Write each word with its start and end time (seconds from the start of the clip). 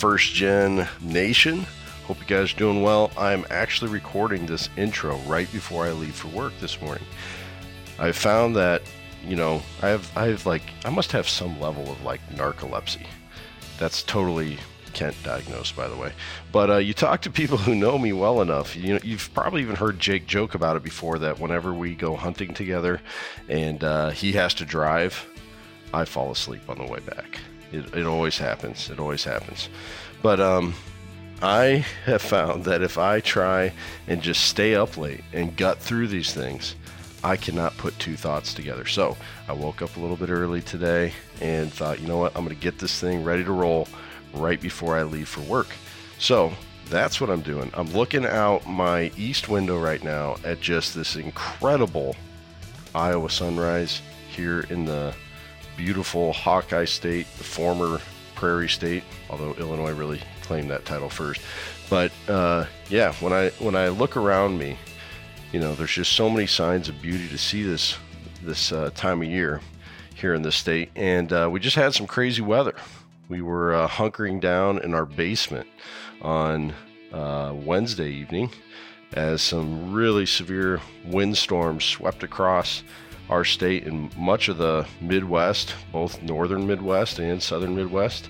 First 0.00 0.32
Gen 0.32 0.88
Nation. 1.02 1.66
Hope 2.06 2.20
you 2.20 2.26
guys 2.26 2.54
are 2.54 2.56
doing 2.56 2.80
well. 2.80 3.10
I'm 3.18 3.44
actually 3.50 3.90
recording 3.90 4.46
this 4.46 4.70
intro 4.78 5.18
right 5.26 5.52
before 5.52 5.84
I 5.84 5.90
leave 5.90 6.14
for 6.14 6.28
work 6.28 6.54
this 6.58 6.80
morning. 6.80 7.04
I 7.98 8.12
found 8.12 8.56
that, 8.56 8.80
you 9.22 9.36
know, 9.36 9.60
I 9.82 9.88
have 9.88 10.10
I 10.16 10.28
have 10.28 10.46
like 10.46 10.62
I 10.86 10.90
must 10.90 11.12
have 11.12 11.28
some 11.28 11.60
level 11.60 11.92
of 11.92 12.02
like 12.02 12.26
narcolepsy. 12.30 13.06
That's 13.78 14.02
totally 14.02 14.56
Kent 14.94 15.16
diagnosed, 15.22 15.76
by 15.76 15.86
the 15.86 15.96
way. 15.98 16.14
But 16.50 16.70
uh, 16.70 16.76
you 16.78 16.94
talk 16.94 17.20
to 17.20 17.30
people 17.30 17.58
who 17.58 17.74
know 17.74 17.98
me 17.98 18.14
well 18.14 18.40
enough. 18.40 18.74
You 18.74 18.94
know, 18.94 19.00
you've 19.04 19.28
probably 19.34 19.60
even 19.60 19.76
heard 19.76 19.98
Jake 19.98 20.26
joke 20.26 20.54
about 20.54 20.76
it 20.78 20.82
before. 20.82 21.18
That 21.18 21.38
whenever 21.38 21.74
we 21.74 21.94
go 21.94 22.16
hunting 22.16 22.54
together, 22.54 23.02
and 23.50 23.84
uh, 23.84 24.10
he 24.10 24.32
has 24.32 24.54
to 24.54 24.64
drive, 24.64 25.26
I 25.92 26.06
fall 26.06 26.30
asleep 26.30 26.70
on 26.70 26.78
the 26.78 26.86
way 26.90 27.00
back. 27.00 27.38
It, 27.72 27.94
it 27.94 28.06
always 28.06 28.38
happens. 28.38 28.90
It 28.90 28.98
always 28.98 29.24
happens. 29.24 29.68
But 30.22 30.40
um, 30.40 30.74
I 31.42 31.84
have 32.04 32.22
found 32.22 32.64
that 32.64 32.82
if 32.82 32.98
I 32.98 33.20
try 33.20 33.72
and 34.06 34.20
just 34.20 34.44
stay 34.44 34.74
up 34.74 34.96
late 34.96 35.24
and 35.32 35.56
gut 35.56 35.78
through 35.78 36.08
these 36.08 36.34
things, 36.34 36.74
I 37.22 37.36
cannot 37.36 37.76
put 37.76 37.98
two 37.98 38.16
thoughts 38.16 38.54
together. 38.54 38.86
So 38.86 39.16
I 39.48 39.52
woke 39.52 39.82
up 39.82 39.96
a 39.96 40.00
little 40.00 40.16
bit 40.16 40.30
early 40.30 40.62
today 40.62 41.12
and 41.40 41.72
thought, 41.72 42.00
you 42.00 42.06
know 42.06 42.18
what, 42.18 42.34
I'm 42.36 42.44
going 42.44 42.56
to 42.56 42.62
get 42.62 42.78
this 42.78 42.98
thing 42.98 43.24
ready 43.24 43.44
to 43.44 43.52
roll 43.52 43.88
right 44.34 44.60
before 44.60 44.96
I 44.96 45.02
leave 45.02 45.28
for 45.28 45.40
work. 45.42 45.68
So 46.18 46.52
that's 46.88 47.20
what 47.20 47.30
I'm 47.30 47.42
doing. 47.42 47.70
I'm 47.74 47.90
looking 47.92 48.26
out 48.26 48.66
my 48.66 49.10
east 49.16 49.48
window 49.48 49.78
right 49.78 50.02
now 50.02 50.36
at 50.44 50.60
just 50.60 50.94
this 50.94 51.16
incredible 51.16 52.16
Iowa 52.94 53.30
sunrise 53.30 54.02
here 54.28 54.60
in 54.70 54.84
the 54.84 55.14
beautiful 55.84 56.34
Hawkeye 56.34 56.84
State, 56.84 57.26
the 57.38 57.44
former 57.44 58.00
Prairie 58.34 58.68
State, 58.68 59.02
although 59.30 59.54
Illinois 59.54 59.92
really 59.92 60.20
claimed 60.42 60.70
that 60.70 60.84
title 60.84 61.08
first. 61.08 61.40
But 61.88 62.12
uh, 62.28 62.66
yeah, 62.90 63.14
when 63.14 63.32
I 63.32 63.48
when 63.60 63.74
I 63.74 63.88
look 63.88 64.14
around 64.14 64.58
me, 64.58 64.76
you 65.52 65.58
know, 65.58 65.74
there's 65.74 65.92
just 65.92 66.12
so 66.12 66.28
many 66.28 66.46
signs 66.46 66.90
of 66.90 67.00
beauty 67.00 67.28
to 67.28 67.38
see 67.38 67.62
this 67.62 67.96
this 68.42 68.72
uh, 68.72 68.90
time 68.94 69.22
of 69.22 69.28
year 69.28 69.62
here 70.14 70.34
in 70.34 70.42
the 70.42 70.52
state, 70.52 70.90
and 70.96 71.32
uh, 71.32 71.48
we 71.50 71.60
just 71.60 71.76
had 71.76 71.94
some 71.94 72.06
crazy 72.06 72.42
weather. 72.42 72.74
We 73.30 73.40
were 73.40 73.72
uh, 73.74 73.88
hunkering 73.88 74.38
down 74.38 74.80
in 74.80 74.92
our 74.92 75.06
basement 75.06 75.66
on 76.20 76.74
uh, 77.10 77.54
Wednesday 77.56 78.10
evening 78.10 78.50
as 79.14 79.40
some 79.40 79.94
really 79.94 80.26
severe 80.26 80.78
windstorms 81.06 81.84
swept 81.84 82.22
across 82.22 82.82
our 83.30 83.44
state 83.44 83.86
and 83.86 84.14
much 84.16 84.48
of 84.48 84.58
the 84.58 84.86
Midwest, 85.00 85.74
both 85.92 86.20
northern 86.20 86.66
Midwest 86.66 87.18
and 87.20 87.40
southern 87.42 87.76
Midwest. 87.76 88.28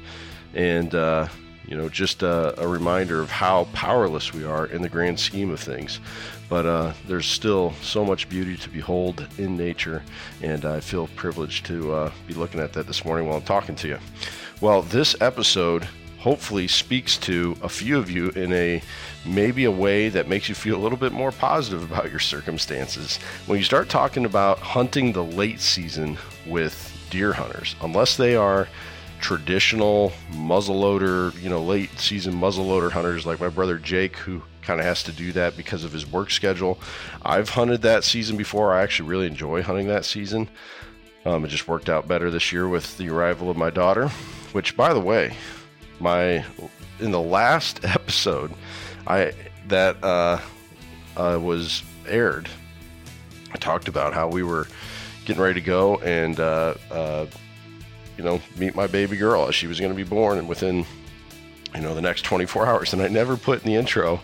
And, 0.54 0.94
uh, 0.94 1.28
you 1.66 1.76
know, 1.76 1.88
just 1.88 2.22
a, 2.22 2.60
a, 2.60 2.68
reminder 2.68 3.20
of 3.20 3.30
how 3.30 3.64
powerless 3.72 4.34
we 4.34 4.44
are 4.44 4.66
in 4.66 4.82
the 4.82 4.88
grand 4.88 5.18
scheme 5.18 5.50
of 5.50 5.60
things. 5.60 6.00
But 6.48 6.66
uh, 6.66 6.92
there's 7.06 7.26
still 7.26 7.72
so 7.80 8.04
much 8.04 8.28
beauty 8.28 8.56
to 8.56 8.68
behold 8.68 9.26
in 9.38 9.56
nature, 9.56 10.02
and 10.42 10.64
I 10.64 10.80
feel 10.80 11.06
privileged 11.08 11.64
to 11.66 11.92
uh, 11.92 12.12
be 12.26 12.34
looking 12.34 12.60
at 12.60 12.72
that 12.72 12.86
this 12.86 13.04
morning 13.04 13.26
while 13.26 13.38
I'm 13.38 13.44
talking 13.44 13.76
to 13.76 13.88
you. 13.88 13.98
Well, 14.60 14.82
this 14.82 15.14
episode 15.20 15.88
hopefully 16.20 16.68
speaks 16.68 17.16
to 17.16 17.56
a 17.62 17.68
few 17.68 17.96
of 17.96 18.10
you 18.10 18.28
in 18.30 18.52
a 18.52 18.82
maybe 19.24 19.64
a 19.64 19.70
way 19.70 20.10
that 20.10 20.28
makes 20.28 20.50
you 20.50 20.54
feel 20.54 20.76
a 20.76 20.82
little 20.82 20.98
bit 20.98 21.12
more 21.12 21.32
positive 21.32 21.82
about 21.90 22.10
your 22.10 22.20
circumstances. 22.20 23.16
When 23.46 23.58
you 23.58 23.64
start 23.64 23.88
talking 23.88 24.26
about 24.26 24.58
hunting 24.58 25.12
the 25.12 25.24
late 25.24 25.60
season 25.60 26.18
with 26.46 26.92
deer 27.08 27.32
hunters, 27.32 27.74
unless 27.80 28.18
they 28.18 28.36
are 28.36 28.68
traditional 29.20 30.12
muzzleloader, 30.32 31.40
you 31.42 31.48
know, 31.48 31.62
late 31.62 31.98
season 31.98 32.34
muzzleloader 32.34 32.90
hunters 32.90 33.24
like 33.24 33.40
my 33.40 33.48
brother 33.48 33.78
Jake, 33.78 34.16
who 34.16 34.42
kind 34.62 34.78
of 34.78 34.84
has 34.84 35.02
to 35.04 35.12
do 35.12 35.32
that 35.32 35.56
because 35.56 35.84
of 35.84 35.92
his 35.92 36.06
work 36.06 36.30
schedule. 36.30 36.78
I've 37.22 37.48
hunted 37.48 37.80
that 37.82 38.04
season 38.04 38.36
before. 38.36 38.74
I 38.74 38.82
actually 38.82 39.08
really 39.08 39.26
enjoy 39.26 39.62
hunting 39.62 39.88
that 39.88 40.04
season. 40.04 40.48
Um, 41.24 41.46
it 41.46 41.48
just 41.48 41.66
worked 41.66 41.88
out 41.88 42.06
better 42.06 42.30
this 42.30 42.52
year 42.52 42.68
with 42.68 42.98
the 42.98 43.08
arrival 43.08 43.50
of 43.50 43.56
my 43.56 43.70
daughter, 43.70 44.08
which, 44.52 44.76
by 44.76 44.92
the 44.92 45.00
way, 45.00 45.34
my 46.00 46.44
in 46.98 47.10
the 47.10 47.20
last 47.20 47.84
episode 47.84 48.52
I 49.06 49.32
that 49.68 50.02
uh, 50.02 50.40
uh, 51.16 51.38
was 51.40 51.82
aired, 52.06 52.48
I 53.52 53.58
talked 53.58 53.88
about 53.88 54.14
how 54.14 54.28
we 54.28 54.42
were 54.42 54.66
getting 55.24 55.42
ready 55.42 55.60
to 55.60 55.66
go 55.66 55.98
and 55.98 56.38
uh, 56.40 56.74
uh 56.90 57.26
you 58.16 58.24
know 58.24 58.40
meet 58.56 58.74
my 58.74 58.86
baby 58.86 59.16
girl. 59.16 59.50
She 59.50 59.66
was 59.66 59.80
going 59.80 59.92
to 59.92 59.96
be 59.96 60.08
born, 60.08 60.38
and 60.38 60.48
within 60.48 60.84
you 61.74 61.80
know 61.80 61.94
the 61.94 62.02
next 62.02 62.22
24 62.22 62.66
hours. 62.66 62.92
And 62.92 63.02
I 63.02 63.08
never 63.08 63.36
put 63.36 63.62
in 63.62 63.66
the 63.66 63.76
intro 63.76 64.20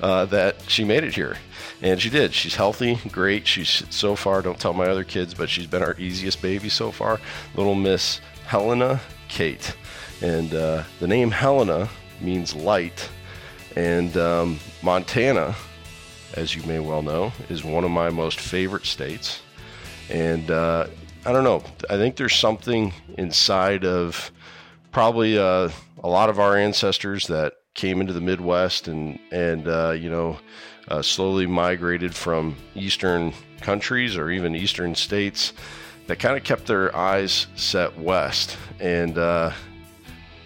uh, 0.00 0.26
that 0.26 0.62
she 0.68 0.84
made 0.84 1.04
it 1.04 1.14
here, 1.14 1.36
and 1.80 2.00
she 2.00 2.10
did. 2.10 2.34
She's 2.34 2.54
healthy, 2.54 2.98
great. 3.10 3.46
She's 3.46 3.84
so 3.90 4.14
far. 4.14 4.42
Don't 4.42 4.58
tell 4.58 4.72
my 4.72 4.86
other 4.86 5.04
kids, 5.04 5.34
but 5.34 5.48
she's 5.48 5.66
been 5.66 5.82
our 5.82 5.96
easiest 5.98 6.42
baby 6.42 6.68
so 6.68 6.90
far. 6.90 7.20
Little 7.54 7.74
Miss 7.74 8.20
Helena 8.46 9.00
Kate. 9.28 9.74
And 10.22 10.52
uh, 10.54 10.84
the 11.00 11.06
name 11.06 11.30
Helena 11.30 11.88
means 12.20 12.54
light. 12.54 13.08
And 13.76 14.16
um, 14.16 14.58
Montana, 14.82 15.54
as 16.34 16.54
you 16.54 16.62
may 16.64 16.80
well 16.80 17.02
know, 17.02 17.32
is 17.48 17.64
one 17.64 17.84
of 17.84 17.90
my 17.90 18.10
most 18.10 18.40
favorite 18.40 18.86
states. 18.86 19.40
And 20.10 20.50
uh, 20.50 20.86
I 21.24 21.32
don't 21.32 21.44
know, 21.44 21.62
I 21.90 21.96
think 21.96 22.16
there's 22.16 22.34
something 22.34 22.92
inside 23.16 23.84
of 23.84 24.32
probably 24.90 25.38
uh, 25.38 25.68
a 26.02 26.08
lot 26.08 26.30
of 26.30 26.40
our 26.40 26.56
ancestors 26.56 27.26
that 27.26 27.54
came 27.74 28.00
into 28.00 28.12
the 28.12 28.20
Midwest 28.20 28.88
and, 28.88 29.18
and 29.30 29.68
uh, 29.68 29.90
you 29.90 30.10
know, 30.10 30.38
uh, 30.88 31.02
slowly 31.02 31.46
migrated 31.46 32.14
from 32.14 32.56
Eastern 32.74 33.32
countries 33.60 34.16
or 34.16 34.30
even 34.30 34.56
Eastern 34.56 34.94
states 34.94 35.52
that 36.06 36.18
kind 36.18 36.36
of 36.36 36.42
kept 36.42 36.66
their 36.66 36.94
eyes 36.96 37.46
set 37.54 37.96
west. 37.98 38.56
And, 38.80 39.18
uh, 39.18 39.52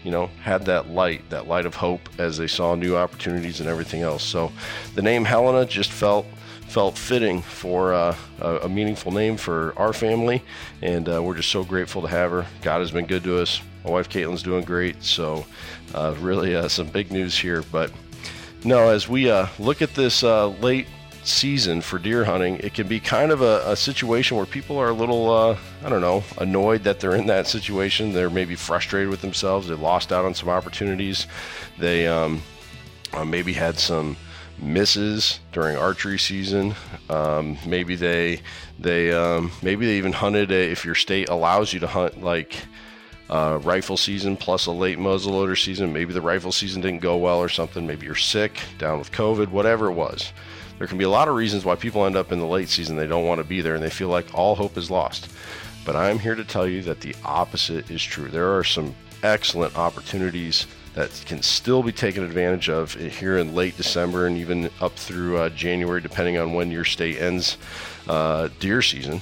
you 0.04 0.10
know, 0.10 0.26
had 0.42 0.64
that 0.66 0.90
light, 0.90 1.28
that 1.30 1.46
light 1.46 1.66
of 1.66 1.74
hope 1.74 2.08
as 2.18 2.36
they 2.36 2.46
saw 2.46 2.74
new 2.74 2.96
opportunities 2.96 3.60
and 3.60 3.68
everything 3.68 4.02
else. 4.02 4.22
So 4.22 4.52
the 4.94 5.02
name 5.02 5.24
Helena 5.24 5.64
just 5.66 5.90
felt 5.90 6.26
felt 6.72 6.96
fitting 6.96 7.42
for 7.42 7.92
uh, 7.92 8.16
a, 8.40 8.66
meaningful 8.66 9.12
name 9.12 9.36
for 9.36 9.74
our 9.76 9.92
family, 9.92 10.42
and 10.80 11.06
uh, 11.06 11.22
we're 11.22 11.34
just 11.36 11.50
so 11.50 11.62
grateful 11.62 12.00
to 12.00 12.08
have 12.08 12.30
her. 12.30 12.46
God 12.62 12.78
has 12.78 12.90
been 12.90 13.04
good 13.04 13.22
to 13.24 13.38
us. 13.38 13.60
My 13.84 13.90
wife 13.90 14.08
Caitlin's 14.08 14.42
doing 14.42 14.64
great, 14.64 15.02
so 15.02 15.44
uh, 15.94 16.14
really 16.18 16.56
uh, 16.56 16.68
some 16.68 16.86
big 16.86 17.12
news 17.12 17.36
here. 17.36 17.62
But 17.70 17.92
no, 18.64 18.88
as 18.88 19.06
we 19.06 19.30
uh, 19.30 19.48
look 19.58 19.82
at 19.82 19.94
this 19.94 20.22
uh, 20.22 20.48
late 20.48 20.86
season 21.24 21.80
for 21.80 21.98
deer 21.98 22.24
hunting, 22.24 22.56
it 22.58 22.74
can 22.74 22.86
be 22.86 23.00
kind 23.00 23.30
of 23.30 23.42
a, 23.42 23.62
a 23.66 23.76
situation 23.76 24.36
where 24.36 24.46
people 24.46 24.78
are 24.78 24.88
a 24.88 24.94
little, 24.94 25.30
uh, 25.30 25.56
I 25.84 25.88
don't 25.88 26.00
know, 26.00 26.24
annoyed 26.38 26.84
that 26.84 27.00
they're 27.00 27.14
in 27.14 27.26
that 27.26 27.46
situation. 27.46 28.12
They're 28.12 28.30
maybe 28.30 28.54
frustrated 28.54 29.08
with 29.08 29.20
themselves. 29.20 29.68
They 29.68 29.74
lost 29.74 30.12
out 30.12 30.24
on 30.24 30.34
some 30.34 30.48
opportunities. 30.48 31.26
They 31.78 32.06
um, 32.06 32.42
uh, 33.12 33.24
maybe 33.24 33.52
had 33.52 33.78
some 33.78 34.16
misses 34.58 35.40
during 35.52 35.76
archery 35.76 36.18
season. 36.18 36.74
Um, 37.08 37.58
maybe 37.66 37.96
they 37.96 38.40
they 38.78 39.12
um, 39.12 39.52
maybe 39.62 39.86
they 39.86 39.98
even 39.98 40.12
hunted 40.12 40.50
a, 40.50 40.70
if 40.70 40.84
your 40.84 40.94
state 40.94 41.28
allows 41.28 41.72
you 41.72 41.80
to 41.80 41.86
hunt 41.86 42.22
like. 42.22 42.56
Uh, 43.30 43.58
rifle 43.62 43.96
season 43.96 44.36
plus 44.36 44.66
a 44.66 44.70
late 44.70 44.98
muzzleloader 44.98 45.56
season. 45.56 45.90
Maybe 45.90 46.12
the 46.12 46.20
rifle 46.20 46.52
season 46.52 46.82
didn't 46.82 47.00
go 47.00 47.16
well 47.16 47.38
or 47.38 47.48
something. 47.48 47.86
Maybe 47.86 48.04
you're 48.04 48.14
sick, 48.14 48.60
down 48.76 48.98
with 48.98 49.10
COVID, 49.10 49.48
whatever 49.48 49.86
it 49.86 49.94
was 49.94 50.34
there 50.82 50.88
can 50.88 50.98
be 50.98 51.04
a 51.04 51.08
lot 51.08 51.28
of 51.28 51.36
reasons 51.36 51.64
why 51.64 51.76
people 51.76 52.06
end 52.06 52.16
up 52.16 52.32
in 52.32 52.40
the 52.40 52.44
late 52.44 52.68
season. 52.68 52.96
They 52.96 53.06
don't 53.06 53.24
want 53.24 53.38
to 53.38 53.44
be 53.44 53.60
there 53.60 53.76
and 53.76 53.84
they 53.84 53.88
feel 53.88 54.08
like 54.08 54.34
all 54.34 54.56
hope 54.56 54.76
is 54.76 54.90
lost. 54.90 55.28
But 55.86 55.94
I'm 55.94 56.18
here 56.18 56.34
to 56.34 56.42
tell 56.42 56.66
you 56.66 56.82
that 56.82 57.00
the 57.00 57.14
opposite 57.24 57.88
is 57.88 58.02
true. 58.02 58.26
There 58.26 58.58
are 58.58 58.64
some 58.64 58.92
excellent 59.22 59.78
opportunities 59.78 60.66
that 60.94 61.10
can 61.24 61.40
still 61.40 61.84
be 61.84 61.92
taken 61.92 62.24
advantage 62.24 62.68
of 62.68 62.94
here 62.94 63.38
in 63.38 63.54
late 63.54 63.76
December 63.76 64.26
and 64.26 64.36
even 64.36 64.70
up 64.80 64.96
through 64.96 65.36
uh, 65.36 65.50
January, 65.50 66.00
depending 66.00 66.36
on 66.36 66.52
when 66.52 66.72
your 66.72 66.84
state 66.84 67.20
ends 67.20 67.58
uh, 68.08 68.48
deer 68.58 68.82
season. 68.82 69.20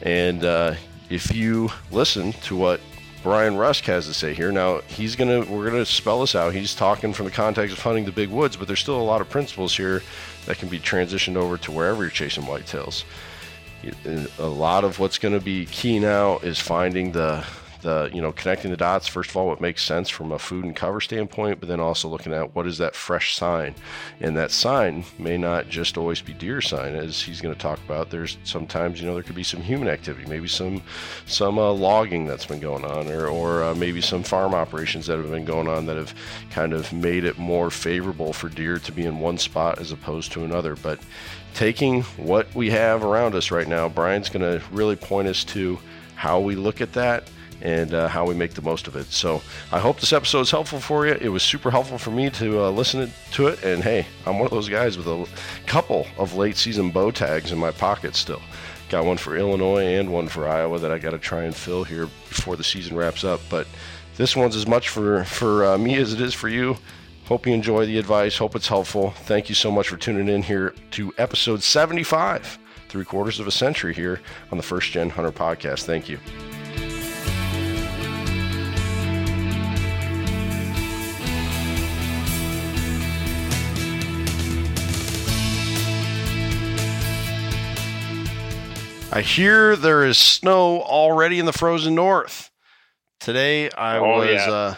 And 0.00 0.46
uh, 0.46 0.76
if 1.10 1.34
you 1.34 1.68
listen 1.90 2.32
to 2.44 2.56
what 2.56 2.80
Brian 3.22 3.56
Rusk 3.56 3.84
has 3.84 4.06
to 4.08 4.14
say 4.14 4.34
here. 4.34 4.50
Now 4.50 4.80
he's 4.88 5.14
gonna 5.14 5.44
we're 5.44 5.70
gonna 5.70 5.86
spell 5.86 6.20
this 6.20 6.34
out. 6.34 6.52
He's 6.52 6.74
talking 6.74 7.12
from 7.12 7.26
the 7.26 7.30
context 7.30 7.76
of 7.76 7.80
hunting 7.82 8.04
the 8.04 8.10
big 8.10 8.30
woods, 8.30 8.56
but 8.56 8.66
there's 8.66 8.80
still 8.80 9.00
a 9.00 9.02
lot 9.02 9.20
of 9.20 9.30
principles 9.30 9.76
here 9.76 10.02
that 10.46 10.58
can 10.58 10.68
be 10.68 10.78
transitioned 10.78 11.36
over 11.36 11.56
to 11.58 11.72
wherever 11.72 12.02
you're 12.02 12.10
chasing 12.10 12.44
whitetails. 12.44 13.04
Uh, 14.06 14.26
a 14.38 14.46
lot 14.46 14.84
of 14.84 14.98
what's 14.98 15.18
going 15.18 15.34
to 15.34 15.44
be 15.44 15.66
key 15.66 15.98
now 15.98 16.38
is 16.38 16.58
finding 16.58 17.12
the 17.12 17.44
the 17.82 18.10
you 18.12 18.22
know 18.22 18.32
connecting 18.32 18.70
the 18.70 18.76
dots 18.76 19.06
first 19.06 19.30
of 19.30 19.36
all 19.36 19.46
what 19.46 19.60
makes 19.60 19.84
sense 19.84 20.08
from 20.08 20.32
a 20.32 20.38
food 20.38 20.64
and 20.64 20.74
cover 20.74 21.00
standpoint 21.00 21.60
but 21.60 21.68
then 21.68 21.80
also 21.80 22.08
looking 22.08 22.32
at 22.32 22.54
what 22.54 22.66
is 22.66 22.78
that 22.78 22.94
fresh 22.94 23.34
sign? 23.34 23.74
And 24.20 24.36
that 24.36 24.50
sign 24.50 25.04
may 25.18 25.36
not 25.36 25.68
just 25.68 25.98
always 25.98 26.20
be 26.20 26.32
deer 26.32 26.60
sign 26.60 26.94
as 26.94 27.20
he's 27.20 27.40
going 27.40 27.54
to 27.54 27.60
talk 27.60 27.78
about. 27.84 28.10
There's 28.10 28.38
sometimes 28.44 29.00
you 29.00 29.06
know 29.06 29.14
there 29.14 29.22
could 29.22 29.34
be 29.34 29.42
some 29.42 29.60
human 29.60 29.88
activity 29.88 30.28
maybe 30.28 30.48
some 30.48 30.82
some 31.26 31.58
uh, 31.58 31.72
logging 31.72 32.26
that's 32.26 32.46
been 32.46 32.60
going 32.60 32.84
on 32.84 33.08
or, 33.08 33.26
or 33.26 33.62
uh, 33.62 33.74
maybe 33.74 34.00
some 34.00 34.22
farm 34.22 34.54
operations 34.54 35.06
that 35.06 35.18
have 35.18 35.30
been 35.30 35.44
going 35.44 35.68
on 35.68 35.86
that 35.86 35.96
have 35.96 36.14
kind 36.50 36.72
of 36.72 36.92
made 36.92 37.24
it 37.24 37.38
more 37.38 37.70
favorable 37.70 38.32
for 38.32 38.48
deer 38.48 38.78
to 38.78 38.92
be 38.92 39.04
in 39.04 39.18
one 39.18 39.38
spot 39.38 39.78
as 39.78 39.92
opposed 39.92 40.32
to 40.32 40.44
another. 40.44 40.76
But 40.76 41.00
taking 41.54 42.02
what 42.16 42.52
we 42.54 42.70
have 42.70 43.04
around 43.04 43.34
us 43.34 43.50
right 43.50 43.68
now 43.68 43.88
brian's 43.88 44.30
going 44.30 44.40
to 44.42 44.64
really 44.70 44.96
point 44.96 45.28
us 45.28 45.44
to 45.44 45.78
how 46.14 46.40
we 46.40 46.54
look 46.54 46.80
at 46.80 46.92
that 46.94 47.28
and 47.62 47.94
uh, 47.94 48.08
how 48.08 48.26
we 48.26 48.34
make 48.34 48.54
the 48.54 48.62
most 48.62 48.88
of 48.88 48.96
it. 48.96 49.06
So 49.06 49.40
I 49.70 49.78
hope 49.78 50.00
this 50.00 50.12
episode 50.12 50.40
is 50.40 50.50
helpful 50.50 50.80
for 50.80 51.06
you. 51.06 51.14
It 51.14 51.28
was 51.28 51.42
super 51.42 51.70
helpful 51.70 51.96
for 51.96 52.10
me 52.10 52.28
to 52.30 52.64
uh, 52.64 52.70
listen 52.70 53.10
to 53.32 53.46
it. 53.46 53.62
And 53.62 53.82
hey, 53.82 54.06
I'm 54.26 54.38
one 54.38 54.46
of 54.46 54.50
those 54.50 54.68
guys 54.68 54.98
with 54.98 55.06
a 55.06 55.26
couple 55.66 56.06
of 56.18 56.34
late 56.34 56.56
season 56.56 56.90
bow 56.90 57.12
tags 57.12 57.52
in 57.52 57.58
my 57.58 57.70
pocket 57.70 58.16
still. 58.16 58.42
Got 58.88 59.06
one 59.06 59.16
for 59.16 59.36
Illinois 59.36 59.84
and 59.84 60.12
one 60.12 60.28
for 60.28 60.46
Iowa 60.46 60.78
that 60.80 60.90
I 60.90 60.98
got 60.98 61.10
to 61.10 61.18
try 61.18 61.44
and 61.44 61.54
fill 61.54 61.84
here 61.84 62.06
before 62.28 62.56
the 62.56 62.64
season 62.64 62.96
wraps 62.96 63.24
up. 63.24 63.40
But 63.48 63.66
this 64.16 64.36
one's 64.36 64.56
as 64.56 64.66
much 64.66 64.88
for, 64.90 65.24
for 65.24 65.64
uh, 65.64 65.78
me 65.78 65.96
as 65.96 66.12
it 66.12 66.20
is 66.20 66.34
for 66.34 66.48
you. 66.48 66.76
Hope 67.26 67.46
you 67.46 67.54
enjoy 67.54 67.86
the 67.86 67.98
advice. 67.98 68.36
Hope 68.36 68.56
it's 68.56 68.68
helpful. 68.68 69.10
Thank 69.10 69.48
you 69.48 69.54
so 69.54 69.70
much 69.70 69.88
for 69.88 69.96
tuning 69.96 70.28
in 70.28 70.42
here 70.42 70.74
to 70.90 71.14
episode 71.16 71.62
75, 71.62 72.58
three 72.88 73.04
quarters 73.04 73.40
of 73.40 73.46
a 73.46 73.52
century 73.52 73.94
here 73.94 74.20
on 74.50 74.58
the 74.58 74.62
First 74.62 74.90
Gen 74.90 75.08
Hunter 75.08 75.32
podcast. 75.32 75.84
Thank 75.84 76.08
you. 76.08 76.18
I 89.14 89.20
hear 89.20 89.76
there 89.76 90.06
is 90.06 90.16
snow 90.16 90.80
already 90.80 91.38
in 91.38 91.44
the 91.44 91.52
frozen 91.52 91.94
north. 91.94 92.50
Today 93.20 93.70
I 93.70 93.98
oh, 93.98 94.16
was 94.16 94.30
yeah. 94.30 94.74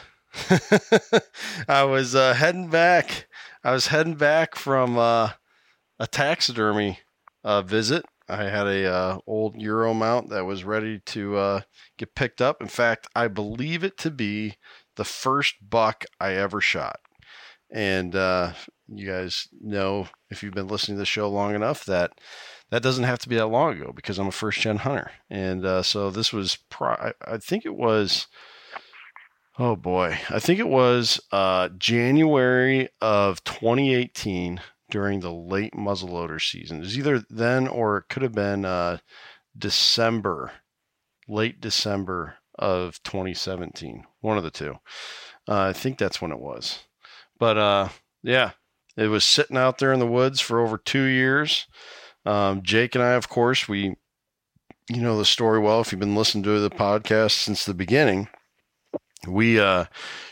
uh, 1.12 1.20
I 1.68 1.84
was 1.84 2.16
uh, 2.16 2.34
heading 2.34 2.68
back. 2.68 3.28
I 3.62 3.70
was 3.70 3.86
heading 3.86 4.16
back 4.16 4.56
from 4.56 4.98
uh, 4.98 5.30
a 6.00 6.08
taxidermy 6.08 6.98
uh, 7.44 7.62
visit. 7.62 8.06
I 8.28 8.42
had 8.48 8.66
a 8.66 8.92
uh, 8.92 9.18
old 9.24 9.54
Euro 9.62 9.94
mount 9.94 10.30
that 10.30 10.44
was 10.44 10.64
ready 10.64 10.98
to 11.06 11.36
uh, 11.36 11.60
get 11.96 12.16
picked 12.16 12.42
up. 12.42 12.60
In 12.60 12.66
fact, 12.66 13.06
I 13.14 13.28
believe 13.28 13.84
it 13.84 13.96
to 13.98 14.10
be 14.10 14.56
the 14.96 15.04
first 15.04 15.54
buck 15.62 16.06
I 16.18 16.32
ever 16.32 16.60
shot. 16.60 16.98
And 17.72 18.14
you 18.14 19.06
guys 19.06 19.46
know 19.60 20.08
if 20.28 20.42
you've 20.42 20.54
been 20.54 20.66
listening 20.66 20.96
to 20.96 21.02
the 21.02 21.06
show 21.06 21.30
long 21.30 21.54
enough 21.54 21.84
that 21.84 22.10
that 22.74 22.82
doesn't 22.82 23.04
have 23.04 23.20
to 23.20 23.28
be 23.28 23.36
that 23.36 23.46
long 23.46 23.76
ago 23.76 23.92
because 23.94 24.18
I'm 24.18 24.26
a 24.26 24.32
first 24.32 24.58
gen 24.58 24.78
hunter. 24.78 25.12
And 25.30 25.64
uh, 25.64 25.84
so 25.84 26.10
this 26.10 26.32
was, 26.32 26.58
pro- 26.70 27.12
I, 27.24 27.38
think 27.38 27.64
it 27.64 27.76
was, 27.76 28.26
oh 29.60 29.76
boy, 29.76 30.18
I 30.28 30.40
think 30.40 30.58
it 30.58 30.66
was 30.66 31.20
uh, 31.30 31.68
January 31.78 32.88
of 33.00 33.44
2018 33.44 34.60
during 34.90 35.20
the 35.20 35.32
late 35.32 35.72
muzzleloader 35.74 36.42
season. 36.42 36.78
It 36.78 36.80
was 36.80 36.98
either 36.98 37.22
then 37.30 37.68
or 37.68 37.98
it 37.98 38.08
could 38.08 38.24
have 38.24 38.34
been 38.34 38.64
uh, 38.64 38.98
December, 39.56 40.50
late 41.28 41.60
December 41.60 42.38
of 42.58 43.00
2017. 43.04 44.04
One 44.20 44.36
of 44.36 44.42
the 44.42 44.50
two. 44.50 44.78
Uh, 45.46 45.60
I 45.60 45.72
think 45.72 45.96
that's 45.96 46.20
when 46.20 46.32
it 46.32 46.40
was. 46.40 46.80
But 47.38 47.56
uh, 47.56 47.88
yeah, 48.24 48.50
it 48.96 49.06
was 49.06 49.24
sitting 49.24 49.56
out 49.56 49.78
there 49.78 49.92
in 49.92 50.00
the 50.00 50.08
woods 50.08 50.40
for 50.40 50.58
over 50.58 50.76
two 50.76 51.04
years. 51.04 51.68
Um, 52.26 52.62
Jake 52.62 52.94
and 52.94 53.04
I, 53.04 53.12
of 53.12 53.28
course, 53.28 53.68
we, 53.68 53.96
you 54.90 55.02
know, 55.02 55.18
the 55.18 55.24
story 55.24 55.58
well. 55.58 55.80
If 55.80 55.92
you've 55.92 56.00
been 56.00 56.16
listening 56.16 56.44
to 56.44 56.60
the 56.60 56.70
podcast 56.70 57.32
since 57.32 57.64
the 57.64 57.74
beginning, 57.74 58.28
we 59.26 59.58
uh, 59.58 59.86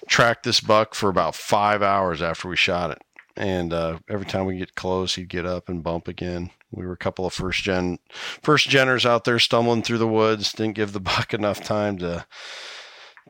tracked 0.08 0.44
this 0.44 0.60
buck 0.60 0.94
for 0.94 1.08
about 1.08 1.34
five 1.34 1.82
hours 1.82 2.22
after 2.22 2.48
we 2.48 2.56
shot 2.56 2.90
it. 2.90 2.98
And 3.36 3.72
uh, 3.72 3.98
every 4.10 4.26
time 4.26 4.44
we 4.44 4.58
get 4.58 4.74
close, 4.74 5.14
he'd 5.14 5.28
get 5.28 5.46
up 5.46 5.68
and 5.68 5.82
bump 5.82 6.06
again. 6.06 6.50
We 6.70 6.86
were 6.86 6.92
a 6.92 6.98
couple 6.98 7.24
of 7.24 7.32
first 7.32 7.62
gen, 7.62 7.98
first 8.42 8.68
geners 8.68 9.06
out 9.06 9.24
there 9.24 9.38
stumbling 9.38 9.82
through 9.82 9.98
the 9.98 10.08
woods. 10.08 10.52
Didn't 10.52 10.76
give 10.76 10.92
the 10.92 11.00
buck 11.00 11.32
enough 11.32 11.62
time 11.62 11.98
to 11.98 12.26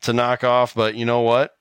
to 0.03 0.13
knock 0.13 0.43
off. 0.43 0.75
But 0.75 0.97
you 0.97 1.05
know 1.05 1.21
what? 1.21 1.53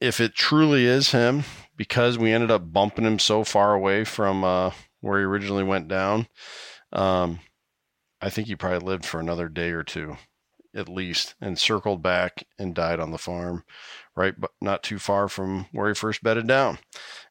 If 0.00 0.20
it 0.20 0.34
truly 0.34 0.86
is 0.86 1.10
him, 1.10 1.44
because 1.76 2.18
we 2.18 2.32
ended 2.32 2.50
up 2.50 2.72
bumping 2.72 3.04
him 3.04 3.18
so 3.18 3.42
far 3.42 3.74
away 3.74 4.04
from 4.04 4.44
uh, 4.44 4.70
where 5.04 5.18
he 5.18 5.24
originally 5.24 5.62
went 5.62 5.86
down. 5.86 6.26
Um, 6.92 7.40
I 8.20 8.30
think 8.30 8.48
he 8.48 8.56
probably 8.56 8.78
lived 8.78 9.04
for 9.04 9.20
another 9.20 9.48
day 9.48 9.70
or 9.70 9.82
two 9.82 10.16
at 10.74 10.88
least 10.88 11.34
and 11.40 11.58
circled 11.58 12.02
back 12.02 12.44
and 12.58 12.74
died 12.74 12.98
on 12.98 13.12
the 13.12 13.18
farm 13.18 13.64
right 14.16 14.34
but 14.40 14.50
not 14.60 14.82
too 14.82 14.98
far 14.98 15.28
from 15.28 15.66
where 15.72 15.88
he 15.88 15.94
first 15.94 16.22
bedded 16.22 16.48
down 16.48 16.78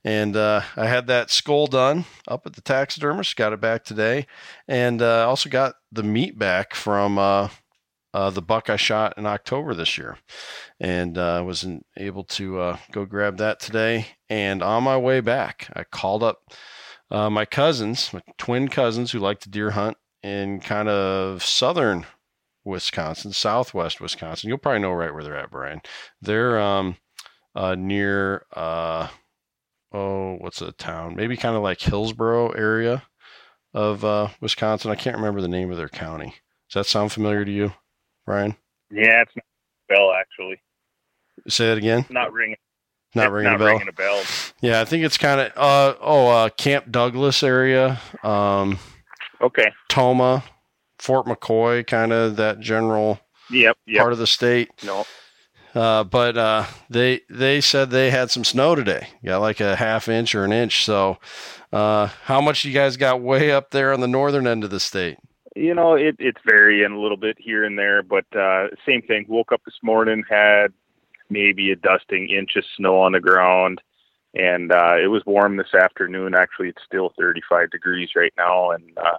and 0.03 0.37
uh, 0.37 0.61
i 0.77 0.85
had 0.85 1.07
that 1.07 1.29
skull 1.29 1.67
done 1.67 2.05
up 2.27 2.45
at 2.45 2.53
the 2.53 2.61
taxidermist 2.61 3.35
got 3.35 3.51
it 3.51 3.59
back 3.59 3.83
today 3.83 4.25
and 4.67 5.01
uh, 5.01 5.27
also 5.27 5.49
got 5.49 5.75
the 5.91 6.03
meat 6.03 6.39
back 6.39 6.73
from 6.73 7.17
uh, 7.17 7.49
uh 8.13 8.29
the 8.29 8.41
buck 8.41 8.69
i 8.69 8.77
shot 8.77 9.13
in 9.17 9.25
october 9.25 9.73
this 9.73 9.97
year 9.97 10.17
and 10.79 11.17
uh, 11.17 11.43
was 11.45 11.67
able 11.97 12.23
to 12.23 12.59
uh, 12.59 12.77
go 12.91 13.03
grab 13.03 13.37
that 13.37 13.59
today 13.59 14.05
and 14.29 14.63
on 14.63 14.83
my 14.83 14.97
way 14.97 15.19
back 15.19 15.69
i 15.75 15.83
called 15.83 16.23
up 16.23 16.53
uh, 17.13 17.29
my 17.29 17.45
cousins, 17.45 18.11
my 18.11 18.21
twin 18.37 18.67
cousins 18.67 19.11
who 19.11 19.19
like 19.19 19.39
to 19.41 19.49
deer 19.49 19.71
hunt 19.71 19.97
in 20.23 20.59
kind 20.59 20.89
of 20.89 21.43
southern 21.43 22.05
Wisconsin, 22.65 23.31
southwest 23.31 24.01
Wisconsin. 24.01 24.49
You'll 24.49 24.57
probably 24.57 24.79
know 24.79 24.91
right 24.91 25.13
where 25.13 25.23
they're 25.23 25.37
at, 25.37 25.51
Brian. 25.51 25.81
They're 26.21 26.59
um, 26.59 26.97
uh, 27.55 27.75
near, 27.75 28.45
uh, 28.55 29.09
oh, 29.91 30.37
what's 30.39 30.59
the 30.59 30.71
town? 30.71 31.15
Maybe 31.15 31.37
kind 31.37 31.55
of 31.55 31.61
like 31.61 31.79
Hillsboro 31.79 32.49
area 32.49 33.03
of 33.73 34.03
uh, 34.03 34.29
Wisconsin. 34.41 34.89
I 34.89 34.95
can't 34.95 35.17
remember 35.17 35.41
the 35.41 35.47
name 35.47 35.69
of 35.71 35.77
their 35.77 35.89
county. 35.89 36.33
Does 36.69 36.73
that 36.73 36.89
sound 36.89 37.11
familiar 37.11 37.45
to 37.45 37.51
you, 37.51 37.73
Brian? 38.25 38.55
Yeah, 38.89 39.21
it's 39.21 39.35
not 39.35 39.45
Bell 39.89 40.13
actually. 40.13 40.59
Say 41.47 41.67
that 41.67 41.77
again. 41.77 42.05
Not 42.09 42.33
ringing. 42.33 42.57
Not 43.15 43.31
ringing 43.31 43.51
not 43.51 43.61
a 43.61 43.63
bell. 43.63 43.73
Ringing 43.73 43.87
a 43.89 43.93
bell. 43.93 44.23
Yeah, 44.61 44.81
I 44.81 44.85
think 44.85 45.03
it's 45.03 45.17
kind 45.17 45.39
of 45.39 45.51
uh 45.55 45.95
oh 46.01 46.27
uh 46.29 46.49
Camp 46.49 46.91
Douglas 46.91 47.43
area. 47.43 47.99
Um, 48.23 48.79
okay. 49.41 49.71
Tomah, 49.89 50.43
Fort 50.97 51.25
McCoy, 51.25 51.85
kind 51.85 52.11
of 52.11 52.37
that 52.37 52.59
general 52.59 53.19
yep, 53.49 53.77
yep. 53.85 54.01
part 54.01 54.13
of 54.13 54.19
the 54.19 54.27
state. 54.27 54.69
No. 54.83 55.05
Uh, 55.75 56.03
but 56.03 56.37
uh, 56.37 56.65
they 56.89 57.21
they 57.29 57.59
said 57.59 57.89
they 57.89 58.11
had 58.11 58.29
some 58.29 58.43
snow 58.43 58.75
today. 58.75 59.07
Got 59.25 59.41
like 59.41 59.59
a 59.59 59.75
half 59.75 60.07
inch 60.07 60.35
or 60.35 60.45
an 60.45 60.53
inch. 60.53 60.85
So, 60.85 61.17
uh, 61.71 62.07
how 62.25 62.41
much 62.41 62.63
you 62.63 62.73
guys 62.73 62.95
got 62.95 63.21
way 63.21 63.51
up 63.51 63.71
there 63.71 63.91
on 63.91 63.99
the 63.99 64.07
northern 64.07 64.45
end 64.45 64.63
of 64.63 64.69
the 64.69 64.79
state? 64.79 65.17
You 65.55 65.73
know, 65.73 65.93
it, 65.93 66.15
it's 66.19 66.41
varying 66.47 66.91
a 66.91 66.99
little 66.99 67.17
bit 67.17 67.37
here 67.39 67.63
and 67.63 67.77
there, 67.77 68.01
but 68.03 68.25
uh, 68.35 68.67
same 68.87 69.01
thing. 69.01 69.25
Woke 69.27 69.51
up 69.51 69.61
this 69.65 69.77
morning, 69.83 70.23
had 70.29 70.73
maybe 71.29 71.71
a 71.71 71.75
dusting 71.75 72.29
inch 72.29 72.55
of 72.55 72.63
snow 72.77 72.99
on 72.99 73.13
the 73.13 73.19
ground. 73.19 73.81
And 74.35 74.71
uh, 74.71 74.95
it 75.01 75.07
was 75.07 75.23
warm 75.25 75.57
this 75.57 75.73
afternoon. 75.79 76.33
Actually, 76.33 76.69
it's 76.69 76.81
still 76.85 77.13
35 77.19 77.69
degrees 77.69 78.09
right 78.15 78.33
now, 78.35 78.71
and 78.71 78.97
uh, 78.97 79.17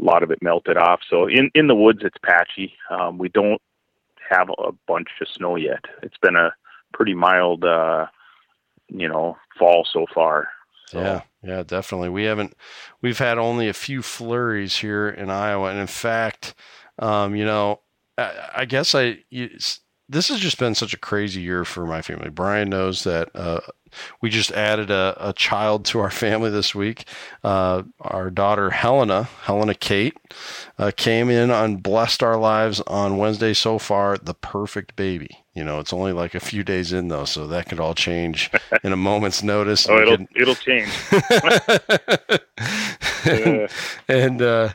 a 0.00 0.02
lot 0.02 0.22
of 0.22 0.30
it 0.30 0.42
melted 0.42 0.78
off. 0.78 1.00
So 1.08 1.26
in 1.26 1.50
in 1.54 1.66
the 1.66 1.74
woods, 1.74 2.00
it's 2.02 2.16
patchy. 2.22 2.72
Um, 2.90 3.18
we 3.18 3.28
don't 3.28 3.60
have 4.30 4.48
a 4.58 4.72
bunch 4.86 5.08
of 5.20 5.28
snow 5.28 5.56
yet. 5.56 5.84
It's 6.02 6.16
been 6.18 6.36
a 6.36 6.54
pretty 6.92 7.14
mild, 7.14 7.64
uh, 7.64 8.06
you 8.88 9.08
know, 9.08 9.36
fall 9.58 9.86
so 9.90 10.06
far. 10.14 10.48
So. 10.86 11.00
Yeah, 11.00 11.22
yeah, 11.42 11.62
definitely. 11.62 12.08
We 12.08 12.24
haven't. 12.24 12.56
We've 13.02 13.18
had 13.18 13.36
only 13.36 13.68
a 13.68 13.74
few 13.74 14.00
flurries 14.00 14.78
here 14.78 15.08
in 15.08 15.28
Iowa, 15.28 15.70
and 15.70 15.78
in 15.78 15.86
fact, 15.86 16.54
um, 16.98 17.36
you 17.36 17.44
know, 17.44 17.80
I, 18.16 18.50
I 18.56 18.64
guess 18.64 18.94
I. 18.94 19.18
You, 19.28 19.50
this 20.08 20.28
has 20.28 20.40
just 20.40 20.58
been 20.58 20.74
such 20.74 20.94
a 20.94 20.98
crazy 20.98 21.40
year 21.40 21.64
for 21.64 21.86
my 21.86 22.00
family. 22.02 22.30
Brian 22.30 22.70
knows 22.70 23.04
that 23.04 23.28
uh, 23.34 23.60
we 24.20 24.30
just 24.30 24.50
added 24.52 24.90
a, 24.90 25.16
a, 25.18 25.32
child 25.32 25.84
to 25.86 26.00
our 26.00 26.10
family 26.24 26.50
this 26.50 26.74
week. 26.74 27.04
Uh, 27.44 27.82
our 28.00 28.30
daughter 28.30 28.70
Helena, 28.70 29.24
Helena 29.42 29.74
Kate, 29.74 30.16
uh, 30.78 30.90
came 30.96 31.28
in 31.30 31.50
and 31.50 31.82
blessed 31.82 32.22
our 32.22 32.36
lives 32.36 32.80
on 32.82 33.18
Wednesday 33.18 33.52
so 33.52 33.78
far. 33.78 34.16
The 34.16 34.34
perfect 34.34 34.96
baby. 34.96 35.44
You 35.58 35.64
know, 35.64 35.80
it's 35.80 35.92
only 35.92 36.12
like 36.12 36.36
a 36.36 36.40
few 36.40 36.62
days 36.62 36.92
in 36.92 37.08
though, 37.08 37.24
so 37.24 37.48
that 37.48 37.68
could 37.68 37.80
all 37.80 37.94
change 37.94 38.48
in 38.84 38.92
a 38.92 38.96
moment's 38.96 39.42
notice. 39.42 39.88
oh, 39.88 40.00
it'll 40.00 40.16
could... 40.18 40.28
it'll 40.36 40.54
change. 40.54 40.88
and 44.08 44.40
uh, 44.40 44.68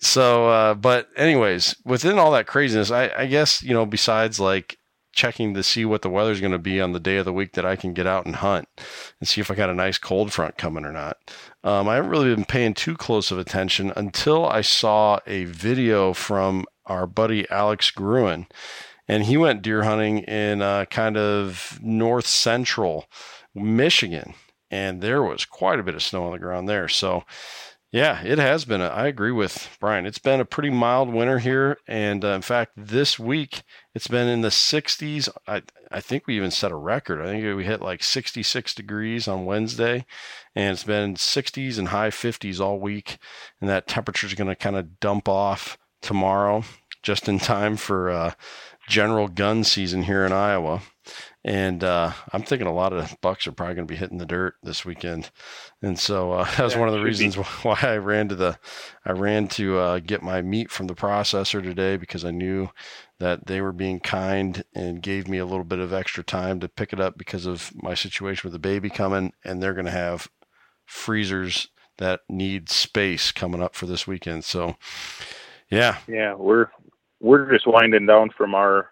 so, 0.00 0.48
uh, 0.48 0.74
but 0.74 1.08
anyways, 1.16 1.76
within 1.86 2.18
all 2.18 2.30
that 2.32 2.46
craziness, 2.46 2.90
I, 2.90 3.10
I 3.16 3.26
guess 3.26 3.62
you 3.62 3.72
know, 3.72 3.86
besides 3.86 4.38
like 4.38 4.78
checking 5.12 5.54
to 5.54 5.62
see 5.62 5.86
what 5.86 6.02
the 6.02 6.10
weather's 6.10 6.40
going 6.40 6.52
to 6.52 6.58
be 6.58 6.78
on 6.78 6.92
the 6.92 7.00
day 7.00 7.16
of 7.16 7.24
the 7.24 7.32
week 7.32 7.52
that 7.52 7.64
I 7.64 7.76
can 7.76 7.94
get 7.94 8.06
out 8.06 8.26
and 8.26 8.36
hunt 8.36 8.68
and 9.18 9.26
see 9.28 9.40
if 9.40 9.50
I 9.50 9.54
got 9.54 9.70
a 9.70 9.74
nice 9.74 9.98
cold 9.98 10.30
front 10.30 10.58
coming 10.58 10.84
or 10.84 10.92
not. 10.92 11.18
Um, 11.64 11.88
I 11.88 11.94
haven't 11.96 12.10
really 12.10 12.34
been 12.34 12.44
paying 12.44 12.74
too 12.74 12.96
close 12.96 13.30
of 13.30 13.38
attention 13.38 13.92
until 13.96 14.46
I 14.46 14.60
saw 14.60 15.20
a 15.26 15.44
video 15.44 16.12
from 16.12 16.66
our 16.86 17.06
buddy 17.06 17.48
Alex 17.50 17.90
Gruen, 17.90 18.46
and 19.08 19.24
he 19.24 19.36
went 19.36 19.62
deer 19.62 19.82
hunting 19.82 20.20
in 20.20 20.62
uh, 20.62 20.84
kind 20.86 21.16
of 21.16 21.78
north 21.82 22.26
central 22.26 23.06
Michigan, 23.54 24.34
and 24.70 25.00
there 25.00 25.22
was 25.22 25.44
quite 25.44 25.78
a 25.78 25.82
bit 25.82 25.94
of 25.94 26.02
snow 26.02 26.24
on 26.24 26.32
the 26.32 26.38
ground 26.38 26.68
there. 26.68 26.88
So 26.88 27.24
yeah, 27.92 28.22
it 28.24 28.38
has 28.38 28.64
been. 28.64 28.80
A, 28.80 28.86
I 28.86 29.06
agree 29.06 29.32
with 29.32 29.76
Brian. 29.78 30.06
It's 30.06 30.18
been 30.18 30.40
a 30.40 30.46
pretty 30.46 30.70
mild 30.70 31.12
winter 31.12 31.38
here, 31.38 31.76
and 31.86 32.24
uh, 32.24 32.28
in 32.28 32.40
fact, 32.40 32.72
this 32.74 33.18
week 33.18 33.62
it's 33.94 34.06
been 34.06 34.28
in 34.28 34.40
the 34.40 34.48
60s. 34.48 35.28
I 35.46 35.62
I 35.90 36.00
think 36.00 36.26
we 36.26 36.36
even 36.36 36.50
set 36.50 36.72
a 36.72 36.76
record. 36.76 37.20
I 37.20 37.26
think 37.26 37.54
we 37.54 37.64
hit 37.64 37.82
like 37.82 38.02
66 38.02 38.74
degrees 38.74 39.28
on 39.28 39.44
Wednesday, 39.44 40.06
and 40.54 40.72
it's 40.72 40.84
been 40.84 41.16
60s 41.16 41.78
and 41.78 41.88
high 41.88 42.08
50s 42.08 42.60
all 42.60 42.80
week. 42.80 43.18
And 43.60 43.68
that 43.68 43.88
temperature 43.88 44.26
is 44.26 44.34
going 44.34 44.48
to 44.48 44.56
kind 44.56 44.76
of 44.76 44.98
dump 44.98 45.28
off 45.28 45.76
tomorrow, 46.00 46.64
just 47.02 47.28
in 47.28 47.38
time 47.38 47.76
for 47.76 48.08
uh, 48.08 48.32
general 48.92 49.26
gun 49.26 49.64
season 49.64 50.02
here 50.02 50.26
in 50.26 50.32
Iowa. 50.32 50.82
And 51.42 51.82
uh, 51.82 52.12
I'm 52.32 52.42
thinking 52.42 52.68
a 52.68 52.74
lot 52.74 52.92
of 52.92 53.16
bucks 53.20 53.46
are 53.46 53.52
probably 53.52 53.74
going 53.74 53.88
to 53.88 53.92
be 53.92 53.98
hitting 53.98 54.18
the 54.18 54.26
dirt 54.26 54.54
this 54.62 54.84
weekend, 54.84 55.32
and 55.80 55.98
so 55.98 56.30
uh, 56.30 56.44
that 56.56 56.62
was 56.62 56.74
yeah, 56.74 56.78
one 56.78 56.88
of 56.88 56.94
the 56.94 57.02
reasons 57.02 57.34
be. 57.34 57.42
why 57.62 57.78
I 57.82 57.96
ran 57.96 58.28
to 58.28 58.36
the, 58.36 58.58
I 59.04 59.10
ran 59.10 59.48
to 59.48 59.78
uh, 59.78 59.98
get 59.98 60.22
my 60.22 60.40
meat 60.40 60.70
from 60.70 60.86
the 60.86 60.94
processor 60.94 61.60
today 61.60 61.96
because 61.96 62.24
I 62.24 62.30
knew 62.30 62.68
that 63.18 63.46
they 63.46 63.60
were 63.60 63.72
being 63.72 63.98
kind 63.98 64.62
and 64.72 65.02
gave 65.02 65.26
me 65.26 65.38
a 65.38 65.46
little 65.46 65.64
bit 65.64 65.80
of 65.80 65.92
extra 65.92 66.22
time 66.22 66.60
to 66.60 66.68
pick 66.68 66.92
it 66.92 67.00
up 67.00 67.18
because 67.18 67.44
of 67.44 67.72
my 67.74 67.94
situation 67.94 68.46
with 68.46 68.52
the 68.52 68.60
baby 68.60 68.88
coming, 68.88 69.32
and 69.44 69.60
they're 69.60 69.74
going 69.74 69.86
to 69.86 69.90
have 69.90 70.28
freezers 70.84 71.66
that 71.98 72.20
need 72.28 72.68
space 72.68 73.32
coming 73.32 73.62
up 73.62 73.74
for 73.74 73.86
this 73.86 74.06
weekend. 74.06 74.44
So, 74.44 74.76
yeah, 75.70 75.98
yeah, 76.06 76.34
we're 76.34 76.68
we're 77.22 77.50
just 77.50 77.66
winding 77.66 78.06
down 78.06 78.30
from 78.36 78.54
our 78.54 78.90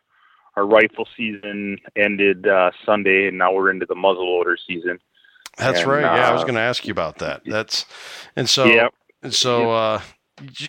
our 0.57 0.67
rifle 0.67 1.07
season 1.17 1.79
ended 1.97 2.47
uh, 2.47 2.71
Sunday, 2.87 3.29
and 3.29 3.39
now 3.39 3.53
we're 3.53 3.71
into 3.71 3.87
the 3.87 3.95
muzzleloader 3.95 4.57
season. 4.67 4.99
That's 5.57 5.81
and, 5.81 5.91
right. 5.91 6.03
Yeah, 6.03 6.27
uh, 6.27 6.31
I 6.31 6.33
was 6.33 6.43
uh, 6.43 6.45
going 6.45 6.55
to 6.55 6.61
ask 6.61 6.87
you 6.87 6.93
about 6.93 7.19
that. 7.19 7.43
That's 7.45 7.85
and 8.37 8.49
so 8.49 8.65
yep. 8.65 8.95
and 9.23 9.35
so. 9.35 9.73
Uh, 9.73 10.01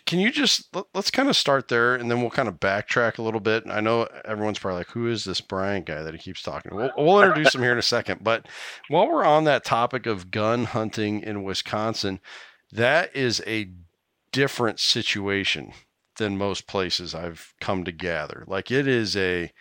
can 0.05 0.19
you 0.19 0.31
just 0.33 0.75
let's 0.93 1.09
kind 1.11 1.29
of 1.29 1.37
start 1.37 1.69
there, 1.69 1.95
and 1.95 2.11
then 2.11 2.19
we'll 2.19 2.29
kind 2.29 2.49
of 2.49 2.59
backtrack 2.59 3.17
a 3.17 3.21
little 3.21 3.39
bit. 3.39 3.63
I 3.67 3.79
know 3.79 4.05
everyone's 4.25 4.59
probably 4.59 4.79
like, 4.79 4.89
"Who 4.89 5.07
is 5.07 5.23
this 5.23 5.39
Brian 5.39 5.83
guy 5.83 6.03
that 6.03 6.13
he 6.13 6.19
keeps 6.19 6.41
talking?" 6.41 6.75
We'll, 6.75 6.91
we'll 6.97 7.21
introduce 7.21 7.55
him 7.55 7.61
here 7.61 7.71
in 7.71 7.77
a 7.77 7.81
second. 7.81 8.21
But 8.21 8.49
while 8.89 9.07
we're 9.07 9.23
on 9.23 9.45
that 9.45 9.63
topic 9.63 10.05
of 10.07 10.29
gun 10.29 10.65
hunting 10.65 11.21
in 11.21 11.43
Wisconsin, 11.43 12.19
that 12.73 13.15
is 13.15 13.41
a 13.47 13.71
different 14.33 14.81
situation 14.81 15.71
than 16.21 16.37
most 16.37 16.67
places 16.67 17.15
I've 17.15 17.53
come 17.59 17.83
to 17.83 17.91
gather. 17.91 18.43
Like 18.47 18.69
it 18.69 18.87
is 18.87 19.17
a 19.17 19.51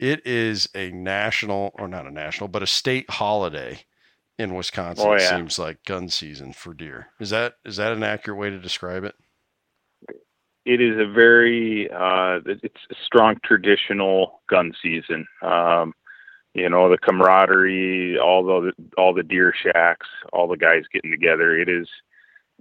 it 0.00 0.26
is 0.26 0.68
a 0.74 0.90
national 0.90 1.70
or 1.78 1.86
not 1.86 2.08
a 2.08 2.10
national, 2.10 2.48
but 2.48 2.62
a 2.62 2.66
state 2.66 3.08
holiday 3.08 3.84
in 4.36 4.54
Wisconsin. 4.54 5.06
Oh, 5.06 5.12
yeah. 5.12 5.18
It 5.18 5.28
seems 5.28 5.60
like 5.60 5.84
gun 5.84 6.08
season 6.08 6.52
for 6.52 6.74
deer. 6.74 7.10
Is 7.20 7.30
that 7.30 7.54
is 7.64 7.76
that 7.76 7.92
an 7.92 8.02
accurate 8.02 8.38
way 8.38 8.50
to 8.50 8.58
describe 8.58 9.04
it? 9.04 9.14
It 10.64 10.80
is 10.80 10.98
a 10.98 11.06
very 11.06 11.88
uh, 11.88 12.40
it's 12.46 12.80
a 12.90 12.94
strong 13.06 13.36
traditional 13.44 14.42
gun 14.50 14.72
season. 14.82 15.24
Um, 15.40 15.94
you 16.54 16.68
know 16.68 16.90
the 16.90 16.98
camaraderie, 16.98 18.18
all 18.18 18.44
the 18.44 18.72
all 18.98 19.14
the 19.14 19.22
deer 19.22 19.54
shacks, 19.56 20.08
all 20.32 20.48
the 20.48 20.56
guys 20.56 20.82
getting 20.92 21.12
together. 21.12 21.56
It 21.56 21.68
is 21.68 21.86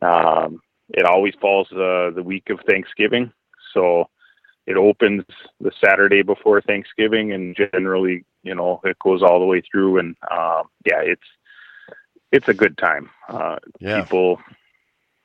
um, 0.03 0.61
it 0.93 1.05
always 1.05 1.33
falls 1.39 1.71
uh, 1.71 2.11
the 2.13 2.23
week 2.23 2.49
of 2.49 2.59
Thanksgiving, 2.67 3.31
so 3.73 4.09
it 4.67 4.77
opens 4.77 5.23
the 5.59 5.71
Saturday 5.83 6.21
before 6.21 6.61
Thanksgiving, 6.61 7.31
and 7.31 7.55
generally, 7.55 8.25
you 8.43 8.53
know, 8.53 8.81
it 8.83 8.99
goes 8.99 9.23
all 9.23 9.39
the 9.39 9.45
way 9.45 9.61
through. 9.61 9.99
And 9.99 10.15
uh, 10.29 10.63
yeah, 10.85 11.01
it's 11.01 11.27
it's 12.31 12.47
a 12.47 12.53
good 12.53 12.77
time. 12.77 13.09
Uh, 13.27 13.57
yeah. 13.79 14.01
People, 14.01 14.39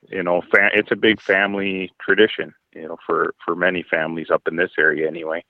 you 0.08 0.22
know, 0.22 0.42
fa- 0.50 0.70
it's 0.74 0.90
a 0.90 0.96
big 0.96 1.20
family 1.20 1.92
tradition. 2.00 2.54
You 2.74 2.88
know, 2.88 2.96
for 3.06 3.34
for 3.44 3.54
many 3.54 3.82
families 3.82 4.30
up 4.30 4.42
in 4.48 4.56
this 4.56 4.72
area, 4.78 5.06
anyway. 5.06 5.44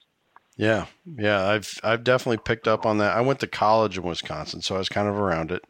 Yeah, 0.57 0.87
yeah, 1.19 1.47
I've 1.47 1.79
I've 1.85 2.03
definitely 2.03 2.39
picked 2.39 2.67
up 2.67 2.87
on 2.87 2.99
that. 2.99 3.17
I 3.17 3.21
went 3.21 3.41
to 3.41 3.47
college 3.47 3.99
in 3.99 4.05
Wisconsin, 4.05 4.63
so 4.63 4.75
I 4.75 4.79
was 4.79 4.89
kind 4.89 5.07
of 5.07 5.17
around 5.17 5.53
it, 5.53 5.63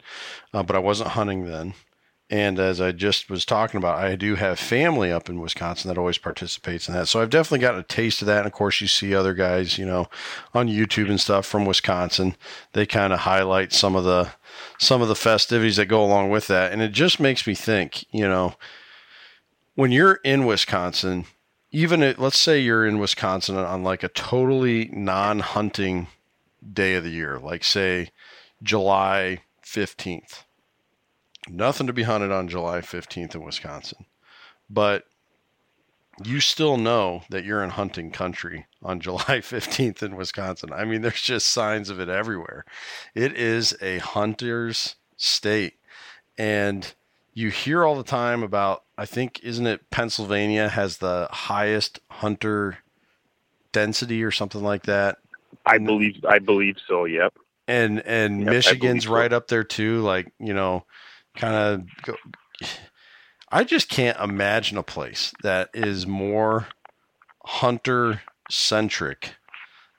uh, 0.55 0.63
but 0.63 0.77
I 0.77 0.79
wasn't 0.79 1.11
hunting 1.11 1.45
then. 1.47 1.75
And 2.29 2.59
as 2.59 2.81
I 2.81 2.91
just 2.91 3.31
was 3.31 3.45
talking 3.45 3.79
about, 3.79 3.99
I 3.99 4.17
do 4.17 4.35
have 4.35 4.59
family 4.59 5.13
up 5.13 5.29
in 5.29 5.39
Wisconsin 5.39 5.89
that 5.89 5.99
always 5.99 6.19
participates 6.19 6.89
in 6.89 6.95
that. 6.95 7.07
So 7.07 7.23
I've 7.23 7.31
definitely 7.31 7.61
gotten 7.61 7.81
a 7.81 7.85
taste 7.85 8.21
of 8.21 8.27
that. 8.27 8.39
And 8.39 8.47
of 8.49 8.53
course, 8.53 8.81
you 8.81 8.89
see 8.89 9.15
other 9.15 9.33
guys, 9.33 9.79
you 9.79 9.87
know, 9.87 10.09
on 10.53 10.67
YouTube 10.67 11.09
and 11.09 11.21
stuff 11.21 11.47
from 11.47 11.67
Wisconsin. 11.67 12.35
They 12.73 12.85
kind 12.85 13.13
of 13.13 13.21
highlight 13.21 13.73
some 13.73 13.95
of 13.95 14.03
the 14.03 14.31
some 14.79 15.03
of 15.03 15.09
the 15.09 15.15
festivities 15.15 15.77
that 15.77 15.87
go 15.87 16.05
along 16.05 16.31
with 16.31 16.49
that. 16.49 16.73
And 16.73 16.83
it 16.83 16.91
just 16.91 17.21
makes 17.21 17.47
me 17.47 17.55
think, 17.55 18.05
you 18.11 18.27
know, 18.27 18.55
when 19.77 19.93
you're 19.93 20.19
in 20.25 20.47
Wisconsin, 20.47 21.27
even 21.71 22.03
if, 22.03 22.19
let's 22.19 22.39
say 22.39 22.59
you're 22.59 22.87
in 22.87 22.99
Wisconsin 22.99 23.57
on 23.57 23.85
like 23.85 24.03
a 24.03 24.09
totally 24.09 24.91
non-hunting 24.93 26.09
day 26.73 26.95
of 26.95 27.05
the 27.05 27.11
year, 27.11 27.39
like 27.39 27.63
say 27.63 28.11
July 28.63 29.43
15th 29.65 30.46
Nothing 31.49 31.87
to 31.87 31.93
be 31.93 32.03
hunted 32.05 32.33
on 32.33 32.49
July 32.49 32.81
15th 32.81 33.35
in 33.35 33.45
Wisconsin. 33.45 34.07
But 34.69 35.05
you 36.25 36.41
still 36.41 36.77
know 36.77 37.23
that 37.31 37.45
you're 37.45 37.63
in 37.63 37.71
hunting 37.71 38.11
country 38.11 38.67
on 38.83 39.01
July 39.07 39.41
15th 39.41 40.03
in 40.03 40.17
Wisconsin. 40.17 40.73
I 40.73 40.85
mean, 40.85 41.03
there's 41.03 41.21
just 41.21 41.49
signs 41.49 41.91
of 41.91 42.01
it 42.01 42.09
everywhere. 42.09 42.65
It 43.15 43.37
is 43.37 43.77
a 43.81 43.99
hunter's 43.99 44.97
state. 45.17 45.75
And 46.39 46.95
you 47.35 47.51
hear 47.51 47.85
all 47.85 47.97
the 47.97 48.03
time 48.03 48.43
about, 48.43 48.85
I 48.97 49.07
think, 49.07 49.41
isn't 49.43 49.67
it 49.67 49.91
Pennsylvania 49.91 50.69
has 50.69 50.99
the 50.99 51.29
highest 51.31 52.01
hunter 52.11 52.79
density 53.73 54.25
or 54.25 54.31
something 54.31 54.63
like 54.63 54.85
that? 54.85 55.19
I 55.65 55.79
believe 55.79 56.25
I 56.29 56.39
believe 56.39 56.77
so, 56.87 57.05
yep. 57.05 57.35
And 57.69 58.01
and 58.07 58.41
yep, 58.41 58.51
Michigan's 58.51 59.09
right 59.09 59.33
up 59.33 59.49
there 59.49 59.65
too, 59.65 60.01
like, 60.01 60.33
you 60.39 60.55
know, 60.55 60.85
kind 61.37 61.55
of 61.55 61.87
go. 62.03 62.15
I 63.51 63.65
just 63.65 63.89
can't 63.89 64.19
imagine 64.19 64.77
a 64.77 64.83
place 64.83 65.33
that 65.43 65.71
is 65.73 66.07
more 66.07 66.67
hunter 67.45 68.23
centric 68.51 69.37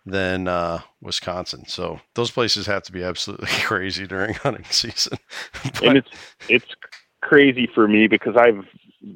than 0.06 0.48
uh, 0.48 0.82
Wisconsin. 1.02 1.66
So 1.68 2.00
those 2.16 2.32
places 2.32 2.66
have 2.66 2.84
to 2.84 2.92
be 2.92 3.04
absolutely 3.04 3.48
crazy 3.64 4.08
during 4.08 4.34
hunting 4.36 4.66
season. 4.66 5.18
but, 5.64 5.84
and 5.84 5.98
it's 5.98 6.10
it's 6.50 6.76
crazy 7.22 7.70
for 7.74 7.88
me 7.88 8.08
because 8.08 8.36
I've 8.38 8.66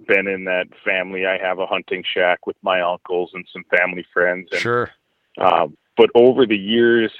been 0.07 0.27
in 0.27 0.45
that 0.45 0.67
family. 0.85 1.25
I 1.25 1.37
have 1.37 1.59
a 1.59 1.65
hunting 1.65 2.03
shack 2.05 2.45
with 2.45 2.57
my 2.61 2.81
uncles 2.81 3.31
and 3.33 3.45
some 3.51 3.63
family 3.75 4.05
friends. 4.13 4.49
And, 4.51 4.61
sure. 4.61 4.91
Uh, 5.37 5.67
but 5.97 6.09
over 6.15 6.45
the 6.45 6.57
years, 6.57 7.11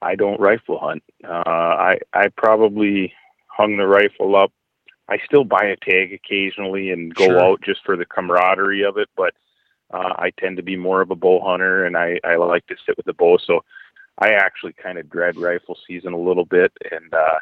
I 0.00 0.14
don't 0.14 0.40
rifle 0.40 0.78
hunt. 0.78 1.02
Uh, 1.24 1.42
I 1.46 1.98
I 2.12 2.28
probably 2.36 3.12
hung 3.58 3.76
the 3.76 3.86
rifle 3.86 4.36
up. 4.36 4.52
I 5.08 5.18
still 5.24 5.44
buy 5.44 5.64
a 5.64 5.76
tag 5.76 6.12
occasionally 6.12 6.90
and 6.90 7.14
go 7.14 7.26
sure. 7.26 7.40
out 7.40 7.62
just 7.62 7.80
for 7.84 7.96
the 7.96 8.06
camaraderie 8.06 8.84
of 8.84 8.96
it, 8.98 9.08
but 9.16 9.34
uh, 9.92 10.12
I 10.16 10.32
tend 10.38 10.58
to 10.58 10.62
be 10.62 10.76
more 10.76 11.00
of 11.00 11.10
a 11.10 11.16
bow 11.16 11.40
hunter 11.40 11.84
and 11.84 11.96
I, 11.96 12.20
I 12.24 12.36
like 12.36 12.66
to 12.66 12.76
sit 12.86 12.96
with 12.96 13.06
the 13.06 13.14
bow. 13.14 13.38
So 13.38 13.64
I 14.18 14.32
actually 14.32 14.74
kind 14.74 14.98
of 14.98 15.08
dread 15.08 15.36
rifle 15.36 15.78
season 15.86 16.12
a 16.12 16.18
little 16.18 16.44
bit. 16.44 16.72
And, 16.90 17.12
uh, 17.12 17.38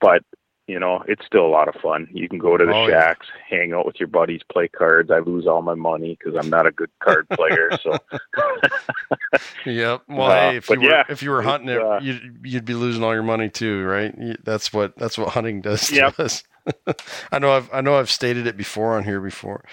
but 0.00 0.22
you 0.66 0.78
know, 0.78 1.04
it's 1.06 1.26
still 1.26 1.44
a 1.46 1.48
lot 1.48 1.68
of 1.68 1.74
fun. 1.82 2.08
You 2.12 2.28
can 2.28 2.38
go 2.38 2.56
to 2.56 2.64
the 2.64 2.72
Oh, 2.72 2.86
yeah. 2.86 3.00
shacks, 3.02 3.26
hang 3.50 3.72
out 3.74 3.84
with 3.86 3.96
your 4.00 4.08
buddies, 4.08 4.40
play 4.50 4.68
cards. 4.68 5.10
I 5.10 5.18
lose 5.18 5.46
all 5.46 5.60
my 5.62 5.74
money 5.74 6.16
because 6.18 6.36
I'm 6.38 6.48
not 6.48 6.66
a 6.66 6.70
good 6.72 6.90
card 7.02 7.28
player. 7.30 7.70
So 7.82 7.98
Yep. 9.66 10.02
Well, 10.08 10.30
Uh, 10.30 10.50
hey, 10.50 10.56
if 10.56 10.70
you 10.70 10.80
were 10.80 10.90
yeah, 10.90 11.02
if 11.08 11.22
you 11.22 11.30
were 11.30 11.42
hunting 11.42 11.68
it, 11.70 11.80
uh, 11.80 12.00
you'd 12.00 12.38
you'd 12.44 12.64
be 12.64 12.74
losing 12.74 13.02
all 13.02 13.12
your 13.14 13.22
money 13.22 13.48
too, 13.50 13.82
right? 13.84 14.14
That's 14.44 14.72
what 14.72 14.96
that's 14.96 15.18
what 15.18 15.28
hunting 15.30 15.60
does 15.60 15.86
to 15.88 15.94
Yep. 15.96 16.20
us. 16.20 16.42
I 17.32 17.38
know 17.38 17.52
I've 17.52 17.68
I 17.72 17.80
know 17.80 17.98
I've 17.98 18.10
stated 18.10 18.46
it 18.46 18.56
before 18.56 18.96
on 18.96 19.04
here 19.04 19.20
before, 19.20 19.64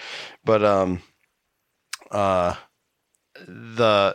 but 0.44 0.62
um, 0.64 1.02
uh, 2.10 2.54
the 3.46 4.14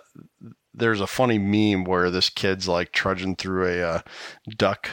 there's 0.74 1.02
a 1.02 1.08
funny 1.08 1.40
meme 1.40 1.86
where 1.86 2.12
this 2.12 2.30
kid's 2.30 2.68
like 2.68 2.92
trudging 2.92 3.36
through 3.36 3.68
a 3.68 3.82
uh, 3.82 4.02
duck 4.58 4.90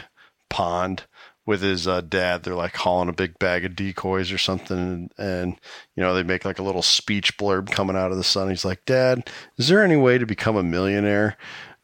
pond 0.49 1.05
with 1.47 1.63
his 1.63 1.87
uh, 1.87 2.01
dad. 2.01 2.43
They're 2.43 2.55
like 2.55 2.77
hauling 2.77 3.09
a 3.09 3.13
big 3.13 3.39
bag 3.39 3.65
of 3.65 3.77
decoys 3.77 4.33
or 4.33 4.39
something, 4.39 5.11
and, 5.19 5.61
you 5.95 6.03
know 6.03 6.15
they 6.15 6.23
make 6.23 6.45
like 6.45 6.59
a 6.59 6.63
little 6.63 6.83
speech 6.83 7.37
blurb 7.37 7.71
coming 7.71 7.97
out 7.97 8.11
of 8.11 8.17
the 8.17 8.25
sun. 8.25 8.49
He's 8.49 8.65
like, 8.65 8.85
"Dad, 8.85 9.31
is 9.59 9.69
there 9.69 9.83
any 9.85 9.97
way 9.97 10.19
to 10.19 10.27
become 10.27 10.57
a 10.57 10.63
millionaire 10.63 11.37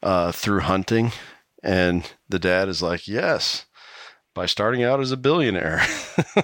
uh, 0.02 0.32
through 0.32 0.60
hunting?" 0.60 1.12
And 1.62 2.10
the 2.28 2.38
dad 2.38 2.68
is 2.68 2.82
like, 2.82 3.06
"Yes, 3.06 3.66
by 4.34 4.46
starting 4.46 4.82
out 4.82 5.00
as 5.00 5.12
a 5.12 5.16
billionaire." 5.16 5.82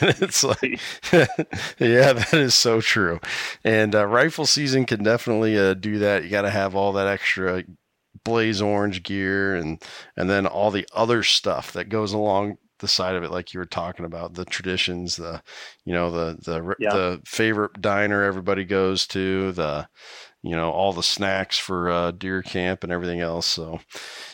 It's 0.00 0.44
like, 0.44 0.80
yeah, 1.78 2.12
that 2.12 2.32
is 2.32 2.54
so 2.54 2.80
true. 2.80 3.20
And 3.64 3.94
uh, 3.94 4.06
rifle 4.06 4.46
season 4.46 4.86
can 4.86 5.02
definitely 5.02 5.58
uh, 5.58 5.74
do 5.74 5.98
that. 5.98 6.24
You 6.24 6.30
got 6.30 6.42
to 6.42 6.50
have 6.50 6.74
all 6.74 6.92
that 6.94 7.06
extra 7.06 7.64
blaze 8.24 8.60
orange 8.62 9.02
gear 9.02 9.54
and 9.56 9.82
and 10.16 10.28
then 10.30 10.46
all 10.46 10.70
the 10.70 10.86
other 10.92 11.22
stuff 11.22 11.72
that 11.72 11.88
goes 11.88 12.12
along 12.12 12.56
the 12.80 12.88
side 12.88 13.16
of 13.16 13.22
it 13.24 13.30
like 13.30 13.52
you 13.52 13.58
were 13.58 13.66
talking 13.66 14.04
about 14.04 14.34
the 14.34 14.44
traditions 14.44 15.16
the 15.16 15.42
you 15.84 15.92
know 15.92 16.10
the 16.10 16.36
the 16.44 16.74
Yeah. 16.78 16.90
the 16.90 17.20
favorite 17.24 17.80
diner 17.80 18.22
everybody 18.22 18.64
goes 18.64 19.06
to 19.06 19.52
the 19.52 19.88
you 20.42 20.54
know 20.54 20.70
all 20.70 20.92
the 20.92 21.02
snacks 21.02 21.58
for 21.58 21.90
uh, 21.90 22.10
deer 22.12 22.42
camp 22.42 22.84
and 22.84 22.92
everything 22.92 23.20
else 23.20 23.46
so 23.46 23.80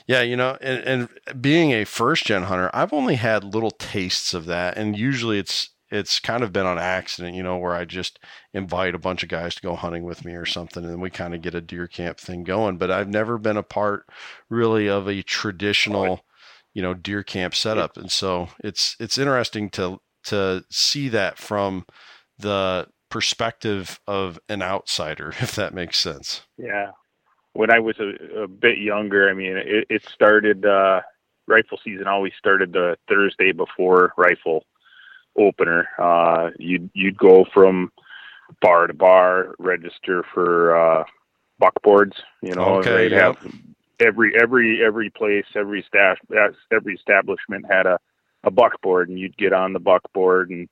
yeah 0.07 0.21
you 0.21 0.37
know 0.37 0.57
and, 0.61 0.85
and 0.85 1.43
being 1.43 1.73
a 1.73 1.85
first 1.85 2.25
gen 2.27 2.45
hunter 2.45 2.71
i've 2.75 2.93
only 2.93 3.15
had 3.17 3.45
little 3.45 3.71
tastes 3.71 4.35
of 4.35 4.47
that 4.47 4.77
and 4.77 4.99
usually 4.99 5.39
it's 5.39 5.71
it's 5.95 6.19
kind 6.19 6.43
of 6.43 6.53
been 6.53 6.67
on 6.67 6.79
accident 6.79 7.37
you 7.37 7.43
know 7.43 7.57
where 7.57 7.75
i 7.75 7.85
just 7.85 8.19
invite 8.53 8.95
a 8.95 8.99
bunch 8.99 9.23
of 9.23 9.29
guys 9.29 9.55
to 9.55 9.63
go 9.63 9.77
hunting 9.77 10.05
with 10.05 10.25
me 10.25 10.35
or 10.35 10.45
something 10.45 10.85
and 10.85 11.01
we 11.01 11.09
kind 11.09 11.35
of 11.35 11.41
get 11.41 11.55
a 11.55 11.61
deer 11.61 11.87
camp 11.87 12.19
thing 12.19 12.43
going 12.43 12.77
but 12.77 12.91
i've 12.91 13.09
never 13.09 13.39
been 13.39 13.57
a 13.57 13.63
part 13.63 14.07
really 14.51 14.89
of 14.89 15.09
a 15.09 15.23
traditional 15.23 16.25
you 16.75 16.83
know 16.83 16.95
deer 16.95 17.23
camp 17.23 17.55
setup 17.55 17.97
and 17.97 18.11
so 18.11 18.49
it's 18.63 18.97
it's 18.99 19.19
interesting 19.19 19.71
to 19.71 20.01
to 20.25 20.65
see 20.71 21.09
that 21.09 21.39
from 21.39 21.87
the 22.39 22.87
perspective 23.11 24.01
of 24.09 24.41
an 24.49 24.61
outsider 24.61 25.29
if 25.41 25.55
that 25.55 25.73
makes 25.73 25.99
sense 25.99 26.43
Yeah. 26.59 26.91
When 27.53 27.71
I 27.71 27.79
was 27.79 27.95
a, 28.01 28.43
a 28.43 28.49
bit 28.49 28.79
younger, 28.79 29.31
I 29.31 29.33
mean, 29.33 29.57
it, 29.57 29.87
it 29.89 30.05
started, 30.13 30.67
uh, 30.67 31.03
rifle 31.47 31.79
season 31.85 32.09
always 32.09 32.33
started 32.37 32.73
the 32.73 32.97
Thursday 33.09 33.53
before 33.53 34.13
rifle 34.17 34.65
opener. 35.37 35.89
Uh, 35.99 36.51
you'd, 36.59 36.91
you'd 36.95 37.19
go 37.19 37.45
from 37.53 37.91
bar 38.61 38.87
to 38.87 38.95
bar, 38.95 39.55
register 39.59 40.25
for, 40.33 40.77
uh, 40.77 41.05
buckboards, 41.63 42.15
you 42.43 42.55
know, 42.55 42.77
Okay, 42.77 42.95
they'd 42.95 43.13
yep. 43.13 43.37
have 43.39 43.53
every, 44.01 44.33
every, 44.41 44.85
every 44.85 45.11
place, 45.11 45.47
every 45.55 45.85
stash, 45.87 46.19
every 46.73 46.95
establishment 46.95 47.65
had 47.71 47.87
a, 47.87 47.99
a 48.43 48.51
buckboard 48.51 49.09
and 49.09 49.19
you'd 49.19 49.37
get 49.37 49.53
on 49.53 49.73
the 49.73 49.79
buckboard 49.79 50.51
and, 50.51 50.69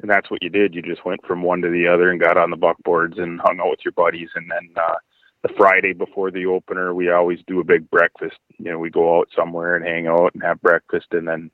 and 0.00 0.10
that's 0.10 0.30
what 0.30 0.42
you 0.42 0.50
did. 0.50 0.74
You 0.74 0.82
just 0.82 1.04
went 1.06 1.24
from 1.24 1.42
one 1.42 1.62
to 1.62 1.70
the 1.70 1.86
other 1.88 2.10
and 2.10 2.20
got 2.20 2.36
on 2.36 2.50
the 2.50 2.56
buckboards 2.56 3.18
and 3.20 3.40
hung 3.40 3.60
out 3.60 3.70
with 3.70 3.84
your 3.84 3.92
buddies. 3.92 4.28
And 4.34 4.50
then 4.50 4.74
uh, 4.76 4.96
the 5.42 5.54
Friday 5.56 5.92
before 5.92 6.30
the 6.30 6.46
opener, 6.46 6.92
we 6.92 7.10
always 7.10 7.38
do 7.46 7.60
a 7.60 7.64
big 7.64 7.88
breakfast. 7.90 8.36
You 8.58 8.72
know, 8.72 8.78
we 8.78 8.90
go 8.90 9.18
out 9.18 9.28
somewhere 9.34 9.74
and 9.74 9.84
hang 9.84 10.06
out 10.06 10.34
and 10.34 10.42
have 10.42 10.60
breakfast, 10.60 11.06
and 11.12 11.26
then 11.26 11.50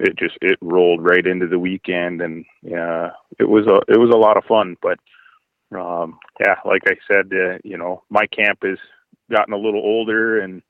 it 0.00 0.18
just 0.18 0.38
it 0.40 0.58
rolled 0.60 1.04
right 1.04 1.26
into 1.26 1.46
the 1.46 1.58
weekend. 1.58 2.20
And 2.22 2.44
yeah, 2.62 3.10
it 3.38 3.48
was 3.48 3.66
a 3.66 3.80
it 3.92 3.98
was 3.98 4.10
a 4.12 4.18
lot 4.18 4.36
of 4.36 4.44
fun. 4.44 4.76
But 4.82 4.98
um, 5.78 6.18
yeah, 6.40 6.56
like 6.64 6.82
I 6.86 6.96
said, 7.06 7.30
uh, 7.32 7.58
you 7.62 7.76
know, 7.76 8.02
my 8.10 8.26
camp 8.26 8.60
has 8.62 8.78
gotten 9.30 9.54
a 9.54 9.58
little 9.58 9.80
older, 9.80 10.40
and 10.40 10.62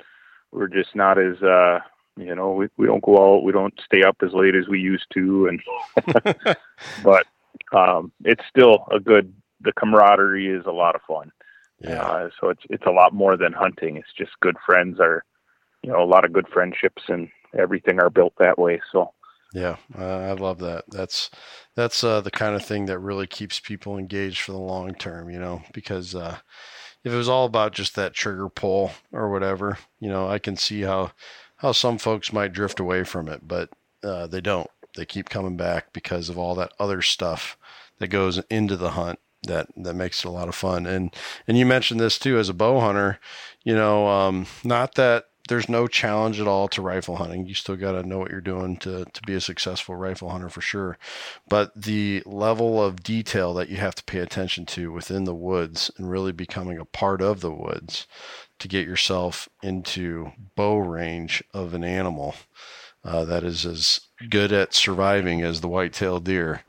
we're 0.53 0.69
just 0.69 0.95
not 0.95 1.19
as 1.19 1.41
uh, 1.43 1.79
you 2.17 2.35
know, 2.35 2.53
we, 2.53 2.69
we 2.77 2.87
don't 2.87 3.03
go 3.03 3.37
out, 3.37 3.45
we 3.45 3.53
don't 3.53 3.79
stay 3.85 4.03
up 4.03 4.17
as 4.23 4.33
late 4.33 4.55
as 4.55 4.69
we 4.69 4.79
used 4.79 5.07
to, 5.15 5.49
and 5.49 6.57
but 7.05 7.27
um, 7.73 8.13
it's 8.25 8.45
still 8.49 8.87
a 8.93 9.01
good. 9.01 9.33
The 9.63 9.73
camaraderie 9.73 10.49
is 10.49 10.65
a 10.67 10.73
lot 10.73 10.95
of 10.95 11.03
fun. 11.07 11.33
yeah 11.81 12.03
Uh, 12.03 12.29
so 12.41 12.49
it's 12.49 12.63
it's 12.71 12.87
a 12.87 12.91
lot 12.91 13.15
more 13.15 13.37
than 13.37 13.53
hunting. 13.53 13.97
It's 13.97 14.13
just 14.17 14.33
good 14.41 14.57
friends 14.65 14.99
are, 15.01 15.25
you 15.83 15.93
know, 15.93 16.03
a 16.03 16.09
lot 16.09 16.25
of 16.25 16.33
good 16.33 16.49
friendships 16.49 17.03
and 17.09 17.29
everything 17.59 18.01
are 18.01 18.11
built 18.11 18.33
that 18.39 18.59
way. 18.59 18.81
So 18.91 19.13
Yeah, 19.53 19.77
uh, 19.99 20.05
I 20.05 20.33
love 20.33 20.59
that. 20.59 20.85
That's 20.89 21.29
that's 21.75 22.05
uh, 22.05 22.21
the 22.21 22.31
kind 22.31 22.55
of 22.55 22.65
thing 22.65 22.87
that 22.87 23.01
really 23.01 23.27
keeps 23.27 23.59
people 23.59 23.99
engaged 23.99 24.43
for 24.43 24.53
the 24.53 24.59
long 24.59 24.95
term, 24.95 25.29
you 25.29 25.41
know. 25.41 25.63
Because 25.73 26.15
uh, 26.15 26.39
if 27.05 27.13
it 27.13 27.17
was 27.17 27.29
all 27.29 27.47
about 27.47 27.73
just 27.73 27.97
that 27.97 28.15
trigger 28.15 28.49
pull 28.49 28.93
or 29.13 29.31
whatever, 29.31 29.79
you 30.01 30.09
know, 30.09 30.29
I 30.29 30.39
can 30.39 30.57
see 30.57 30.83
how 30.83 31.13
how 31.57 31.73
some 31.73 31.99
folks 31.99 32.33
might 32.33 32.53
drift 32.53 32.81
away 32.81 33.05
from 33.05 33.29
it, 33.29 33.49
but 33.49 33.71
uh, 34.05 34.27
they 34.29 34.41
don't. 34.41 34.71
They 34.97 35.07
keep 35.07 35.29
coming 35.29 35.57
back 35.57 35.93
because 35.93 36.29
of 36.29 36.39
all 36.39 36.55
that 36.57 36.73
other 36.79 37.03
stuff 37.03 37.57
that 37.99 38.09
goes 38.09 38.39
into 38.51 38.77
the 38.77 38.91
hunt 38.93 39.19
that 39.45 39.69
that 39.77 39.95
makes 39.95 40.25
it 40.25 40.29
a 40.29 40.33
lot 40.33 40.49
of 40.49 40.55
fun. 40.55 40.87
And 40.87 41.15
and 41.49 41.59
you 41.59 41.67
mentioned 41.67 42.01
this 42.01 42.19
too 42.19 42.39
as 42.39 42.49
a 42.49 42.55
bow 42.55 42.81
hunter, 42.81 43.19
you 43.65 43.75
know, 43.75 44.07
um, 44.09 44.47
not 44.65 44.95
that 44.97 45.27
there's 45.51 45.69
no 45.69 45.89
challenge 45.89 46.41
at 46.41 46.47
all 46.47 46.69
to 46.69 46.81
rifle 46.81 47.17
hunting. 47.17 47.45
You 47.45 47.55
still 47.55 47.77
got 47.77 47.93
to 47.93 48.03
know 48.05 48.19
what 48.21 48.31
you're 48.31 48.41
doing 48.41 48.77
to 48.79 49.05
to 49.05 49.23
be 49.27 49.35
a 49.35 49.41
successful 49.41 49.97
rifle 49.97 50.31
hunter 50.31 50.49
for 50.49 50.61
sure. 50.61 50.97
But 51.49 51.73
the 51.75 52.23
level 52.25 52.83
of 52.83 53.03
detail 53.03 53.53
that 53.55 53.69
you 53.69 53.77
have 53.77 53.97
to 53.97 54.05
pay 54.05 54.21
attention 54.21 54.65
to 54.67 54.93
within 54.93 55.25
the 55.25 55.35
woods 55.35 55.91
and 55.99 56.09
really 56.09 56.33
becoming 56.33 56.79
a 56.79 56.85
part 56.85 57.21
of 57.21 57.41
the 57.41 57.53
woods 57.53 58.07
to 58.61 58.69
get 58.69 58.87
yourself 58.87 59.49
into 59.63 60.31
bow 60.55 60.79
range 60.79 61.43
of 61.53 61.75
an 61.75 61.83
animal 61.85 62.37
uh, 63.05 63.25
that 63.25 63.43
is 63.43 63.67
as 63.67 64.01
good 64.29 64.53
at 64.53 64.73
surviving 64.73 65.43
as 65.43 65.61
the 65.61 65.69
white-tailed 65.69 66.25
deer. 66.25 66.63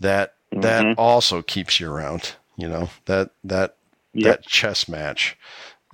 That 0.00 0.34
that 0.60 0.82
Mhm. 0.84 0.94
also 0.98 1.42
keeps 1.42 1.78
you 1.78 1.90
around. 1.90 2.34
You 2.56 2.68
know 2.68 2.90
that 3.04 3.30
that 3.44 3.76
Yep. 4.14 4.40
that 4.40 4.46
chess 4.46 4.88
match 4.88 5.36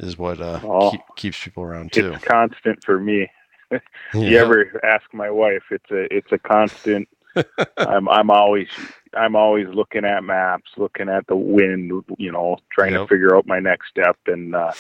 is 0.03 0.19
what 0.19 0.41
uh, 0.41 0.61
Oh. 0.63 0.91
keep, 0.91 1.01
keeps 1.17 1.43
people 1.43 1.63
around 1.63 1.93
too. 1.93 2.15
it's 2.15 2.25
constant 2.25 2.81
for 2.85 2.99
me. 3.01 3.31
You 4.15 4.39
ever 4.39 4.81
ask 4.85 5.05
my 5.15 5.31
wife? 5.31 5.65
It's 5.71 5.91
a 5.91 6.07
it's 6.15 6.33
a 6.33 6.39
constant. 6.39 7.09
I'm 7.79 8.09
I'm 8.09 8.31
always 8.31 8.69
I'm 9.15 9.37
always 9.37 9.69
looking 9.69 10.05
at 10.05 10.25
maps, 10.25 10.71
looking 10.77 11.09
at 11.09 11.27
the 11.27 11.37
wind, 11.37 12.05
you 12.19 12.33
know, 12.33 12.59
trying 12.73 12.93
Yep. 12.93 12.95
to 12.95 13.01
figure 13.09 13.37
out 13.37 13.47
my 13.47 13.61
next 13.61 13.89
step. 13.91 14.19
And 14.27 14.55
uh, 14.55 14.75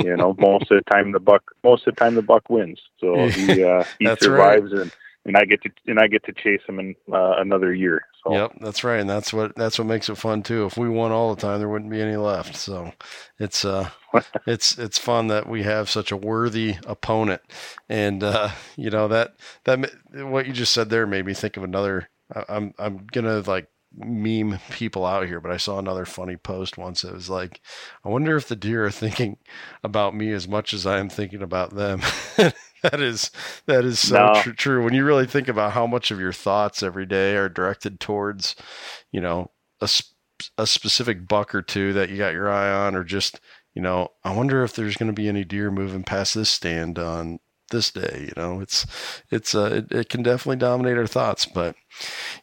you 0.00 0.16
know, 0.16 0.34
most 0.38 0.70
of 0.70 0.78
the 0.84 0.90
time 0.90 1.12
the 1.12 1.20
buck 1.20 1.42
most 1.64 1.86
of 1.86 1.94
the 1.94 2.00
time 2.00 2.14
the 2.14 2.22
buck 2.22 2.48
wins. 2.50 2.80
So 3.00 3.30
he 3.34 3.62
uh, 3.64 3.84
he 3.98 4.10
That's 4.10 4.22
survives, 4.22 4.72
and 4.72 4.92
and 5.28 5.36
I 5.38 5.44
get 5.46 5.62
to 5.62 5.70
and 5.86 6.00
I 6.00 6.08
get 6.08 6.24
to 6.26 6.32
chase 6.34 6.62
him 6.68 6.80
in 6.80 6.96
uh, 7.12 7.34
another 7.38 7.74
year. 7.74 8.02
So 8.24 8.34
Yep, 8.34 8.54
that's 8.60 8.84
right, 8.84 9.00
and 9.00 9.10
that's 9.10 9.32
what 9.32 9.54
that's 9.56 9.78
what 9.78 9.86
makes 9.88 10.08
it 10.10 10.16
fun 10.18 10.42
too. 10.42 10.66
If 10.66 10.76
we 10.76 10.88
won 10.88 11.12
all 11.12 11.34
the 11.34 11.40
time, 11.40 11.60
there 11.60 11.68
wouldn't 11.68 11.90
be 11.90 12.00
any 12.02 12.16
left. 12.16 12.56
So 12.56 12.92
it's 13.38 13.64
uh, 13.64 13.90
it's 14.46 14.78
it's 14.78 14.98
fun 14.98 15.28
that 15.28 15.48
we 15.48 15.62
have 15.64 15.90
such 15.90 16.12
a 16.12 16.16
worthy 16.16 16.76
opponent, 16.86 17.42
and 17.88 18.24
uh, 18.24 18.50
you 18.76 18.90
know 18.90 19.08
that 19.08 19.36
that 19.64 19.90
what 20.14 20.46
you 20.46 20.52
just 20.52 20.72
said 20.74 20.90
there 20.90 21.06
made 21.06 21.26
me 21.26 21.34
think 21.34 21.56
of 21.56 21.64
another. 21.64 22.10
I- 22.34 22.44
I'm 22.48 22.74
I'm 22.78 23.06
gonna 23.12 23.40
like 23.40 23.68
meme 23.94 24.58
people 24.70 25.04
out 25.06 25.26
here, 25.26 25.40
but 25.40 25.52
I 25.52 25.56
saw 25.56 25.78
another 25.78 26.04
funny 26.04 26.36
post 26.36 26.78
once. 26.78 27.04
It 27.04 27.12
was 27.14 27.30
like, 27.30 27.60
I 28.04 28.08
wonder 28.08 28.36
if 28.36 28.48
the 28.48 28.56
deer 28.56 28.86
are 28.86 28.90
thinking 28.90 29.38
about 29.82 30.14
me 30.14 30.32
as 30.32 30.46
much 30.48 30.72
as 30.74 30.86
I 30.86 30.98
am 30.98 31.08
thinking 31.08 31.42
about 31.42 31.74
them. 31.74 32.00
that 32.82 33.00
is 33.00 33.30
that 33.66 33.84
is 33.84 33.98
so 34.00 34.26
No. 34.26 34.32
tr- 34.34 34.50
true. 34.50 34.84
When 34.84 34.94
you 34.94 35.04
really 35.04 35.26
think 35.26 35.48
about 35.48 35.72
how 35.72 35.86
much 35.86 36.10
of 36.10 36.20
your 36.20 36.32
thoughts 36.32 36.82
every 36.82 37.06
day 37.06 37.36
are 37.36 37.48
directed 37.48 38.00
towards, 38.00 38.54
you 39.12 39.20
know, 39.20 39.50
a 39.80 39.88
sp- 39.88 40.14
a 40.56 40.66
specific 40.68 41.26
buck 41.26 41.52
or 41.54 41.62
two 41.62 41.92
that 41.94 42.10
you 42.10 42.16
got 42.16 42.32
your 42.32 42.48
eye 42.48 42.70
on, 42.70 42.94
or 42.94 43.02
just 43.04 43.40
you 43.74 43.82
know, 43.82 44.08
I 44.24 44.34
wonder 44.34 44.64
if 44.64 44.74
there's 44.74 44.96
going 44.96 45.08
to 45.08 45.12
be 45.12 45.28
any 45.28 45.44
deer 45.44 45.70
moving 45.70 46.02
past 46.02 46.34
this 46.34 46.48
stand 46.50 46.98
on 46.98 47.38
this 47.70 47.90
day. 47.90 48.26
You 48.28 48.32
know, 48.42 48.60
it's 48.60 48.86
it's 49.30 49.54
uh, 49.54 49.84
it, 49.90 49.92
it 49.92 50.08
can 50.08 50.22
definitely 50.22 50.56
dominate 50.56 50.96
our 50.96 51.06
thoughts. 51.06 51.46
But 51.46 51.76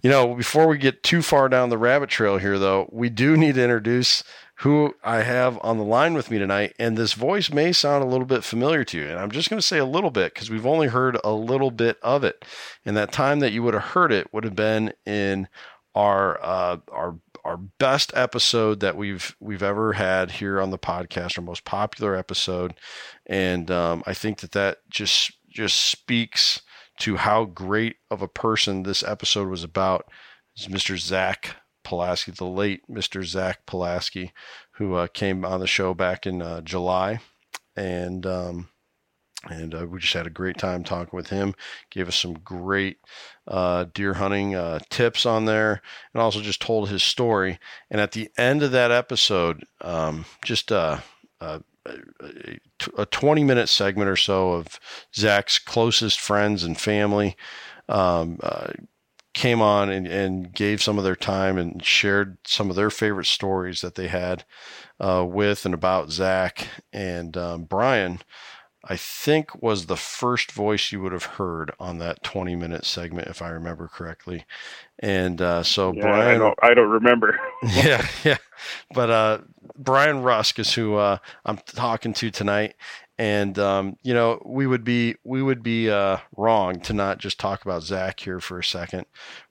you 0.06 0.12
know, 0.12 0.36
before 0.36 0.68
we 0.68 0.78
get 0.78 1.02
too 1.02 1.24
far 1.24 1.50
down 1.50 1.72
the 1.72 1.80
rabbit 1.80 2.12
trail 2.12 2.38
here, 2.38 2.60
though, 2.60 2.88
we 2.92 3.10
do 3.10 3.36
need 3.36 3.56
to 3.56 3.64
introduce 3.64 4.24
who 4.58 4.94
I 5.04 5.24
have 5.24 5.58
on 5.64 5.80
the 5.80 5.84
line 5.84 6.14
with 6.14 6.30
me 6.30 6.38
tonight. 6.38 6.76
And 6.78 6.96
this 6.96 7.14
voice 7.14 7.52
may 7.52 7.72
sound 7.72 8.04
a 8.04 8.08
little 8.08 8.28
bit 8.28 8.44
familiar 8.44 8.84
to 8.84 9.00
you. 9.00 9.08
And 9.08 9.18
I'm 9.18 9.32
just 9.32 9.50
going 9.50 9.58
to 9.60 9.66
say 9.66 9.80
a 9.80 9.84
little 9.84 10.12
bit 10.12 10.36
because 10.36 10.52
we've 10.52 10.68
only 10.68 10.90
heard 10.90 11.18
a 11.24 11.32
little 11.32 11.72
bit 11.72 11.98
of 12.04 12.24
it. 12.24 12.46
And 12.86 12.96
that 12.96 13.12
time 13.12 13.40
that 13.40 13.52
you 13.52 13.64
would 13.64 13.74
have 13.74 13.82
heard 13.82 14.12
it 14.12 14.32
would 14.32 14.44
have 14.44 14.56
been 14.56 14.94
in 15.08 15.48
our 15.96 16.40
uh, 16.40 16.78
our 16.92 17.18
our 17.44 17.58
best 17.58 18.12
episode 18.14 18.82
that 18.82 18.96
we've 18.96 19.36
we've 19.40 19.64
ever 19.64 19.94
had 19.94 20.30
here 20.30 20.62
on 20.62 20.70
the 20.70 20.78
podcast, 20.78 21.36
our 21.40 21.44
most 21.44 21.66
popular 21.66 22.16
episode, 22.16 22.76
and 23.26 23.72
um, 23.72 24.04
I 24.06 24.14
think 24.14 24.42
that 24.42 24.52
that 24.52 24.88
just 24.88 25.32
just 25.50 25.90
speaks 25.90 26.62
to 27.00 27.18
how 27.18 27.46
great 27.46 27.98
of 28.10 28.22
a 28.22 28.28
person 28.28 28.84
this 28.84 29.04
episode 29.04 29.50
was 29.50 29.64
about. 29.64 30.06
Is 30.58 30.68
Mr. 30.68 30.98
Zach 30.98 31.58
Pulaski, 31.84 32.32
the 32.32 32.46
late 32.46 32.82
Mr. 32.90 33.24
Zach 33.26 33.66
Pulaski, 33.66 34.32
who 34.72 34.96
uh, 34.96 35.08
came 35.08 35.44
on 35.46 35.60
the 35.60 35.68
show 35.68 35.94
back 35.94 36.26
in 36.26 36.42
uh, 36.42 36.62
July, 36.62 37.20
and 37.76 38.26
um, 38.26 38.70
and 39.50 39.76
uh, 39.76 39.86
we 39.86 40.00
just 40.00 40.14
had 40.14 40.28
a 40.28 40.32
great 40.32 40.58
time 40.58 40.84
talking 40.84 41.16
with 41.16 41.30
him. 41.30 41.54
Gave 41.92 42.08
us 42.08 42.16
some 42.16 42.34
great 42.34 42.98
uh, 43.48 43.86
deer 43.94 44.16
hunting 44.16 44.56
uh, 44.56 44.80
tips 44.90 45.26
on 45.26 45.46
there, 45.46 45.82
and 46.14 46.22
also 46.22 46.42
just 46.42 46.62
told 46.62 46.90
his 46.90 47.04
story. 47.04 47.60
And 47.92 48.02
at 48.02 48.14
the 48.14 48.30
end 48.38 48.64
of 48.64 48.72
that 48.72 48.92
episode, 48.92 49.64
um, 49.82 50.26
just 50.44 50.72
uh, 50.72 51.00
a, 51.86 53.02
a 53.02 53.06
20 53.06 53.44
minute 53.44 53.70
segment 53.70 54.10
or 54.10 54.16
so 54.16 54.54
of 54.54 54.80
Zach's 55.16 55.60
closest 55.60 56.20
friends 56.20 56.64
and 56.64 56.80
family. 56.80 57.36
Um, 57.88 58.40
uh, 58.42 58.72
came 59.36 59.62
on 59.62 59.90
and, 59.90 60.08
and 60.08 60.54
gave 60.54 60.82
some 60.82 60.98
of 60.98 61.04
their 61.04 61.16
time 61.16 61.58
and 61.58 61.84
shared 61.84 62.38
some 62.48 62.70
of 62.70 62.76
their 62.78 62.90
favorite 62.90 63.26
stories 63.26 63.82
that 63.82 63.96
they 63.96 64.08
had 64.08 64.46
uh, 65.00 65.26
with 65.28 65.66
and 65.66 65.74
about 65.74 66.10
Zach 66.10 66.68
and 66.94 67.36
um, 67.36 67.64
Brian. 67.66 68.22
I 68.88 68.96
think 68.96 69.62
was 69.62 69.88
the 69.88 69.98
first 69.98 70.52
voice 70.52 70.92
you 70.92 71.02
would 71.02 71.12
have 71.12 71.24
heard 71.24 71.72
on 71.80 71.98
that 71.98 72.24
20 72.24 72.56
minute 72.56 72.86
segment, 72.86 73.28
if 73.28 73.42
I 73.42 73.50
remember 73.50 73.88
correctly. 73.88 74.46
And 75.00 75.42
uh, 75.42 75.64
so 75.64 75.92
Yeah, 75.92 76.04
Brian, 76.04 76.36
I 76.36 76.38
don't, 76.38 76.60
I 76.62 76.74
don't 76.74 76.90
remember. 76.90 77.38
yeah, 77.64 78.08
yeah. 78.24 78.38
But 78.94 79.10
uh, 79.10 79.40
Brian 79.78 80.22
Rusk 80.22 80.60
is 80.60 80.74
who 80.74 80.96
uh, 80.96 81.18
I'm 81.46 81.58
talking 81.58 82.14
to 82.14 82.32
tonight, 82.32 82.76
and 83.18 83.58
um, 83.60 83.98
you 84.04 84.14
know 84.14 84.42
we 84.46 84.68
would 84.68 84.84
be 84.84 85.16
we 85.24 85.42
would 85.42 85.64
be 85.64 85.90
uh, 85.90 86.18
wrong 86.36 86.80
to 86.82 86.94
not 86.94 87.20
just 87.20 87.40
talk 87.40 87.64
about 87.64 87.84
Zach 87.84 88.20
here 88.20 88.40
for 88.40 88.60
a 88.60 88.64
second. 88.64 89.06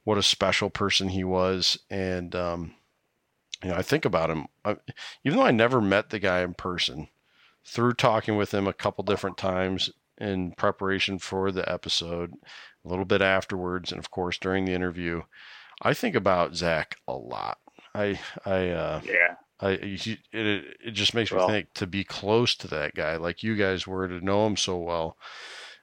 What 0.04 0.18
a 0.18 0.22
special 0.22 0.70
person 0.70 1.08
he 1.08 1.24
was, 1.24 1.78
and 1.90 2.34
um, 2.34 2.74
you 3.62 3.70
know 3.70 3.76
I 3.76 3.82
think 3.82 4.04
about 4.04 4.30
him. 4.30 4.46
I, 4.64 4.76
even 5.24 5.38
though 5.38 5.46
I 5.46 5.50
never 5.50 5.80
met 5.80 6.10
the 6.10 6.18
guy 6.18 6.40
in 6.40 6.54
person, 6.54 7.08
through 7.64 7.94
talking 7.94 8.36
with 8.36 8.52
him 8.52 8.66
a 8.66 8.72
couple 8.72 9.04
different 9.04 9.38
times 9.38 9.90
in 10.18 10.52
preparation 10.52 11.18
for 11.18 11.50
the 11.50 11.70
episode, 11.70 12.34
a 12.84 12.88
little 12.88 13.04
bit 13.04 13.22
afterwards, 13.22 13.90
and 13.90 13.98
of 13.98 14.10
course 14.10 14.38
during 14.38 14.64
the 14.64 14.74
interview, 14.74 15.22
I 15.82 15.94
think 15.94 16.14
about 16.14 16.54
Zach 16.54 16.96
a 17.08 17.14
lot. 17.14 17.58
I 17.94 18.18
I 18.44 18.68
uh, 18.70 19.00
yeah. 19.04 19.34
I 19.60 19.70
it 19.70 20.18
it 20.32 20.90
just 20.92 21.14
makes 21.14 21.32
me 21.32 21.40
think 21.46 21.72
to 21.74 21.86
be 21.86 22.04
close 22.04 22.54
to 22.56 22.68
that 22.68 22.94
guy 22.94 23.16
like 23.16 23.42
you 23.42 23.56
guys 23.56 23.86
were 23.86 24.08
to 24.08 24.24
know 24.24 24.46
him 24.46 24.56
so 24.56 24.78
well. 24.78 25.16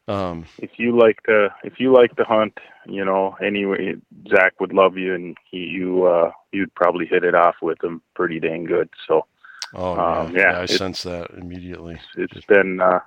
Um, 0.08 0.46
If 0.58 0.72
you 0.78 0.98
like 0.98 1.22
to, 1.24 1.50
if 1.64 1.80
you 1.80 1.94
like 1.94 2.16
to 2.18 2.24
hunt, 2.24 2.58
you 2.86 3.06
know, 3.06 3.36
anyway, 3.42 3.96
Zach 4.30 4.60
would 4.60 4.74
love 4.74 4.98
you, 4.98 5.14
and 5.16 5.38
he, 5.50 5.58
you, 5.60 6.06
uh, 6.06 6.32
you'd 6.52 6.74
probably 6.76 7.06
hit 7.06 7.24
it 7.24 7.34
off 7.36 7.56
with 7.62 7.84
him 7.84 8.02
pretty 8.16 8.40
dang 8.40 8.66
good. 8.66 8.90
So 9.08 9.26
oh 9.74 9.96
Um, 9.98 10.36
yeah, 10.36 10.52
yeah, 10.52 10.60
I 10.60 10.66
sense 10.66 11.04
that 11.04 11.32
immediately. 11.32 12.00
it's 12.18 12.46
been, 12.46 12.80
uh, 12.82 13.00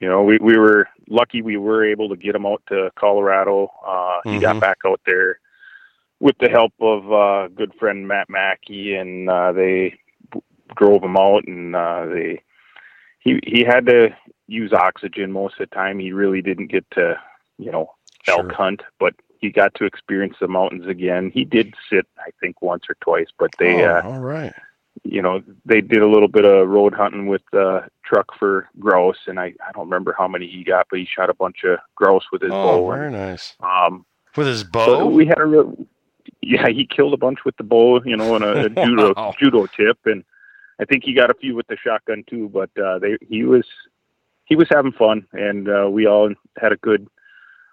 you 0.00 0.08
know, 0.08 0.22
we 0.22 0.38
we 0.40 0.56
were 0.58 0.88
lucky 1.08 1.42
we 1.42 1.56
were 1.56 1.84
able 1.84 2.08
to 2.08 2.16
get 2.16 2.34
him 2.34 2.46
out 2.46 2.62
to 2.68 2.90
Colorado. 2.98 3.70
Uh, 3.86 4.20
he 4.30 4.38
Mhm. 4.38 4.40
got 4.40 4.60
back 4.60 4.78
out 4.86 5.00
there 5.06 5.40
with 6.20 6.36
the 6.38 6.48
help 6.48 6.72
of 6.80 7.12
uh, 7.12 7.48
good 7.48 7.72
friend 7.78 8.06
Matt 8.08 8.28
Mackey, 8.30 8.94
and 8.94 9.28
uh, 9.28 9.52
they 9.52 9.98
drove 10.76 11.02
him 11.02 11.16
out, 11.16 11.44
and 11.46 11.74
uh, 11.76 12.06
they 12.06 12.42
he 13.20 13.40
he 13.44 13.64
had 13.64 13.86
to 13.86 14.08
use 14.46 14.72
oxygen 14.72 15.32
most 15.32 15.60
of 15.60 15.68
the 15.68 15.74
time. 15.74 15.98
He 15.98 16.12
really 16.12 16.40
didn't 16.42 16.68
get 16.70 16.88
to, 16.92 17.18
you 17.58 17.70
know, 17.72 17.90
elk 18.28 18.42
Sure. 18.46 18.52
hunt, 18.54 18.82
but 18.98 19.14
he 19.40 19.50
got 19.50 19.74
to 19.74 19.84
experience 19.84 20.36
the 20.40 20.48
mountains 20.48 20.86
again. 20.86 21.30
He 21.32 21.44
did 21.44 21.74
sit, 21.90 22.06
I 22.18 22.30
think, 22.40 22.62
once 22.62 22.84
or 22.88 22.96
twice, 23.00 23.28
but 23.38 23.50
they. 23.58 23.84
oh, 23.84 23.96
uh, 23.96 24.02
all 24.04 24.20
right. 24.20 24.54
you 25.04 25.20
know, 25.20 25.42
they 25.66 25.80
did 25.82 26.00
a 26.00 26.08
little 26.08 26.28
bit 26.28 26.44
of 26.46 26.68
road 26.68 26.94
hunting 26.94 27.26
with 27.26 27.42
the 27.52 27.84
truck 28.04 28.26
for 28.38 28.68
grouse, 28.78 29.18
and 29.26 29.38
I, 29.38 29.52
I 29.68 29.72
don't 29.74 29.84
remember 29.84 30.14
how 30.16 30.26
many 30.26 30.46
he 30.48 30.64
got, 30.64 30.86
but 30.90 30.98
he 31.00 31.04
shot 31.06 31.28
a 31.28 31.34
bunch 31.34 31.64
of 31.64 31.78
grouse 31.96 32.24
with 32.32 32.40
his 32.42 32.50
Oh, 32.52 32.78
bow. 32.86 32.90
very 32.90 33.10
nice. 33.12 33.54
um, 33.60 34.06
With 34.36 34.46
his 34.46 34.60
so 34.60 34.66
bow. 34.70 35.06
we 35.06 35.26
had 35.26 35.38
a 35.38 35.44
real, 35.44 35.76
yeah, 36.46 36.68
he 36.68 36.86
killed 36.86 37.12
a 37.12 37.16
bunch 37.16 37.40
with 37.44 37.56
the 37.56 37.64
bow, 37.64 38.00
you 38.04 38.16
know, 38.16 38.34
and 38.36 38.44
a, 38.44 38.66
a 38.66 38.68
judo 38.86 39.12
Wow. 39.16 39.34
judo 39.38 39.66
tip, 39.76 39.98
and 40.04 40.24
I 40.80 40.84
think 40.84 41.04
he 41.04 41.12
got 41.14 41.30
a 41.30 41.34
few 41.34 41.54
with 41.56 41.66
the 41.66 41.76
shotgun 41.76 42.24
too. 42.30 42.48
But 42.48 42.70
uh, 42.80 42.98
they 43.00 43.16
he 43.28 43.42
was 43.44 43.66
he 44.44 44.54
was 44.56 44.68
having 44.70 44.92
fun, 44.92 45.26
and 45.32 45.68
uh, 45.68 45.88
we 45.90 46.06
all 46.06 46.32
had 46.60 46.72
a 46.72 46.76
good 46.76 47.08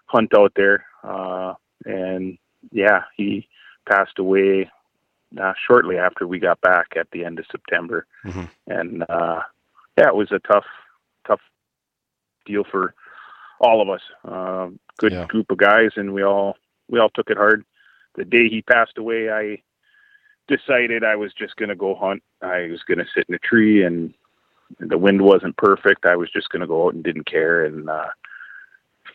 hunt 0.06 0.32
out 0.36 0.54
there. 0.56 0.86
Uh, 1.04 1.54
and 1.86 2.38
yeah, 2.72 3.04
he 3.16 3.48
passed 3.88 4.18
away 4.18 4.70
uh, 5.40 5.54
shortly 5.68 5.98
after 5.98 6.26
we 6.26 6.40
got 6.40 6.60
back 6.62 6.88
at 6.98 7.08
the 7.12 7.24
end 7.26 7.38
of 7.40 7.46
September, 7.52 8.08
Mhm. 8.26 8.50
and 8.68 9.04
uh, 9.10 9.42
yeah, 9.98 10.08
it 10.08 10.16
was 10.16 10.32
a 10.32 10.40
tough, 10.40 10.66
tough 11.28 11.42
deal 12.46 12.64
for 12.72 12.96
all 13.60 13.82
of 13.82 13.90
us. 13.90 14.02
Uh, 14.26 14.70
good 14.98 15.12
Yeah. 15.12 15.26
group 15.28 15.52
of 15.52 15.58
guys, 15.58 15.92
and 15.96 16.14
we 16.14 16.24
all 16.24 16.58
we 16.90 17.00
all 17.00 17.10
took 17.10 17.30
it 17.30 17.38
hard. 17.38 17.64
The 18.16 18.26
day 18.26 18.48
he 18.50 18.62
passed 18.62 18.98
away, 18.98 19.30
I 19.30 19.62
decided 20.48 21.04
I 21.04 21.16
was 21.16 21.34
just 21.34 21.56
going 21.56 21.70
to 21.70 21.76
go 21.76 21.96
hunt. 21.96 22.22
I 22.42 22.68
was 22.70 22.84
going 22.88 23.00
to 23.00 23.06
sit 23.16 23.26
in 23.30 23.36
a 23.36 23.40
tree, 23.40 23.84
and 23.84 24.14
the 24.80 24.98
wind 24.98 25.22
wasn't 25.22 25.58
perfect. 25.58 26.06
I 26.06 26.16
was 26.16 26.30
just 26.32 26.50
going 26.50 26.62
to 26.62 26.68
go 26.68 26.86
out 26.88 26.94
and 26.94 27.04
didn't 27.04 27.26
care, 27.26 27.66
and 27.66 27.90
uh, 27.90 28.08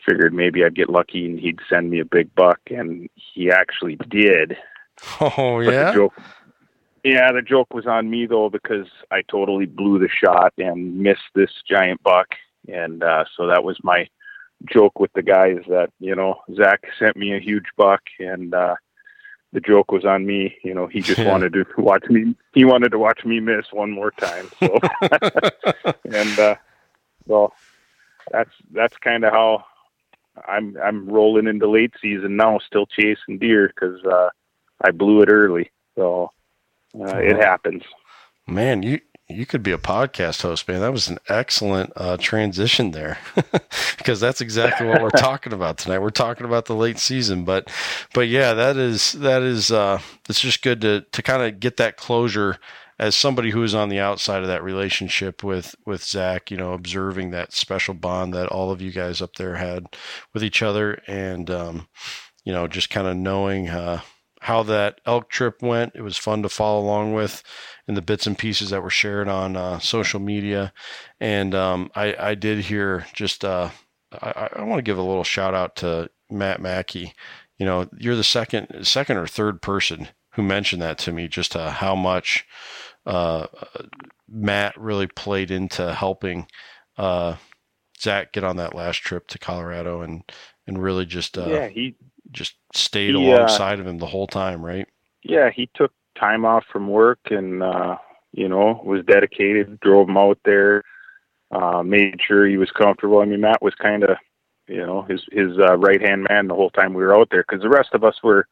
figured 0.07 0.33
maybe 0.33 0.63
I'd 0.63 0.75
get 0.75 0.89
lucky 0.89 1.25
and 1.25 1.39
he'd 1.39 1.59
send 1.69 1.89
me 1.89 1.99
a 1.99 2.05
big 2.05 2.33
buck, 2.35 2.59
and 2.69 3.09
he 3.15 3.51
actually 3.51 3.97
did. 4.09 4.57
Oh 5.21 5.63
But 5.63 5.73
yeah. 5.73 5.91
the 5.91 5.93
joke, 5.93 6.13
yeah, 7.05 7.31
the 7.31 7.41
joke 7.41 7.73
was 7.73 7.87
on 7.87 8.09
me 8.09 8.25
though 8.25 8.49
because 8.49 8.87
I 9.09 9.21
totally 9.21 9.65
blew 9.65 9.97
the 9.97 10.09
shot 10.09 10.53
and 10.57 10.99
missed 10.99 11.31
this 11.33 11.51
giant 11.65 12.03
buck, 12.03 12.27
and 12.67 13.01
uh, 13.01 13.23
so 13.37 13.47
that 13.47 13.63
was 13.63 13.77
my 13.81 14.09
joke 14.69 14.99
with 14.99 15.13
the 15.13 15.21
guys 15.21 15.59
that 15.69 15.89
you 16.01 16.15
know 16.15 16.41
Zach 16.53 16.81
sent 16.99 17.15
me 17.15 17.33
a 17.33 17.39
huge 17.39 17.67
buck, 17.77 18.01
and 18.19 18.53
uh, 18.53 18.75
the 19.53 19.59
joke 19.59 19.91
was 19.91 20.05
on 20.05 20.25
me. 20.25 20.55
You 20.63 20.73
know, 20.73 20.87
he 20.87 21.01
just 21.01 21.19
Yeah. 21.19 21.31
wanted 21.31 21.53
to 21.53 21.65
watch 21.77 22.05
me. 22.09 22.35
He 22.53 22.65
wanted 22.65 22.89
to 22.91 22.99
watch 22.99 23.25
me 23.25 23.39
miss 23.39 23.65
one 23.71 23.91
more 23.91 24.11
time. 24.11 24.49
So, 24.59 24.79
and 26.05 26.39
uh, 26.39 26.55
well, 27.27 27.53
that's 28.31 28.51
that's 28.71 28.97
kind 28.97 29.23
of 29.23 29.33
how. 29.33 29.63
I'm 30.47 30.77
I'm 30.81 31.09
rolling 31.09 31.47
into 31.47 31.69
late 31.69 31.93
season 32.01 32.37
now, 32.37 32.59
still 32.59 32.85
chasing 32.85 33.39
deer 33.39 33.67
because 33.75 34.01
uh, 34.05 34.29
I 34.85 34.91
blew 34.91 35.21
it 35.21 35.27
early, 35.29 35.69
so 35.97 36.31
uh, 36.97 37.17
it 37.17 37.35
happens. 37.35 37.83
Man, 38.47 38.81
you 38.81 39.01
you 39.29 39.45
could 39.45 39.61
be 39.61 39.71
a 39.71 39.77
podcast 39.77 40.41
host, 40.41 40.67
man. 40.67 40.81
That 40.81 40.91
was 40.91 41.07
an 41.07 41.19
excellent 41.29 41.93
uh, 41.95 42.17
transition 42.17 42.91
there, 42.91 43.19
because 43.97 44.19
that's 44.19 44.41
exactly 44.41 44.87
what 44.87 45.01
we're 45.01 45.11
talking 45.11 45.53
about 45.53 45.77
tonight. 45.77 45.99
We're 45.99 46.09
talking 46.09 46.45
about 46.47 46.65
the 46.65 46.75
late 46.75 46.97
season, 46.97 47.45
but 47.45 47.71
but 48.13 48.27
yeah, 48.27 48.53
that 48.53 48.75
is 48.75 49.13
that 49.13 49.43
is 49.43 49.71
uh, 49.71 49.99
it's 50.27 50.41
just 50.41 50.63
good 50.63 50.81
to 50.81 51.01
to 51.01 51.21
kind 51.21 51.43
of 51.43 51.59
get 51.59 51.77
that 51.77 51.95
closure 51.95 52.57
as 52.97 53.15
somebody 53.15 53.51
who 53.51 53.63
is 53.63 53.75
on 53.75 53.89
the 53.89 53.99
outside 53.99 54.41
of 54.41 54.47
that 54.47 54.63
relationship 54.63 55.43
with 55.43 55.75
with 55.85 56.03
Zach. 56.03 56.49
You 56.49 56.57
know, 56.57 56.73
observing 56.73 57.29
that 57.31 57.53
special 57.53 57.93
bond 57.93 58.33
that 58.33 58.47
all 58.47 58.71
of 58.71 58.81
you 58.81 58.91
guys 58.91 59.21
up 59.21 59.35
there 59.35 59.55
had 59.55 59.95
with 60.33 60.43
each 60.43 60.63
other, 60.63 61.01
and 61.05 61.51
um, 61.51 61.87
you 62.43 62.51
know, 62.51 62.67
just 62.67 62.89
kind 62.89 63.07
of 63.07 63.15
knowing. 63.15 63.69
Uh, 63.69 64.01
how 64.39 64.63
that 64.63 65.01
elk 65.05 65.29
trip 65.29 65.61
went. 65.61 65.93
It 65.95 66.01
was 66.01 66.17
fun 66.17 66.43
to 66.43 66.49
follow 66.49 66.81
along 66.81 67.13
with 67.13 67.43
in 67.87 67.95
the 67.95 68.01
bits 68.01 68.25
and 68.25 68.37
pieces 68.37 68.69
that 68.69 68.81
were 68.81 68.89
shared 68.89 69.27
on 69.27 69.57
uh, 69.57 69.79
social 69.79 70.19
media. 70.19 70.71
And 71.19 71.53
um, 71.53 71.91
I, 71.93 72.15
I 72.17 72.35
did 72.35 72.59
hear 72.59 73.05
just, 73.13 73.43
uh, 73.43 73.69
I, 74.13 74.49
I 74.53 74.63
want 74.63 74.79
to 74.79 74.83
give 74.83 74.97
a 74.97 75.03
little 75.03 75.25
shout 75.25 75.53
out 75.53 75.75
to 75.77 76.09
Matt 76.29 76.61
Mackey. 76.61 77.13
You 77.57 77.65
know, 77.65 77.89
you're 77.97 78.15
the 78.15 78.23
second, 78.23 78.85
second 78.87 79.17
or 79.17 79.27
third 79.27 79.61
person 79.61 80.07
who 80.33 80.43
mentioned 80.43 80.81
that 80.81 80.97
to 80.99 81.11
me, 81.11 81.27
just 81.27 81.55
uh, 81.55 81.71
how 81.71 81.95
much 81.95 82.45
uh, 83.05 83.47
Matt 84.29 84.79
really 84.79 85.07
played 85.07 85.51
into 85.51 85.93
helping 85.93 86.47
uh, 86.97 87.35
Zach 87.99 88.31
get 88.31 88.45
on 88.45 88.55
that 88.55 88.73
last 88.73 88.97
trip 88.97 89.27
to 89.27 89.39
Colorado 89.39 90.01
and, 90.01 90.23
and 90.65 90.81
really 90.81 91.05
just, 91.05 91.37
uh, 91.37 91.47
yeah, 91.49 91.67
he 91.67 91.95
just 92.31 92.55
stayed 92.73 93.15
He, 93.15 93.31
uh, 93.33 93.35
alongside 93.35 93.79
of 93.79 93.87
him 93.87 93.97
the 93.97 94.05
whole 94.05 94.27
time, 94.27 94.63
right? 94.65 94.87
yeah 95.23 95.49
he 95.49 95.69
took 95.75 95.91
time 96.17 96.45
off 96.45 96.63
from 96.71 96.87
work 96.87 97.19
and 97.29 97.61
uh, 97.63 97.97
you 98.31 98.47
know 98.47 98.81
was 98.85 99.03
dedicated. 99.05 99.79
Drove 99.79 100.07
him 100.09 100.17
out 100.17 100.39
there, 100.45 100.83
uh, 101.51 101.83
made 101.83 102.19
sure 102.25 102.45
he 102.47 102.57
was 102.57 102.71
comfortable. 102.71 103.19
I 103.19 103.25
mean, 103.25 103.41
Matt 103.41 103.61
was 103.61 103.75
kind 103.75 104.03
of 104.03 104.17
you 104.67 104.85
know 104.85 105.03
his 105.03 105.23
his 105.31 105.57
uh, 105.57 105.77
right 105.77 106.01
hand 106.01 106.27
man 106.29 106.47
the 106.47 106.55
whole 106.55 106.69
time 106.69 106.93
we 106.93 107.03
were 107.03 107.15
out 107.15 107.29
there 107.31 107.43
because 107.47 107.61
the 107.63 107.69
rest 107.69 107.89
of 107.93 108.03
us 108.03 108.15
were 108.23 108.47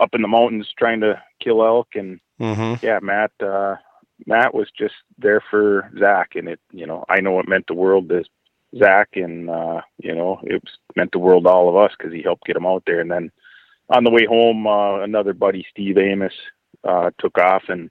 up 0.00 0.14
in 0.14 0.22
the 0.22 0.28
mountains 0.28 0.68
trying 0.78 1.00
to 1.00 1.20
kill 1.42 1.62
elk 1.64 1.88
and 1.94 2.20
Mm-hmm. 2.40 2.84
yeah, 2.84 2.98
Matt. 3.02 3.32
Uh, 3.38 3.76
Matt 4.26 4.54
was 4.54 4.68
just 4.70 4.94
there 5.18 5.42
for 5.50 5.90
Zach, 5.98 6.30
and 6.36 6.48
it, 6.48 6.60
you 6.72 6.86
know, 6.86 7.04
I 7.10 7.20
know 7.20 7.38
it 7.38 7.48
meant 7.48 7.66
the 7.66 7.74
world 7.74 8.08
to 8.08 8.24
Zach, 8.78 9.08
and 9.14 9.50
uh, 9.50 9.80
you 9.98 10.14
know, 10.14 10.40
it 10.44 10.62
was, 10.62 10.72
meant 10.96 11.12
the 11.12 11.18
world 11.18 11.44
to 11.44 11.50
all 11.50 11.68
of 11.68 11.76
us 11.76 11.92
because 11.96 12.12
he 12.12 12.22
helped 12.22 12.44
get 12.44 12.56
him 12.56 12.66
out 12.66 12.82
there. 12.86 13.00
And 13.00 13.10
then 13.10 13.30
on 13.88 14.04
the 14.04 14.10
way 14.10 14.26
home, 14.26 14.66
uh, 14.66 15.00
another 15.00 15.34
buddy, 15.34 15.66
Steve 15.70 15.98
Amos, 15.98 16.32
uh, 16.84 17.10
took 17.18 17.38
off, 17.38 17.64
and 17.68 17.90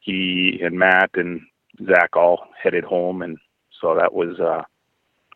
he 0.00 0.60
and 0.62 0.78
Matt 0.78 1.10
and 1.14 1.40
Zach 1.86 2.16
all 2.16 2.46
headed 2.60 2.84
home, 2.84 3.22
and 3.22 3.38
so 3.80 3.94
that 3.94 4.12
was. 4.12 4.38
Uh, 4.38 4.62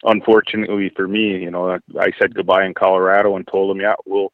unfortunately 0.05 0.91
for 0.97 1.07
me, 1.07 1.39
you 1.39 1.51
know, 1.51 1.79
I 1.99 2.11
said 2.19 2.35
goodbye 2.35 2.65
in 2.65 2.75
Colorado 2.75 3.37
and 3.37 3.47
told 3.47 3.75
him, 3.75 3.81
yeah, 3.81 3.95
we'll 4.07 4.33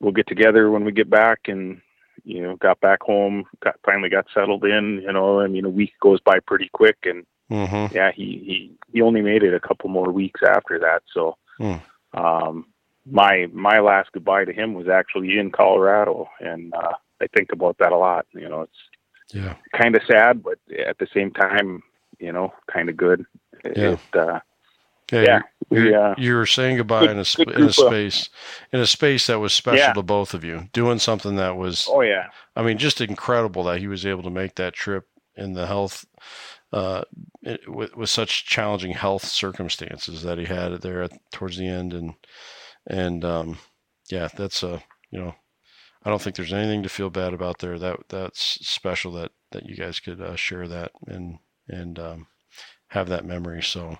we'll 0.00 0.12
get 0.12 0.28
together 0.28 0.70
when 0.70 0.84
we 0.84 0.92
get 0.92 1.10
back, 1.10 1.40
and 1.46 1.80
you 2.24 2.42
know, 2.42 2.56
got 2.56 2.80
back 2.80 3.02
home, 3.02 3.44
got 3.62 3.76
finally 3.84 4.08
got 4.08 4.26
settled 4.32 4.64
in. 4.64 5.00
You 5.02 5.12
know, 5.12 5.40
I 5.40 5.46
mean, 5.48 5.64
a 5.64 5.70
week 5.70 5.92
goes 6.00 6.20
by 6.20 6.38
pretty 6.40 6.70
quick, 6.72 6.98
and 7.04 7.26
Mm-hmm. 7.50 7.94
yeah, 7.94 8.10
he 8.12 8.24
he 8.46 8.70
he 8.92 9.02
only 9.02 9.20
made 9.22 9.42
it 9.42 9.54
a 9.54 9.60
couple 9.60 9.90
more 9.90 10.10
weeks 10.10 10.40
after 10.42 10.78
that. 10.80 11.02
So, 11.12 11.36
Hmm. 11.58 11.74
um, 12.14 12.66
my 13.06 13.48
my 13.52 13.80
last 13.80 14.10
goodbye 14.12 14.44
to 14.46 14.52
him 14.52 14.74
was 14.74 14.88
actually 14.88 15.38
in 15.38 15.50
Colorado, 15.50 16.28
and 16.40 16.72
uh, 16.74 16.92
I 17.20 17.26
think 17.36 17.52
about 17.52 17.76
that 17.78 17.92
a 17.92 17.96
lot. 17.96 18.26
You 18.32 18.48
know, 18.48 18.62
it's 18.62 19.34
Yeah. 19.34 19.54
kind 19.78 19.94
of 19.94 20.02
sad, 20.10 20.42
but 20.42 20.58
at 20.86 20.98
the 20.98 21.06
same 21.12 21.30
time, 21.32 21.82
you 22.18 22.32
know, 22.32 22.52
kind 22.72 22.88
of 22.88 22.96
good. 22.96 23.26
It, 23.64 23.76
Yeah. 23.76 23.90
it, 23.92 24.00
uh, 24.18 24.40
Yeah. 25.12 25.22
yeah, 25.22 25.40
You, 25.70 25.94
uh, 25.96 26.14
you 26.16 26.34
were 26.34 26.46
saying 26.46 26.78
goodbye 26.78 27.00
good- 27.00 27.10
in 27.10 27.18
a 27.18 27.24
sp- 27.28 27.52
in 27.54 27.64
a 27.64 27.72
space 27.72 28.30
in 28.72 28.80
a 28.80 28.86
space 28.86 29.26
that 29.26 29.38
was 29.38 29.52
special 29.52 29.78
Yeah. 29.88 29.92
to 29.92 30.02
both 30.02 30.32
of 30.34 30.44
you, 30.44 30.68
doing 30.72 30.98
something 30.98 31.36
that 31.36 31.56
was 31.56 31.86
oh 31.90 32.00
yeah, 32.00 32.28
I 32.56 32.62
mean, 32.62 32.78
just 32.78 33.00
incredible 33.02 33.64
that 33.64 33.80
he 33.80 33.86
was 33.86 34.06
able 34.06 34.22
to 34.22 34.30
make 34.30 34.54
that 34.54 34.72
trip 34.72 35.06
in 35.36 35.52
the 35.54 35.66
health, 35.66 36.04
uh, 36.74 37.04
it, 37.42 37.60
with 37.68 37.96
with 37.96 38.10
such 38.10 38.46
challenging 38.46 38.92
health 38.92 39.24
circumstances 39.24 40.24
that 40.24 40.38
he 40.38 40.44
had 40.44 40.72
there 40.82 41.04
at, 41.04 41.12
towards 41.30 41.56
the 41.56 41.68
end, 41.68 41.94
and 41.94 42.14
and 42.84 43.24
um, 43.24 43.58
yeah, 44.10 44.28
that's 44.36 44.64
a 44.64 44.82
you 45.12 45.20
know, 45.20 45.34
I 46.02 46.10
don't 46.10 46.20
think 46.20 46.34
there's 46.34 46.52
anything 46.52 46.82
to 46.82 46.88
feel 46.88 47.10
bad 47.10 47.32
about 47.32 47.60
there. 47.60 47.78
That 47.78 48.00
that's 48.08 48.58
special 48.66 49.12
that 49.12 49.30
that 49.52 49.66
you 49.66 49.76
guys 49.76 50.00
could 50.00 50.20
uh, 50.20 50.34
share 50.34 50.66
that 50.66 50.90
and 51.06 51.38
and 51.68 51.96
um, 52.00 52.26
have 52.88 53.08
that 53.08 53.24
memory. 53.24 53.62
So 53.62 53.98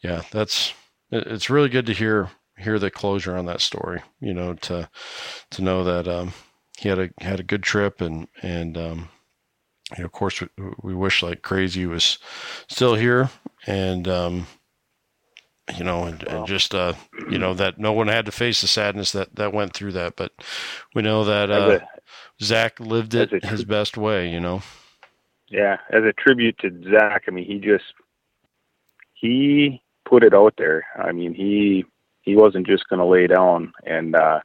yeah, 0.00 0.22
that's 0.30 0.74
it, 1.10 1.26
it's 1.26 1.50
really 1.50 1.68
good 1.68 1.86
to 1.86 1.92
hear 1.92 2.30
hear 2.56 2.78
the 2.78 2.90
closure 2.90 3.36
on 3.36 3.46
that 3.46 3.60
story. 3.60 4.00
You 4.20 4.32
know, 4.32 4.54
to 4.54 4.88
to 5.50 5.62
know 5.62 5.82
that 5.82 6.06
um, 6.06 6.34
he 6.78 6.88
had 6.88 7.00
a 7.00 7.10
had 7.18 7.40
a 7.40 7.44
good 7.44 7.64
trip 7.64 8.00
and 8.00 8.28
and 8.42 8.78
um, 8.78 9.08
you 9.92 9.98
know, 10.00 10.04
of 10.06 10.12
course 10.12 10.40
we, 10.40 10.48
we 10.82 10.94
wish 10.94 11.22
like 11.22 11.42
crazy 11.42 11.80
he 11.80 11.86
was 11.86 12.18
still 12.68 12.94
here 12.94 13.30
and 13.66 14.08
um, 14.08 14.46
you 15.76 15.84
know 15.84 16.04
and, 16.04 16.22
and 16.28 16.46
just 16.46 16.74
uh, 16.74 16.94
you 17.30 17.38
know 17.38 17.54
that 17.54 17.78
no 17.78 17.92
one 17.92 18.08
had 18.08 18.26
to 18.26 18.32
face 18.32 18.60
the 18.60 18.66
sadness 18.66 19.12
that 19.12 19.34
that 19.36 19.52
went 19.52 19.72
through 19.72 19.92
that 19.92 20.16
but 20.16 20.32
we 20.94 21.02
know 21.02 21.24
that 21.24 21.50
uh, 21.50 21.78
a, 21.80 22.44
Zach 22.44 22.80
lived 22.80 23.14
it 23.14 23.32
a- 23.32 23.46
his 23.46 23.64
best 23.64 23.96
way 23.96 24.30
you 24.30 24.40
know 24.40 24.62
yeah, 25.48 25.78
as 25.90 26.02
a 26.02 26.12
tribute 26.12 26.58
to 26.58 26.70
Zach. 26.90 27.24
I 27.28 27.30
mean, 27.30 27.44
he 27.44 27.58
just 27.58 27.84
he 29.14 29.82
put 30.04 30.24
it 30.24 30.34
out 30.34 30.54
there. 30.58 30.84
I 30.96 31.12
mean, 31.12 31.34
he 31.34 31.84
he 32.22 32.34
wasn't 32.34 32.66
just 32.66 32.88
going 32.88 32.98
to 32.98 33.06
lay 33.06 33.26
down, 33.26 33.72
and 33.84 34.16
uh, 34.16 34.40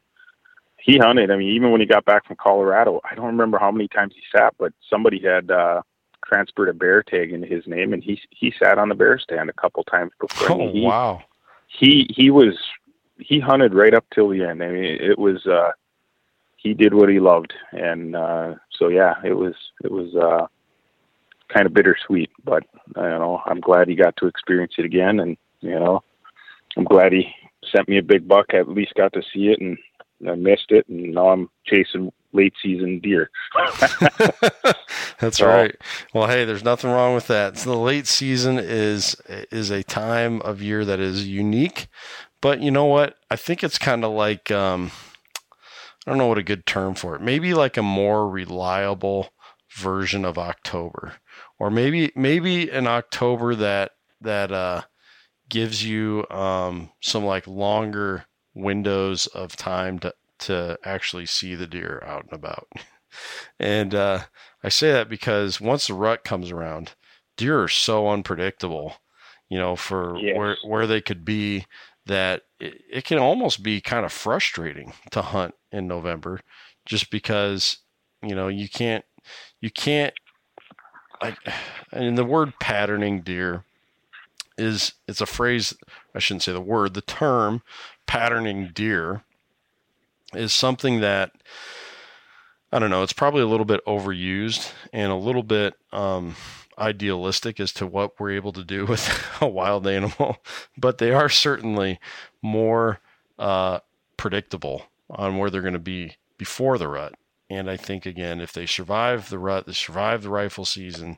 he 0.82 0.98
hunted. 0.98 1.32
I 1.32 1.38
mean, 1.38 1.50
even 1.50 1.72
when 1.72 1.82
he 1.82 1.88
got 1.88 2.06
back 2.06 2.26
from 2.26 2.38
Colorado, 2.38 3.02
I 3.10 3.16
don't 3.16 3.26
remember 3.26 3.58
how 3.60 3.72
many 3.72 3.88
times 3.88 4.14
he 4.16 4.22
sat, 4.36 4.54
but 4.58 4.74
somebody 4.90 5.22
had 5.22 5.52
uh, 5.52 5.82
transferred 6.26 6.70
a 6.70 6.74
bear 6.74 7.04
tag 7.04 7.32
into 7.32 7.48
his 7.48 7.66
name, 7.68 7.94
and 7.94 8.04
he 8.04 8.20
he 8.30 8.54
sat 8.62 8.78
on 8.78 8.90
the 8.90 8.96
bear 8.96 9.20
stand 9.20 9.50
a 9.50 9.54
couple 9.54 9.84
times 9.84 10.12
before. 10.20 10.52
Oh 10.52 10.72
he, 10.72 10.82
wow 10.82 11.24
he 11.72 12.10
he 12.16 12.30
was 12.30 12.58
he 13.18 13.40
hunted 13.40 13.74
right 13.74 13.94
up 13.94 14.06
till 14.14 14.30
the 14.30 14.44
end. 14.44 14.64
I 14.64 14.70
mean, 14.70 14.98
it 15.00 15.18
was 15.18 15.46
uh, 15.46 15.72
he 16.58 16.74
did 16.74 16.94
what 16.94 17.10
he 17.10 17.20
loved, 17.20 17.54
and 17.72 18.16
uh, 18.16 18.56
so 18.78 18.88
yeah, 18.88 19.16
it 19.24 19.34
was 19.34 19.54
it 19.84 19.92
was 19.92 20.16
uh, 20.16 20.48
kind 21.54 21.66
of 21.66 21.74
bittersweet. 21.74 22.32
But 22.44 22.64
you 22.96 23.02
know, 23.02 23.42
I'm 23.46 23.62
glad 23.62 23.88
he 23.88 23.96
got 23.96 24.16
to 24.18 24.28
experience 24.28 24.74
it 24.78 24.86
again, 24.86 25.20
and 25.20 25.38
you 25.62 25.80
know, 25.80 26.04
I'm 26.78 26.84
glad 26.84 27.14
he 27.14 27.28
sent 27.74 27.88
me 27.88 27.98
a 27.98 28.04
big 28.04 28.28
buck. 28.28 28.48
I 28.54 28.58
at 28.58 28.70
least 28.70 28.94
got 28.96 29.14
to 29.14 29.22
see 29.34 29.48
it, 29.48 29.62
and 29.62 29.78
I 30.30 30.36
missed 30.36 30.70
it, 30.72 30.88
and 30.88 31.14
now 31.14 31.30
I'm 31.30 31.50
chasing 31.66 32.12
late 32.34 32.54
season 32.62 33.00
deer. 33.02 33.30
That's 35.20 35.38
So- 35.38 35.48
right. 35.48 35.76
Well, 36.14 36.28
hey, 36.28 36.46
there's 36.46 36.64
nothing 36.64 36.90
wrong 36.92 37.14
with 37.16 37.28
that. 37.28 37.58
So 37.58 37.72
the 37.72 37.78
late 37.78 38.08
season 38.08 38.60
is 38.60 39.16
is 39.52 39.70
a 39.70 39.84
time 39.84 40.42
of 40.42 40.62
year 40.62 40.86
that 40.86 41.00
is 41.00 41.28
unique, 41.28 41.88
but 42.42 42.62
you 42.62 42.72
know 42.72 42.86
what? 42.86 43.16
I 43.30 43.36
think 43.36 43.64
it's 43.64 43.78
kind 43.78 44.04
of 44.04 44.12
like 44.12 44.50
um, 44.52 44.92
I 46.06 46.12
don't 46.12 46.18
know 46.18 46.28
what 46.28 46.38
a 46.38 46.44
good 46.44 46.66
term 46.66 46.96
for 46.96 47.16
it. 47.16 47.22
Maybe 47.22 47.54
like 47.54 47.78
a 47.78 47.84
more 47.84 48.30
reliable 48.30 49.30
version 49.76 50.26
of 50.26 50.38
October, 50.38 51.14
or 51.60 51.70
maybe 51.70 52.12
maybe 52.16 52.70
an 52.70 52.88
October 52.88 53.56
that 53.56 53.92
that 54.22 54.52
uh, 54.52 54.82
gives 55.50 55.86
you 55.86 56.26
um, 56.30 56.90
some 57.02 57.26
like 57.26 57.48
longer 57.48 58.26
windows 58.54 59.28
of 59.28 59.56
time 59.56 60.00
to 60.00 60.14
to 60.40 60.78
actually 60.84 61.26
see 61.26 61.56
the 61.56 61.68
deer 61.68 62.04
out 62.06 62.24
and 62.26 62.34
about. 62.34 62.68
And 63.60 63.94
uh, 63.94 64.22
I 64.64 64.70
say 64.70 64.92
that 64.94 65.10
because 65.10 65.60
once 65.60 65.88
the 65.88 65.94
rut 65.94 66.24
comes 66.24 66.50
around, 66.52 66.96
deer 67.38 67.62
are 67.62 67.68
so 67.68 68.08
unpredictable, 68.10 68.96
you 69.50 69.58
know, 69.58 69.76
for 69.76 70.22
Yes. 70.22 70.36
where 70.36 70.58
where 70.66 70.88
they 70.88 71.02
could 71.02 71.26
be 71.26 71.66
that 72.06 72.44
it, 72.60 72.82
it 72.90 73.04
can 73.06 73.18
almost 73.20 73.64
be 73.64 73.82
kind 73.82 74.06
of 74.06 74.14
frustrating 74.14 74.94
to 75.12 75.22
hunt 75.22 75.56
in 75.72 75.88
November 75.88 76.40
just 76.86 77.12
because, 77.12 77.80
you 78.24 78.34
know, 78.36 78.48
you 78.48 78.70
can't 78.70 79.06
you 79.60 79.70
can't 79.70 80.14
like 81.22 81.38
and 81.92 82.18
the 82.18 82.26
word 82.26 82.54
patterning 82.60 83.22
deer 83.22 83.66
is 84.58 84.94
it's 85.08 85.22
a 85.22 85.26
phrase 85.26 85.74
I 86.14 86.20
shouldn't 86.20 86.44
say 86.44 86.52
the 86.52 86.62
word, 86.62 86.94
the 86.94 87.02
term 87.02 87.62
patterning 88.06 88.72
deer 88.74 89.24
is 90.34 90.54
something 90.54 91.02
that 91.02 91.32
I 92.72 92.80
don't 92.80 92.90
know. 92.90 93.04
It's 93.04 93.14
probably 93.14 93.42
a 93.42 93.48
little 93.48 93.66
bit 93.66 93.86
overused 93.86 94.72
and 94.94 95.12
a 95.12 95.16
little 95.16 95.44
bit 95.44 95.74
um, 95.92 96.36
idealistic 96.78 97.60
as 97.60 97.74
to 97.74 97.86
what 97.86 98.20
we're 98.20 98.32
able 98.32 98.54
to 98.54 98.64
do 98.64 98.86
with 98.90 99.28
a 99.42 99.48
wild 99.48 99.88
animal, 99.88 100.38
but 100.78 100.98
they 100.98 101.12
are 101.12 101.30
certainly 101.30 102.00
more 102.42 103.00
uh, 103.38 103.80
predictable 104.18 104.86
on 105.10 105.38
where 105.38 105.50
they're 105.50 105.62
going 105.62 105.74
to 105.74 105.80
be 105.80 106.16
before 106.38 106.78
the 106.78 106.88
rut. 106.88 107.14
And 107.50 107.70
I 107.70 107.76
think 107.76 108.06
again, 108.06 108.40
if 108.40 108.54
they 108.54 108.66
survive 108.66 109.30
the 109.30 109.40
rut, 109.40 109.66
they 109.66 109.74
survive 109.74 110.24
the 110.24 110.30
rifle 110.30 110.64
season. 110.64 111.18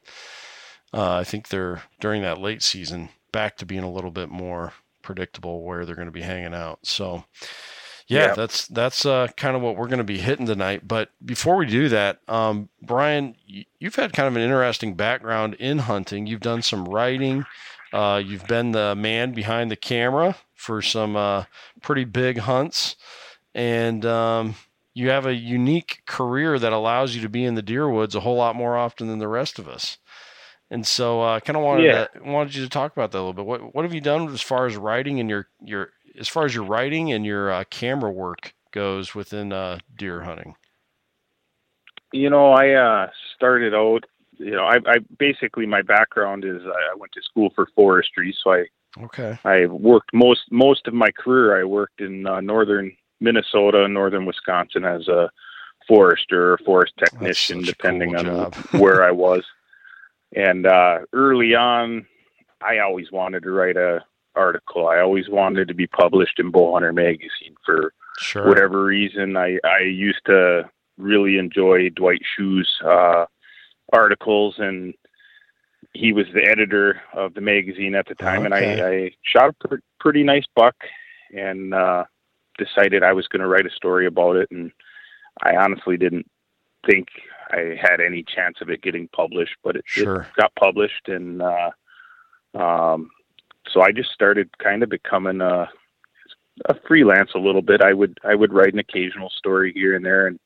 Uh, 0.91 1.17
I 1.17 1.23
think 1.23 1.49
they're 1.49 1.83
during 1.99 2.23
that 2.23 2.39
late 2.39 2.63
season 2.63 3.09
back 3.33 3.57
to 3.57 3.65
being 3.65 3.83
a 3.83 3.91
little 3.91 4.11
bit 4.11 4.29
more 4.29 4.71
predictable 5.01 5.61
where 5.63 5.85
they're 5.85 5.95
going 5.95 6.07
to 6.07 6.11
be 6.13 6.21
hanging 6.21 6.53
out. 6.53 6.79
So, 6.83 7.25
yeah, 8.07 8.27
Yeah. 8.27 8.33
that's 8.35 8.67
that's 8.67 9.05
uh, 9.05 9.27
kind 9.35 9.57
of 9.57 9.61
what 9.61 9.75
we're 9.75 9.87
going 9.87 9.97
to 9.97 10.05
be 10.05 10.19
hitting 10.19 10.45
tonight. 10.45 10.87
But 10.87 11.09
before 11.25 11.57
we 11.57 11.65
do 11.65 11.89
that, 11.89 12.19
um, 12.29 12.69
Brian, 12.81 13.35
you've 13.45 13.95
had 13.95 14.13
kind 14.13 14.27
of 14.29 14.37
an 14.37 14.41
interesting 14.41 14.95
background 14.95 15.55
in 15.55 15.79
hunting. 15.79 16.25
You've 16.27 16.39
done 16.39 16.61
some 16.61 16.85
writing. 16.85 17.45
Uh, 17.91 18.21
you've 18.25 18.47
been 18.47 18.71
the 18.71 18.95
man 18.95 19.33
behind 19.33 19.69
the 19.69 19.75
camera 19.75 20.35
for 20.55 20.81
some 20.81 21.15
uh, 21.15 21.43
pretty 21.81 22.05
big 22.05 22.39
hunts, 22.39 22.95
and 23.53 24.05
um, 24.05 24.55
you 24.95 25.09
have 25.09 25.25
a 25.25 25.35
unique 25.35 26.01
career 26.05 26.57
that 26.57 26.73
allows 26.73 27.13
you 27.15 27.21
to 27.21 27.29
be 27.29 27.43
in 27.45 27.55
the 27.55 27.61
deer 27.61 27.87
woods 27.89 28.15
a 28.15 28.21
whole 28.21 28.35
lot 28.37 28.55
more 28.55 28.75
often 28.77 29.07
than 29.07 29.19
the 29.19 29.27
rest 29.27 29.59
of 29.59 29.67
us. 29.67 29.97
And 30.73 30.87
so, 30.87 31.21
I 31.21 31.37
uh, 31.37 31.39
kind 31.39 31.55
of 31.55 31.61
wanted 31.61 31.85
Yeah. 31.85 32.07
to, 32.07 32.23
wanted 32.23 32.55
you 32.55 32.63
to 32.63 32.69
talk 32.69 32.93
about 32.93 33.11
that 33.11 33.17
a 33.19 33.19
little 33.19 33.33
bit. 33.33 33.45
What 33.45 33.75
what 33.75 33.85
have 33.85 33.93
you 33.93 34.01
done 34.01 34.27
as 34.33 34.41
far 34.41 34.65
as 34.65 34.75
writing 34.75 35.19
and 35.19 35.29
your 35.29 35.47
your 35.63 35.91
as 36.19 36.27
far 36.27 36.45
as 36.45 36.55
your 36.55 36.63
writing 36.63 37.11
and 37.11 37.23
your 37.23 37.51
uh, 37.51 37.63
camera 37.69 38.11
work 38.11 38.55
goes 38.71 39.13
within 39.13 39.53
uh, 39.53 39.77
deer 39.95 40.23
hunting? 40.23 40.55
You 42.11 42.31
know, 42.31 42.53
I 42.53 42.71
uh, 42.71 43.09
started 43.35 43.75
out. 43.75 44.05
You 44.37 44.55
know, 44.55 44.63
I, 44.63 44.77
I 44.87 44.95
basically 45.19 45.67
my 45.67 45.83
background 45.83 46.43
is 46.43 46.63
I 46.65 46.95
went 46.95 47.11
to 47.11 47.21
school 47.21 47.51
for 47.53 47.67
forestry, 47.75 48.35
so 48.43 48.53
I 48.53 48.65
Okay. 48.99 49.37
I 49.45 49.67
worked 49.67 50.11
most 50.11 50.41
most 50.51 50.87
of 50.87 50.95
my 50.95 51.11
career. 51.11 51.59
I 51.59 51.65
worked 51.65 52.01
in 52.01 52.25
uh, 52.25 52.41
northern 52.41 52.91
Minnesota, 53.19 53.87
northern 53.87 54.25
Wisconsin 54.25 54.85
as 54.85 55.07
a 55.07 55.29
forester 55.87 56.53
or 56.53 56.57
forest 56.65 56.93
technician, 56.97 57.61
depending 57.61 58.15
cool 58.15 58.29
on 58.39 58.51
where 58.79 59.03
I 59.03 59.11
was. 59.11 59.43
And 60.35 60.65
uh, 60.65 60.99
early 61.13 61.55
on, 61.55 62.05
I 62.61 62.79
always 62.79 63.11
wanted 63.11 63.43
to 63.43 63.51
write 63.51 63.77
a 63.77 64.03
article. 64.35 64.87
I 64.87 64.99
always 64.99 65.29
wanted 65.29 65.67
to 65.67 65.73
be 65.73 65.87
published 65.87 66.39
in 66.39 66.51
Bowhunter 66.51 66.93
magazine 66.93 67.55
for 67.65 67.93
sure. 68.17 68.47
whatever 68.47 68.83
reason. 68.83 69.37
I 69.37 69.59
I 69.63 69.81
used 69.81 70.25
to 70.25 70.69
really 70.97 71.37
enjoy 71.37 71.89
Dwight 71.89 72.21
Schuh's 72.37 72.69
uh, 72.83 73.25
articles, 73.91 74.55
and 74.57 74.93
he 75.93 76.13
was 76.13 76.25
the 76.33 76.47
editor 76.47 77.01
of 77.13 77.33
the 77.33 77.41
magazine 77.41 77.95
at 77.95 78.07
the 78.07 78.15
time. 78.15 78.45
Okay. 78.45 78.73
And 78.73 78.81
I, 78.81 78.87
I 78.87 79.11
shot 79.23 79.55
a 79.63 79.67
pr- 79.67 79.75
pretty 79.99 80.23
nice 80.23 80.45
buck, 80.55 80.75
and 81.35 81.73
uh, 81.73 82.05
decided 82.57 83.03
I 83.03 83.13
was 83.13 83.27
going 83.27 83.41
to 83.41 83.47
write 83.47 83.67
a 83.67 83.71
story 83.71 84.07
about 84.07 84.35
it. 84.35 84.49
And 84.51 84.71
I 85.43 85.55
honestly 85.55 85.97
didn't 85.97 86.29
think 86.87 87.07
I 87.53 87.77
had 87.79 88.01
any 88.01 88.23
chance 88.23 88.57
of 88.61 88.69
it 88.69 88.81
getting 88.81 89.07
published, 89.09 89.55
but 89.63 89.75
it, 89.75 89.83
Sure. 89.85 90.21
it 90.21 90.41
got 90.41 90.55
published, 90.55 91.07
and 91.07 91.41
uh, 91.41 91.71
um, 92.55 93.09
so 93.69 93.81
I 93.81 93.91
just 93.91 94.11
started 94.11 94.49
kind 94.57 94.83
of 94.83 94.89
becoming 94.89 95.41
a 95.41 95.69
a 96.65 96.75
freelance 96.87 97.31
a 97.35 97.39
little 97.39 97.61
bit. 97.61 97.81
I 97.81 97.93
would 97.93 98.19
I 98.23 98.35
would 98.35 98.53
write 98.53 98.73
an 98.73 98.79
occasional 98.79 99.29
story 99.29 99.71
here 99.73 99.95
and 99.95 100.05
there, 100.05 100.27
and 100.27 100.39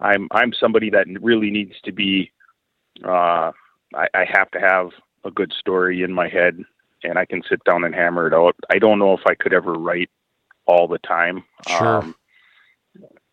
I'm 0.00 0.28
I'm 0.32 0.52
somebody 0.52 0.90
that 0.90 1.06
really 1.20 1.50
needs 1.50 1.80
to 1.84 1.92
be. 1.92 2.30
Uh, 3.04 3.52
I, 3.94 4.08
I 4.14 4.24
have 4.30 4.50
to 4.52 4.60
have 4.60 4.90
a 5.24 5.30
good 5.30 5.52
story 5.52 6.02
in 6.02 6.12
my 6.12 6.28
head, 6.28 6.62
and 7.04 7.18
I 7.18 7.26
can 7.26 7.42
sit 7.48 7.62
down 7.64 7.84
and 7.84 7.94
hammer 7.94 8.26
it 8.26 8.34
out. 8.34 8.56
I 8.70 8.78
don't 8.78 8.98
know 8.98 9.14
if 9.14 9.22
I 9.26 9.34
could 9.34 9.52
ever 9.52 9.72
write 9.72 10.10
all 10.66 10.88
the 10.88 10.98
time. 10.98 11.44
Sure. 11.68 11.98
Um, 11.98 12.14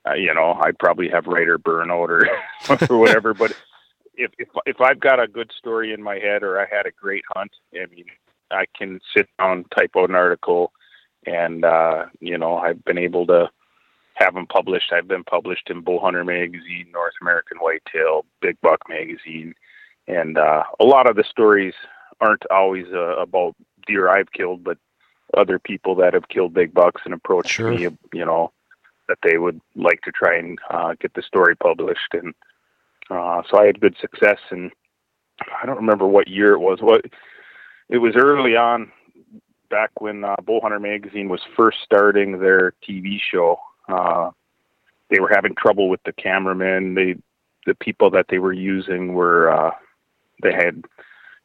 uh, 0.08 0.14
you 0.14 0.34
know, 0.34 0.54
I'd 0.62 0.80
probably 0.80 1.10
have 1.10 1.26
writer 1.28 1.58
burnout 1.58 2.10
or 2.10 2.28
or 2.94 2.98
whatever. 2.98 3.34
But 3.34 3.52
if 4.16 4.32
if 4.38 4.50
if 4.66 4.82
I've 4.82 5.00
got 5.00 5.20
a 5.22 5.28
good 5.28 5.52
story 5.58 5.94
in 5.94 6.02
my 6.02 6.16
head, 6.20 6.44
or 6.44 6.60
I 6.60 6.66
had 6.70 6.86
a 6.86 6.92
great 6.92 7.24
hunt, 7.36 7.52
I 7.74 7.86
mean, 7.88 8.06
I 8.52 8.66
can 8.78 9.00
sit 9.16 9.28
down, 9.40 9.66
type 9.76 9.92
out 9.98 10.10
an 10.10 10.16
article, 10.16 10.72
and 11.26 11.66
uh, 11.66 12.06
you 12.20 12.38
know, 12.38 12.58
I've 12.58 12.84
been 12.86 12.98
able 12.98 13.26
to 13.28 13.50
have 14.16 14.34
them 14.34 14.48
published. 14.48 14.92
I've 14.92 15.08
been 15.08 15.24
published 15.24 15.70
in 15.70 15.84
Bowhunter 15.84 16.26
magazine, 16.26 16.88
North 16.92 17.14
American 17.22 17.58
Whitetail, 17.60 18.26
Big 18.42 18.60
Buck 18.62 18.82
magazine, 18.90 19.54
and 20.08 20.38
uh, 20.38 20.64
a 20.80 20.86
lot 20.86 21.10
of 21.10 21.16
the 21.16 21.24
stories 21.24 21.76
aren't 22.20 22.44
always 22.50 22.88
uh, 22.94 23.18
about 23.18 23.56
deer 23.86 24.10
I've 24.10 24.32
killed, 24.32 24.64
but 24.64 24.78
other 25.36 25.60
people 25.60 25.94
that 25.96 26.14
have 26.14 26.30
killed 26.30 26.54
big 26.54 26.74
bucks 26.74 27.02
and 27.06 27.14
approached 27.14 27.52
Sure. 27.52 27.72
me, 27.72 27.88
you 28.14 28.26
know, 28.26 28.52
that 29.08 29.20
they 29.24 29.38
would 29.38 29.60
like 29.76 30.02
to 30.02 30.12
try 30.12 30.38
and 30.38 30.60
uh, 30.70 30.94
get 31.00 31.14
the 31.14 31.22
story 31.22 31.56
published, 31.56 32.14
and 32.14 32.34
uh, 33.10 33.42
so 33.50 33.60
I 33.60 33.66
had 33.66 33.80
good 33.80 33.96
success. 34.00 34.40
And 34.50 34.72
I 35.62 35.66
don't 35.66 35.78
remember 35.78 36.08
what 36.08 36.28
year 36.28 36.54
it 36.54 36.60
was. 36.60 36.80
What 36.82 37.06
it 37.90 37.98
was 37.98 38.16
early 38.16 38.56
on, 38.56 38.92
back 39.70 39.92
when 40.00 40.24
uh, 40.24 40.36
Bowhunter 40.42 40.82
magazine 40.82 41.30
was 41.30 41.42
first 41.56 41.78
starting 41.84 42.40
their 42.40 42.74
TV 42.88 43.20
show. 43.20 43.60
Uh, 43.88 44.32
they 45.10 45.20
were 45.20 45.32
having 45.34 45.56
trouble 45.56 45.90
with 45.90 46.02
the 46.04 46.12
cameramen. 46.14 46.96
They, 46.96 47.16
the 47.66 47.76
people 47.76 48.10
that 48.12 48.26
they 48.30 48.40
were 48.40 48.54
using 48.54 49.14
were, 49.14 49.50
uh, 49.50 49.72
they 50.44 50.54
had 50.54 50.84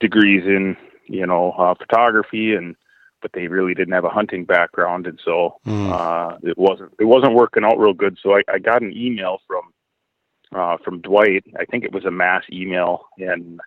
degrees 0.01 0.45
in, 0.45 0.77
you 1.07 1.27
know, 1.27 1.53
uh, 1.53 1.75
photography 1.75 2.55
and, 2.55 2.77
but 3.23 3.33
they 3.33 3.47
really 3.49 3.73
didn't 3.75 3.95
have 3.95 4.05
a 4.05 4.11
hunting 4.11 4.45
background. 4.45 5.07
And 5.07 5.19
so, 5.25 5.57
Mm. 5.67 5.91
uh, 5.93 6.39
it 6.43 6.59
wasn't, 6.59 6.93
it 6.99 7.05
wasn't 7.05 7.35
working 7.35 7.65
out 7.65 7.79
real 7.79 7.95
good. 7.95 8.19
So 8.23 8.37
I, 8.37 8.43
I 8.53 8.59
got 8.59 8.83
an 8.83 8.93
email 8.95 9.39
from, 9.47 9.73
uh, 10.55 10.77
from 10.85 11.01
Dwight. 11.01 11.45
I 11.59 11.65
think 11.65 11.85
it 11.85 11.93
was 11.93 12.05
a 12.05 12.11
mass 12.11 12.43
email 12.53 13.07
and 13.19 13.61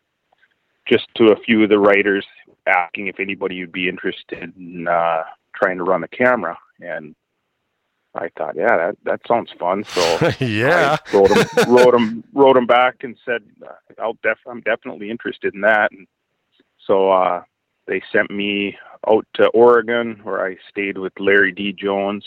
just 0.88 1.08
to 1.16 1.32
a 1.32 1.40
few 1.40 1.64
of 1.64 1.70
the 1.70 1.80
writers 1.80 2.26
asking 2.68 3.08
if 3.08 3.20
anybody 3.20 3.60
would 3.62 3.72
be 3.72 3.90
interested 3.90 4.54
in, 4.56 4.88
uh, 4.88 5.24
trying 5.56 5.78
to 5.78 5.84
run 5.84 6.02
the 6.02 6.08
camera. 6.08 6.58
And 6.80 7.16
I 8.14 8.30
thought, 8.38 8.56
yeah, 8.56 8.78
that, 8.78 8.98
that 9.04 9.22
sounds 9.28 9.52
fun. 9.60 9.84
So 9.86 10.02
yeah. 10.46 10.98
I 11.12 11.16
wrote 11.16 11.32
him, 11.32 11.48
wrote 11.68 11.96
him, 11.96 12.24
wrote 12.34 12.58
him 12.58 12.68
back 12.68 13.04
and 13.04 13.18
said, 13.26 13.42
uh, 13.66 13.74
I'll 14.02 14.18
def- 14.22 14.46
I'm 14.48 14.62
definitely 14.62 15.10
interested 15.10 15.54
in 15.56 15.62
that. 15.62 15.92
And 15.92 16.08
so, 16.86 17.12
uh, 17.12 17.44
they 17.88 18.02
sent 18.12 18.30
me 18.32 18.78
out 19.08 19.26
to 19.36 19.48
Oregon 19.50 20.20
where 20.24 20.46
I 20.46 20.58
stayed 20.70 20.98
with 20.98 21.14
Larry 21.20 21.52
D. 21.52 21.72
Jones 21.74 22.26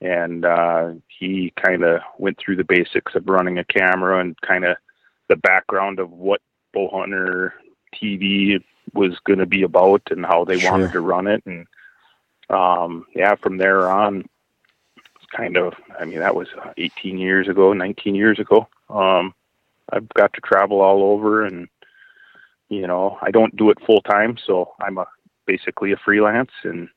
and, 0.00 0.44
uh, 0.46 0.92
he 1.08 1.52
kind 1.62 1.84
of 1.84 2.00
went 2.18 2.38
through 2.38 2.56
the 2.56 2.64
basics 2.64 3.14
of 3.14 3.28
running 3.28 3.58
a 3.58 3.64
camera 3.64 4.20
and 4.20 4.40
kind 4.40 4.64
of 4.64 4.76
the 5.28 5.36
background 5.36 5.98
of 5.98 6.10
what 6.10 6.40
Bowhunter 6.74 7.52
TV 7.94 8.62
was 8.94 9.18
going 9.24 9.38
to 9.40 9.46
be 9.46 9.62
about 9.62 10.02
and 10.10 10.24
how 10.24 10.44
they 10.44 10.58
Sure. 10.58 10.70
wanted 10.70 10.92
to 10.92 11.00
run 11.00 11.26
it. 11.26 11.42
And, 11.44 11.66
um, 12.48 13.06
yeah, 13.14 13.34
from 13.36 13.58
there 13.58 13.90
on, 13.90 14.24
it's 14.96 15.26
kind 15.36 15.56
of 15.56 15.74
i 15.98 16.04
mean 16.04 16.18
that 16.18 16.34
was 16.34 16.48
18 16.76 17.18
years 17.18 17.48
ago 17.48 17.72
19 17.72 18.14
years 18.14 18.38
ago 18.38 18.66
um 18.88 19.32
i've 19.92 20.08
got 20.10 20.32
to 20.32 20.40
travel 20.40 20.80
all 20.80 21.02
over 21.04 21.44
and 21.44 21.68
you 22.70 22.86
know 22.86 23.18
i 23.22 23.30
don't 23.30 23.54
do 23.56 23.68
it 23.70 23.78
full 23.84 24.00
time 24.02 24.36
so 24.46 24.72
i'm 24.80 24.96
a 24.98 25.06
basically 25.46 25.92
a 25.92 25.96
freelance 25.96 26.50
and 26.64 26.88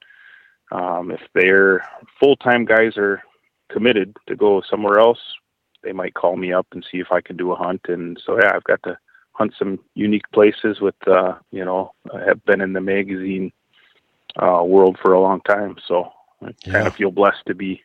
um 0.71 1.11
if 1.11 1.21
their 1.33 1.85
full 2.19 2.35
time 2.37 2.63
guys 2.65 2.95
are 2.97 3.21
committed 3.69 4.15
to 4.27 4.35
go 4.35 4.61
somewhere 4.69 4.99
else 4.99 5.19
they 5.83 5.91
might 5.91 6.13
call 6.13 6.37
me 6.37 6.53
up 6.53 6.67
and 6.71 6.85
see 6.89 6.99
if 6.99 7.11
i 7.11 7.19
can 7.19 7.35
do 7.35 7.51
a 7.51 7.55
hunt 7.55 7.81
and 7.87 8.21
so 8.25 8.37
yeah 8.39 8.51
i've 8.55 8.63
got 8.63 8.81
to 8.83 8.97
hunt 9.33 9.51
some 9.57 9.79
unique 9.95 10.29
places 10.31 10.79
with 10.79 10.95
uh 11.07 11.33
you 11.51 11.65
know 11.65 11.91
i 12.13 12.19
have 12.23 12.43
been 12.45 12.61
in 12.61 12.73
the 12.73 12.81
magazine 12.81 13.51
uh 14.41 14.63
world 14.63 14.97
for 15.01 15.13
a 15.13 15.19
long 15.21 15.41
time 15.41 15.75
so 15.87 16.11
i 16.45 16.51
kind 16.71 16.87
of 16.87 16.95
feel 16.95 17.11
blessed 17.11 17.43
to 17.47 17.55
be 17.55 17.81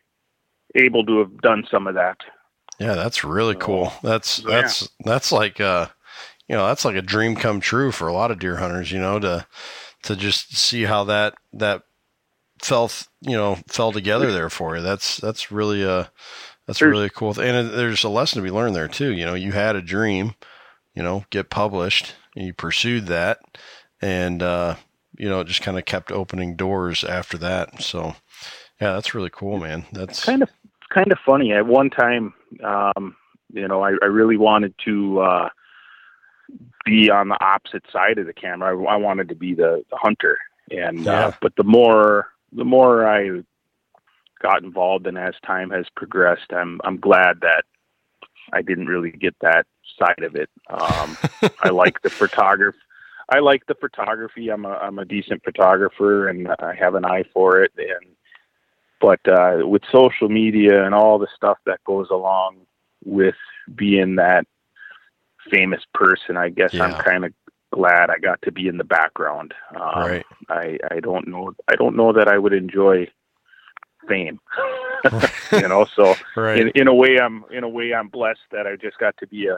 able 0.74 1.05
to 1.07 1.18
have 1.20 1.40
done 1.40 1.64
some 1.70 1.87
of 1.87 1.94
that. 1.94 2.18
Yeah, 2.79 2.94
that's 2.94 3.24
really 3.24 3.55
So- 3.55 3.61
cool. 3.61 3.92
That's 4.03 4.40
yeah. 4.40 4.61
that's 4.61 4.88
that's 5.03 5.33
like 5.33 5.61
uh 5.61 5.87
you 6.49 6.57
know, 6.57 6.67
that's 6.67 6.85
like 6.85 6.97
a 6.97 7.03
dream 7.03 7.37
come 7.37 7.61
true 7.61 7.93
for 7.93 8.09
a 8.09 8.13
lot 8.13 8.31
of 8.31 8.39
deer 8.39 8.57
hunters, 8.57 8.91
you 8.91 8.99
know, 8.99 9.19
to 9.19 9.47
to 10.05 10.17
just 10.17 10.57
see 10.57 10.85
how 10.85 11.05
that 11.05 11.35
that 11.53 11.83
fell 12.61 12.91
you 13.21 13.37
know, 13.37 13.59
fell 13.69 13.93
together 13.93 14.33
there 14.33 14.51
for 14.51 14.77
you. 14.77 14.83
That's 14.83 15.19
that's 15.19 15.51
really 15.51 15.83
a 15.83 16.11
that's 16.67 16.83
really 16.83 17.07
a 17.07 17.11
cool 17.11 17.35
thing. 17.35 17.55
And 17.55 17.71
there's 17.71 18.05
a 18.05 18.09
lesson 18.09 18.43
to 18.43 18.49
be 18.49 18.55
learned 18.55 18.77
there 18.77 18.89
too. 18.89 19.13
You 19.13 19.27
know, 19.27 19.35
you 19.35 19.53
had 19.53 19.77
a 19.77 19.83
dream, 19.83 20.35
you 20.95 21.03
know, 21.03 21.25
get 21.31 21.51
published, 21.51 22.15
and 22.35 22.47
you 22.47 22.53
pursued 22.53 23.07
that 23.07 23.41
and 24.01 24.43
uh 24.43 24.77
you 25.19 25.29
know, 25.29 25.41
it 25.41 25.49
just 25.49 25.63
kind 25.63 25.77
of 25.79 25.85
kept 25.85 26.13
opening 26.13 26.55
doors 26.55 27.03
after 27.03 27.37
that. 27.39 27.83
So 27.83 28.15
yeah, 28.81 28.93
that's 28.93 29.15
really 29.15 29.31
cool, 29.31 29.59
man. 29.59 29.85
That's 29.93 30.25
kind 30.25 30.43
of 30.43 30.51
kind 30.91 31.11
of 31.11 31.19
funny. 31.27 31.53
At 31.53 31.67
one 31.67 31.91
time, 31.91 32.33
um, 32.63 33.17
you 33.53 33.67
know, 33.67 33.83
I, 33.83 33.91
I 34.03 34.07
really 34.07 34.37
wanted 34.37 34.75
to 34.85 35.21
uh, 35.21 35.49
be 36.88 37.11
on 37.11 37.29
the 37.29 37.44
opposite 37.44 37.85
side 37.92 38.18
of 38.18 38.27
the 38.27 38.33
camera. 38.33 38.77
I, 38.77 38.94
I 38.94 38.96
wanted 38.96 39.29
to 39.29 39.35
be 39.35 39.55
the, 39.55 39.85
the 39.90 39.96
hunter, 39.96 40.38
and 40.70 41.07
Yeah. 41.07 41.29
uh, 41.29 41.33
but 41.40 41.55
the 41.57 41.64
more 41.64 42.29
the 42.53 42.64
more 42.64 43.07
I 43.07 43.42
got 44.40 44.62
involved, 44.62 45.07
and 45.07 45.18
as 45.18 45.35
time 45.46 45.70
has 45.70 45.87
progressed, 45.96 46.53
I'm 46.53 46.81
I'm 46.85 46.98
glad 46.98 47.40
that 47.42 47.64
I 48.53 48.62
didn't 48.62 48.87
really 48.87 49.11
get 49.11 49.37
that 49.40 49.66
side 49.98 50.22
of 50.24 50.35
it. 50.35 50.48
Um, 50.70 51.16
I 51.62 51.70
like 51.70 52.01
the 52.03 52.11
photography. 52.11 52.79
I 53.31 53.40
like 53.40 53.66
the 53.66 53.74
photography. 53.74 54.48
I'm 54.48 54.64
a 54.64 54.70
I'm 54.72 54.98
a 54.98 55.05
decent 55.05 55.42
photographer, 55.44 56.29
and 56.29 56.48
I 56.61 56.74
have 56.74 56.94
an 56.94 57.05
eye 57.05 57.24
for 57.35 57.62
it. 57.62 57.72
And 57.77 58.14
but 59.01 59.20
uh, 59.29 59.66
with 59.66 59.83
social 59.92 60.29
media 60.29 60.85
and 60.85 60.94
all 60.94 61.18
the 61.18 61.29
stuff 61.37 61.59
that 61.66 61.85
goes 61.85 62.09
along 62.11 62.57
with 63.05 63.37
being 63.77 64.16
that 64.16 64.46
famous 65.51 65.83
person, 65.95 66.37
I 66.37 66.49
guess 66.49 66.73
I'm 66.81 66.95
kind 67.05 67.25
of 67.25 67.33
glad 67.73 68.11
I 68.11 68.19
got 68.19 68.41
to 68.43 68.53
be 68.53 68.69
in 68.69 68.79
the 68.79 68.85
background. 68.85 69.55
Um, 69.75 70.07
right. 70.07 70.27
I 70.49 70.79
I 70.91 71.01
don't 71.01 71.29
know 71.29 71.53
I 71.69 71.77
don't 71.77 71.97
know 71.97 72.13
that 72.13 72.29
I 72.29 72.39
would 72.39 72.53
enjoy 72.53 73.09
fame. 74.09 74.41
you 75.53 75.69
know, 75.69 75.87
so 75.95 76.15
Right. 76.37 76.61
in 76.61 76.69
in 76.75 76.89
a 76.89 76.95
way 76.95 77.19
I'm 77.21 77.45
in 77.51 77.65
a 77.65 77.69
way 77.69 77.93
I'm 77.95 78.09
blessed 78.09 78.41
that 78.53 78.67
I 78.67 78.77
just 78.77 78.99
got 78.99 79.17
to 79.19 79.27
be 79.27 79.47
a 79.49 79.57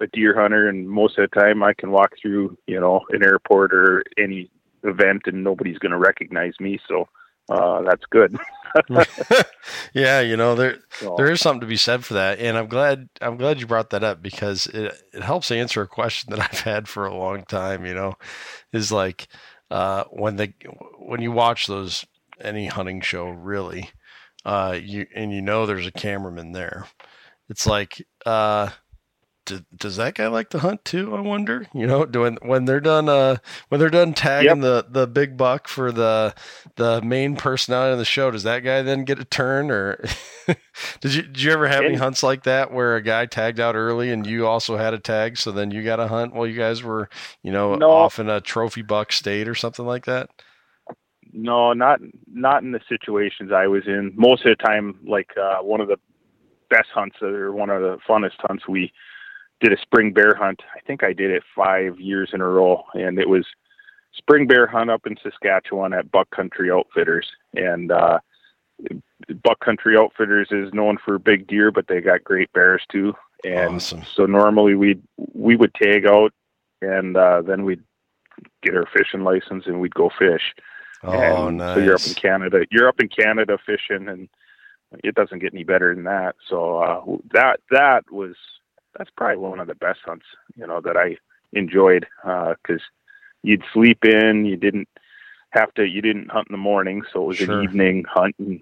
a 0.00 0.06
deer 0.08 0.38
hunter 0.38 0.68
and 0.68 0.86
most 0.88 1.18
of 1.18 1.28
the 1.30 1.40
time 1.40 1.62
I 1.62 1.72
can 1.72 1.90
walk 1.90 2.12
through, 2.20 2.58
you 2.66 2.78
know, 2.78 3.00
an 3.10 3.24
airport 3.24 3.72
or 3.72 4.02
any 4.18 4.50
event 4.82 5.22
and 5.24 5.42
nobody's 5.42 5.78
going 5.78 5.92
to 5.92 5.98
recognize 5.98 6.52
me, 6.60 6.78
so 6.86 7.08
uh 7.48 7.82
that's 7.82 8.04
good. 8.10 8.36
yeah, 9.94 10.20
you 10.20 10.36
know, 10.36 10.54
there 10.54 10.78
So, 11.00 11.14
there 11.16 11.30
is 11.30 11.40
something 11.40 11.60
to 11.60 11.66
be 11.66 11.76
said 11.76 12.04
for 12.04 12.14
that, 12.14 12.38
and 12.38 12.56
I'm 12.56 12.66
glad 12.68 13.08
I'm 13.20 13.36
glad 13.36 13.60
you 13.60 13.66
brought 13.66 13.90
that 13.90 14.04
up 14.04 14.22
because 14.22 14.66
it 14.66 14.92
it 15.12 15.22
helps 15.22 15.50
answer 15.50 15.82
a 15.82 15.88
question 15.88 16.30
that 16.34 16.40
I've 16.40 16.60
had 16.60 16.88
for 16.88 17.06
a 17.06 17.16
long 17.16 17.44
time. 17.44 17.86
You 17.86 17.94
know, 17.94 18.14
is 18.72 18.92
like 18.92 19.28
uh, 19.70 20.04
when 20.10 20.36
they 20.36 20.54
when 20.98 21.22
you 21.22 21.32
watch 21.32 21.66
those 21.66 22.04
any 22.40 22.66
hunting 22.66 23.00
show 23.00 23.28
really, 23.28 23.90
uh, 24.44 24.78
you 24.80 25.06
and 25.14 25.32
you 25.32 25.42
know 25.42 25.66
there's 25.66 25.86
a 25.86 25.92
cameraman 25.92 26.52
there, 26.52 26.86
it's 27.48 27.66
like, 27.66 28.06
uh, 28.24 28.70
does 29.76 29.96
that 29.96 30.14
guy 30.14 30.26
like 30.26 30.50
to 30.50 30.58
hunt 30.58 30.84
too? 30.84 31.14
I 31.14 31.20
wonder. 31.20 31.66
You 31.72 31.86
know, 31.86 32.04
doing 32.04 32.38
when 32.42 32.64
they're 32.64 32.80
done, 32.80 33.08
uh, 33.08 33.36
when 33.68 33.80
they're 33.80 33.90
done 33.90 34.14
tagging 34.14 34.48
yep. 34.48 34.60
the 34.60 34.86
the 34.88 35.06
big 35.06 35.36
buck 35.36 35.68
for 35.68 35.92
the 35.92 36.34
the 36.76 37.00
main 37.02 37.36
personality 37.36 37.92
of 37.92 37.98
the 37.98 38.04
show, 38.04 38.30
does 38.30 38.42
that 38.42 38.60
guy 38.60 38.82
then 38.82 39.04
get 39.04 39.18
a 39.18 39.24
turn? 39.24 39.70
Or 39.70 40.04
did 41.00 41.14
you 41.14 41.22
did 41.22 41.40
you 41.40 41.52
ever 41.52 41.68
have 41.68 41.84
any 41.84 41.94
hunts 41.94 42.22
like 42.22 42.42
that 42.44 42.72
where 42.72 42.96
a 42.96 43.02
guy 43.02 43.26
tagged 43.26 43.60
out 43.60 43.76
early 43.76 44.10
and 44.10 44.26
you 44.26 44.46
also 44.46 44.76
had 44.76 44.94
a 44.94 44.98
tag, 44.98 45.36
so 45.36 45.52
then 45.52 45.70
you 45.70 45.82
got 45.82 46.00
a 46.00 46.08
hunt 46.08 46.34
while 46.34 46.46
you 46.46 46.56
guys 46.56 46.82
were, 46.82 47.08
you 47.42 47.52
know, 47.52 47.74
no. 47.74 47.90
off 47.90 48.18
in 48.18 48.28
a 48.28 48.40
trophy 48.40 48.82
buck 48.82 49.12
state 49.12 49.48
or 49.48 49.54
something 49.54 49.86
like 49.86 50.04
that? 50.06 50.30
No, 51.32 51.72
not 51.72 52.00
not 52.26 52.62
in 52.62 52.72
the 52.72 52.80
situations 52.88 53.50
I 53.52 53.66
was 53.66 53.82
in. 53.86 54.12
Most 54.16 54.44
of 54.46 54.56
the 54.56 54.64
time, 54.64 54.98
like 55.06 55.30
uh, 55.40 55.62
one 55.62 55.80
of 55.80 55.88
the 55.88 55.96
best 56.70 56.88
hunts 56.94 57.16
or 57.22 57.52
one 57.52 57.70
of 57.70 57.80
the 57.80 57.98
funnest 58.08 58.36
hunts 58.40 58.64
we 58.68 58.92
did 59.60 59.72
a 59.72 59.80
spring 59.80 60.12
bear 60.12 60.34
hunt. 60.34 60.62
I 60.74 60.80
think 60.80 61.02
I 61.02 61.12
did 61.12 61.30
it 61.30 61.42
five 61.54 61.98
years 61.98 62.30
in 62.32 62.40
a 62.40 62.46
row, 62.46 62.84
and 62.94 63.18
it 63.18 63.28
was 63.28 63.46
spring 64.14 64.46
bear 64.46 64.66
hunt 64.66 64.90
up 64.90 65.06
in 65.06 65.16
Saskatchewan 65.22 65.92
at 65.92 66.10
Buck 66.10 66.30
Country 66.30 66.70
Outfitters. 66.70 67.26
And 67.54 67.92
uh, 67.92 68.18
Buck 69.42 69.60
Country 69.60 69.96
Outfitters 69.96 70.48
is 70.50 70.72
known 70.72 70.98
for 71.04 71.18
big 71.18 71.46
deer, 71.46 71.70
but 71.70 71.86
they 71.88 72.00
got 72.00 72.24
great 72.24 72.52
bears 72.52 72.82
too. 72.90 73.14
And 73.44 73.76
awesome. 73.76 74.02
so 74.14 74.26
normally 74.26 74.74
we 74.74 75.00
we 75.34 75.56
would 75.56 75.74
tag 75.74 76.06
out, 76.06 76.32
and 76.82 77.16
uh, 77.16 77.42
then 77.42 77.64
we'd 77.64 77.82
get 78.62 78.74
our 78.74 78.86
fishing 78.96 79.24
license 79.24 79.64
and 79.66 79.80
we'd 79.80 79.94
go 79.94 80.10
fish. 80.18 80.54
Oh, 81.02 81.48
and 81.48 81.58
nice. 81.58 81.76
So 81.76 81.82
you're 81.82 81.94
up 81.94 82.06
in 82.06 82.14
Canada. 82.14 82.66
You're 82.70 82.88
up 82.88 83.00
in 83.00 83.08
Canada 83.08 83.58
fishing, 83.64 84.08
and 84.08 84.28
it 85.04 85.14
doesn't 85.14 85.38
get 85.38 85.54
any 85.54 85.64
better 85.64 85.94
than 85.94 86.04
that. 86.04 86.36
So 86.48 86.78
uh, 86.78 87.04
that 87.32 87.60
that 87.70 88.10
was 88.10 88.34
that's 88.96 89.10
probably 89.16 89.36
one 89.36 89.60
of 89.60 89.66
the 89.66 89.74
best 89.74 90.00
hunts, 90.04 90.26
you 90.56 90.66
know, 90.66 90.80
that 90.80 90.96
I 90.96 91.16
enjoyed 91.52 92.06
because 92.22 92.80
uh, 92.80 92.92
you'd 93.42 93.64
sleep 93.72 94.04
in, 94.04 94.44
you 94.44 94.56
didn't 94.56 94.88
have 95.50 95.72
to, 95.74 95.84
you 95.84 96.02
didn't 96.02 96.30
hunt 96.30 96.48
in 96.48 96.54
the 96.54 96.58
morning, 96.58 97.02
so 97.12 97.22
it 97.22 97.26
was 97.26 97.36
sure. 97.38 97.58
an 97.58 97.64
evening 97.64 98.04
hunt, 98.08 98.34
and 98.38 98.60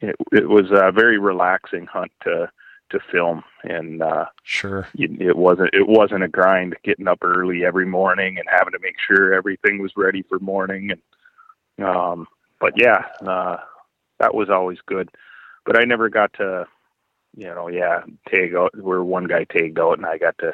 it, 0.00 0.16
it 0.32 0.48
was 0.48 0.66
a 0.70 0.92
very 0.92 1.18
relaxing 1.18 1.86
hunt 1.86 2.12
to 2.24 2.50
to 2.88 3.00
film, 3.10 3.42
and 3.64 4.00
uh, 4.00 4.26
sure, 4.44 4.86
it 4.94 5.36
wasn't 5.36 5.70
it 5.72 5.88
wasn't 5.88 6.22
a 6.22 6.28
grind 6.28 6.76
getting 6.84 7.08
up 7.08 7.18
early 7.22 7.64
every 7.64 7.86
morning 7.86 8.38
and 8.38 8.46
having 8.48 8.72
to 8.72 8.78
make 8.80 8.94
sure 9.04 9.34
everything 9.34 9.78
was 9.78 9.90
ready 9.96 10.22
for 10.22 10.38
morning, 10.38 10.92
and 10.92 11.84
um, 11.84 12.28
but 12.60 12.74
yeah, 12.76 13.04
uh, 13.26 13.56
that 14.20 14.34
was 14.34 14.50
always 14.50 14.78
good. 14.86 15.10
But 15.64 15.80
I 15.80 15.84
never 15.84 16.08
got 16.08 16.32
to 16.34 16.68
you 17.36 17.46
know, 17.46 17.68
yeah, 17.68 18.00
tag 18.28 18.54
out 18.54 18.76
where 18.76 19.02
one 19.02 19.26
guy 19.26 19.44
tagged 19.44 19.78
out 19.78 19.98
and 19.98 20.06
I 20.06 20.18
got 20.18 20.36
to 20.38 20.52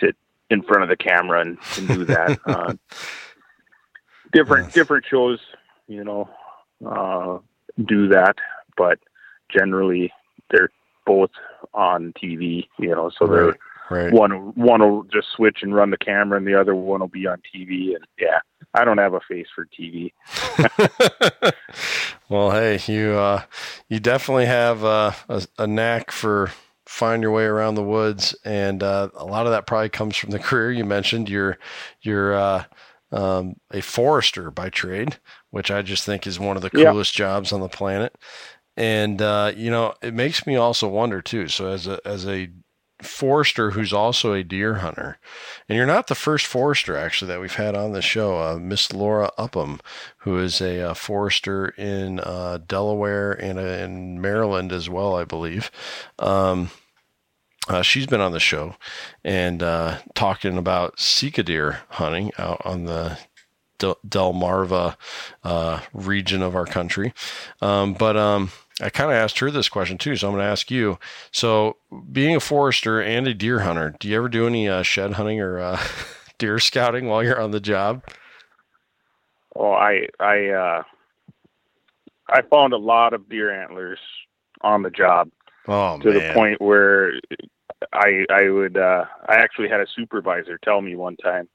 sit 0.00 0.16
in 0.50 0.62
front 0.62 0.82
of 0.82 0.88
the 0.88 0.96
camera 0.96 1.40
and, 1.40 1.58
and 1.76 1.88
do 1.88 2.04
that. 2.06 2.38
uh, 2.46 2.74
different 4.32 4.66
yes. 4.66 4.74
different 4.74 5.04
shows, 5.08 5.38
you 5.86 6.02
know, 6.02 6.28
uh, 6.84 7.38
do 7.84 8.08
that, 8.08 8.36
but 8.76 8.98
generally 9.54 10.12
they're 10.50 10.70
both 11.04 11.30
on 11.74 12.12
TV, 12.12 12.66
you 12.78 12.88
know, 12.88 13.10
so 13.16 13.26
they're 13.26 13.56
right. 13.90 14.12
one 14.12 14.54
one 14.54 14.80
will 14.80 15.04
just 15.04 15.28
switch 15.36 15.58
and 15.62 15.74
run 15.74 15.90
the 15.90 15.98
camera 15.98 16.38
and 16.38 16.46
the 16.46 16.58
other 16.58 16.74
one 16.74 17.00
will 17.00 17.08
be 17.08 17.26
on 17.26 17.40
TV 17.54 17.94
and 17.94 18.06
yeah, 18.18 18.38
I 18.76 18.84
don't 18.84 18.98
have 18.98 19.14
a 19.14 19.20
face 19.20 19.46
for 19.54 19.66
TV. 19.66 20.12
well, 22.28 22.50
hey, 22.50 22.78
you 22.86 23.12
uh, 23.12 23.42
you 23.88 24.00
definitely 24.00 24.46
have 24.46 24.84
uh, 24.84 25.12
a, 25.28 25.46
a, 25.58 25.66
knack 25.66 26.10
for 26.10 26.52
find 26.84 27.22
your 27.22 27.32
way 27.32 27.44
around 27.44 27.74
the 27.74 27.82
woods, 27.82 28.36
and 28.44 28.82
uh, 28.82 29.08
a 29.14 29.24
lot 29.24 29.46
of 29.46 29.52
that 29.52 29.66
probably 29.66 29.88
comes 29.88 30.16
from 30.16 30.30
the 30.30 30.38
career 30.38 30.70
you 30.72 30.84
mentioned. 30.84 31.30
You're 31.30 31.58
you're 32.02 32.34
uh, 32.34 32.64
um, 33.12 33.56
a 33.70 33.80
forester 33.80 34.50
by 34.50 34.68
trade, 34.68 35.18
which 35.50 35.70
I 35.70 35.80
just 35.80 36.04
think 36.04 36.26
is 36.26 36.38
one 36.38 36.56
of 36.56 36.62
the 36.62 36.70
coolest 36.70 37.18
yep. 37.18 37.28
jobs 37.28 37.52
on 37.52 37.60
the 37.60 37.68
planet. 37.68 38.14
And 38.76 39.22
uh, 39.22 39.52
you 39.56 39.70
know, 39.70 39.94
it 40.02 40.12
makes 40.12 40.46
me 40.46 40.56
also 40.56 40.86
wonder 40.86 41.22
too. 41.22 41.48
So 41.48 41.68
as 41.68 41.86
a 41.86 41.98
as 42.04 42.26
a 42.26 42.50
forester 43.02 43.72
who's 43.72 43.92
also 43.92 44.32
a 44.32 44.42
deer 44.42 44.76
hunter. 44.76 45.18
And 45.68 45.76
you're 45.76 45.86
not 45.86 46.06
the 46.06 46.14
first 46.14 46.46
forester 46.46 46.96
actually 46.96 47.28
that 47.28 47.40
we've 47.40 47.54
had 47.54 47.74
on 47.74 47.92
the 47.92 48.02
show. 48.02 48.38
Uh, 48.38 48.58
Miss 48.58 48.92
Laura 48.92 49.30
Upham, 49.38 49.80
who 50.18 50.38
is 50.38 50.60
a, 50.60 50.78
a 50.78 50.90
uh, 50.90 50.94
forester 50.94 51.68
in 51.68 52.20
uh, 52.20 52.58
Delaware 52.66 53.32
and 53.32 53.58
uh, 53.58 53.62
in 53.62 54.20
Maryland 54.20 54.72
as 54.72 54.88
well, 54.88 55.16
I 55.16 55.24
believe. 55.24 55.70
Um, 56.18 56.70
uh, 57.68 57.82
she's 57.82 58.06
been 58.06 58.20
on 58.20 58.32
the 58.32 58.40
show 58.40 58.76
and 59.24 59.62
uh, 59.62 59.98
talking 60.14 60.56
about 60.56 61.00
Sika 61.00 61.42
deer 61.42 61.80
hunting 61.90 62.30
out 62.38 62.62
on 62.64 62.84
the 62.84 63.18
Del- 63.78 63.98
Delmarva 64.06 64.96
region 65.92 66.42
of 66.42 66.54
our 66.54 66.66
country. 66.66 67.12
Um, 67.60 67.94
but 67.94 68.16
um, 68.16 68.50
I 68.80 68.90
kind 68.90 69.10
of 69.10 69.16
asked 69.16 69.38
her 69.38 69.50
this 69.50 69.68
question 69.68 69.96
too, 69.96 70.16
so 70.16 70.28
I'm 70.28 70.34
going 70.34 70.44
to 70.44 70.50
ask 70.50 70.70
you. 70.70 70.98
So, 71.30 71.76
being 72.12 72.36
a 72.36 72.40
forester 72.40 73.00
and 73.00 73.26
a 73.26 73.32
deer 73.32 73.60
hunter, 73.60 73.94
do 73.98 74.08
you 74.08 74.16
ever 74.16 74.28
do 74.28 74.46
any 74.46 74.68
uh, 74.68 74.82
shed 74.82 75.14
hunting 75.14 75.40
or 75.40 75.58
uh, 75.58 75.82
deer 76.38 76.58
scouting 76.58 77.06
while 77.06 77.24
you're 77.24 77.40
on 77.40 77.52
the 77.52 77.60
job? 77.60 78.04
Oh, 79.54 79.72
I 79.72 80.06
I 80.20 80.48
uh, 80.48 80.82
I 82.28 82.42
found 82.50 82.74
a 82.74 82.78
lot 82.78 83.14
of 83.14 83.28
deer 83.28 83.50
antlers 83.50 83.98
on 84.60 84.82
the 84.82 84.90
job. 84.90 85.30
Oh, 85.66 85.98
to 85.98 86.10
man. 86.10 86.28
the 86.28 86.34
point 86.34 86.60
where 86.60 87.12
I 87.94 88.26
I 88.30 88.50
would 88.50 88.76
uh, 88.76 89.06
I 89.26 89.36
actually 89.36 89.68
had 89.68 89.80
a 89.80 89.86
supervisor 89.94 90.58
tell 90.62 90.82
me 90.82 90.96
one 90.96 91.16
time, 91.16 91.48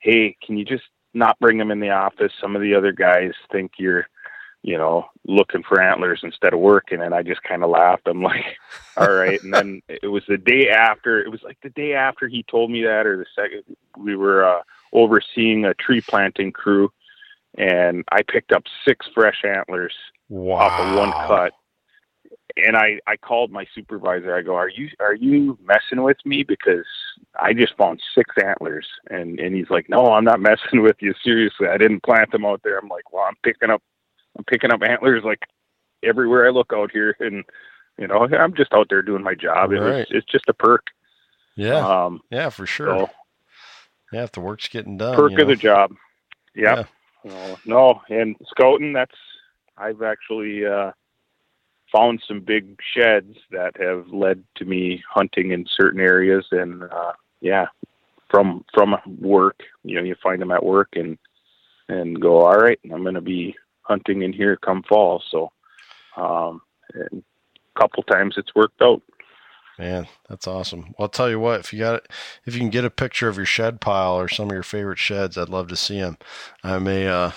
"Hey, 0.00 0.36
can 0.44 0.58
you 0.58 0.66
just 0.66 0.84
not 1.14 1.38
bring 1.40 1.56
them 1.56 1.70
in 1.70 1.80
the 1.80 1.90
office? 1.90 2.32
Some 2.40 2.54
of 2.54 2.60
the 2.60 2.74
other 2.74 2.92
guys 2.92 3.32
think 3.50 3.72
you're." 3.78 4.06
You 4.62 4.78
know, 4.78 5.06
looking 5.26 5.62
for 5.64 5.80
antlers 5.80 6.20
instead 6.22 6.54
of 6.54 6.60
working. 6.60 7.02
And 7.02 7.14
I 7.14 7.22
just 7.22 7.42
kind 7.42 7.64
of 7.64 7.70
laughed. 7.70 8.06
I'm 8.06 8.22
like, 8.22 8.44
all 8.96 9.12
right. 9.12 9.42
And 9.42 9.52
then 9.52 9.82
it 9.88 10.06
was 10.06 10.22
the 10.28 10.38
day 10.38 10.68
after, 10.70 11.20
it 11.20 11.30
was 11.30 11.42
like 11.42 11.58
the 11.62 11.70
day 11.70 11.94
after 11.94 12.28
he 12.28 12.44
told 12.44 12.70
me 12.70 12.82
that, 12.82 13.06
or 13.06 13.16
the 13.16 13.26
second 13.34 13.64
we 13.98 14.16
were 14.16 14.44
uh, 14.44 14.62
overseeing 14.92 15.64
a 15.64 15.74
tree 15.74 16.00
planting 16.00 16.52
crew. 16.52 16.90
And 17.58 18.04
I 18.10 18.22
picked 18.22 18.52
up 18.52 18.62
six 18.86 19.06
fresh 19.12 19.42
antlers 19.44 19.94
wow. 20.28 20.56
off 20.56 20.80
of 20.80 20.96
one 20.96 21.12
cut. 21.12 21.52
And 22.56 22.76
I, 22.76 23.00
I 23.06 23.16
called 23.16 23.50
my 23.50 23.66
supervisor. 23.74 24.36
I 24.36 24.42
go, 24.42 24.54
are 24.54 24.68
you, 24.68 24.90
are 25.00 25.14
you 25.14 25.58
messing 25.64 26.02
with 26.02 26.18
me? 26.24 26.42
Because 26.42 26.84
I 27.40 27.54
just 27.54 27.76
found 27.76 28.00
six 28.14 28.34
antlers. 28.42 28.86
And, 29.10 29.40
and 29.40 29.56
he's 29.56 29.70
like, 29.70 29.88
no, 29.88 30.12
I'm 30.12 30.24
not 30.24 30.40
messing 30.40 30.82
with 30.82 30.96
you. 31.00 31.14
Seriously. 31.24 31.66
I 31.66 31.78
didn't 31.78 32.02
plant 32.02 32.30
them 32.30 32.44
out 32.44 32.60
there. 32.62 32.78
I'm 32.78 32.88
like, 32.88 33.12
well, 33.12 33.24
I'm 33.26 33.36
picking 33.42 33.70
up 33.70 33.82
I'm 34.36 34.44
picking 34.44 34.72
up 34.72 34.82
antlers 34.82 35.24
like 35.24 35.42
everywhere 36.02 36.46
I 36.46 36.50
look 36.50 36.72
out 36.74 36.90
here, 36.90 37.16
and 37.20 37.44
you 37.98 38.06
know 38.06 38.26
I'm 38.26 38.54
just 38.54 38.72
out 38.72 38.86
there 38.88 39.02
doing 39.02 39.22
my 39.22 39.34
job. 39.34 39.70
Right. 39.70 40.00
It's, 40.00 40.10
it's 40.12 40.26
just 40.30 40.48
a 40.48 40.54
perk. 40.54 40.86
Yeah, 41.56 42.04
um, 42.04 42.20
yeah, 42.30 42.48
for 42.48 42.66
sure. 42.66 42.86
So, 42.86 43.10
yeah, 44.12 44.24
if 44.24 44.32
the 44.32 44.40
work's 44.40 44.68
getting 44.68 44.96
done, 44.96 45.16
perk 45.16 45.32
you 45.32 45.38
know. 45.38 45.42
of 45.42 45.48
the 45.48 45.56
job. 45.56 45.94
Yep. 46.54 46.88
Yeah. 47.24 47.56
no, 47.66 48.02
and 48.08 48.36
scouting. 48.48 48.92
That's 48.92 49.14
I've 49.76 50.02
actually 50.02 50.66
uh, 50.66 50.92
found 51.92 52.22
some 52.26 52.40
big 52.40 52.78
sheds 52.94 53.36
that 53.50 53.76
have 53.78 54.08
led 54.08 54.42
to 54.56 54.64
me 54.64 55.02
hunting 55.08 55.52
in 55.52 55.66
certain 55.76 56.00
areas, 56.00 56.46
and 56.50 56.84
uh, 56.84 57.12
yeah, 57.40 57.66
from 58.30 58.64
from 58.74 58.96
work. 59.20 59.60
You 59.84 59.96
know, 59.96 60.02
you 60.02 60.16
find 60.22 60.40
them 60.40 60.50
at 60.50 60.64
work 60.64 60.90
and 60.94 61.18
and 61.88 62.20
go, 62.20 62.40
all 62.40 62.56
right, 62.56 62.78
I'm 62.84 63.02
going 63.02 63.14
to 63.14 63.20
be 63.20 63.54
hunting 63.82 64.22
in 64.22 64.32
here 64.32 64.56
come 64.56 64.82
fall. 64.88 65.22
So, 65.30 65.50
um, 66.16 66.60
a 66.94 67.80
couple 67.80 68.02
times 68.04 68.34
it's 68.36 68.54
worked 68.54 68.82
out. 68.82 69.02
Man, 69.78 70.06
that's 70.28 70.46
awesome. 70.46 70.82
Well, 70.82 70.94
I'll 71.00 71.08
tell 71.08 71.30
you 71.30 71.40
what, 71.40 71.60
if 71.60 71.72
you 71.72 71.78
got 71.78 72.06
if 72.44 72.54
you 72.54 72.60
can 72.60 72.70
get 72.70 72.84
a 72.84 72.90
picture 72.90 73.28
of 73.28 73.36
your 73.36 73.46
shed 73.46 73.80
pile 73.80 74.14
or 74.14 74.28
some 74.28 74.48
of 74.48 74.52
your 74.52 74.62
favorite 74.62 74.98
sheds, 74.98 75.38
I'd 75.38 75.48
love 75.48 75.68
to 75.68 75.76
see 75.76 75.98
them. 75.98 76.18
I 76.62 76.78
may, 76.78 77.08
uh, 77.08 77.32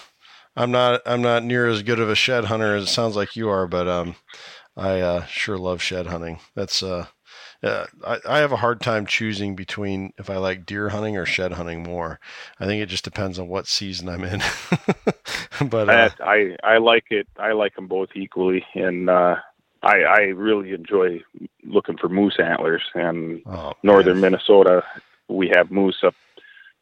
I'm 0.56 0.72
not, 0.72 1.02
I'm 1.06 1.22
not 1.22 1.44
near 1.44 1.68
as 1.68 1.82
good 1.82 2.00
of 2.00 2.10
a 2.10 2.16
shed 2.16 2.46
hunter 2.46 2.76
as 2.76 2.84
it 2.84 2.88
sounds 2.88 3.16
like 3.16 3.36
you 3.36 3.50
are, 3.50 3.68
but, 3.68 3.88
um, 3.88 4.16
I, 4.76 5.00
uh, 5.00 5.26
sure 5.26 5.58
love 5.58 5.82
shed 5.82 6.08
hunting. 6.08 6.40
That's, 6.56 6.84
uh, 6.84 7.08
uh, 7.64 7.86
I, 8.06 8.20
I 8.28 8.38
have 8.40 8.52
a 8.52 8.58
hard 8.58 8.82
time 8.82 9.06
choosing 9.06 9.56
between 9.56 10.14
if 10.18 10.30
I 10.30 10.38
like 10.38 10.66
deer 10.66 10.90
hunting 10.90 11.18
or 11.18 11.26
shed 11.26 11.54
hunting 11.54 11.84
more. 11.84 12.20
I 12.60 12.66
think 12.66 12.82
it 12.82 12.88
just 12.88 13.04
depends 13.04 13.40
on 13.40 13.48
what 13.48 13.68
season 13.68 14.10
I'm 14.10 14.24
in. 14.24 14.42
but 15.70 15.90
uh, 15.90 16.10
I, 16.20 16.56
I 16.64 16.78
like 16.78 17.06
it. 17.10 17.28
I 17.38 17.54
like 17.54 17.76
them 17.76 17.88
both 17.88 18.10
equally, 18.16 18.66
and 18.76 19.10
uh, 19.10 19.38
I 19.82 20.02
I 20.02 20.20
really 20.36 20.74
enjoy 20.74 21.22
looking 21.64 21.98
for 21.98 22.10
moose 22.10 22.38
antlers. 22.40 22.84
And 22.94 23.42
oh, 23.46 23.74
northern 23.84 24.20
Minnesota, 24.20 24.84
we 25.28 25.52
have 25.56 25.72
moose 25.72 26.04
up 26.04 26.16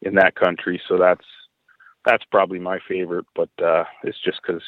in 0.02 0.14
that 0.16 0.34
country, 0.34 0.80
so 0.88 0.98
that's 0.98 1.24
that's 2.04 2.24
probably 2.30 2.58
my 2.58 2.78
favorite. 2.86 3.26
But 3.34 3.50
uh, 3.62 3.84
it's 4.02 4.20
just 4.20 4.40
because 4.42 4.62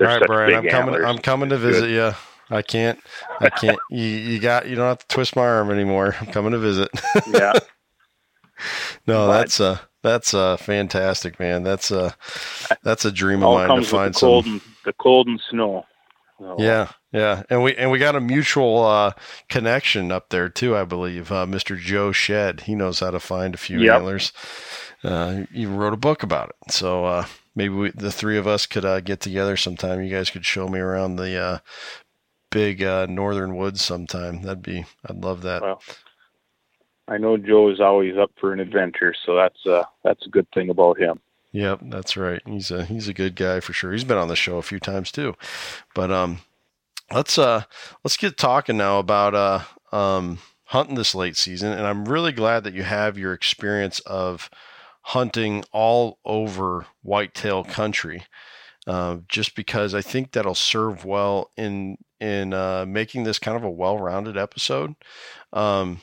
All 0.00 0.06
right, 0.06 0.22
Brian, 0.26 0.54
I'm 0.54 0.68
coming. 0.68 0.94
antlers. 0.94 1.06
I'm 1.06 1.18
coming 1.18 1.48
to 1.50 1.58
visit 1.58 1.90
you. 1.90 2.12
I 2.52 2.62
can't. 2.62 3.00
I 3.40 3.48
can't. 3.48 3.78
You, 3.90 4.04
you 4.04 4.38
got. 4.38 4.68
You 4.68 4.76
don't 4.76 4.86
have 4.86 5.06
to 5.06 5.08
twist 5.08 5.36
my 5.36 5.42
arm 5.42 5.70
anymore. 5.70 6.14
I'm 6.20 6.28
coming 6.28 6.52
to 6.52 6.58
visit. 6.58 6.88
yeah. 7.26 7.52
no, 9.06 9.26
but, 9.26 9.38
that's 9.38 9.60
uh 9.60 9.78
that's 10.02 10.34
uh 10.34 10.56
fantastic, 10.56 11.40
man. 11.40 11.62
That's 11.62 11.90
uh 11.90 12.12
that's 12.82 13.04
a 13.04 13.12
dream 13.12 13.42
of 13.42 13.54
mine 13.54 13.80
to 13.80 13.86
find 13.86 14.14
the 14.14 14.20
cold 14.20 14.44
some. 14.44 14.52
And, 14.52 14.60
the 14.84 14.92
cold 14.92 15.26
and 15.26 15.40
snow. 15.50 15.84
Oh. 16.40 16.56
Yeah, 16.58 16.88
yeah, 17.12 17.44
and 17.50 17.62
we 17.62 17.76
and 17.76 17.90
we 17.90 17.98
got 17.98 18.16
a 18.16 18.20
mutual 18.20 18.84
uh, 18.84 19.12
connection 19.48 20.10
up 20.10 20.30
there 20.30 20.48
too, 20.48 20.76
I 20.76 20.84
believe. 20.84 21.30
Uh, 21.30 21.46
Mr. 21.46 21.78
Joe 21.78 22.10
Shead, 22.10 22.62
he 22.62 22.74
knows 22.74 23.00
how 23.00 23.12
to 23.12 23.20
find 23.20 23.54
a 23.54 23.58
few 23.58 23.80
yep. 23.80 23.96
antlers. 23.96 24.32
Uh, 25.04 25.42
he 25.52 25.66
wrote 25.66 25.92
a 25.92 25.98
book 25.98 26.22
about 26.22 26.48
it, 26.50 26.72
so 26.72 27.04
uh, 27.04 27.26
maybe 27.54 27.74
we, 27.74 27.90
the 27.90 28.10
three 28.10 28.38
of 28.38 28.48
us 28.48 28.66
could 28.66 28.84
uh, 28.84 29.00
get 29.00 29.20
together 29.20 29.56
sometime. 29.56 30.02
You 30.02 30.10
guys 30.10 30.30
could 30.30 30.44
show 30.44 30.68
me 30.68 30.80
around 30.80 31.16
the 31.16 31.60
uh, 32.52 33.06
big 33.06 33.10
northern 33.10 33.56
woods 33.56 33.82
sometime. 33.82 34.42
That'd 34.42 34.62
be, 34.62 34.84
I'd 35.06 35.22
love 35.22 35.42
that. 35.42 35.62
Well, 35.62 35.82
I 37.08 37.18
know 37.18 37.36
Joe 37.36 37.70
is 37.70 37.80
always 37.80 38.16
up 38.16 38.30
for 38.40 38.52
an 38.52 38.60
adventure, 38.60 39.14
so 39.26 39.34
that's 39.34 39.66
uh, 39.66 39.84
that's 40.04 40.24
a 40.26 40.30
good 40.30 40.46
thing 40.54 40.70
about 40.70 40.98
him. 40.98 41.20
Yep, 41.52 41.80
that's 41.82 42.16
right. 42.16 42.40
He's 42.46 42.70
a 42.70 42.84
he's 42.86 43.08
a 43.08 43.14
good 43.14 43.36
guy 43.36 43.60
for 43.60 43.74
sure. 43.74 43.92
He's 43.92 44.04
been 44.04 44.16
on 44.16 44.28
the 44.28 44.36
show 44.36 44.56
a 44.56 44.62
few 44.62 44.80
times 44.80 45.12
too. 45.12 45.34
But 45.94 46.10
um 46.10 46.38
let's 47.12 47.38
uh 47.38 47.64
let's 48.02 48.16
get 48.16 48.38
talking 48.38 48.78
now 48.78 48.98
about 48.98 49.34
uh 49.34 49.96
um 49.96 50.38
hunting 50.64 50.94
this 50.94 51.14
late 51.14 51.36
season 51.36 51.72
and 51.72 51.86
I'm 51.86 52.06
really 52.06 52.32
glad 52.32 52.64
that 52.64 52.72
you 52.72 52.84
have 52.84 53.18
your 53.18 53.34
experience 53.34 54.00
of 54.00 54.48
hunting 55.02 55.62
all 55.72 56.18
over 56.24 56.86
whitetail 57.02 57.64
country. 57.64 58.24
Uh, 58.86 59.18
just 59.28 59.54
because 59.54 59.94
I 59.94 60.02
think 60.02 60.32
that'll 60.32 60.56
serve 60.56 61.04
well 61.04 61.50
in 61.56 61.98
in 62.20 62.52
uh, 62.52 62.84
making 62.86 63.24
this 63.24 63.38
kind 63.38 63.56
of 63.56 63.62
a 63.64 63.70
well-rounded 63.70 64.36
episode. 64.36 64.94
Um, 65.52 66.00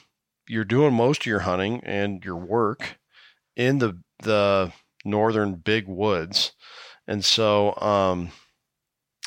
you're 0.48 0.64
doing 0.64 0.94
most 0.94 1.22
of 1.22 1.26
your 1.26 1.40
hunting 1.40 1.82
and 1.84 2.24
your 2.24 2.38
work 2.38 2.98
in 3.56 3.80
the 3.80 3.98
the 4.24 4.72
northern 5.04 5.56
big 5.56 5.88
woods. 5.88 6.54
And 7.08 7.24
so, 7.26 7.76
um, 7.78 8.32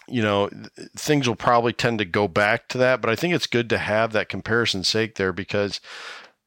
you 0.08 0.22
know, 0.22 0.50
things 0.96 1.28
will 1.28 1.36
probably 1.36 1.72
tend 1.72 1.98
to 1.98 2.04
go 2.04 2.28
back 2.28 2.68
to 2.68 2.78
that, 2.78 3.00
but 3.00 3.10
I 3.10 3.16
think 3.16 3.34
it's 3.34 3.46
good 3.46 3.68
to 3.70 3.78
have 3.78 4.12
that 4.12 4.28
comparison 4.28 4.84
sake 4.84 5.16
there 5.16 5.32
because, 5.32 5.80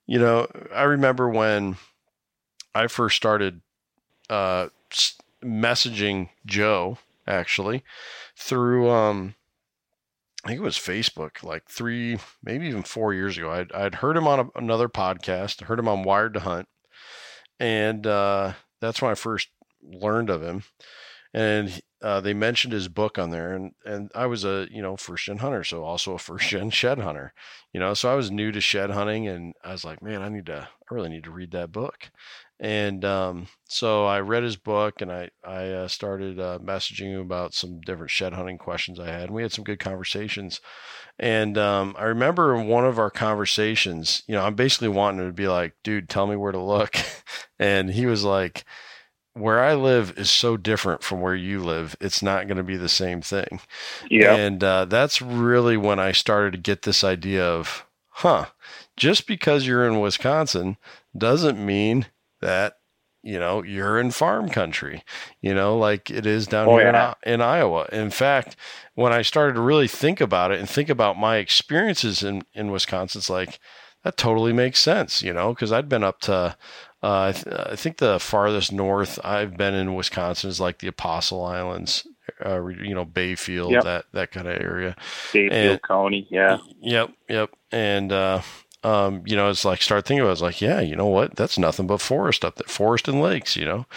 you 0.07 0.19
know, 0.19 0.47
I 0.73 0.83
remember 0.83 1.29
when 1.29 1.77
I 2.73 2.87
first 2.87 3.15
started 3.15 3.61
uh, 4.29 4.67
messaging 5.45 6.29
Joe 6.45 6.97
actually 7.27 7.83
through, 8.35 8.89
um, 8.89 9.35
I 10.43 10.49
think 10.49 10.59
it 10.59 10.63
was 10.63 10.77
Facebook, 10.77 11.43
like 11.43 11.69
three, 11.69 12.19
maybe 12.43 12.67
even 12.67 12.83
four 12.83 13.13
years 13.13 13.37
ago. 13.37 13.51
I'd, 13.51 13.71
I'd 13.71 13.95
heard 13.95 14.17
him 14.17 14.27
on 14.27 14.39
a, 14.39 14.47
another 14.55 14.89
podcast, 14.89 15.63
heard 15.63 15.79
him 15.79 15.87
on 15.87 16.03
Wired 16.03 16.33
to 16.35 16.41
Hunt, 16.41 16.67
and 17.59 18.05
uh, 18.05 18.53
that's 18.81 19.01
when 19.01 19.11
I 19.11 19.15
first 19.15 19.49
learned 19.81 20.29
of 20.29 20.43
him. 20.43 20.63
And 21.33 21.81
uh, 22.01 22.21
they 22.21 22.33
mentioned 22.33 22.71
his 22.71 22.87
book 22.87 23.17
on 23.17 23.31
there, 23.31 23.53
and 23.53 23.73
and 23.85 24.11
I 24.13 24.27
was 24.27 24.45
a 24.45 24.67
you 24.71 24.81
know 24.81 24.95
first 24.95 25.25
gen 25.25 25.39
hunter, 25.39 25.63
so 25.63 25.83
also 25.83 26.13
a 26.13 26.19
first 26.19 26.47
gen 26.47 26.69
shed 26.69 26.99
hunter, 26.99 27.33
you 27.73 27.79
know, 27.79 27.93
so 27.93 28.09
I 28.09 28.15
was 28.15 28.31
new 28.31 28.53
to 28.53 28.61
shed 28.61 28.91
hunting, 28.91 29.27
and 29.27 29.53
I 29.63 29.73
was 29.73 29.83
like, 29.83 30.01
man, 30.01 30.21
I 30.21 30.29
need 30.29 30.45
to, 30.45 30.69
I 30.69 30.93
really 30.93 31.09
need 31.09 31.25
to 31.25 31.31
read 31.31 31.51
that 31.51 31.73
book, 31.73 32.09
and 32.59 33.03
um, 33.03 33.47
so 33.65 34.05
I 34.05 34.21
read 34.21 34.43
his 34.43 34.55
book, 34.55 35.01
and 35.01 35.11
I 35.11 35.29
I 35.43 35.69
uh, 35.69 35.87
started 35.87 36.39
uh, 36.39 36.59
messaging 36.59 37.13
him 37.13 37.21
about 37.21 37.53
some 37.53 37.81
different 37.81 38.11
shed 38.11 38.33
hunting 38.33 38.57
questions 38.57 38.99
I 38.99 39.07
had, 39.07 39.23
and 39.23 39.33
we 39.33 39.41
had 39.41 39.51
some 39.51 39.63
good 39.63 39.79
conversations, 39.79 40.61
and 41.17 41.57
um, 41.57 41.95
I 41.97 42.03
remember 42.05 42.55
in 42.55 42.67
one 42.67 42.85
of 42.85 42.99
our 42.99 43.09
conversations, 43.09 44.23
you 44.27 44.35
know, 44.35 44.43
I'm 44.43 44.55
basically 44.55 44.89
wanting 44.89 45.21
him 45.21 45.27
to 45.27 45.33
be 45.33 45.47
like, 45.47 45.73
dude, 45.83 46.09
tell 46.09 46.27
me 46.27 46.35
where 46.35 46.51
to 46.51 46.61
look. 46.61 46.97
and 47.59 47.89
he 47.89 48.05
was 48.05 48.23
like, 48.25 48.65
where 49.33 49.63
I 49.63 49.75
live 49.75 50.17
is 50.17 50.29
so 50.29 50.57
different 50.57 51.03
from 51.03 51.21
where 51.21 51.35
you 51.35 51.63
live. 51.63 51.95
It's 52.01 52.21
not 52.21 52.47
going 52.47 52.57
to 52.57 52.63
be 52.63 52.77
the 52.77 52.89
same 52.89 53.21
thing. 53.21 53.61
Yeah. 54.09 54.35
And 54.35 54.63
uh, 54.63 54.85
that's 54.85 55.21
really 55.21 55.77
when 55.77 55.99
I 55.99 56.11
started 56.11 56.51
to 56.51 56.57
get 56.57 56.81
this 56.81 57.03
idea 57.03 57.45
of, 57.45 57.85
huh, 58.09 58.47
just 58.97 59.25
because 59.25 59.65
you're 59.65 59.87
in 59.87 59.99
Wisconsin 60.01 60.77
doesn't 61.17 61.63
mean 61.63 62.07
that 62.45 62.75
you 63.25 63.39
know, 63.39 63.63
you're 63.63 63.99
in 63.99 64.11
farm 64.11 64.47
country, 64.49 65.03
you 65.41 65.51
know, 65.51 65.75
like 65.75 66.11
it 66.11 66.27
is 66.27 66.45
down 66.45 66.67
oh, 66.67 66.77
here 66.77 66.91
yeah. 66.91 67.15
in, 67.25 67.33
in, 67.33 67.41
Iowa. 67.41 67.89
In 67.91 68.11
fact, 68.11 68.55
when 68.93 69.11
I 69.11 69.23
started 69.23 69.53
to 69.55 69.61
really 69.61 69.87
think 69.87 70.21
about 70.21 70.51
it 70.51 70.59
and 70.59 70.69
think 70.69 70.89
about 70.89 71.17
my 71.17 71.37
experiences 71.37 72.21
in, 72.21 72.43
in 72.53 72.69
Wisconsin, 72.69 73.19
it's 73.19 73.29
like, 73.29 73.59
that 74.03 74.15
totally 74.15 74.53
makes 74.53 74.79
sense, 74.79 75.23
you 75.23 75.33
know, 75.33 75.55
because 75.55 75.71
I'd 75.71 75.89
been 75.89 76.03
up 76.03 76.19
to, 76.21 76.55
uh, 77.01 77.21
I, 77.21 77.31
th- 77.31 77.47
I, 77.47 77.75
think 77.75 77.97
the 77.97 78.19
farthest 78.19 78.71
north 78.71 79.19
I've 79.23 79.57
been 79.57 79.73
in 79.73 79.95
Wisconsin 79.95 80.51
is 80.51 80.59
like 80.59 80.77
the 80.77 80.87
Apostle 80.87 81.43
Islands, 81.43 82.05
uh, 82.45 82.63
you 82.67 82.93
know, 82.93 83.05
Bayfield, 83.05 83.71
yep. 83.71 83.83
that, 83.85 84.05
that 84.13 84.31
kind 84.31 84.47
of 84.47 84.61
area. 84.61 84.95
Bayfield 85.33 85.51
and, 85.51 85.81
County, 85.81 86.27
yeah. 86.29 86.59
Yep, 86.79 87.11
yep. 87.27 87.49
And, 87.71 88.11
uh, 88.11 88.41
um, 88.86 89.23
you 89.25 89.36
know, 89.36 89.49
it's 89.49 89.65
like 89.65 89.81
start 89.81 90.05
thinking 90.05 90.21
about. 90.21 90.29
It, 90.29 90.33
it's 90.33 90.41
like, 90.43 90.61
yeah, 90.61 90.79
you 90.79 90.95
know 90.95 91.07
what? 91.07 91.36
That's 91.36 91.57
nothing 91.57 91.88
but 91.88 92.01
forest 92.01 92.45
up 92.45 92.57
there, 92.57 92.67
forest 92.67 93.07
and 93.07 93.19
lakes, 93.19 93.55
you 93.55 93.65
know, 93.65 93.88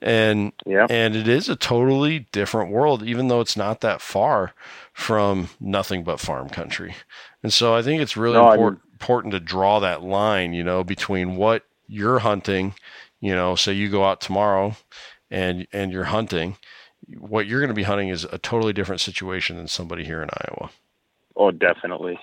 and 0.00 0.52
yeah, 0.64 0.86
and 0.88 1.16
it 1.16 1.26
is 1.26 1.48
a 1.48 1.56
totally 1.56 2.28
different 2.30 2.70
world, 2.70 3.02
even 3.02 3.26
though 3.26 3.40
it's 3.40 3.56
not 3.56 3.80
that 3.80 4.00
far 4.00 4.54
from 4.92 5.48
nothing 5.58 6.04
but 6.04 6.20
farm 6.20 6.48
country. 6.48 6.94
And 7.42 7.52
so 7.52 7.74
I 7.74 7.82
think 7.82 8.00
it's 8.00 8.16
really 8.16 8.36
no, 8.36 8.52
important 8.52 8.82
important 8.92 9.32
to 9.32 9.40
draw 9.40 9.80
that 9.80 10.04
line, 10.04 10.52
you 10.52 10.62
know, 10.62 10.84
between 10.84 11.34
what 11.34 11.64
you're 11.88 12.20
hunting, 12.20 12.74
you 13.20 13.34
know, 13.34 13.56
say 13.56 13.72
you 13.72 13.88
go 13.88 14.04
out 14.04 14.20
tomorrow 14.20 14.76
and 15.28 15.66
and 15.72 15.90
you're 15.90 16.04
hunting, 16.04 16.56
what 17.18 17.48
you're 17.48 17.60
going 17.60 17.68
to 17.68 17.74
be 17.74 17.82
hunting 17.82 18.10
is 18.10 18.22
a 18.22 18.38
totally 18.38 18.72
different 18.72 19.00
situation 19.00 19.56
than 19.56 19.66
somebody 19.66 20.04
here 20.04 20.22
in 20.22 20.30
Iowa. 20.32 20.70
Oh, 21.34 21.50
definitely. 21.50 22.16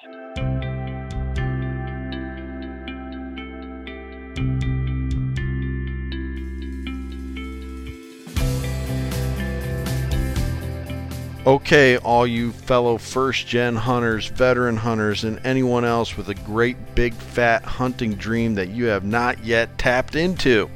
Okay, 11.45 11.97
all 11.97 12.25
you 12.25 12.53
fellow 12.53 12.97
first 12.97 13.47
gen 13.47 13.75
hunters, 13.75 14.27
veteran 14.27 14.77
hunters, 14.77 15.25
and 15.25 15.45
anyone 15.45 15.83
else 15.83 16.15
with 16.15 16.29
a 16.29 16.35
great 16.35 16.95
big 16.95 17.13
fat 17.13 17.65
hunting 17.65 18.13
dream 18.13 18.55
that 18.55 18.69
you 18.69 18.85
have 18.85 19.03
not 19.03 19.43
yet 19.43 19.77
tapped 19.77 20.15
into. 20.15 20.69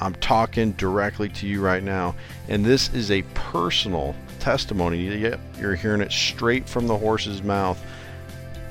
I'm 0.00 0.16
talking 0.16 0.72
directly 0.72 1.28
to 1.28 1.46
you 1.46 1.60
right 1.60 1.84
now, 1.84 2.16
and 2.48 2.64
this 2.64 2.92
is 2.94 3.12
a 3.12 3.22
personal 3.34 4.16
testimony. 4.40 5.06
Yep, 5.06 5.40
You're 5.60 5.76
hearing 5.76 6.00
it 6.00 6.10
straight 6.10 6.68
from 6.68 6.88
the 6.88 6.98
horse's 6.98 7.44
mouth, 7.44 7.80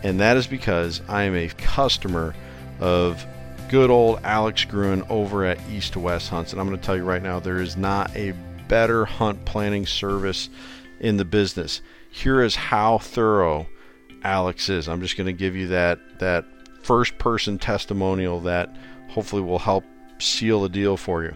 and 0.04 0.20
that 0.20 0.36
is 0.36 0.48
because 0.48 1.02
I 1.08 1.24
am 1.24 1.36
a 1.36 1.48
customer 1.48 2.36
of 2.82 3.26
good 3.70 3.90
old 3.90 4.20
Alex 4.24 4.66
Gruen 4.66 5.04
over 5.10 5.46
at 5.46 5.58
East2West 5.70 6.30
Hunts. 6.30 6.52
And 6.52 6.62
I'm 6.62 6.68
going 6.68 6.80
to 6.80 6.86
tell 6.86 6.96
you 6.96 7.04
right 7.04 7.22
now, 7.22 7.40
there 7.40 7.62
is 7.62 7.76
not 7.78 8.16
a 8.16 8.34
better 8.68 9.06
hunt 9.06 9.46
planning 9.46 9.86
service 9.86 10.50
in 11.00 11.18
the 11.18 11.26
business. 11.26 11.82
Here 12.10 12.42
is 12.42 12.56
how 12.56 12.98
thorough 12.98 13.68
Alex 14.24 14.70
is. 14.70 14.88
I'm 14.88 15.02
just 15.02 15.18
going 15.18 15.28
to 15.28 15.34
give 15.34 15.56
you 15.56 15.68
that 15.68 16.00
that 16.20 16.46
first 16.82 17.18
person 17.18 17.60
testimonial 17.60 18.40
that 18.42 18.76
hopefully 19.10 19.42
will 19.42 19.60
help 19.60 19.84
seal 20.20 20.62
the 20.62 20.70
deal 20.70 20.98
for 20.98 21.24
you. 21.24 21.36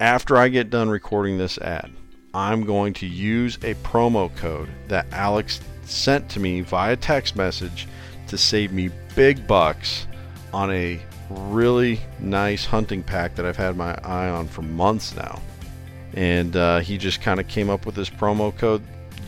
After 0.00 0.36
I 0.36 0.48
get 0.48 0.70
done 0.70 0.88
recording 0.88 1.38
this 1.38 1.58
ad, 1.58 1.90
I'm 2.34 2.64
going 2.64 2.94
to 2.94 3.06
use 3.06 3.56
a 3.56 3.74
promo 3.76 4.34
code 4.36 4.68
that 4.88 5.06
Alex 5.12 5.60
sent 5.84 6.28
to 6.30 6.40
me 6.40 6.60
via 6.60 6.96
text 6.96 7.36
message 7.36 7.88
to 8.28 8.36
save 8.36 8.72
me 8.72 8.90
big 9.14 9.46
bucks 9.46 10.06
on 10.52 10.70
a 10.70 11.00
really 11.30 12.00
nice 12.18 12.64
hunting 12.64 13.02
pack 13.02 13.34
that 13.34 13.44
I've 13.44 13.56
had 13.56 13.76
my 13.76 13.94
eye 14.02 14.28
on 14.28 14.48
for 14.48 14.62
months 14.62 15.14
now. 15.14 15.40
And 16.14 16.56
uh, 16.56 16.80
he 16.80 16.98
just 16.98 17.20
kind 17.20 17.38
of 17.38 17.48
came 17.48 17.68
up 17.70 17.86
with 17.86 17.94
this 17.94 18.10
promo 18.10 18.56
code 18.56 18.82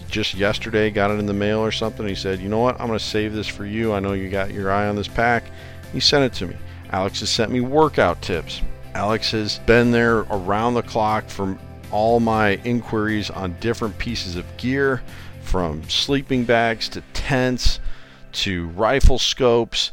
just 0.09 0.35
yesterday 0.35 0.91
got 0.91 1.11
it 1.11 1.21
in 1.21 1.27
the 1.27 1.33
mail 1.33 1.61
or 1.61 1.71
something. 1.71 2.07
He 2.07 2.15
said 2.15 2.41
you 2.41 2.49
know 2.49 2.59
what? 2.59 2.81
I'm 2.81 2.87
going 2.89 2.99
to 2.99 3.05
save 3.05 3.33
this 3.33 3.47
for 3.47 3.65
you. 3.65 3.93
I 3.93 4.01
know 4.01 4.13
you 4.13 4.29
got 4.29 4.51
your 4.53 4.71
eye 4.71 4.89
on 4.89 4.97
this 4.97 5.09
pack. 5.09 5.45
He 5.93 6.01
sent 6.01 6.25
it 6.25 6.37
to 6.39 6.47
me. 6.47 6.57
Alex 6.91 7.21
has 7.21 7.31
sent 7.31 7.53
me 7.53 7.61
workout 7.61 8.21
tips. 8.23 8.63
Alex 8.95 9.31
has 9.31 9.59
been 9.61 9.93
there 9.93 10.21
around 10.31 10.75
the 10.75 10.83
clock 10.83 11.29
for 11.29 11.57
all 11.93 12.21
my 12.21 12.55
inquiries 12.65 13.31
on 13.31 13.57
different 13.61 13.97
pieces 13.99 14.37
of 14.37 14.45
gear 14.57 15.03
from 15.43 15.89
sleeping 15.89 16.45
bags 16.45 16.89
to 16.89 17.01
tents 17.13 17.81
to 18.33 18.69
rifle 18.69 19.19
scopes 19.19 19.93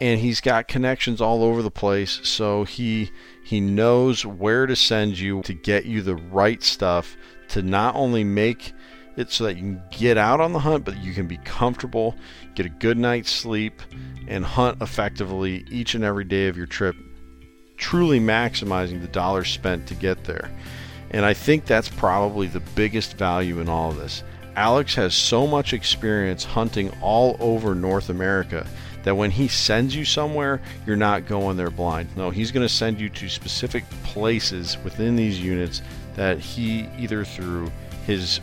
and 0.00 0.20
he's 0.20 0.40
got 0.40 0.68
connections 0.68 1.20
all 1.20 1.42
over 1.42 1.62
the 1.62 1.70
place 1.70 2.20
so 2.22 2.64
he 2.64 3.10
he 3.44 3.60
knows 3.60 4.26
where 4.26 4.66
to 4.66 4.76
send 4.76 5.18
you 5.18 5.42
to 5.42 5.54
get 5.54 5.86
you 5.86 6.02
the 6.02 6.16
right 6.16 6.62
stuff 6.62 7.16
to 7.48 7.62
not 7.62 7.94
only 7.94 8.24
make 8.24 8.72
it 9.16 9.30
so 9.30 9.44
that 9.44 9.56
you 9.56 9.62
can 9.62 9.82
get 9.90 10.18
out 10.18 10.40
on 10.40 10.52
the 10.52 10.58
hunt, 10.58 10.84
but 10.84 10.98
you 10.98 11.12
can 11.14 11.26
be 11.26 11.38
comfortable, 11.38 12.14
get 12.54 12.66
a 12.66 12.70
good 12.70 12.98
night's 12.98 13.30
sleep, 13.30 13.82
and 14.28 14.44
hunt 14.44 14.80
effectively 14.82 15.64
each 15.70 15.94
and 15.94 16.04
every 16.04 16.24
day 16.24 16.48
of 16.48 16.56
your 16.56 16.66
trip, 16.66 16.96
truly 17.76 18.20
maximizing 18.20 19.00
the 19.00 19.08
dollars 19.08 19.48
spent 19.48 19.86
to 19.86 19.94
get 19.94 20.24
there. 20.24 20.50
And 21.10 21.24
I 21.24 21.34
think 21.34 21.64
that's 21.64 21.88
probably 21.88 22.46
the 22.46 22.60
biggest 22.74 23.16
value 23.16 23.60
in 23.60 23.68
all 23.68 23.90
of 23.90 23.96
this. 23.96 24.22
Alex 24.56 24.94
has 24.94 25.14
so 25.14 25.46
much 25.46 25.72
experience 25.72 26.44
hunting 26.44 26.90
all 27.00 27.36
over 27.40 27.74
North 27.74 28.08
America 28.08 28.66
that 29.06 29.14
when 29.14 29.30
he 29.30 29.46
sends 29.46 29.94
you 29.94 30.04
somewhere, 30.04 30.60
you're 30.84 30.96
not 30.96 31.26
going 31.26 31.56
there 31.56 31.70
blind. 31.70 32.08
No, 32.16 32.30
he's 32.30 32.50
going 32.50 32.66
to 32.66 32.74
send 32.74 33.00
you 33.00 33.08
to 33.10 33.28
specific 33.28 33.84
places 34.02 34.76
within 34.82 35.14
these 35.14 35.40
units 35.40 35.80
that 36.16 36.40
he 36.40 36.88
either 36.98 37.24
through 37.24 37.70
his 38.04 38.40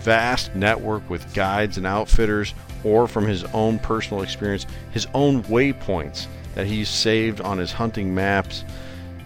vast 0.00 0.54
network 0.54 1.10
with 1.10 1.34
guides 1.34 1.76
and 1.76 1.86
outfitters 1.86 2.54
or 2.82 3.06
from 3.06 3.26
his 3.26 3.44
own 3.52 3.78
personal 3.78 4.22
experience, 4.22 4.64
his 4.90 5.06
own 5.12 5.42
waypoints 5.44 6.28
that 6.54 6.66
he's 6.66 6.88
saved 6.88 7.42
on 7.42 7.58
his 7.58 7.72
hunting 7.72 8.14
maps 8.14 8.64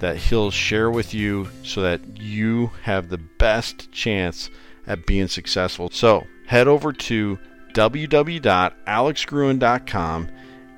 that 0.00 0.16
he'll 0.16 0.50
share 0.50 0.90
with 0.90 1.14
you 1.14 1.48
so 1.62 1.82
that 1.82 2.00
you 2.20 2.72
have 2.82 3.10
the 3.10 3.18
best 3.18 3.92
chance 3.92 4.50
at 4.88 5.06
being 5.06 5.28
successful. 5.28 5.88
So 5.92 6.26
head 6.46 6.66
over 6.66 6.92
to 6.92 7.38
www.alexgruen.com 7.74 10.28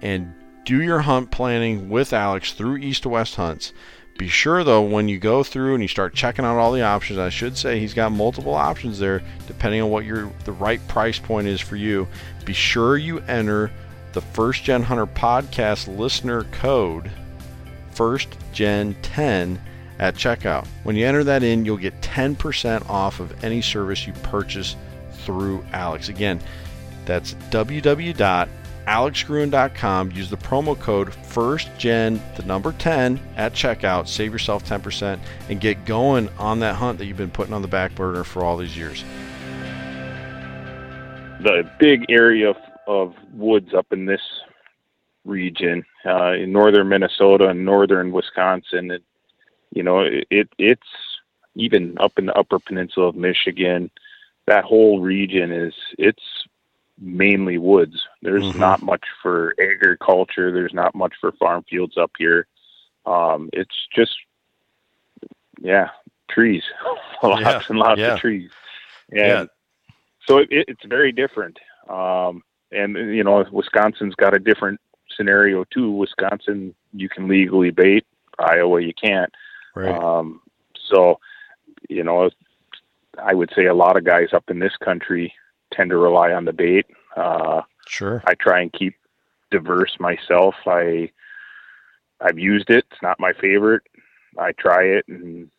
and 0.02 0.32
do 0.64 0.82
your 0.82 1.00
hunt 1.00 1.30
planning 1.30 1.88
with 1.88 2.12
Alex 2.12 2.52
through 2.52 2.78
East2West 2.78 3.36
Hunts. 3.36 3.72
Be 4.18 4.28
sure 4.28 4.64
though, 4.64 4.82
when 4.82 5.08
you 5.08 5.18
go 5.18 5.42
through 5.42 5.74
and 5.74 5.82
you 5.82 5.88
start 5.88 6.14
checking 6.14 6.44
out 6.44 6.58
all 6.58 6.72
the 6.72 6.82
options, 6.82 7.18
I 7.18 7.30
should 7.30 7.56
say 7.56 7.80
he's 7.80 7.94
got 7.94 8.12
multiple 8.12 8.54
options 8.54 8.98
there 8.98 9.22
depending 9.46 9.80
on 9.80 9.90
what 9.90 10.04
your 10.04 10.30
the 10.44 10.52
right 10.52 10.86
price 10.88 11.18
point 11.18 11.46
is 11.46 11.60
for 11.60 11.76
you. 11.76 12.06
Be 12.44 12.52
sure 12.52 12.98
you 12.98 13.20
enter 13.20 13.70
the 14.12 14.20
First 14.20 14.62
Gen 14.64 14.82
Hunter 14.82 15.06
podcast 15.06 15.96
listener 15.96 16.44
code 16.44 17.10
First 17.92 18.36
Gen 18.52 18.94
10 19.02 19.60
at 19.98 20.14
checkout. 20.14 20.66
When 20.82 20.96
you 20.96 21.06
enter 21.06 21.24
that 21.24 21.42
in, 21.42 21.64
you'll 21.64 21.76
get 21.76 22.00
10% 22.00 22.88
off 22.88 23.20
of 23.20 23.44
any 23.44 23.62
service 23.62 24.06
you 24.06 24.12
purchase 24.22 24.76
through 25.24 25.64
Alex. 25.72 26.08
Again, 26.08 26.40
that's 27.06 27.34
www 27.50 28.48
alexgruen.com. 28.90 30.10
Use 30.10 30.28
the 30.28 30.36
promo 30.36 30.78
code 30.78 31.10
FIRSTGEN, 31.10 32.20
the 32.34 32.42
number 32.42 32.72
10, 32.72 33.20
at 33.36 33.52
checkout. 33.52 34.08
Save 34.08 34.32
yourself 34.32 34.64
10% 34.64 35.20
and 35.48 35.60
get 35.60 35.84
going 35.84 36.28
on 36.38 36.58
that 36.58 36.74
hunt 36.74 36.98
that 36.98 37.06
you've 37.06 37.16
been 37.16 37.30
putting 37.30 37.54
on 37.54 37.62
the 37.62 37.68
back 37.68 37.94
burner 37.94 38.24
for 38.24 38.44
all 38.44 38.56
these 38.56 38.76
years. 38.76 39.04
The 41.40 41.70
big 41.78 42.06
area 42.08 42.50
of, 42.50 42.56
of 42.88 43.14
woods 43.32 43.72
up 43.74 43.86
in 43.92 44.06
this 44.06 44.20
region, 45.24 45.84
uh, 46.04 46.32
in 46.32 46.52
northern 46.52 46.88
Minnesota 46.88 47.48
and 47.48 47.64
northern 47.64 48.10
Wisconsin, 48.10 48.90
it, 48.90 49.04
you 49.72 49.84
know, 49.84 50.00
it 50.00 50.48
it's 50.58 50.82
even 51.54 51.96
up 52.00 52.18
in 52.18 52.26
the 52.26 52.34
upper 52.36 52.58
peninsula 52.58 53.06
of 53.06 53.14
Michigan. 53.14 53.88
That 54.46 54.64
whole 54.64 55.00
region 55.00 55.52
is 55.52 55.74
it's 55.96 56.22
mainly 57.00 57.58
woods. 57.58 58.02
There's 58.22 58.42
mm-hmm. 58.42 58.58
not 58.58 58.82
much 58.82 59.04
for 59.22 59.54
agriculture. 59.60 60.52
There's 60.52 60.74
not 60.74 60.94
much 60.94 61.14
for 61.20 61.32
farm 61.32 61.64
fields 61.68 61.96
up 61.96 62.12
here. 62.18 62.46
Um, 63.06 63.48
it's 63.52 63.74
just, 63.94 64.12
yeah, 65.60 65.88
trees, 66.30 66.62
lots 67.22 67.42
yeah. 67.42 67.62
and 67.68 67.78
lots 67.78 67.98
yeah. 67.98 68.14
of 68.14 68.20
trees. 68.20 68.50
And 69.10 69.18
yeah. 69.18 69.44
so 70.26 70.38
it, 70.38 70.48
it's 70.50 70.84
very 70.84 71.12
different. 71.12 71.58
Um, 71.88 72.42
and 72.70 72.94
you 72.94 73.24
know, 73.24 73.44
Wisconsin's 73.50 74.14
got 74.14 74.36
a 74.36 74.38
different 74.38 74.80
scenario 75.16 75.64
too. 75.64 75.90
Wisconsin, 75.90 76.74
you 76.92 77.08
can 77.08 77.26
legally 77.26 77.70
bait. 77.70 78.06
Iowa, 78.38 78.80
you 78.80 78.92
can't. 78.94 79.32
Right. 79.74 79.94
Um, 79.94 80.40
so, 80.88 81.18
you 81.88 82.04
know, 82.04 82.30
I 83.18 83.34
would 83.34 83.50
say 83.54 83.66
a 83.66 83.74
lot 83.74 83.96
of 83.96 84.04
guys 84.04 84.28
up 84.32 84.44
in 84.48 84.58
this 84.58 84.76
country 84.82 85.32
tend 85.72 85.90
to 85.90 85.96
rely 85.96 86.32
on 86.32 86.44
the 86.44 86.52
bait. 86.52 86.86
Uh, 87.16 87.62
sure. 87.86 88.22
I 88.26 88.34
try 88.34 88.60
and 88.60 88.72
keep 88.72 88.94
diverse 89.50 89.96
myself. 89.98 90.54
I 90.66 91.10
I've 92.20 92.38
used 92.38 92.70
it. 92.70 92.84
It's 92.90 93.02
not 93.02 93.18
my 93.18 93.32
favorite. 93.32 93.82
I 94.38 94.52
try 94.52 94.84
it, 94.84 95.06
and 95.08 95.50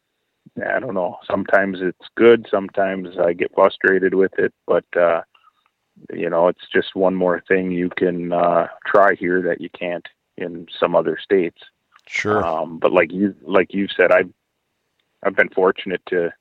I 0.66 0.80
don't 0.80 0.94
know. 0.94 1.18
Sometimes 1.26 1.80
it's 1.82 2.08
good. 2.16 2.48
Sometimes 2.50 3.18
I 3.18 3.34
get 3.34 3.54
frustrated 3.54 4.14
with 4.14 4.38
it. 4.38 4.54
But 4.68 4.86
uh, 4.96 5.22
you 6.14 6.30
know, 6.30 6.48
it's 6.48 6.68
just 6.72 6.96
one 6.96 7.16
more 7.16 7.44
thing 7.48 7.72
you 7.72 7.90
can 7.90 8.32
uh, 8.32 8.68
try 8.86 9.16
here 9.16 9.42
that 9.44 9.62
you 9.62 9.70
can't 9.70 10.08
in 10.38 10.68
some 10.80 10.96
other 10.96 11.18
states. 11.22 11.62
Sure. 12.08 12.44
Um, 12.46 12.78
but 12.78 12.92
like 12.92 13.12
you 13.12 13.36
like 13.42 13.74
you 13.74 13.88
said, 13.88 14.12
I've 14.12 14.32
I've 15.24 15.36
been 15.36 15.50
fortunate 15.50 16.02
to 16.08 16.32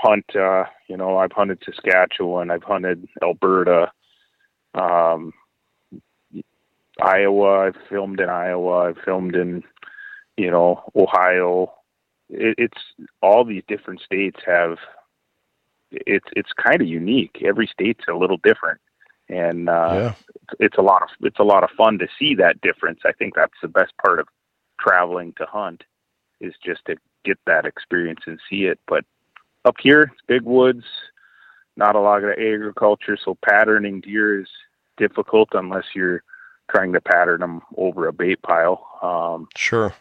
hunt. 0.00 0.24
Uh, 0.34 0.64
you 0.88 0.96
know, 0.96 1.18
I've 1.18 1.32
hunted 1.32 1.62
Saskatchewan, 1.64 2.50
I've 2.50 2.62
hunted 2.62 3.08
Alberta, 3.22 3.92
um, 4.74 5.32
Iowa. 7.00 7.66
I've 7.66 7.76
filmed 7.88 8.20
in 8.20 8.28
Iowa. 8.28 8.88
I've 8.88 8.98
filmed 9.04 9.34
in, 9.34 9.62
you 10.36 10.50
know, 10.50 10.82
Ohio. 10.94 11.72
It, 12.28 12.54
it's 12.58 12.82
all 13.22 13.44
these 13.44 13.62
different 13.68 14.00
states 14.00 14.40
have. 14.46 14.78
It's 15.90 16.26
it's 16.36 16.52
kind 16.52 16.80
of 16.80 16.88
unique. 16.88 17.42
Every 17.44 17.66
state's 17.66 18.04
a 18.08 18.14
little 18.14 18.38
different, 18.44 18.80
and 19.28 19.68
uh, 19.68 19.90
yeah. 19.92 20.14
it's, 20.28 20.54
it's 20.60 20.78
a 20.78 20.82
lot 20.82 21.02
of 21.02 21.08
it's 21.20 21.40
a 21.40 21.44
lot 21.44 21.64
of 21.64 21.70
fun 21.76 21.98
to 21.98 22.06
see 22.18 22.34
that 22.36 22.60
difference. 22.60 23.00
I 23.04 23.12
think 23.12 23.34
that's 23.34 23.60
the 23.60 23.68
best 23.68 23.92
part 24.04 24.20
of 24.20 24.28
traveling 24.78 25.32
to 25.38 25.46
hunt 25.46 25.84
is 26.40 26.54
just 26.64 26.84
to 26.86 26.96
get 27.24 27.38
that 27.46 27.66
experience 27.66 28.20
and 28.26 28.38
see 28.48 28.64
it. 28.64 28.78
But 28.86 29.04
up 29.64 29.76
here, 29.80 30.12
big 30.26 30.42
woods, 30.42 30.84
not 31.76 31.96
a 31.96 32.00
lot 32.00 32.24
of 32.24 32.30
agriculture, 32.30 33.16
so 33.22 33.36
patterning 33.44 34.00
deer 34.00 34.40
is 34.40 34.48
difficult 34.96 35.50
unless 35.52 35.84
you're 35.94 36.22
trying 36.70 36.92
to 36.92 37.00
pattern 37.00 37.40
them 37.40 37.62
over 37.76 38.06
a 38.06 38.12
bait 38.12 38.40
pile. 38.42 38.86
Um, 39.02 39.48
sure. 39.56 39.94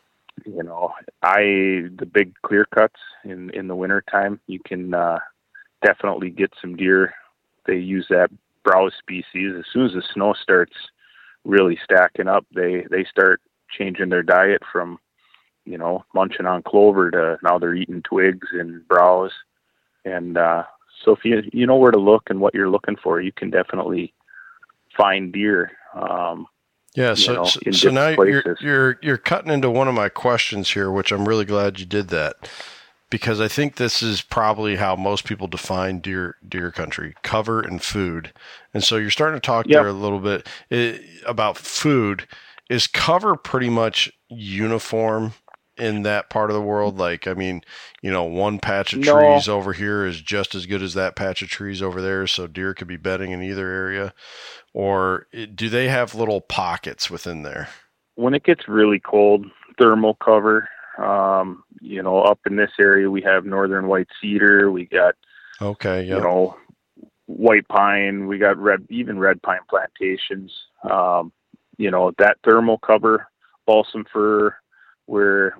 You 0.45 0.63
know, 0.63 0.93
I 1.21 1.89
the 1.97 2.09
big 2.11 2.33
clear 2.43 2.65
cuts 2.65 2.99
in 3.25 3.49
in 3.51 3.67
the 3.67 3.75
winter 3.75 4.03
time, 4.09 4.39
you 4.47 4.59
can 4.59 4.93
uh, 4.93 5.19
definitely 5.85 6.29
get 6.29 6.53
some 6.61 6.77
deer. 6.77 7.13
They 7.65 7.77
use 7.77 8.07
that 8.09 8.29
browse 8.63 8.93
species 8.97 9.53
as 9.57 9.65
soon 9.71 9.85
as 9.85 9.93
the 9.93 10.03
snow 10.13 10.33
starts 10.33 10.75
really 11.43 11.77
stacking 11.83 12.27
up. 12.27 12.45
They 12.53 12.85
they 12.89 13.03
start 13.03 13.41
changing 13.69 14.09
their 14.09 14.23
diet 14.23 14.61
from 14.71 14.99
you 15.65 15.77
know 15.77 16.05
munching 16.13 16.45
on 16.45 16.63
clover 16.63 17.11
to 17.11 17.37
now 17.43 17.59
they're 17.59 17.75
eating 17.75 18.01
twigs 18.01 18.47
and 18.53 18.87
browse 18.87 19.33
and 20.05 20.37
uh, 20.37 20.63
so 21.03 21.11
if 21.11 21.23
you 21.23 21.43
you 21.51 21.65
know 21.65 21.77
where 21.77 21.91
to 21.91 21.99
look 21.99 22.29
and 22.29 22.39
what 22.39 22.53
you're 22.53 22.69
looking 22.69 22.95
for, 22.95 23.21
you 23.21 23.31
can 23.31 23.49
definitely 23.49 24.13
find 24.95 25.31
deer. 25.31 25.71
Um, 25.93 26.47
yeah, 26.95 27.13
so 27.13 27.33
know, 27.33 27.43
so, 27.45 27.59
so 27.71 27.89
now 27.89 28.09
you're 28.09 28.57
you're 28.59 28.99
you're 29.01 29.17
cutting 29.17 29.51
into 29.51 29.69
one 29.69 29.87
of 29.87 29.93
my 29.93 30.09
questions 30.09 30.71
here, 30.71 30.91
which 30.91 31.11
I'm 31.11 31.27
really 31.27 31.45
glad 31.45 31.79
you 31.79 31.85
did 31.85 32.09
that 32.09 32.49
because 33.09 33.41
I 33.41 33.47
think 33.47 33.75
this 33.75 34.01
is 34.01 34.21
probably 34.21 34.75
how 34.75 34.95
most 34.95 35.25
people 35.25 35.47
define 35.47 35.99
deer 35.99 36.35
deer 36.47 36.71
country: 36.71 37.15
cover 37.23 37.61
and 37.61 37.81
food. 37.81 38.33
And 38.73 38.83
so 38.83 38.97
you're 38.97 39.09
starting 39.09 39.39
to 39.39 39.45
talk 39.45 39.67
yep. 39.67 39.81
there 39.81 39.87
a 39.87 39.93
little 39.93 40.19
bit 40.19 40.47
eh, 40.71 40.97
about 41.25 41.57
food. 41.57 42.27
Is 42.69 42.85
cover 42.85 43.35
pretty 43.35 43.69
much 43.69 44.11
uniform 44.29 45.33
in 45.79 46.03
that 46.03 46.29
part 46.29 46.49
of 46.49 46.55
the 46.55 46.61
world? 46.61 46.97
Like, 46.97 47.27
I 47.27 47.33
mean, 47.33 47.61
you 48.01 48.11
know, 48.11 48.23
one 48.23 48.59
patch 48.59 48.93
of 48.93 48.99
no. 48.99 49.13
trees 49.13 49.47
over 49.47 49.73
here 49.73 50.05
is 50.05 50.21
just 50.21 50.55
as 50.55 50.65
good 50.65 50.83
as 50.83 50.93
that 50.93 51.15
patch 51.15 51.41
of 51.41 51.49
trees 51.49 51.81
over 51.81 52.01
there, 52.01 52.27
so 52.27 52.47
deer 52.47 52.73
could 52.73 52.87
be 52.87 52.97
bedding 52.97 53.31
in 53.31 53.41
either 53.41 53.69
area. 53.69 54.13
Or 54.73 55.27
do 55.55 55.69
they 55.69 55.87
have 55.89 56.15
little 56.15 56.41
pockets 56.41 57.09
within 57.09 57.43
there? 57.43 57.69
When 58.15 58.33
it 58.33 58.43
gets 58.43 58.67
really 58.67 58.99
cold, 58.99 59.45
thermal 59.79 60.15
cover. 60.15 60.67
Um, 60.97 61.63
you 61.79 62.03
know, 62.03 62.21
up 62.21 62.39
in 62.45 62.57
this 62.57 62.71
area, 62.79 63.09
we 63.09 63.21
have 63.21 63.45
northern 63.45 63.87
white 63.87 64.09
cedar. 64.21 64.69
We 64.69 64.85
got, 64.85 65.15
okay, 65.61 66.03
you 66.03 66.19
know, 66.19 66.57
white 67.25 67.67
pine. 67.69 68.27
We 68.27 68.37
got 68.37 68.57
red, 68.57 68.85
even 68.89 69.17
red 69.17 69.41
pine 69.41 69.61
plantations. 69.69 70.51
Um, 70.83 71.31
you 71.77 71.89
know, 71.89 72.11
that 72.17 72.37
thermal 72.43 72.77
cover, 72.79 73.27
balsam 73.65 74.03
fir, 74.11 74.55
where 75.09 75.57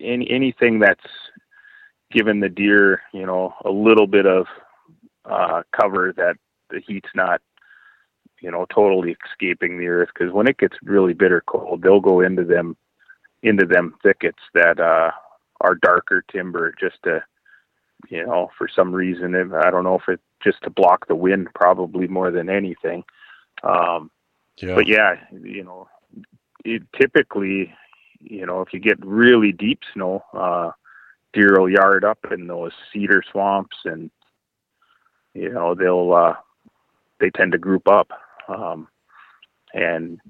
any 0.00 0.30
anything 0.30 0.78
that's 0.78 1.10
given 2.10 2.40
the 2.40 2.48
deer, 2.48 3.02
you 3.12 3.26
know, 3.26 3.54
a 3.64 3.70
little 3.70 4.06
bit 4.06 4.26
of 4.26 4.46
uh, 5.24 5.62
cover 5.78 6.12
that 6.16 6.36
the 6.70 6.80
heat's 6.80 7.14
not, 7.14 7.40
you 8.40 8.50
know, 8.50 8.66
totally 8.74 9.16
escaping 9.26 9.78
the 9.78 9.86
earth. 9.86 10.08
Because 10.12 10.32
when 10.32 10.48
it 10.48 10.58
gets 10.58 10.76
really 10.82 11.14
bitter 11.14 11.42
cold, 11.46 11.82
they'll 11.82 12.00
go 12.00 12.20
into 12.20 12.44
them 12.44 12.76
into 13.42 13.66
them 13.66 13.94
thickets 14.02 14.42
that 14.54 14.80
uh, 14.80 15.10
are 15.60 15.74
darker 15.74 16.22
timber 16.32 16.74
just 16.78 16.96
to, 17.04 17.22
you 18.08 18.24
know, 18.26 18.50
for 18.56 18.68
some 18.68 18.92
reason. 18.92 19.34
I 19.54 19.70
don't 19.70 19.84
know 19.84 19.98
if 19.98 20.08
it 20.08 20.20
just 20.42 20.62
to 20.62 20.70
block 20.70 21.06
the 21.06 21.14
wind 21.14 21.48
probably 21.54 22.08
more 22.08 22.30
than 22.30 22.48
anything. 22.48 23.04
Um, 23.62 24.10
Yeah. 24.56 24.74
but 24.74 24.86
yeah, 24.86 25.16
you 25.32 25.64
know, 25.64 25.88
it 26.64 26.82
typically, 26.98 27.72
you 28.20 28.46
know, 28.46 28.60
if 28.60 28.72
you 28.72 28.78
get 28.78 29.04
really 29.04 29.52
deep 29.52 29.80
snow, 29.92 30.22
uh, 30.32 30.70
deer 31.32 31.58
will 31.58 31.70
yard 31.70 32.04
up 32.04 32.18
in 32.30 32.46
those 32.46 32.72
cedar 32.92 33.22
swamps, 33.30 33.76
and 33.84 34.10
you 35.34 35.50
know 35.50 35.74
they'll 35.74 36.12
uh, 36.12 36.34
they 37.18 37.30
tend 37.30 37.52
to 37.52 37.58
group 37.58 37.88
up 37.88 38.10
um, 38.48 38.88
and 39.72 40.20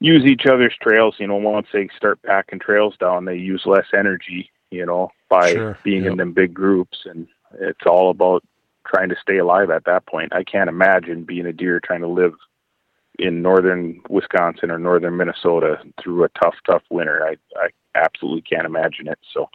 use 0.00 0.24
each 0.24 0.46
other's 0.46 0.74
trails. 0.80 1.16
You 1.18 1.28
know, 1.28 1.36
once 1.36 1.68
they 1.72 1.88
start 1.96 2.22
packing 2.22 2.58
trails 2.58 2.96
down, 2.98 3.24
they 3.24 3.36
use 3.36 3.62
less 3.64 3.86
energy. 3.94 4.50
You 4.70 4.86
know, 4.86 5.10
by 5.28 5.52
Sure, 5.52 5.78
being 5.84 6.04
yep. 6.04 6.12
in 6.12 6.18
them 6.18 6.32
big 6.32 6.54
groups, 6.54 7.00
and 7.04 7.28
it's 7.60 7.86
all 7.86 8.10
about 8.10 8.42
trying 8.86 9.10
to 9.10 9.16
stay 9.20 9.38
alive 9.38 9.70
at 9.70 9.84
that 9.84 10.06
point. 10.06 10.34
I 10.34 10.44
can't 10.44 10.68
imagine 10.68 11.24
being 11.24 11.46
a 11.46 11.52
deer 11.52 11.78
trying 11.78 12.00
to 12.00 12.08
live 12.08 12.34
in 13.18 13.42
northern 13.42 14.00
Wisconsin 14.08 14.70
or 14.70 14.78
northern 14.78 15.16
Minnesota 15.16 15.78
through 16.02 16.24
a 16.24 16.28
tough, 16.30 16.54
tough 16.66 16.82
winter. 16.90 17.24
I, 17.26 17.36
I 17.58 17.68
absolutely 17.94 18.42
can't 18.42 18.66
imagine 18.66 19.08
it. 19.08 19.18
So, 19.32 19.48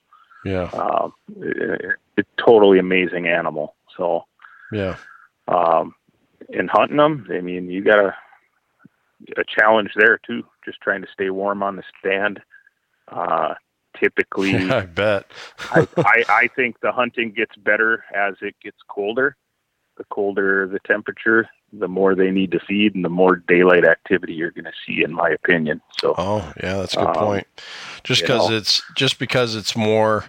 yeah. 0.45 0.69
um, 0.73 1.13
it, 1.39 1.95
it's 2.17 2.29
totally 2.37 2.79
amazing 2.79 3.27
animal. 3.27 3.75
So, 3.97 4.25
Yeah. 4.71 4.97
um, 5.47 5.95
in 6.49 6.67
hunting 6.67 6.97
them, 6.97 7.27
I 7.31 7.41
mean, 7.41 7.69
you 7.69 7.83
got 7.83 7.99
a, 7.99 8.15
a 9.37 9.43
challenge 9.43 9.91
there 9.95 10.19
too, 10.25 10.43
just 10.63 10.79
trying 10.81 11.01
to 11.01 11.07
stay 11.11 11.29
warm 11.29 11.63
on 11.63 11.75
the 11.75 11.83
stand. 11.99 12.39
Uh, 13.07 13.55
typically, 13.99 14.53
I 14.69 14.85
bet. 14.85 15.25
I, 15.71 15.87
I, 15.97 16.23
I 16.29 16.47
think 16.55 16.79
the 16.81 16.91
hunting 16.91 17.31
gets 17.31 17.55
better 17.55 18.03
as 18.15 18.35
it 18.41 18.55
gets 18.63 18.77
colder. 18.87 19.35
The 19.97 20.03
colder 20.11 20.67
the 20.67 20.79
temperature, 20.85 21.49
the 21.74 21.88
more 21.88 22.15
they 22.15 22.32
need 22.32 22.51
to 22.51 22.59
feed, 22.59 22.95
and 22.95 23.03
the 23.03 23.09
more 23.09 23.36
daylight 23.36 23.86
activity 23.86 24.34
you're 24.34 24.51
going 24.51 24.65
to 24.65 24.72
see, 24.86 25.03
in 25.03 25.13
my 25.13 25.30
opinion. 25.30 25.82
So, 25.99 26.15
Oh, 26.18 26.53
yeah, 26.63 26.78
that's 26.78 26.93
a 26.93 26.97
good 26.97 27.07
Um, 27.07 27.13
point. 27.15 27.47
Just 28.03 28.22
because 28.22 28.49
it's 28.49 28.82
just 28.95 29.20
because 29.20 29.55
it's 29.55 29.76
more 29.76 30.26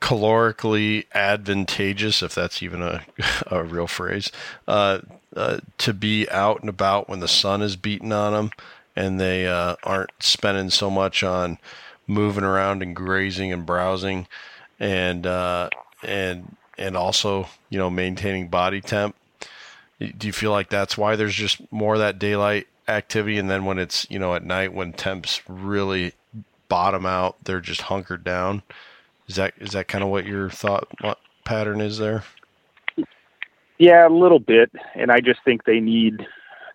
calorically 0.00 1.04
advantageous, 1.14 2.22
if 2.22 2.34
that's 2.34 2.62
even 2.62 2.82
a, 2.82 3.02
a 3.48 3.64
real 3.64 3.86
phrase, 3.86 4.30
uh, 4.68 5.00
uh, 5.34 5.58
to 5.78 5.92
be 5.92 6.28
out 6.30 6.60
and 6.60 6.68
about 6.68 7.08
when 7.08 7.20
the 7.20 7.28
sun 7.28 7.60
is 7.62 7.76
beating 7.76 8.12
on 8.12 8.32
them, 8.32 8.50
and 8.94 9.20
they 9.20 9.46
uh, 9.46 9.76
aren't 9.82 10.12
spending 10.20 10.70
so 10.70 10.90
much 10.90 11.22
on 11.22 11.58
moving 12.06 12.44
around 12.44 12.82
and 12.82 12.94
grazing 12.94 13.52
and 13.52 13.66
browsing, 13.66 14.26
and 14.78 15.26
uh, 15.26 15.68
and 16.04 16.56
and 16.78 16.96
also 16.96 17.48
you 17.68 17.78
know 17.78 17.90
maintaining 17.90 18.48
body 18.48 18.80
temp. 18.80 19.16
Do 19.98 20.26
you 20.26 20.32
feel 20.32 20.50
like 20.50 20.68
that's 20.68 20.98
why 20.98 21.16
there's 21.16 21.34
just 21.34 21.60
more 21.72 21.94
of 21.94 22.00
that 22.00 22.18
daylight 22.18 22.66
activity, 22.88 23.38
and 23.38 23.48
then 23.50 23.64
when 23.64 23.78
it's 23.78 24.06
you 24.10 24.18
know 24.18 24.34
at 24.34 24.44
night 24.44 24.72
when 24.74 24.92
temps 24.92 25.40
really 25.48 26.12
bottom 26.68 27.06
out, 27.06 27.36
they're 27.44 27.60
just 27.60 27.82
hunkered 27.82 28.22
down? 28.24 28.62
Is 29.28 29.36
that 29.36 29.54
is 29.58 29.70
that 29.72 29.88
kind 29.88 30.04
of 30.04 30.10
what 30.10 30.26
your 30.26 30.50
thought 30.50 30.86
what 31.00 31.18
pattern 31.44 31.80
is 31.80 31.98
there? 31.98 32.24
yeah, 33.78 34.06
a 34.06 34.10
little 34.10 34.38
bit. 34.38 34.70
And 34.94 35.10
I 35.12 35.20
just 35.20 35.40
think 35.44 35.64
they 35.64 35.80
need, 35.80 36.26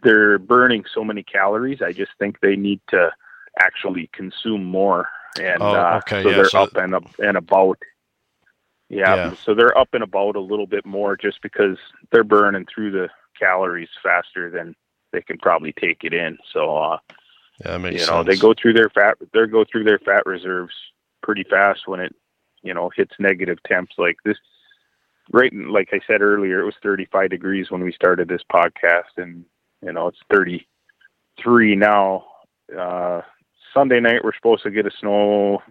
they're 0.03 0.37
burning 0.37 0.85
so 0.93 1.03
many 1.03 1.23
calories. 1.23 1.81
I 1.81 1.91
just 1.93 2.11
think 2.19 2.39
they 2.41 2.55
need 2.55 2.79
to 2.89 3.11
actually 3.59 4.07
consume 4.13 4.63
more. 4.63 5.07
And 5.39 5.61
Oh, 5.63 5.73
uh, 5.73 5.99
okay, 6.03 6.21
so 6.21 6.29
yeah, 6.29 6.35
they're 6.35 6.45
so- 6.45 6.63
up 6.63 6.75
and 6.75 6.93
up 6.95 7.03
and 7.19 7.37
about. 7.37 7.77
Yeah, 8.91 9.15
Yeah. 9.15 9.33
so 9.35 9.53
they're 9.55 9.77
up 9.77 9.93
and 9.93 10.03
about 10.03 10.35
a 10.35 10.39
little 10.41 10.67
bit 10.67 10.85
more 10.85 11.15
just 11.15 11.41
because 11.41 11.77
they're 12.11 12.25
burning 12.25 12.65
through 12.65 12.91
the 12.91 13.09
calories 13.39 13.89
faster 14.03 14.49
than 14.49 14.75
they 15.13 15.21
can 15.21 15.37
probably 15.37 15.71
take 15.73 16.03
it 16.03 16.13
in. 16.13 16.37
So, 16.53 16.77
uh, 16.77 16.97
Yeah, 17.65 17.77
you 17.77 17.91
know 17.91 18.23
sense. 18.23 18.27
they 18.27 18.35
go 18.37 18.53
through 18.53 18.73
their 18.73 18.89
fat 18.89 19.17
they 19.33 19.45
go 19.45 19.63
through 19.63 19.83
their 19.85 19.99
fat 19.99 20.25
reserves 20.25 20.73
pretty 21.21 21.43
fast 21.43 21.87
when 21.87 21.99
it 21.99 22.13
you 22.63 22.73
know 22.73 22.89
hits 22.95 23.13
negative 23.19 23.59
temps 23.67 23.93
like 23.99 24.17
this 24.25 24.37
right 25.31 25.53
like 25.53 25.89
i 25.93 25.99
said 26.07 26.21
earlier 26.23 26.59
it 26.61 26.65
was 26.65 26.73
35 26.81 27.29
degrees 27.29 27.69
when 27.69 27.83
we 27.83 27.91
started 27.91 28.27
this 28.27 28.41
podcast 28.51 29.13
and 29.17 29.45
you 29.85 29.91
know 29.93 30.07
it's 30.07 30.17
33 30.33 31.75
now 31.75 32.25
uh 32.77 33.21
sunday 33.75 33.99
night 33.99 34.23
we're 34.23 34.33
supposed 34.33 34.63
to 34.63 34.71
get 34.71 34.87
a 34.87 34.91
snow 34.99 35.61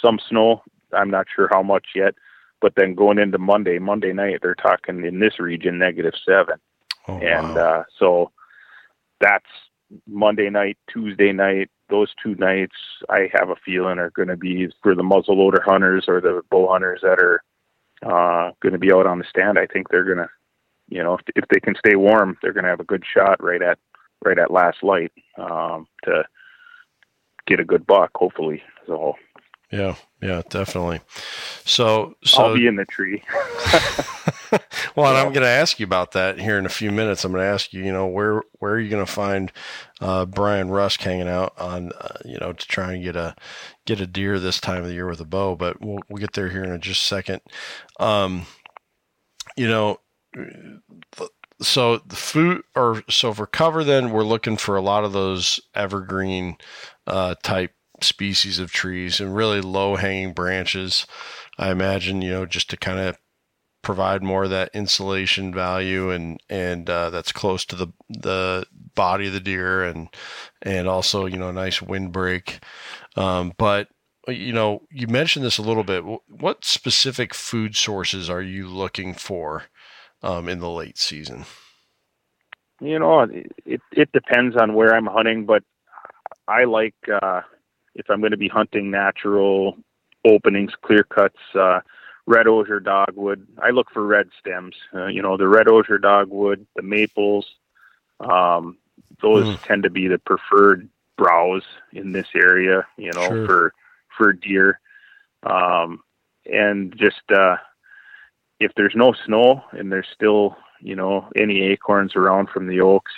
some 0.00 0.18
snow 0.30 0.62
i'm 0.96 1.10
not 1.10 1.26
sure 1.34 1.48
how 1.50 1.62
much 1.62 1.88
yet 1.94 2.14
but 2.60 2.72
then 2.76 2.94
going 2.94 3.18
into 3.18 3.38
monday 3.38 3.78
monday 3.78 4.12
night 4.12 4.38
they're 4.42 4.54
talking 4.54 5.04
in 5.04 5.20
this 5.20 5.38
region 5.38 5.78
negative 5.78 6.14
seven 6.26 6.56
oh, 7.08 7.18
and 7.18 7.54
wow. 7.54 7.80
uh, 7.80 7.84
so 7.98 8.30
that's 9.20 9.46
Monday 10.06 10.50
night, 10.50 10.78
Tuesday 10.92 11.32
night. 11.32 11.70
Those 11.88 12.12
two 12.22 12.34
nights, 12.34 12.74
I 13.08 13.30
have 13.32 13.50
a 13.50 13.56
feeling 13.64 13.98
are 13.98 14.10
going 14.10 14.28
to 14.28 14.36
be 14.36 14.68
for 14.82 14.94
the 14.94 15.02
muzzleloader 15.02 15.62
hunters 15.62 16.06
or 16.08 16.20
the 16.20 16.42
bow 16.50 16.68
hunters 16.68 17.00
that 17.02 17.20
are 17.20 17.42
uh, 18.02 18.52
going 18.60 18.72
to 18.72 18.78
be 18.78 18.92
out 18.92 19.06
on 19.06 19.18
the 19.18 19.24
stand. 19.28 19.58
I 19.58 19.66
think 19.66 19.88
they're 19.88 20.04
going 20.04 20.18
to, 20.18 20.28
you 20.88 21.02
know, 21.02 21.14
if, 21.14 21.20
if 21.36 21.44
they 21.48 21.60
can 21.60 21.76
stay 21.76 21.94
warm, 21.94 22.36
they're 22.42 22.52
going 22.52 22.64
to 22.64 22.70
have 22.70 22.80
a 22.80 22.84
good 22.84 23.04
shot 23.06 23.42
right 23.42 23.62
at 23.62 23.78
right 24.24 24.38
at 24.38 24.50
last 24.50 24.82
light 24.82 25.12
um, 25.38 25.86
to 26.04 26.24
get 27.46 27.60
a 27.60 27.64
good 27.64 27.86
buck, 27.86 28.10
hopefully. 28.16 28.62
So 28.86 29.14
yeah, 29.70 29.96
yeah, 30.22 30.42
definitely. 30.48 31.00
So 31.64 32.14
so 32.24 32.42
I'll 32.42 32.54
be 32.54 32.66
in 32.66 32.76
the 32.76 32.84
tree. 32.84 33.22
well, 34.94 35.08
and 35.08 35.18
I'm 35.18 35.32
going 35.32 35.42
to 35.42 35.48
ask 35.48 35.80
you 35.80 35.84
about 35.84 36.12
that 36.12 36.38
here 36.38 36.58
in 36.58 36.66
a 36.66 36.70
few 36.70 36.92
minutes. 36.92 37.24
I'm 37.24 37.32
going 37.32 37.42
to 37.42 37.52
ask 37.52 37.72
you, 37.72 37.82
you 37.82 37.92
know, 37.92 38.06
where 38.06 38.42
where 38.58 38.74
are 38.74 38.80
you 38.80 38.88
going 38.88 39.04
to 39.04 39.10
find 39.10 39.50
uh, 40.00 40.24
Brian 40.24 40.70
Rusk 40.70 41.00
hanging 41.00 41.28
out 41.28 41.52
on, 41.58 41.90
uh, 42.00 42.18
you 42.24 42.38
know, 42.38 42.52
to 42.52 42.66
try 42.66 42.92
and 42.92 43.02
get 43.02 43.16
a 43.16 43.34
get 43.86 44.00
a 44.00 44.06
deer 44.06 44.38
this 44.38 44.60
time 44.60 44.82
of 44.82 44.86
the 44.86 44.94
year 44.94 45.08
with 45.08 45.20
a 45.20 45.24
bow? 45.24 45.56
But 45.56 45.80
we'll 45.80 45.98
we'll 46.08 46.20
get 46.20 46.34
there 46.34 46.48
here 46.48 46.64
in 46.64 46.80
just 46.80 47.02
a 47.02 47.06
second. 47.06 47.40
Um, 47.98 48.46
you 49.56 49.68
know, 49.68 49.98
so 51.60 51.98
the 51.98 52.16
food 52.16 52.62
or 52.74 53.02
so 53.08 53.32
for 53.32 53.46
cover, 53.46 53.82
then 53.82 54.10
we're 54.10 54.24
looking 54.24 54.56
for 54.56 54.76
a 54.76 54.82
lot 54.82 55.04
of 55.04 55.12
those 55.12 55.60
evergreen 55.74 56.56
uh, 57.06 57.34
type 57.42 57.72
species 58.00 58.58
of 58.58 58.72
trees 58.72 59.20
and 59.20 59.34
really 59.34 59.60
low 59.60 59.96
hanging 59.96 60.32
branches. 60.32 61.06
I 61.58 61.70
imagine, 61.70 62.22
you 62.22 62.30
know, 62.30 62.46
just 62.46 62.70
to 62.70 62.76
kind 62.76 62.98
of 62.98 63.18
provide 63.86 64.20
more 64.20 64.42
of 64.44 64.50
that 64.50 64.70
insulation 64.74 65.54
value 65.54 66.10
and 66.10 66.40
and 66.50 66.90
uh, 66.90 67.08
that's 67.10 67.30
close 67.30 67.64
to 67.64 67.76
the 67.76 67.86
the 68.08 68.66
body 68.96 69.28
of 69.28 69.32
the 69.32 69.38
deer 69.38 69.84
and 69.84 70.08
and 70.62 70.88
also 70.88 71.24
you 71.26 71.36
know 71.36 71.50
a 71.50 71.52
nice 71.52 71.80
windbreak. 71.80 72.58
Um, 73.16 73.52
but 73.56 73.88
you 74.26 74.52
know 74.52 74.82
you 74.90 75.06
mentioned 75.06 75.44
this 75.44 75.58
a 75.58 75.62
little 75.62 75.84
bit. 75.84 76.02
What 76.28 76.64
specific 76.64 77.32
food 77.32 77.76
sources 77.76 78.28
are 78.28 78.42
you 78.42 78.66
looking 78.66 79.14
for 79.14 79.66
um, 80.20 80.48
in 80.48 80.58
the 80.58 80.70
late 80.70 80.98
season? 80.98 81.44
You 82.80 82.98
know, 82.98 83.20
it, 83.20 83.52
it 83.64 83.80
it 83.92 84.12
depends 84.12 84.56
on 84.56 84.74
where 84.74 84.94
I'm 84.94 85.06
hunting, 85.06 85.46
but 85.46 85.62
I 86.48 86.64
like 86.64 86.96
uh, 87.22 87.42
if 87.96 88.08
I'm 88.10 88.20
going 88.20 88.30
to 88.32 88.36
be 88.36 88.48
hunting 88.48 88.90
natural 88.90 89.76
openings, 90.24 90.72
clear 90.82 91.02
cuts, 91.04 91.38
uh, 91.54 91.80
red 92.26 92.46
osier 92.46 92.80
dogwood. 92.80 93.46
I 93.62 93.70
look 93.70 93.90
for 93.92 94.04
red 94.06 94.28
stems. 94.38 94.74
Uh, 94.94 95.06
you 95.06 95.22
know, 95.22 95.36
the 95.36 95.48
red 95.48 95.68
osier 95.68 95.98
dogwood, 95.98 96.66
the 96.76 96.82
maples. 96.82 97.46
Um, 98.20 98.78
those 99.22 99.46
Mm. 99.46 99.62
tend 99.62 99.82
to 99.84 99.90
be 99.90 100.08
the 100.08 100.18
preferred 100.18 100.88
browse 101.16 101.64
in 101.92 102.12
this 102.12 102.26
area. 102.34 102.86
You 102.96 103.14
know, 103.14 103.28
Sure. 103.28 103.46
for 103.46 103.74
for 104.16 104.32
deer. 104.32 104.80
Um, 105.42 106.02
and 106.50 106.94
just 106.96 107.30
uh, 107.30 107.56
if 108.60 108.72
there's 108.76 108.94
no 108.96 109.12
snow 109.24 109.62
and 109.72 109.90
there's 109.90 110.08
still 110.14 110.56
you 110.80 110.96
know 110.96 111.28
any 111.36 111.62
acorns 111.62 112.16
around 112.16 112.48
from 112.50 112.66
the 112.66 112.80
oaks 112.80 113.12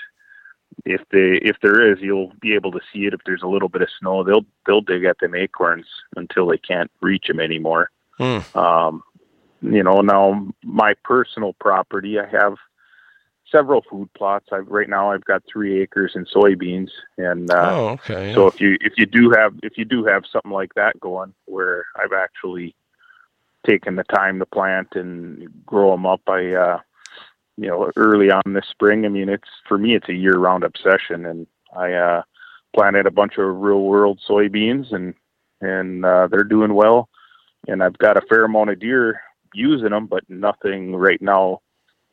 if 0.85 1.01
they 1.11 1.39
if 1.43 1.57
there 1.63 1.91
is 1.91 1.99
you'll 2.01 2.33
be 2.41 2.55
able 2.55 2.71
to 2.73 2.81
see 2.93 3.07
it 3.07 3.15
if 3.15 3.21
there's 3.27 3.43
a 3.43 3.49
little 3.49 3.69
bit 3.69 3.83
of 3.83 3.89
snow 3.99 4.23
they'll 4.23 4.45
they'll 4.67 4.81
dig 4.81 5.05
at 5.05 5.19
them 5.19 5.35
acorns 5.35 5.87
until 6.17 6.47
they 6.47 6.59
can't 6.59 6.91
reach 7.01 7.27
them 7.27 7.41
anymore 7.41 7.91
Hmm. 8.19 8.39
um 8.59 9.03
you 9.63 9.83
know 9.83 10.01
now 10.01 10.47
my 10.65 10.95
personal 11.05 11.53
property 11.55 12.19
i 12.19 12.27
have 12.27 12.57
several 13.51 13.83
food 13.89 14.13
plots 14.15 14.47
i've 14.53 14.67
right 14.67 14.89
now 14.89 15.13
i've 15.13 15.25
got 15.25 15.43
three 15.51 15.81
acres 15.81 16.13
in 16.15 16.25
soybeans 16.27 16.91
and 17.17 17.51
uh 17.51 17.71
oh, 17.73 17.89
okay. 17.91 18.35
so 18.35 18.47
if 18.49 18.61
you 18.61 18.77
if 18.81 18.95
you 18.97 19.07
do 19.07 19.31
have 19.31 19.55
if 19.63 19.79
you 19.79 19.85
do 19.85 20.05
have 20.05 20.25
something 20.31 20.51
like 20.51 20.75
that 20.75 20.99
going 21.01 21.33
where 21.47 21.85
I've 21.97 22.13
actually 22.13 22.75
taken 23.67 23.97
the 23.97 24.05
time 24.05 24.39
to 24.39 24.47
plant 24.47 24.89
and 24.95 25.49
grow 25.67 25.91
them 25.93 26.07
up, 26.07 26.23
I 26.27 26.55
uh, 26.55 26.79
you 27.59 27.69
know 27.69 27.91
early 27.97 28.31
on 28.31 28.55
this 28.55 28.67
spring. 28.71 29.05
I 29.05 29.09
mean, 29.09 29.29
it's 29.29 29.49
for 29.69 29.77
me 29.79 29.95
it's 29.95 30.09
a 30.09 30.15
year 30.15 30.39
round 30.39 30.65
obsession, 30.65 31.27
and 31.27 31.47
I 31.77 31.93
uh, 31.93 32.23
planted 32.75 33.07
a 33.07 33.11
bunch 33.11 33.35
of 33.37 33.57
real 33.57 33.83
world 33.83 34.21
soybeans 34.27 34.93
and 34.93 35.15
and 35.61 36.05
uh, 36.05 36.29
they're 36.31 36.45
doing 36.45 36.75
well. 36.75 37.09
And 37.67 37.83
I've 37.83 37.99
got 37.99 38.17
a 38.17 38.23
fair 38.29 38.45
amount 38.45 38.71
of 38.71 38.79
deer 38.79 39.21
using 39.53 39.91
them, 39.91 40.07
but 40.07 40.23
nothing 40.29 40.95
right 40.95 41.21
now 41.21 41.61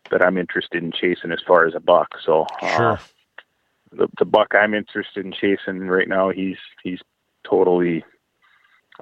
that 0.09 0.23
I'm 0.23 0.37
interested 0.37 0.83
in 0.83 0.91
chasing 0.91 1.31
as 1.31 1.39
far 1.47 1.65
as 1.65 1.75
a 1.75 1.79
buck. 1.79 2.09
So 2.25 2.47
uh, 2.61 2.77
Sure. 2.77 2.99
the 3.91 4.07
the 4.17 4.25
buck 4.25 4.53
I'm 4.55 4.73
interested 4.73 5.25
in 5.25 5.31
chasing 5.31 5.87
right 5.87 6.09
now, 6.09 6.29
he's 6.31 6.57
he's 6.83 6.99
totally 7.47 8.03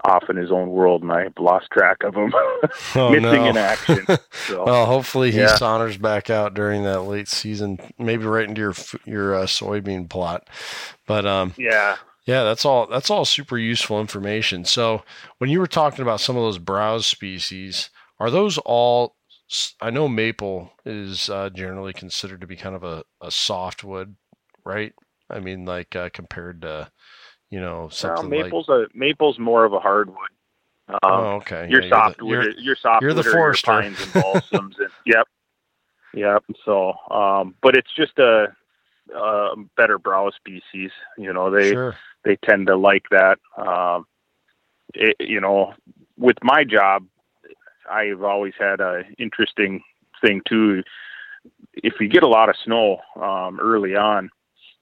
off 0.04 0.24
in 0.30 0.36
his 0.38 0.52
own 0.52 0.70
world, 0.70 1.04
and 1.04 1.12
I've 1.12 1.34
lost 1.40 1.68
track 1.72 1.98
of 2.04 2.16
him, 2.16 2.34
Oh, 2.96 3.12
missing 3.12 3.46
in 3.46 3.58
action. 3.58 4.06
So 4.48 4.66
Well, 4.66 4.86
hopefully 4.86 5.32
he 5.32 5.38
Yeah. 5.40 5.56
saunters 5.56 5.98
back 5.98 6.30
out 6.30 6.54
during 6.54 6.84
that 6.84 7.02
late 7.02 7.28
season, 7.30 7.80
maybe 7.98 8.26
right 8.26 8.48
into 8.48 8.60
your 8.62 8.74
your 9.06 9.36
uh, 9.36 9.46
soybean 9.46 10.10
plot. 10.10 10.50
But 11.08 11.26
um, 11.26 11.54
yeah, 11.58 11.98
yeah, 12.26 12.44
that's 12.44 12.66
all. 12.66 12.88
That's 12.88 13.10
all 13.10 13.24
super 13.26 13.58
useful 13.58 14.02
information. 14.02 14.66
So 14.66 15.04
when 15.38 15.50
you 15.50 15.60
were 15.60 15.68
talking 15.68 16.02
about 16.02 16.20
some 16.20 16.36
of 16.36 16.44
those 16.44 16.58
browse 16.58 17.06
species, 17.06 17.90
are 18.20 18.30
those 18.30 18.58
all? 18.60 19.16
I 19.82 19.92
know 19.92 20.08
maple 20.08 20.72
is 20.86 21.30
uh, 21.30 21.50
generally 21.52 21.94
considered 21.94 22.42
to 22.42 22.48
be 22.48 22.56
kind 22.56 22.76
of 22.76 22.84
a, 22.84 23.04
a 23.22 23.30
softwood, 23.30 24.16
right? 24.66 24.94
I 25.30 25.40
mean, 25.40 25.66
like 25.66 25.96
uh, 25.96 26.10
compared 26.12 26.62
to, 26.64 26.92
you 27.54 27.62
know, 27.62 27.88
something 27.92 28.30
maple's 28.30 28.68
a 28.68 28.88
maple's 28.96 29.38
more 29.38 29.64
of 29.64 29.74
a 29.74 29.80
hardwood. 29.80 30.18
Um. 30.90 30.98
Oh, 31.04 31.26
okay. 31.36 31.68
your 31.70 31.70
Yeah, 31.70 31.70
you're 31.70 31.82
the- 31.82 31.90
softwood, 31.90 32.30
you're- 32.30 32.56
your 32.58 32.76
softwood, 32.76 33.02
you're 33.04 33.14
the 33.14 33.30
are 33.30 33.34
your 33.34 33.54
pines 33.64 34.02
and 34.02 34.12
balsams, 34.12 34.80
and 34.80 34.90
yep, 35.06 35.28
yep. 36.16 36.44
So, 36.66 36.94
um, 37.12 37.54
but 37.62 37.76
it's 37.76 37.94
just 37.96 38.18
a, 38.18 38.48
a 39.16 39.50
better 39.78 40.00
browse 40.00 40.34
species. 40.36 40.90
You 41.16 41.32
know, 41.32 41.52
they 41.52 41.72
sure. 41.72 41.96
they 42.26 42.38
tend 42.38 42.68
to 42.68 42.76
like 42.76 43.06
that. 43.12 43.38
Um, 43.56 44.08
it, 44.96 45.16
you 45.20 45.40
know, 45.40 45.74
with 46.18 46.38
my 46.42 46.64
job, 46.64 47.06
I've 47.90 48.24
always 48.24 48.54
had 48.60 48.82
a 48.82 49.04
interesting 49.20 49.84
thing 50.26 50.42
too. 50.50 50.82
If 51.76 51.94
you 52.00 52.08
get 52.08 52.24
a 52.24 52.28
lot 52.28 52.50
of 52.50 52.56
snow 52.66 52.98
um, 53.16 53.60
early 53.62 53.96
on, 53.96 54.32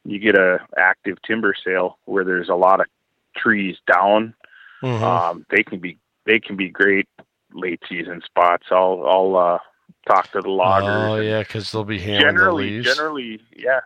you 0.05 0.19
get 0.19 0.35
a 0.35 0.59
active 0.77 1.17
timber 1.21 1.53
sale 1.63 1.97
where 2.05 2.23
there's 2.23 2.49
a 2.49 2.55
lot 2.55 2.79
of 2.79 2.87
trees 3.35 3.77
down. 3.91 4.33
Mhm. 4.83 5.01
Um, 5.01 5.45
they 5.49 5.63
can 5.63 5.79
be 5.79 5.97
they 6.25 6.39
can 6.39 6.55
be 6.55 6.69
great 6.69 7.07
late 7.53 7.81
season 7.87 8.21
spots. 8.25 8.67
I'll 8.71 9.03
I'll 9.07 9.35
uh, 9.37 9.59
talk 10.07 10.31
to 10.31 10.41
the 10.41 10.49
loggers. 10.49 10.89
oh 10.89 11.15
yeah, 11.17 11.39
because 11.39 11.71
they'll 11.71 11.83
be 11.83 11.99
generally, 11.99 12.77
the 12.77 12.83
generally, 12.83 13.41
yeah, 13.55 13.81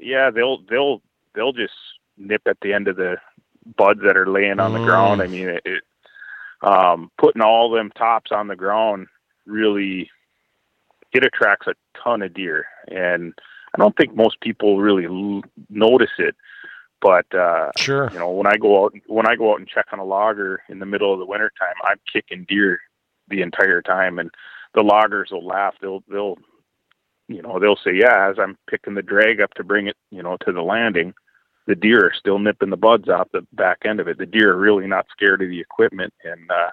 yeah. 0.00 0.30
They'll 0.30 0.58
they'll 0.68 1.00
they'll 1.34 1.52
just 1.52 1.74
nip 2.18 2.42
at 2.46 2.58
the 2.60 2.72
end 2.72 2.88
of 2.88 2.96
the 2.96 3.16
buds 3.76 4.00
that 4.04 4.16
are 4.16 4.26
laying 4.28 4.60
on 4.60 4.72
the 4.72 4.78
Mm. 4.78 4.84
ground. 4.84 5.22
I 5.22 5.26
mean, 5.26 5.48
it, 5.48 5.62
it 5.64 5.82
um, 6.62 7.10
putting 7.18 7.42
all 7.42 7.70
them 7.70 7.90
tops 7.90 8.30
on 8.32 8.48
the 8.48 8.56
ground 8.56 9.06
really 9.46 10.10
it 11.12 11.24
attracts 11.24 11.66
a 11.66 11.74
ton 12.02 12.20
of 12.22 12.34
deer, 12.34 12.66
and 12.88 13.32
I 13.76 13.78
don't 13.78 13.96
think 13.96 14.14
most 14.14 14.40
people 14.40 14.80
really 14.80 15.04
l- 15.04 15.42
notice 15.68 16.10
it. 16.18 16.34
But 17.00 17.32
uh, 17.34 17.72
Sure. 17.76 18.08
you 18.12 18.18
know, 18.18 18.30
when 18.30 18.46
I 18.46 18.56
go 18.56 18.84
out 18.84 18.94
when 19.06 19.26
I 19.28 19.36
go 19.36 19.52
out 19.52 19.58
and 19.58 19.68
check 19.68 19.86
on 19.92 19.98
a 19.98 20.04
logger 20.04 20.62
in 20.68 20.78
the 20.78 20.86
middle 20.86 21.12
of 21.12 21.18
the 21.18 21.26
winter 21.26 21.52
time, 21.58 21.74
I'm 21.84 21.98
kicking 22.10 22.46
deer 22.48 22.80
the 23.28 23.42
entire 23.42 23.82
time, 23.82 24.18
and 24.18 24.30
the 24.74 24.82
loggers 24.82 25.28
will 25.30 25.46
laugh. 25.46 25.74
They'll 25.80 26.02
they'll 26.10 26.38
you 27.28 27.42
know 27.42 27.58
they'll 27.58 27.78
say, 27.84 27.92
yeah, 27.94 28.30
as 28.30 28.36
I'm 28.38 28.56
picking 28.68 28.94
the 28.94 29.02
drag 29.02 29.40
up 29.40 29.52
to 29.54 29.64
bring 29.64 29.88
it 29.88 29.96
you 30.10 30.22
know 30.22 30.38
to 30.46 30.52
the 30.52 30.62
landing, 30.62 31.12
the 31.66 31.74
deer 31.74 32.06
are 32.06 32.14
still 32.18 32.38
nipping 32.38 32.70
the 32.70 32.76
buds 32.76 33.08
off 33.08 33.28
the 33.32 33.46
back 33.52 33.80
end 33.84 34.00
of 34.00 34.08
it. 34.08 34.16
The 34.16 34.26
deer 34.26 34.52
are 34.54 34.58
really 34.58 34.86
not 34.86 35.06
scared 35.10 35.42
of 35.42 35.50
the 35.50 35.60
equipment, 35.60 36.14
and 36.24 36.50
uh, 36.50 36.70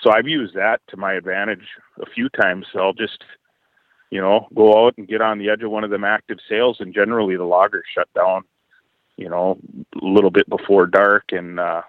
so 0.00 0.10
I've 0.10 0.28
used 0.28 0.54
that 0.54 0.80
to 0.88 0.96
my 0.96 1.14
advantage 1.14 1.66
a 2.02 2.06
few 2.06 2.28
times. 2.30 2.66
So 2.72 2.80
I'll 2.80 2.92
just 2.92 3.22
you 4.10 4.20
know 4.20 4.48
go 4.54 4.86
out 4.86 4.94
and 4.96 5.08
get 5.08 5.20
on 5.20 5.38
the 5.38 5.50
edge 5.50 5.62
of 5.62 5.70
one 5.70 5.84
of 5.84 5.90
them 5.90 6.04
active 6.04 6.38
sales, 6.48 6.78
and 6.80 6.94
generally 6.94 7.36
the 7.36 7.44
loggers 7.44 7.84
shut 7.94 8.08
down 8.14 8.44
you 9.18 9.28
know, 9.28 9.58
a 10.00 10.06
little 10.06 10.30
bit 10.30 10.48
before 10.48 10.86
dark, 10.86 11.32
and 11.32 11.58
uh, 11.58 11.82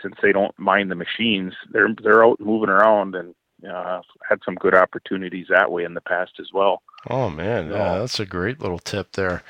since 0.00 0.14
they 0.22 0.32
don't 0.32 0.56
mind 0.58 0.90
the 0.90 0.94
machines, 0.94 1.52
they're 1.72 1.88
they're 2.02 2.24
out 2.24 2.40
moving 2.40 2.70
around, 2.70 3.16
and 3.16 3.34
uh, 3.68 4.00
had 4.26 4.38
some 4.44 4.54
good 4.54 4.74
opportunities 4.74 5.48
that 5.50 5.72
way 5.72 5.82
in 5.82 5.94
the 5.94 6.00
past 6.00 6.34
as 6.40 6.50
well. 6.54 6.82
Oh 7.10 7.28
man, 7.28 7.68
yeah, 7.68 7.98
that's 7.98 8.20
a 8.20 8.26
great 8.26 8.60
little 8.60 8.78
tip 8.78 9.12
there. 9.12 9.42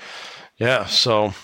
Yeah, 0.57 0.87
so 0.87 1.35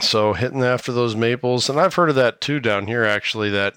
so 0.00 0.32
hitting 0.32 0.64
after 0.64 0.90
those 0.90 1.14
maples, 1.14 1.70
and 1.70 1.78
I've 1.78 1.94
heard 1.94 2.10
of 2.10 2.16
that 2.16 2.40
too 2.40 2.58
down 2.58 2.88
here 2.88 3.04
actually. 3.04 3.50
That 3.50 3.74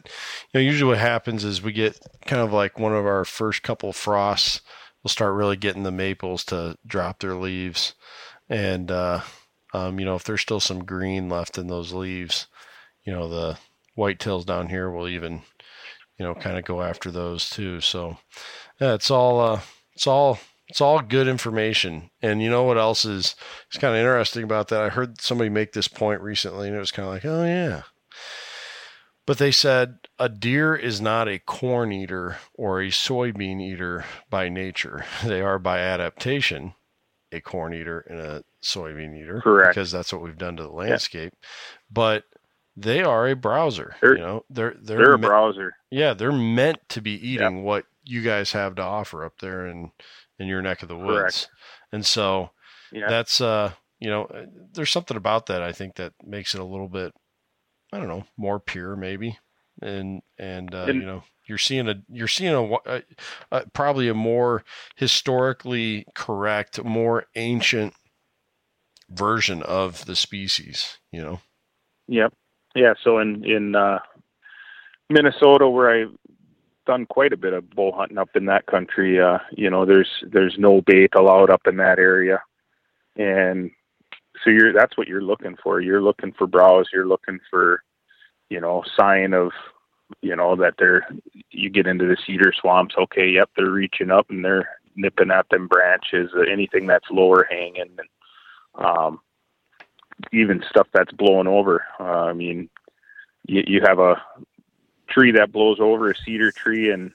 you 0.51 0.59
know, 0.59 0.61
usually 0.61 0.89
what 0.89 0.97
happens 0.97 1.43
is 1.43 1.61
we 1.61 1.73
get 1.73 1.99
kind 2.25 2.41
of 2.41 2.51
like 2.51 2.79
one 2.79 2.95
of 2.95 3.05
our 3.05 3.23
first 3.23 3.61
couple 3.61 3.93
frosts. 3.93 4.61
We'll 5.05 5.11
start 5.11 5.35
really 5.35 5.55
getting 5.55 5.83
the 5.83 5.91
maples 5.91 6.43
to 6.45 6.79
drop 6.87 7.19
their 7.19 7.35
leaves, 7.35 7.93
and 8.49 8.89
uh, 8.89 9.21
um, 9.71 9.99
you 9.99 10.05
know, 10.05 10.15
if 10.15 10.23
there's 10.23 10.41
still 10.41 10.59
some 10.59 10.83
green 10.83 11.29
left 11.29 11.59
in 11.59 11.67
those 11.67 11.93
leaves, 11.93 12.47
you 13.03 13.13
know, 13.13 13.29
the 13.29 13.59
whitetails 13.95 14.47
down 14.47 14.69
here 14.69 14.89
will 14.89 15.07
even, 15.07 15.43
you 16.17 16.25
know, 16.25 16.33
kind 16.33 16.57
of 16.57 16.65
go 16.65 16.81
after 16.81 17.11
those 17.11 17.51
too. 17.51 17.81
So 17.81 18.17
yeah, 18.81 18.95
it's 18.95 19.11
all 19.11 19.39
uh, 19.39 19.61
it's 19.93 20.07
all 20.07 20.39
it's 20.69 20.81
all 20.81 21.01
good 21.01 21.27
information. 21.27 22.09
And 22.23 22.41
you 22.41 22.49
know 22.49 22.63
what 22.63 22.79
else 22.79 23.05
is 23.05 23.35
it's 23.67 23.77
kind 23.77 23.93
of 23.93 23.99
interesting 23.99 24.41
about 24.41 24.69
that? 24.69 24.81
I 24.81 24.89
heard 24.89 25.21
somebody 25.21 25.51
make 25.51 25.73
this 25.73 25.87
point 25.87 26.21
recently, 26.21 26.67
and 26.67 26.75
it 26.75 26.79
was 26.79 26.89
kind 26.89 27.07
of 27.07 27.13
like, 27.13 27.25
oh 27.25 27.45
yeah. 27.45 27.83
But 29.25 29.37
they 29.39 29.51
said 29.51 29.97
a 30.19 30.29
deer 30.29 30.75
is 30.75 31.01
not 31.01 31.27
a 31.27 31.39
corn 31.39 31.91
eater 31.91 32.37
or 32.53 32.81
a 32.81 32.87
soybean 32.89 33.59
eater 33.61 34.05
by 34.29 34.49
nature. 34.49 35.05
They 35.25 35.41
are 35.41 35.59
by 35.59 35.79
adaptation 35.79 36.73
a 37.31 37.41
corn 37.41 37.73
eater 37.73 37.99
and 38.09 38.19
a 38.19 38.43
soybean 38.63 39.17
eater. 39.19 39.41
Correct. 39.41 39.73
Because 39.75 39.91
that's 39.91 40.13
what 40.13 40.21
we've 40.21 40.37
done 40.37 40.57
to 40.57 40.63
the 40.63 40.69
landscape. 40.69 41.33
But 41.91 42.23
they 42.77 43.01
are 43.01 43.27
a 43.27 43.35
browser. 43.35 43.95
They're- 44.01 44.15
you 44.15 44.21
know, 44.21 44.45
they're 44.49 44.75
they're, 44.81 44.97
They're 44.97 45.13
a 45.13 45.17
browser. 45.19 45.73
yeah, 45.89 46.13
they're 46.13 46.31
meant 46.31 46.77
to 46.89 47.01
be 47.01 47.13
eating 47.13 47.63
what 47.63 47.85
you 48.03 48.21
guys 48.21 48.51
have 48.51 48.75
to 48.75 48.83
offer 48.83 49.25
up 49.25 49.39
there 49.39 49.65
in 49.65 49.91
in 50.37 50.47
your 50.47 50.61
neck 50.61 50.83
of 50.83 50.89
the 50.89 50.97
woods. 50.97 51.07
Correct. 51.07 51.49
And 51.91 52.05
so 52.05 52.51
Yeah, 52.91 53.09
that's 53.09 53.41
uh, 53.41 53.71
you 53.99 54.09
know, 54.09 54.25
uh, 54.25 54.45
there's 54.73 54.91
something 54.91 55.17
about 55.17 55.47
that 55.47 55.63
I 55.63 55.71
think 55.71 55.95
that 55.95 56.13
makes 56.23 56.53
it 56.53 56.61
a 56.61 56.65
little 56.65 56.89
bit 56.89 57.13
I 57.95 57.99
don't 57.99 58.09
know, 58.09 58.25
more 58.35 58.59
pure 58.59 58.95
maybe. 58.97 59.37
And 59.81 60.21
and 60.37 60.73
uh, 60.75 60.85
And- 60.89 60.99
you 60.99 61.05
know, 61.05 61.23
you're 61.47 61.57
seeing 61.57 61.87
a 61.87 61.95
you're 62.09 62.27
seeing 62.27 62.53
a, 62.53 62.63
a, 62.85 63.03
a 63.51 63.69
probably 63.71 64.09
a 64.09 64.13
more 64.13 64.63
historically 64.95 66.05
correct, 66.15 66.83
more 66.83 67.25
ancient 67.35 67.93
version 69.09 69.61
of 69.63 70.05
the 70.05 70.15
species, 70.15 70.97
you 71.11 71.21
know. 71.21 71.39
Yep. 72.07 72.33
Yeah. 72.75 72.93
So 73.03 73.19
in 73.19 73.45
in 73.45 73.75
uh, 73.75 73.99
Minnesota, 75.09 75.69
where 75.69 75.89
I've 75.89 76.15
done 76.85 77.05
quite 77.05 77.33
a 77.33 77.37
bit 77.37 77.53
of 77.53 77.69
bull 77.69 77.91
hunting 77.95 78.17
up 78.17 78.29
in 78.35 78.45
that 78.45 78.65
country, 78.65 79.19
uh, 79.21 79.39
you 79.51 79.69
know, 79.69 79.85
there's 79.85 80.09
there's 80.29 80.55
no 80.57 80.81
bait 80.81 81.13
allowed 81.15 81.49
up 81.49 81.61
in 81.67 81.77
that 81.77 81.99
area, 81.99 82.41
and 83.15 83.71
so 84.43 84.49
you're 84.49 84.73
that's 84.73 84.97
what 84.97 85.07
you're 85.07 85.21
looking 85.21 85.55
for. 85.61 85.81
You're 85.81 86.01
looking 86.01 86.31
for 86.33 86.47
browse. 86.47 86.87
You're 86.93 87.07
looking 87.07 87.39
for, 87.49 87.83
you 88.49 88.59
know, 88.59 88.83
sign 88.95 89.33
of, 89.33 89.51
you 90.21 90.35
know, 90.35 90.55
that 90.55 90.75
they're 90.77 91.07
you 91.51 91.69
get 91.69 91.87
into 91.87 92.05
the 92.05 92.17
cedar 92.25 92.53
swamps. 92.53 92.95
Okay, 92.97 93.29
yep, 93.29 93.49
they're 93.55 93.69
reaching 93.71 94.11
up 94.11 94.29
and 94.29 94.43
they're 94.43 94.69
nipping 94.95 95.31
at 95.31 95.47
them 95.49 95.67
branches. 95.67 96.31
uh, 96.35 96.41
Anything 96.41 96.87
that's 96.87 97.09
lower 97.09 97.47
hanging, 97.49 97.81
and 97.81 97.99
um, 98.75 99.19
even 100.31 100.63
stuff 100.69 100.87
that's 100.93 101.11
blowing 101.11 101.47
over. 101.47 101.85
Uh, 101.99 102.03
I 102.25 102.33
mean, 102.33 102.69
you, 103.47 103.63
you 103.67 103.81
have 103.81 103.99
a 103.99 104.21
tree 105.07 105.31
that 105.31 105.51
blows 105.51 105.79
over 105.79 106.09
a 106.09 106.15
cedar 106.15 106.51
tree, 106.51 106.91
and 106.91 107.11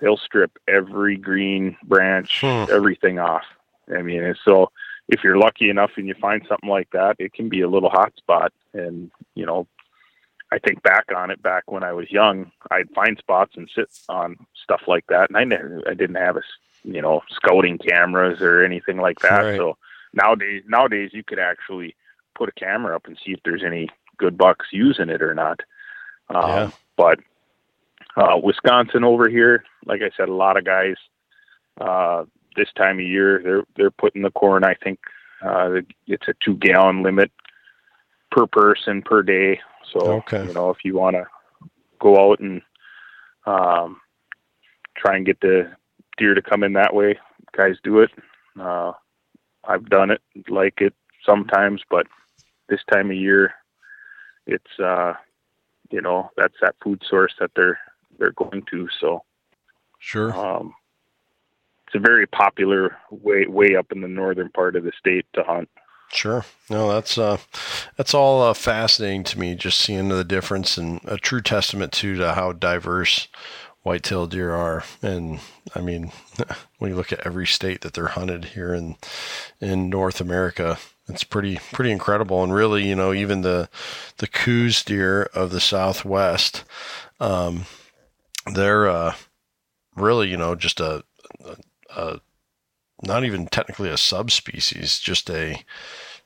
they'll 0.00 0.16
strip 0.16 0.58
every 0.68 1.16
green 1.16 1.76
branch, 1.84 2.40
Hmm. 2.40 2.64
everything 2.70 3.18
off. 3.18 3.44
I 3.94 4.02
mean, 4.02 4.22
and 4.22 4.38
so 4.44 4.70
if 5.08 5.22
you're 5.22 5.38
lucky 5.38 5.70
enough 5.70 5.92
and 5.96 6.08
you 6.08 6.14
find 6.20 6.44
something 6.48 6.68
like 6.68 6.90
that, 6.90 7.16
it 7.18 7.32
can 7.32 7.48
be 7.48 7.60
a 7.60 7.68
little 7.68 7.90
hot 7.90 8.14
spot. 8.16 8.52
And 8.72 9.10
you 9.34 9.46
know, 9.46 9.66
I 10.52 10.58
think 10.58 10.82
back 10.82 11.06
on 11.14 11.30
it 11.30 11.42
back 11.42 11.70
when 11.70 11.82
I 11.82 11.92
was 11.92 12.10
young, 12.10 12.50
I'd 12.70 12.90
find 12.90 13.18
spots 13.18 13.52
and 13.56 13.70
sit 13.74 13.88
on 14.08 14.36
stuff 14.62 14.82
like 14.86 15.06
that, 15.08 15.28
and 15.28 15.36
I 15.36 15.44
never, 15.44 15.82
I 15.88 15.94
didn't 15.94 16.16
have 16.16 16.36
a, 16.36 16.42
you 16.84 17.02
know, 17.02 17.22
scouting 17.30 17.78
cameras 17.78 18.40
or 18.40 18.64
anything 18.64 18.98
like 18.98 19.20
that. 19.20 19.42
Right. 19.42 19.56
So 19.56 19.76
nowadays, 20.12 20.62
nowadays 20.66 21.10
you 21.12 21.24
could 21.24 21.38
actually 21.38 21.94
put 22.36 22.48
a 22.48 22.52
camera 22.52 22.94
up 22.94 23.06
and 23.06 23.18
see 23.24 23.32
if 23.32 23.40
there's 23.44 23.64
any 23.64 23.88
good 24.18 24.36
bucks 24.38 24.66
using 24.72 25.08
it 25.08 25.22
or 25.22 25.34
not. 25.34 25.60
Um, 26.28 26.48
Yeah. 26.48 26.70
But 26.96 27.20
uh, 28.16 28.38
Wisconsin 28.42 29.04
over 29.04 29.28
here, 29.28 29.64
like 29.84 30.00
I 30.02 30.10
said, 30.16 30.28
a 30.28 30.34
lot 30.34 30.56
of 30.56 30.64
guys 30.64 30.96
uh, 31.80 32.24
this 32.56 32.72
time 32.76 32.98
of 32.98 33.04
year 33.06 33.40
they're 33.42 33.64
they're 33.76 33.90
putting 33.90 34.22
the 34.22 34.30
corn. 34.30 34.64
I 34.64 34.74
think 34.74 34.98
uh, 35.42 35.80
it's 36.06 36.28
a 36.28 36.34
two 36.44 36.56
gallon 36.56 37.02
limit 37.02 37.30
per 38.30 38.46
person 38.46 39.02
per 39.02 39.22
day. 39.22 39.60
So 39.92 40.00
Okay. 40.12 40.44
you 40.46 40.52
know 40.52 40.70
if 40.70 40.78
you 40.84 40.94
want 40.94 41.16
to 41.16 41.26
go 42.00 42.30
out 42.30 42.40
and 42.40 42.62
um, 43.46 44.00
try 44.96 45.16
and 45.16 45.26
get 45.26 45.40
the 45.40 45.70
deer 46.18 46.34
to 46.34 46.42
come 46.42 46.62
in 46.62 46.72
that 46.74 46.94
way. 46.94 47.18
Guys 47.56 47.76
do 47.82 48.00
it. 48.00 48.10
Uh, 48.58 48.92
I've 49.68 49.88
done 49.88 50.10
it, 50.10 50.20
like 50.48 50.80
it 50.80 50.94
sometimes, 51.24 51.82
but 51.90 52.06
this 52.68 52.80
time 52.92 53.10
of 53.10 53.16
year, 53.16 53.54
it's 54.46 54.78
uh, 54.82 55.14
you 55.90 56.00
know 56.00 56.30
that's 56.36 56.54
that 56.60 56.76
food 56.82 57.02
source 57.08 57.34
that 57.40 57.50
they're 57.56 57.78
they're 58.18 58.32
going 58.32 58.62
to. 58.70 58.88
So 59.00 59.22
sure, 59.98 60.34
um, 60.34 60.74
it's 61.86 61.94
a 61.94 62.00
very 62.00 62.26
popular 62.26 62.96
way 63.10 63.46
way 63.46 63.76
up 63.76 63.92
in 63.92 64.00
the 64.00 64.08
northern 64.08 64.50
part 64.50 64.76
of 64.76 64.84
the 64.84 64.92
state 64.98 65.26
to 65.34 65.42
hunt. 65.42 65.68
Sure. 66.12 66.44
No, 66.70 66.88
that's 66.88 67.18
uh, 67.18 67.38
that's 67.96 68.14
all 68.14 68.42
uh, 68.42 68.54
fascinating 68.54 69.24
to 69.24 69.38
me. 69.38 69.54
Just 69.54 69.80
seeing 69.80 70.08
the 70.08 70.24
difference 70.24 70.78
and 70.78 71.00
a 71.04 71.16
true 71.16 71.40
testament 71.40 71.92
too 71.92 72.16
to 72.16 72.34
how 72.34 72.52
diverse 72.52 73.28
white-tailed 73.82 74.32
deer 74.32 74.52
are. 74.52 74.82
And 75.00 75.40
I 75.74 75.80
mean, 75.80 76.10
when 76.78 76.90
you 76.90 76.96
look 76.96 77.12
at 77.12 77.24
every 77.26 77.46
state 77.46 77.82
that 77.82 77.94
they're 77.94 78.06
hunted 78.08 78.46
here 78.46 78.74
in 78.74 78.96
in 79.60 79.90
North 79.90 80.20
America, 80.20 80.78
it's 81.08 81.24
pretty 81.24 81.58
pretty 81.72 81.90
incredible. 81.92 82.42
And 82.42 82.52
really, 82.52 82.88
you 82.88 82.94
know, 82.94 83.12
even 83.12 83.42
the 83.42 83.68
the 84.18 84.26
Coues 84.26 84.82
deer 84.82 85.24
of 85.34 85.50
the 85.50 85.60
Southwest, 85.60 86.64
um, 87.20 87.66
they're 88.52 88.88
uh, 88.88 89.14
really, 89.96 90.28
you 90.28 90.36
know, 90.36 90.54
just 90.54 90.80
a, 90.80 91.04
a, 91.44 91.56
a 91.96 92.20
not 93.02 93.24
even 93.24 93.46
technically 93.46 93.90
a 93.90 93.96
subspecies, 93.96 94.98
just 94.98 95.30
a 95.30 95.64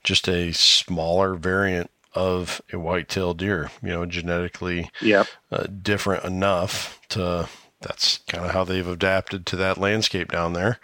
just 0.05 0.29
a 0.29 0.53
smaller 0.53 1.35
variant 1.35 1.91
of 2.15 2.61
a 2.73 2.79
white-tailed 2.79 3.39
deer. 3.39 3.71
You 3.83 3.91
know, 3.91 4.07
genetically 4.07 4.91
yep. 5.01 5.27
uh, 5.51 5.65
different 5.65 6.25
enough 6.25 7.01
to. 7.11 7.49
That's 7.83 8.19
kind 8.29 8.45
of 8.45 8.51
how 8.51 8.65
they've 8.65 8.87
adapted 8.87 9.47
to 9.47 9.57
that 9.57 9.79
landscape 9.79 10.31
down 10.31 10.53
there, 10.53 10.79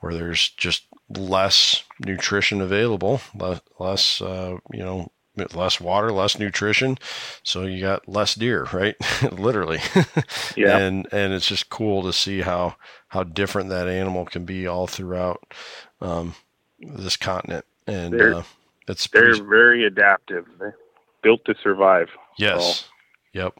where 0.00 0.14
there's 0.14 0.48
just 0.48 0.84
less 1.10 1.82
nutrition 2.00 2.62
available, 2.62 3.20
less, 3.34 3.60
less 3.78 4.22
uh, 4.22 4.56
you 4.72 4.82
know, 4.82 5.10
less 5.54 5.80
water, 5.80 6.12
less 6.12 6.38
nutrition, 6.38 6.98
so 7.42 7.62
you 7.62 7.80
got 7.80 8.08
less 8.08 8.34
deer, 8.34 8.66
right? 8.72 8.96
Literally. 9.32 9.80
yeah. 10.56 10.78
And 10.78 11.06
and 11.12 11.32
it's 11.32 11.46
just 11.46 11.70
cool 11.70 12.02
to 12.02 12.12
see 12.12 12.42
how 12.42 12.76
how 13.08 13.24
different 13.24 13.70
that 13.70 13.88
animal 13.88 14.24
can 14.24 14.44
be 14.44 14.66
all 14.66 14.86
throughout 14.86 15.54
um, 16.00 16.34
this 16.78 17.16
continent, 17.16 17.64
and 17.86 18.12
they're, 18.12 18.34
uh, 18.34 18.42
it's 18.86 19.06
they're 19.08 19.22
pretty, 19.22 19.40
very 19.40 19.84
adaptive. 19.84 20.46
They're 20.58 20.76
built 21.22 21.44
to 21.46 21.54
survive. 21.62 22.08
yes, 22.38 22.80
so. 22.80 22.86
yep. 23.32 23.54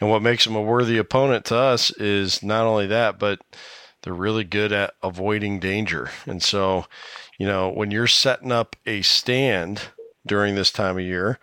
And 0.00 0.10
what 0.10 0.22
makes 0.22 0.44
them 0.44 0.56
a 0.56 0.62
worthy 0.62 0.98
opponent 0.98 1.44
to 1.46 1.56
us 1.56 1.90
is 1.92 2.42
not 2.42 2.66
only 2.66 2.86
that, 2.88 3.18
but 3.18 3.40
they're 4.02 4.12
really 4.12 4.44
good 4.44 4.72
at 4.72 4.94
avoiding 5.02 5.60
danger. 5.60 6.10
And 6.26 6.42
so, 6.42 6.86
you 7.38 7.46
know, 7.46 7.70
when 7.70 7.90
you're 7.90 8.06
setting 8.06 8.52
up 8.52 8.76
a 8.86 9.02
stand 9.02 9.82
during 10.26 10.54
this 10.54 10.70
time 10.70 10.98
of 10.98 11.04
year, 11.04 11.38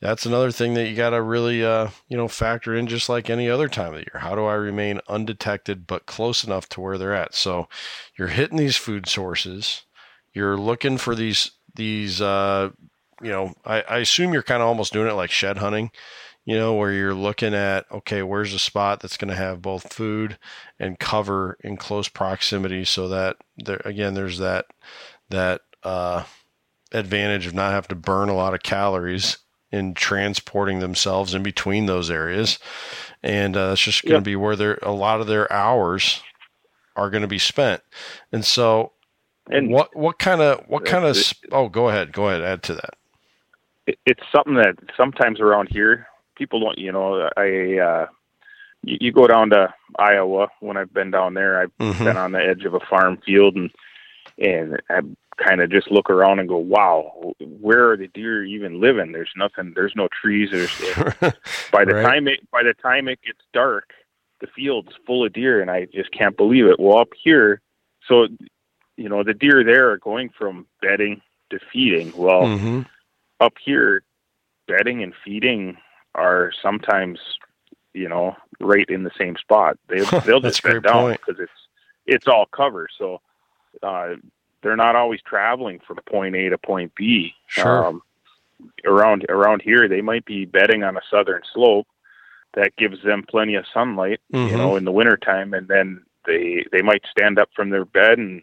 that's 0.00 0.26
another 0.26 0.50
thing 0.50 0.74
that 0.74 0.88
you 0.88 0.96
got 0.96 1.10
to 1.10 1.22
really, 1.22 1.64
uh, 1.64 1.88
you 2.08 2.16
know, 2.16 2.28
factor 2.28 2.74
in 2.74 2.86
just 2.86 3.08
like 3.08 3.30
any 3.30 3.48
other 3.48 3.68
time 3.68 3.94
of 3.94 4.00
the 4.00 4.06
year. 4.12 4.20
How 4.20 4.34
do 4.34 4.44
I 4.44 4.54
remain 4.54 5.00
undetected 5.08 5.86
but 5.86 6.06
close 6.06 6.44
enough 6.44 6.68
to 6.70 6.80
where 6.80 6.98
they're 6.98 7.14
at? 7.14 7.34
So 7.34 7.68
you're 8.18 8.28
hitting 8.28 8.58
these 8.58 8.76
food 8.76 9.08
sources. 9.08 9.82
You're 10.32 10.56
looking 10.56 10.98
for 10.98 11.14
these, 11.14 11.52
these, 11.74 12.20
uh, 12.20 12.70
you 13.22 13.30
know, 13.30 13.54
I, 13.64 13.82
I 13.82 13.98
assume 13.98 14.32
you're 14.32 14.42
kind 14.42 14.60
of 14.60 14.68
almost 14.68 14.92
doing 14.92 15.08
it 15.08 15.14
like 15.14 15.30
shed 15.30 15.58
hunting 15.58 15.90
you 16.44 16.56
know, 16.56 16.74
where 16.74 16.92
you're 16.92 17.14
looking 17.14 17.54
at, 17.54 17.90
okay, 17.90 18.22
where's 18.22 18.52
a 18.52 18.58
spot 18.58 19.00
that's 19.00 19.16
going 19.16 19.30
to 19.30 19.34
have 19.34 19.62
both 19.62 19.92
food 19.92 20.38
and 20.78 20.98
cover 20.98 21.56
in 21.64 21.76
close 21.76 22.08
proximity 22.08 22.84
so 22.84 23.08
that 23.08 23.36
there, 23.56 23.80
again, 23.84 24.14
there's 24.14 24.38
that, 24.38 24.66
that, 25.30 25.62
uh, 25.82 26.24
advantage 26.94 27.46
of 27.46 27.54
not 27.54 27.72
having 27.72 27.88
to 27.88 27.94
burn 27.94 28.28
a 28.28 28.34
lot 28.34 28.54
of 28.54 28.62
calories 28.62 29.38
in 29.70 29.94
transporting 29.94 30.78
themselves 30.78 31.34
in 31.34 31.42
between 31.42 31.86
those 31.86 32.10
areas. 32.10 32.58
And 33.22 33.56
uh, 33.56 33.68
that's 33.68 33.80
just 33.80 34.02
going 34.02 34.12
to 34.12 34.16
yep. 34.18 34.24
be 34.24 34.36
where 34.36 34.56
they 34.56 34.76
a 34.82 34.92
lot 34.92 35.20
of 35.20 35.26
their 35.26 35.52
hours 35.52 36.22
are 36.96 37.10
going 37.10 37.22
to 37.22 37.28
be 37.28 37.38
spent. 37.38 37.82
And 38.32 38.44
so, 38.44 38.92
and 39.50 39.70
what 39.70 39.94
what 39.96 40.18
kind 40.18 40.40
of 40.40 40.64
what 40.68 40.84
kind 40.84 41.04
of 41.04 41.16
oh 41.52 41.68
go 41.68 41.88
ahead 41.88 42.12
go 42.12 42.28
ahead 42.28 42.42
add 42.42 42.62
to 42.64 42.74
that. 42.74 42.94
It's 44.06 44.22
something 44.34 44.54
that 44.54 44.76
sometimes 44.96 45.40
around 45.40 45.68
here 45.70 46.06
people 46.36 46.60
don't, 46.60 46.78
you 46.78 46.92
know, 46.92 47.28
I, 47.36 47.78
uh, 47.78 48.06
you, 48.82 48.98
you 49.00 49.12
go 49.12 49.26
down 49.26 49.50
to 49.50 49.72
Iowa 49.98 50.48
when 50.60 50.76
I've 50.76 50.92
been 50.92 51.10
down 51.10 51.34
there, 51.34 51.60
I've 51.60 51.76
mm-hmm. 51.78 52.04
been 52.04 52.16
on 52.16 52.32
the 52.32 52.42
edge 52.42 52.64
of 52.64 52.74
a 52.74 52.80
farm 52.80 53.18
field 53.24 53.56
and, 53.56 53.70
and 54.38 54.80
I 54.90 55.00
kind 55.36 55.60
of 55.60 55.70
just 55.70 55.90
look 55.90 56.10
around 56.10 56.38
and 56.38 56.48
go, 56.48 56.56
wow, 56.56 57.34
where 57.40 57.90
are 57.90 57.96
the 57.96 58.08
deer 58.08 58.44
even 58.44 58.80
living? 58.80 59.12
There's 59.12 59.32
nothing, 59.36 59.72
there's 59.74 59.94
no 59.96 60.08
trees. 60.20 60.50
There's 60.50 60.74
by 61.72 61.84
the 61.84 61.94
right. 61.94 62.02
time 62.02 62.28
it, 62.28 62.50
by 62.50 62.62
the 62.62 62.74
time 62.74 63.08
it 63.08 63.20
gets 63.22 63.40
dark, 63.52 63.90
the 64.40 64.46
field's 64.48 64.92
full 65.06 65.24
of 65.24 65.32
deer 65.32 65.60
and 65.60 65.70
I 65.70 65.86
just 65.86 66.10
can't 66.12 66.36
believe 66.36 66.66
it. 66.66 66.78
Well, 66.78 66.98
up 66.98 67.10
here, 67.22 67.60
so, 68.08 68.28
you 68.96 69.08
know, 69.08 69.22
the 69.24 69.34
deer 69.34 69.64
there 69.64 69.90
are 69.90 69.98
going 69.98 70.30
from 70.30 70.66
bedding 70.82 71.22
to 71.50 71.58
feeding. 71.72 72.12
Well, 72.16 72.42
mm-hmm. 72.42 72.82
up 73.40 73.54
here, 73.62 74.02
bedding 74.66 75.02
and 75.02 75.14
feeding 75.24 75.76
are 76.14 76.52
sometimes, 76.62 77.18
you 77.92 78.08
know, 78.08 78.36
right 78.60 78.88
in 78.88 79.04
the 79.04 79.10
same 79.18 79.36
spot. 79.36 79.78
They 79.88 80.00
they'll 80.26 80.40
just 80.40 80.62
bed 80.62 80.82
down 80.82 81.12
because 81.12 81.40
it's 81.40 81.52
it's 82.06 82.28
all 82.28 82.46
cover. 82.46 82.88
So 82.98 83.20
uh, 83.82 84.14
they're 84.64 84.76
not 84.76 84.96
always 84.96 85.20
traveling 85.20 85.78
from 85.86 85.98
point 86.08 86.34
A 86.34 86.48
to 86.48 86.58
point 86.58 86.92
B. 86.96 87.34
Sure. 87.46 87.86
Um, 87.86 88.02
around 88.84 89.26
around 89.28 89.62
here, 89.62 89.86
they 89.86 90.00
might 90.00 90.24
be 90.24 90.46
bedding 90.46 90.82
on 90.82 90.96
a 90.96 91.02
southern 91.10 91.42
slope 91.52 91.86
that 92.54 92.74
gives 92.76 93.02
them 93.04 93.24
plenty 93.28 93.54
of 93.56 93.66
sunlight, 93.72 94.20
mm-hmm. 94.32 94.50
you 94.50 94.56
know, 94.56 94.76
in 94.76 94.84
the 94.84 94.92
wintertime, 94.92 95.54
and 95.54 95.68
then 95.68 96.02
they 96.26 96.64
they 96.72 96.82
might 96.82 97.04
stand 97.10 97.38
up 97.38 97.50
from 97.54 97.70
their 97.70 97.84
bed 97.84 98.18
and 98.18 98.42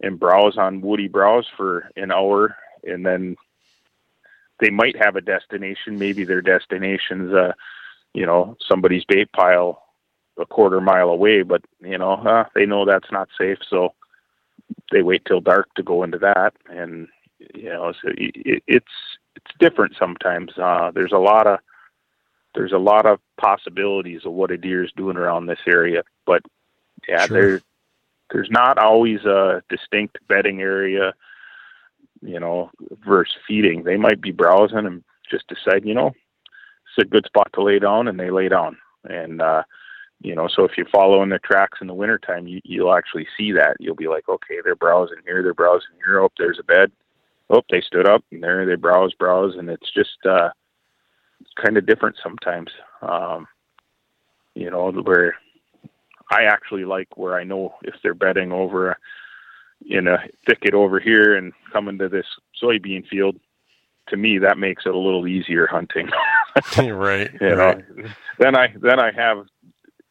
and 0.00 0.20
browse 0.20 0.56
on 0.56 0.80
woody 0.80 1.08
browse 1.08 1.46
for 1.56 1.90
an 1.96 2.12
hour, 2.12 2.56
and 2.84 3.04
then 3.04 3.36
they 4.60 4.70
might 4.70 4.96
have 4.96 5.16
a 5.16 5.20
destination. 5.20 5.98
Maybe 5.98 6.24
their 6.24 6.42
destination's, 6.42 7.32
uh, 7.34 7.52
you 8.14 8.26
know, 8.26 8.56
somebody's 8.66 9.04
bait 9.04 9.32
pile 9.32 9.82
a 10.38 10.46
quarter 10.46 10.80
mile 10.80 11.08
away, 11.08 11.42
but 11.42 11.62
you 11.80 11.98
know, 11.98 12.12
uh, 12.12 12.44
they 12.54 12.64
know 12.64 12.84
that's 12.84 13.10
not 13.10 13.28
safe, 13.36 13.58
so 13.68 13.92
they 14.90 15.02
wait 15.02 15.24
till 15.24 15.40
dark 15.40 15.68
to 15.74 15.82
go 15.82 16.02
into 16.02 16.18
that. 16.18 16.52
And 16.70 17.08
you 17.54 17.70
know, 17.70 17.92
so 17.92 18.08
it, 18.16 18.62
it's 18.66 18.86
it's 19.36 19.50
different 19.58 19.94
sometimes. 19.98 20.52
Uh, 20.56 20.90
there's 20.92 21.12
a 21.12 21.18
lot 21.18 21.46
of 21.46 21.58
there's 22.54 22.72
a 22.72 22.78
lot 22.78 23.06
of 23.06 23.20
possibilities 23.40 24.22
of 24.24 24.32
what 24.32 24.50
a 24.50 24.56
deer 24.56 24.84
is 24.84 24.92
doing 24.96 25.16
around 25.16 25.46
this 25.46 25.60
area, 25.66 26.02
but 26.26 26.42
yeah, 27.08 27.26
sure. 27.26 27.40
there 27.40 27.60
there's 28.32 28.50
not 28.50 28.78
always 28.78 29.24
a 29.24 29.62
distinct 29.68 30.18
bedding 30.28 30.60
area 30.60 31.14
you 32.22 32.40
know, 32.40 32.70
versus 33.06 33.36
feeding. 33.46 33.84
They 33.84 33.96
might 33.96 34.20
be 34.20 34.32
browsing 34.32 34.86
and 34.86 35.04
just 35.30 35.46
decide, 35.48 35.84
you 35.84 35.94
know, 35.94 36.08
it's 36.08 37.06
a 37.06 37.08
good 37.08 37.26
spot 37.26 37.50
to 37.54 37.62
lay 37.62 37.78
down, 37.78 38.08
and 38.08 38.18
they 38.18 38.30
lay 38.30 38.48
down. 38.48 38.78
And 39.04 39.40
uh, 39.40 39.62
you 40.20 40.34
know, 40.34 40.48
so 40.48 40.64
if 40.64 40.76
you 40.76 40.84
follow 40.90 41.22
in 41.22 41.28
their 41.28 41.38
tracks 41.38 41.78
in 41.80 41.86
the 41.86 41.94
wintertime, 41.94 42.48
you, 42.48 42.60
you'll 42.64 42.94
actually 42.94 43.26
see 43.36 43.52
that. 43.52 43.76
You'll 43.78 43.94
be 43.94 44.08
like, 44.08 44.28
okay, 44.28 44.56
they're 44.62 44.74
browsing 44.74 45.18
here, 45.24 45.42
they're 45.42 45.54
browsing 45.54 45.94
here. 46.04 46.20
Oh, 46.20 46.30
there's 46.36 46.58
a 46.58 46.64
bed. 46.64 46.90
Oh, 47.50 47.62
they 47.70 47.80
stood 47.80 48.06
up, 48.06 48.24
and 48.30 48.42
there 48.42 48.66
they 48.66 48.74
browse, 48.74 49.14
browse, 49.14 49.54
and 49.56 49.70
it's 49.70 49.90
just 49.92 50.18
uh, 50.28 50.50
kind 51.62 51.78
of 51.78 51.86
different 51.86 52.16
sometimes. 52.22 52.70
Um, 53.00 53.46
you 54.54 54.70
know, 54.70 54.90
where 54.90 55.36
I 56.30 56.44
actually 56.44 56.84
like 56.84 57.16
where 57.16 57.36
I 57.36 57.44
know 57.44 57.74
if 57.82 57.94
they're 58.02 58.12
bedding 58.12 58.52
over 58.52 58.98
in 59.88 60.08
a 60.08 60.18
thicket 60.46 60.74
over 60.74 60.98
here 60.98 61.36
and 61.36 61.52
coming 61.72 61.98
to 61.98 62.08
this 62.08 62.26
soybean 62.62 63.06
field, 63.08 63.36
to 64.08 64.16
me 64.16 64.38
that 64.38 64.58
makes 64.58 64.84
it 64.84 64.94
a 64.94 64.98
little 64.98 65.26
easier 65.26 65.66
hunting. 65.66 66.10
right. 66.76 67.30
You 67.40 67.54
right. 67.54 67.96
know, 67.96 68.04
then 68.38 68.56
I 68.56 68.74
then 68.80 68.98
I 68.98 69.12
have 69.12 69.46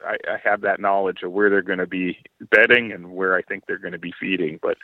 I, 0.06 0.18
I 0.30 0.38
have 0.44 0.62
that 0.62 0.80
knowledge 0.80 1.24
of 1.24 1.32
where 1.32 1.50
they're 1.50 1.62
going 1.62 1.80
to 1.80 1.88
be 1.88 2.18
bedding 2.52 2.92
and 2.92 3.12
where 3.12 3.36
I 3.36 3.42
think 3.42 3.64
they're 3.66 3.78
going 3.78 3.94
to 3.94 4.00
be 4.00 4.14
feeding. 4.20 4.60
But 4.62 4.78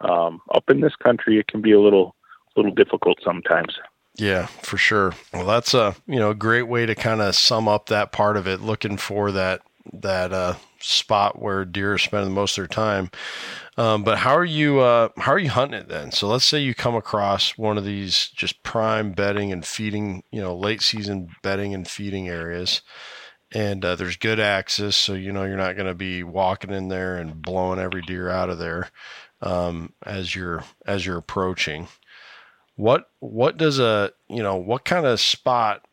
um, 0.00 0.40
up 0.54 0.64
in 0.70 0.80
this 0.80 0.96
country, 0.96 1.38
it 1.38 1.48
can 1.48 1.60
be 1.62 1.72
a 1.72 1.80
little 1.80 2.14
little 2.56 2.74
difficult 2.74 3.18
sometimes. 3.24 3.78
Yeah, 4.16 4.46
for 4.46 4.76
sure. 4.76 5.14
Well, 5.32 5.46
that's 5.46 5.74
a 5.74 5.94
you 6.06 6.18
know 6.18 6.34
great 6.34 6.64
way 6.64 6.86
to 6.86 6.94
kind 6.94 7.20
of 7.20 7.34
sum 7.34 7.68
up 7.68 7.86
that 7.86 8.12
part 8.12 8.36
of 8.36 8.46
it. 8.46 8.60
Looking 8.60 8.96
for 8.96 9.32
that 9.32 9.62
that 9.92 10.32
uh, 10.32 10.54
spot 10.80 11.40
where 11.40 11.64
deer 11.64 11.94
are 11.94 11.98
spending 11.98 12.32
most 12.32 12.58
of 12.58 12.62
their 12.62 12.68
time. 12.68 13.10
Um, 13.76 14.02
but 14.02 14.18
how 14.18 14.36
are 14.36 14.44
you 14.44 14.80
uh, 14.80 15.10
how 15.18 15.32
are 15.32 15.38
you 15.38 15.50
hunting 15.50 15.80
it 15.80 15.88
then? 15.88 16.10
So 16.10 16.26
let's 16.26 16.44
say 16.44 16.58
you 16.58 16.74
come 16.74 16.96
across 16.96 17.56
one 17.56 17.78
of 17.78 17.84
these 17.84 18.28
just 18.34 18.62
prime 18.62 19.12
bedding 19.12 19.52
and 19.52 19.64
feeding, 19.64 20.24
you 20.32 20.40
know, 20.40 20.56
late 20.56 20.82
season 20.82 21.28
bedding 21.42 21.74
and 21.74 21.86
feeding 21.86 22.28
areas, 22.28 22.82
and 23.52 23.84
uh, 23.84 23.94
there's 23.94 24.16
good 24.16 24.40
access, 24.40 24.96
so 24.96 25.14
you 25.14 25.32
know 25.32 25.44
you're 25.44 25.56
not 25.56 25.76
going 25.76 25.86
to 25.86 25.94
be 25.94 26.22
walking 26.22 26.70
in 26.70 26.88
there 26.88 27.16
and 27.16 27.40
blowing 27.40 27.78
every 27.78 28.02
deer 28.02 28.28
out 28.28 28.50
of 28.50 28.58
there 28.58 28.90
um, 29.40 29.92
as 30.04 30.34
you're 30.34 30.64
as 30.86 31.06
you're 31.06 31.18
approaching. 31.18 31.88
What 32.76 33.10
what 33.20 33.56
does 33.56 33.78
a 33.78 34.12
you 34.28 34.42
know 34.42 34.56
what 34.56 34.84
kind 34.84 35.06
of 35.06 35.20
spot 35.20 35.84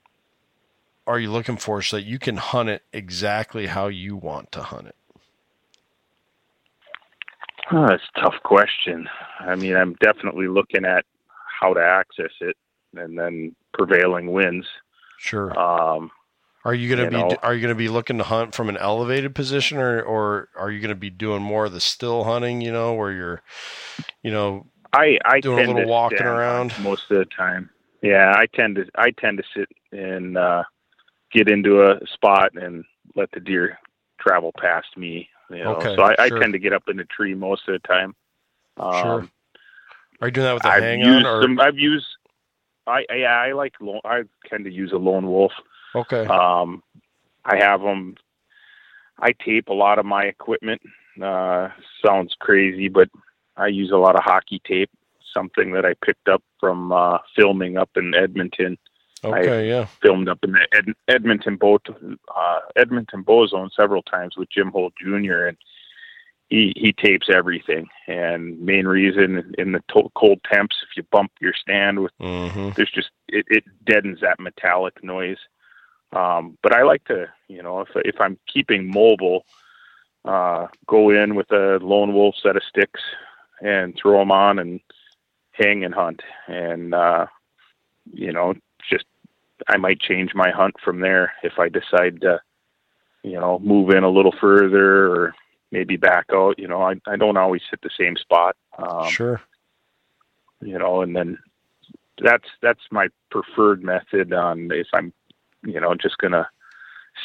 are 1.08 1.20
you 1.20 1.32
looking 1.32 1.58
for 1.58 1.82
so 1.82 1.98
that 1.98 2.06
you 2.06 2.20
can 2.20 2.38
hunt 2.38 2.70
it 2.70 2.84
exactly 2.92 3.68
how 3.68 3.88
you 3.88 4.16
want 4.16 4.52
to 4.52 4.62
hunt 4.64 4.88
it? 4.88 4.96
Oh, 7.72 7.88
that's 7.88 8.04
a 8.16 8.22
tough 8.22 8.36
question. 8.44 9.08
I 9.40 9.56
mean, 9.56 9.76
I'm 9.76 9.96
definitely 9.96 10.48
looking 10.48 10.86
at 10.86 11.06
how 11.60 11.74
to 11.74 11.82
access 11.82 12.32
it, 12.42 12.58
and 12.96 13.18
then 13.18 13.56
prevailing 13.74 14.32
winds. 14.32 14.68
Sure. 15.18 15.58
Um, 15.58 16.12
are 16.66 16.74
you 16.76 16.90
going 16.90 17.00
to 17.00 17.06
you 17.06 17.10
be 17.10 17.24
know. 17.30 17.40
are 17.44 17.56
you 17.56 17.62
going 17.62 17.74
to 17.74 17.80
be 17.80 17.90
looking 17.90 18.18
to 18.20 18.26
hunt 18.26 18.56
from 18.56 18.70
an 18.70 18.78
elevated 18.78 19.36
position 19.36 19.78
or 19.80 20.02
or 20.04 20.50
are 20.58 20.72
you 20.72 20.82
going 20.82 20.90
to 20.90 20.96
be 20.96 21.12
doing 21.12 21.44
more 21.44 21.68
of 21.68 21.74
the 21.74 21.82
still 21.82 22.26
hunting, 22.26 22.62
you 22.62 22.74
know, 22.74 22.96
where 22.96 23.14
you're 23.14 23.44
you 24.24 24.32
know, 24.32 24.68
I 24.94 25.20
I 25.26 25.42
Doing 25.42 25.60
a 25.60 25.64
little 25.64 25.84
to 25.84 25.88
walking 25.88 26.28
around? 26.28 26.74
most 26.78 27.04
of 27.12 27.20
the 27.20 27.26
time. 27.26 27.70
Yeah, 28.02 28.34
I 28.36 28.48
tend 28.48 28.76
to 28.78 28.86
I 28.98 29.12
tend 29.12 29.38
to 29.40 29.44
sit 29.56 29.70
and 29.92 30.38
uh, 30.38 30.64
get 31.34 31.50
into 31.50 31.84
a 31.84 32.00
spot 32.14 32.52
and 32.56 32.84
let 33.16 33.32
the 33.32 33.40
deer 33.42 33.80
travel 34.20 34.54
past 34.60 34.88
me. 34.98 35.30
You 35.50 35.64
know, 35.64 35.76
Okay, 35.78 35.96
so 35.96 36.04
I, 36.04 36.16
sure. 36.16 36.26
I 36.26 36.30
tend 36.30 36.54
to 36.54 36.60
get 36.60 36.74
up 36.74 36.84
in 36.90 36.98
the 36.98 37.06
tree 37.06 37.36
most 37.36 37.68
of 37.68 37.74
the 37.82 37.88
time. 37.88 38.16
Um, 38.78 38.92
Sure. 38.92 39.30
are 40.22 40.28
you 40.28 40.32
doing 40.32 40.46
that 40.46 40.54
with 40.54 40.66
a 40.66 40.70
I've 40.70 40.82
hang 40.82 41.04
on 41.04 41.26
or 41.26 41.42
some. 41.42 41.60
I've 41.60 41.78
used. 41.78 42.08
I 42.88 43.04
yeah, 43.16 43.40
I 43.40 43.54
like. 43.54 43.74
I 44.06 44.24
tend 44.50 44.66
to 44.66 44.72
use 44.72 44.92
a 44.94 44.98
lone 44.98 45.28
wolf. 45.28 45.52
Okay. 45.96 46.26
Um, 46.26 46.84
I 47.44 47.58
have 47.58 47.82
them. 47.82 48.16
I 49.20 49.32
tape 49.34 49.70
a 49.70 49.74
lot 49.74 50.00
of 50.00 50.06
my 50.06 50.24
equipment. 50.24 50.82
Uh, 51.22 51.70
sounds 52.06 52.36
crazy, 52.40 52.90
but 52.90 53.10
I 53.56 53.68
use 53.68 53.92
a 53.92 53.98
lot 53.98 54.16
of 54.16 54.24
hockey 54.24 54.62
tape. 54.66 54.90
Something 55.34 55.72
that 55.74 55.86
I 55.86 55.94
picked 56.06 56.30
up 56.30 56.44
from 56.60 56.92
uh, 56.92 57.18
filming 57.36 57.78
up 57.78 57.90
in 57.96 58.14
Edmonton. 58.16 58.78
Okay, 59.24 59.68
yeah. 59.68 59.86
Filmed 60.02 60.30
up 60.30 60.40
in 60.44 60.52
the 60.52 60.68
Ed- 60.74 60.94
Edmonton 61.08 61.56
boat, 61.56 61.86
uh, 62.36 62.60
Edmonton 62.76 63.22
bow 63.24 63.48
zone 63.48 63.70
several 63.76 64.04
times 64.04 64.38
with 64.38 64.50
Jim 64.50 64.70
Holt 64.72 64.94
Jr. 65.02 65.48
and 65.48 65.58
he 66.50 66.74
he 66.76 66.94
tapes 66.94 67.28
everything. 67.34 67.88
And 68.08 68.60
main 68.62 68.86
reason 68.88 69.54
in 69.58 69.72
the 69.72 69.82
to- 69.94 70.12
cold 70.16 70.40
temps, 70.50 70.76
if 70.84 70.96
you 70.96 71.04
bump 71.12 71.32
your 71.42 71.54
stand 71.54 72.00
with 72.04 72.12
Mhm. 72.22 72.76
there's 72.76 72.92
just 72.92 73.10
it, 73.28 73.46
it 73.50 73.64
deadens 73.84 74.20
that 74.22 74.40
metallic 74.40 75.04
noise. 75.04 75.40
Um, 76.16 76.58
but 76.64 76.74
I 76.74 76.84
like 76.84 77.04
to, 77.06 77.28
you 77.48 77.62
know, 77.62 77.82
if 77.82 77.90
if 77.96 78.22
I'm 78.22 78.38
keeping 78.52 78.90
mobile, 78.90 79.46
uh, 80.24 80.68
go 80.88 81.10
in 81.10 81.36
with 81.36 81.52
a 81.52 81.80
lone 81.82 82.14
wolf 82.14 82.36
set 82.42 82.56
of 82.56 82.64
sticks 82.64 83.02
and 83.62 83.96
throw 83.96 84.20
them 84.20 84.32
on 84.32 84.60
and 84.60 84.80
hang 85.52 85.84
and 85.84 85.94
hunt, 85.94 86.22
and 86.48 86.94
uh, 86.94 87.26
you 88.14 88.32
know, 88.32 88.54
just 88.90 89.06
I 89.68 89.78
might 89.78 90.00
change 90.00 90.34
my 90.34 90.52
hunt 90.52 90.76
from 90.84 91.02
there 91.02 91.34
if 91.44 91.60
I 91.60 91.70
decide 91.70 92.22
to, 92.22 92.42
you 93.24 93.40
know, 93.40 93.60
move 93.60 93.90
in 93.90 94.04
a 94.04 94.10
little 94.10 94.34
further 94.40 95.12
or 95.12 95.36
maybe 95.72 95.98
back 95.98 96.26
out. 96.32 96.58
You 96.58 96.68
know, 96.68 96.82
I 96.82 96.96
I 97.08 97.18
don't 97.18 97.38
always 97.38 97.64
hit 97.70 97.82
the 97.82 97.90
same 97.98 98.16
spot. 98.16 98.56
Um, 98.78 99.10
sure. 99.10 99.42
you 100.62 100.78
know, 100.78 101.02
and 101.02 101.16
then 101.16 101.38
that's 102.22 102.48
that's 102.62 102.82
my 102.92 103.08
preferred 103.30 103.84
method 103.84 104.34
on 104.34 104.70
if 104.72 104.88
I'm, 104.94 105.14
you 105.66 105.80
know, 105.80 105.94
just 105.96 106.18
gonna 106.18 106.48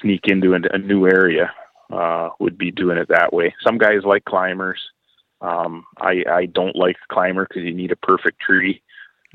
sneak 0.01 0.23
into 0.25 0.55
a, 0.55 0.59
a 0.73 0.79
new 0.79 1.07
area, 1.07 1.53
uh, 1.91 2.31
would 2.39 2.57
be 2.59 2.71
doing 2.71 2.99
it 2.99 3.09
that 3.09 3.33
way. 3.33 3.55
Some 3.65 3.79
guys 3.79 4.05
like 4.05 4.25
climbers. 4.25 4.81
Um, 5.41 5.85
I 5.99 6.25
I 6.31 6.47
don't 6.47 6.77
like 6.77 6.97
climber 7.11 7.47
because 7.49 7.63
you 7.65 7.75
need 7.75 7.93
a 7.93 7.97
perfect 7.97 8.41
tree. 8.41 8.83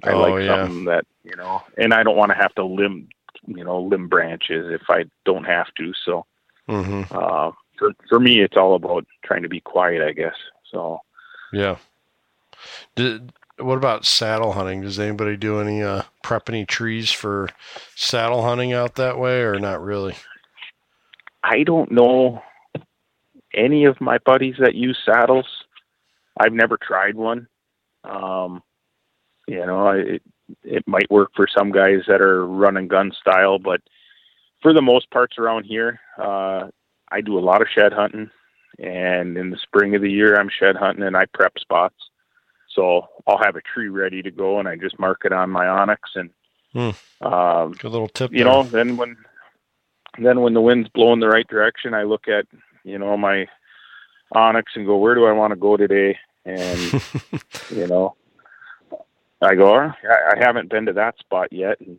I 0.03 0.13
Oh, 0.13 0.21
like 0.21 0.41
yeah. 0.41 0.67
something 0.67 0.85
that 0.85 1.05
you 1.23 1.35
know, 1.35 1.63
and 1.77 1.93
I 1.93 2.03
don't 2.03 2.17
want 2.17 2.31
to 2.31 2.37
have 2.37 2.53
to 2.55 2.65
limb, 2.65 3.07
you 3.47 3.63
know, 3.63 3.81
limb 3.81 4.07
branches 4.07 4.67
if 4.71 4.81
I 4.89 5.05
don't 5.25 5.45
have 5.45 5.67
to. 5.77 5.93
So 6.05 6.25
Mhm. 6.67 7.07
uh, 7.11 7.51
for 7.77 7.91
for 8.09 8.19
me, 8.19 8.41
it's 8.41 8.57
all 8.57 8.75
about 8.75 9.05
trying 9.23 9.43
to 9.43 9.49
be 9.49 9.59
quiet, 9.61 10.01
I 10.01 10.11
guess. 10.13 10.35
So 10.71 10.99
Yeah. 11.51 11.77
Did, 12.95 13.31
what 13.57 13.77
about 13.77 14.05
saddle 14.05 14.53
hunting? 14.53 14.81
Does 14.81 14.99
anybody 14.99 15.37
do 15.37 15.59
any 15.59 15.81
uh 15.81 16.03
prep 16.23 16.49
any 16.49 16.65
trees 16.65 17.11
for 17.11 17.49
saddle 17.95 18.43
hunting 18.43 18.73
out 18.73 18.95
that 18.95 19.17
way 19.17 19.41
or 19.41 19.59
not 19.59 19.81
really? 19.81 20.15
I 21.43 21.63
don't 21.63 21.91
know 21.91 22.41
any 23.53 23.85
of 23.85 24.01
my 24.01 24.17
buddies 24.25 24.55
that 24.59 24.75
use 24.75 24.97
saddles. 25.05 25.45
I've 26.37 26.53
never 26.53 26.77
tried 26.77 27.15
one. 27.15 27.47
Um, 28.03 28.61
you 29.47 29.65
know, 29.65 29.89
it 29.89 30.21
it 30.63 30.83
might 30.87 31.09
work 31.09 31.31
for 31.35 31.47
some 31.47 31.71
guys 31.71 32.01
that 32.07 32.21
are 32.21 32.45
run 32.45 32.77
and 32.77 32.89
gun 32.89 33.11
style, 33.19 33.57
but 33.57 33.81
for 34.61 34.73
the 34.73 34.81
most 34.81 35.09
parts 35.11 35.37
around 35.37 35.63
here, 35.63 35.99
uh, 36.19 36.67
I 37.11 37.21
do 37.21 37.37
a 37.37 37.39
lot 37.39 37.61
of 37.61 37.67
shed 37.73 37.93
hunting, 37.93 38.29
and 38.79 39.37
in 39.37 39.49
the 39.49 39.57
spring 39.57 39.95
of 39.95 40.01
the 40.01 40.11
year, 40.11 40.35
I'm 40.35 40.49
shed 40.49 40.75
hunting 40.75 41.03
and 41.03 41.15
I 41.15 41.25
prep 41.33 41.53
spots. 41.59 41.95
So 42.75 43.07
I'll 43.25 43.41
have 43.43 43.55
a 43.55 43.61
tree 43.61 43.87
ready 43.89 44.21
to 44.21 44.31
go, 44.31 44.59
and 44.59 44.67
I 44.67 44.75
just 44.75 44.99
mark 44.99 45.21
it 45.25 45.31
on 45.31 45.49
my 45.49 45.65
onX, 45.65 45.97
and 46.15 46.29
Hmm. 46.73 47.25
um, 47.25 47.71
Good 47.71 47.91
little 47.91 48.09
tip 48.09 48.31
you 48.31 48.43
there. 48.43 48.47
know 48.47 48.63
then 48.63 48.97
when 48.97 49.15
then 50.19 50.41
when 50.41 50.53
the 50.53 50.61
wind's 50.61 50.89
blowing 50.89 51.19
the 51.21 51.27
right 51.29 51.47
direction 51.47 51.93
i 51.93 52.03
look 52.03 52.27
at 52.27 52.45
you 52.83 52.97
know 52.97 53.15
my 53.15 53.45
onX 54.33 54.63
and 54.75 54.85
go 54.85 54.97
where 54.97 55.15
do 55.15 55.25
i 55.25 55.31
want 55.31 55.51
to 55.51 55.55
go 55.57 55.77
today 55.77 56.17
and 56.45 56.79
you 57.69 57.87
know 57.87 58.15
i 59.41 59.55
go 59.55 59.73
"Oh, 59.75 59.91
I, 60.09 60.33
I 60.33 60.37
haven't 60.37 60.69
been 60.69 60.85
to 60.87 60.93
that 60.93 61.17
spot 61.19 61.51
yet 61.53 61.79
and 61.79 61.97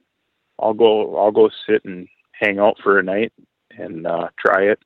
i'll 0.60 0.74
go 0.74 1.16
i'll 1.18 1.32
go 1.32 1.48
sit 1.66 1.84
and 1.86 2.06
hang 2.32 2.58
out 2.58 2.76
for 2.82 2.98
a 2.98 3.02
night 3.02 3.32
and 3.78 4.06
uh 4.06 4.28
try 4.38 4.62
it 4.62 4.78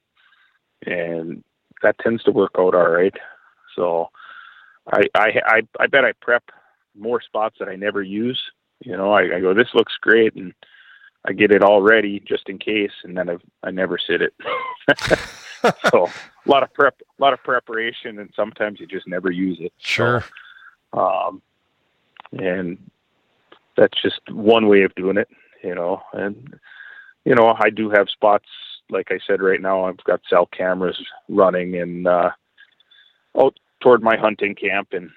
and 0.87 1.43
that 1.83 1.99
tends 1.99 2.23
to 2.25 2.31
work 2.33 2.53
out 2.59 2.75
all 2.77 2.91
right 2.91 3.15
so 3.77 4.09
i 4.93 5.03
i 5.15 5.41
i, 5.47 5.63
I 5.79 5.87
bet 5.87 6.05
i 6.05 6.13
prep 6.21 6.45
more 6.99 7.21
spots 7.21 7.57
that 7.61 7.69
i 7.69 7.77
never 7.77 8.03
use 8.03 8.41
you 8.85 8.97
know 8.97 9.13
I, 9.13 9.37
I 9.37 9.41
go 9.41 9.55
this 9.55 9.75
looks 9.75 9.97
great 10.01 10.35
and 10.35 10.55
I 11.25 11.33
get 11.33 11.51
it 11.51 11.63
all 11.63 11.83
ready 11.83 12.21
just 12.21 12.49
in 12.49 12.59
case, 12.59 12.93
and 13.05 13.17
then 13.17 13.29
I've, 13.29 13.43
I 13.63 13.71
never 13.71 13.99
sit 13.99 14.23
it. 14.23 14.33
so 15.91 16.07
a 16.07 16.49
lot 16.49 16.63
of 16.63 16.73
prep, 16.73 16.99
a 17.01 17.23
lot 17.23 17.35
of 17.35 17.43
preparation, 17.43 18.19
and 18.19 18.31
sometimes 18.35 18.81
you 18.81 18.87
just 18.87 19.07
never 19.07 19.31
use 19.31 19.59
it. 19.61 19.73
Sure. 19.79 20.25
So, 20.95 20.99
um, 20.99 21.43
and 22.33 22.79
that's 23.77 24.01
just 24.01 24.21
one 24.31 24.69
way 24.69 24.83
of 24.83 24.95
doing 24.95 25.19
it, 25.19 25.29
you 25.63 25.75
know. 25.75 26.01
And 26.15 26.59
you 27.27 27.35
know, 27.35 27.55
I 27.59 27.69
do 27.69 27.91
have 27.91 28.09
spots, 28.09 28.49
like 28.89 29.09
I 29.11 29.19
said, 29.27 29.43
right 29.43 29.61
now 29.61 29.85
I've 29.85 30.03
got 30.05 30.23
cell 30.29 30.47
cameras 30.47 30.99
running 31.29 31.77
and 31.77 32.07
uh, 32.07 32.31
out 33.39 33.59
toward 33.81 34.03
my 34.03 34.17
hunting 34.17 34.55
camp, 34.55 34.89
and 34.93 35.11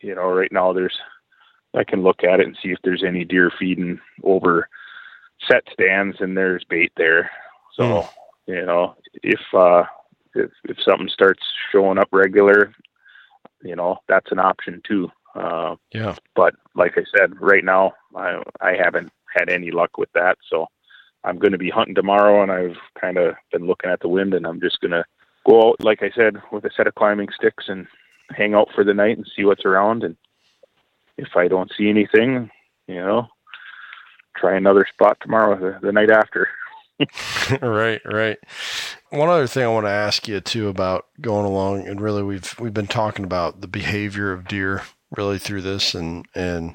you 0.00 0.14
know, 0.14 0.28
right 0.30 0.52
now 0.52 0.72
there's 0.72 0.98
I 1.74 1.84
can 1.84 2.02
look 2.02 2.24
at 2.24 2.40
it 2.40 2.46
and 2.46 2.56
see 2.62 2.70
if 2.70 2.78
there's 2.84 3.04
any 3.04 3.24
deer 3.24 3.50
feeding 3.58 4.00
over 4.22 4.68
set 5.48 5.64
stands 5.72 6.16
and 6.20 6.36
there's 6.36 6.64
bait 6.64 6.92
there. 6.96 7.30
So, 7.74 8.08
you 8.46 8.64
know, 8.64 8.96
if 9.22 9.40
uh 9.54 9.84
if 10.34 10.50
if 10.64 10.78
something 10.82 11.08
starts 11.08 11.42
showing 11.72 11.98
up 11.98 12.08
regular, 12.12 12.72
you 13.62 13.76
know, 13.76 13.98
that's 14.08 14.32
an 14.32 14.38
option 14.38 14.80
too. 14.86 15.10
Uh 15.34 15.76
Yeah. 15.92 16.14
but 16.34 16.54
like 16.74 16.96
I 16.96 17.04
said, 17.16 17.40
right 17.40 17.64
now 17.64 17.92
I 18.14 18.42
I 18.60 18.74
haven't 18.82 19.12
had 19.36 19.50
any 19.50 19.70
luck 19.70 19.98
with 19.98 20.10
that. 20.14 20.38
So 20.48 20.66
I'm 21.24 21.38
going 21.38 21.52
to 21.52 21.58
be 21.58 21.70
hunting 21.70 21.94
tomorrow, 21.94 22.42
and 22.42 22.52
I've 22.52 22.78
kind 23.00 23.18
of 23.18 23.34
been 23.52 23.66
looking 23.66 23.90
at 23.90 24.00
the 24.00 24.08
wind, 24.08 24.32
and 24.32 24.46
I'm 24.46 24.60
just 24.60 24.80
going 24.80 24.92
to 24.92 25.04
go 25.46 25.70
out, 25.70 25.82
like 25.82 26.02
I 26.02 26.10
said, 26.10 26.36
with 26.50 26.64
a 26.64 26.70
set 26.76 26.86
of 26.86 26.94
climbing 26.94 27.28
sticks 27.34 27.64
and 27.68 27.86
hang 28.30 28.54
out 28.54 28.68
for 28.74 28.84
the 28.84 28.94
night 28.94 29.16
and 29.16 29.26
see 29.36 29.44
what's 29.44 29.64
around. 29.64 30.02
And 30.02 30.16
if 31.16 31.36
I 31.36 31.48
don't 31.48 31.72
see 31.76 31.88
anything, 31.88 32.50
you 32.86 32.96
know, 32.96 33.28
try 34.36 34.56
another 34.56 34.86
spot 34.92 35.18
tomorrow, 35.20 35.58
the, 35.58 35.86
the 35.86 35.92
night 35.92 36.10
after. 36.10 36.48
right, 37.62 38.00
right. 38.04 38.38
One 39.10 39.28
other 39.28 39.46
thing 39.46 39.64
I 39.64 39.68
want 39.68 39.86
to 39.86 39.90
ask 39.90 40.26
you 40.26 40.40
too 40.40 40.68
about 40.68 41.06
going 41.20 41.46
along, 41.46 41.86
and 41.86 42.00
really 42.00 42.22
we've 42.22 42.58
we've 42.58 42.74
been 42.74 42.86
talking 42.86 43.24
about 43.24 43.60
the 43.60 43.68
behavior 43.68 44.32
of 44.32 44.48
deer 44.48 44.82
really 45.16 45.38
through 45.38 45.62
this, 45.62 45.94
and 45.94 46.26
and 46.34 46.74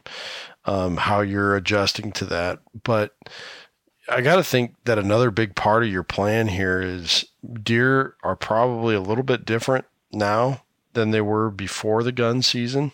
um, 0.66 0.98
how 0.98 1.22
you're 1.22 1.56
adjusting 1.56 2.12
to 2.14 2.26
that. 2.26 2.60
But 2.84 3.16
I 4.10 4.22
got 4.22 4.38
to 4.38 4.44
think 4.44 4.76
that 4.86 4.98
another 5.00 5.32
big 5.32 5.56
part 5.56 5.84
of 5.84 5.90
your 5.90 6.04
plan 6.04 6.48
here 6.48 6.82
is 6.82 7.26
deer 7.64 8.16
are 8.24 8.36
probably 8.36 8.96
a 8.96 9.02
little 9.02 9.24
bit 9.24 9.46
different 9.46 9.86
now 10.12 10.64
than 10.94 11.12
they 11.12 11.22
were 11.22 11.50
before 11.50 12.04
the 12.04 12.12
gun 12.12 12.42
season. 12.42 12.92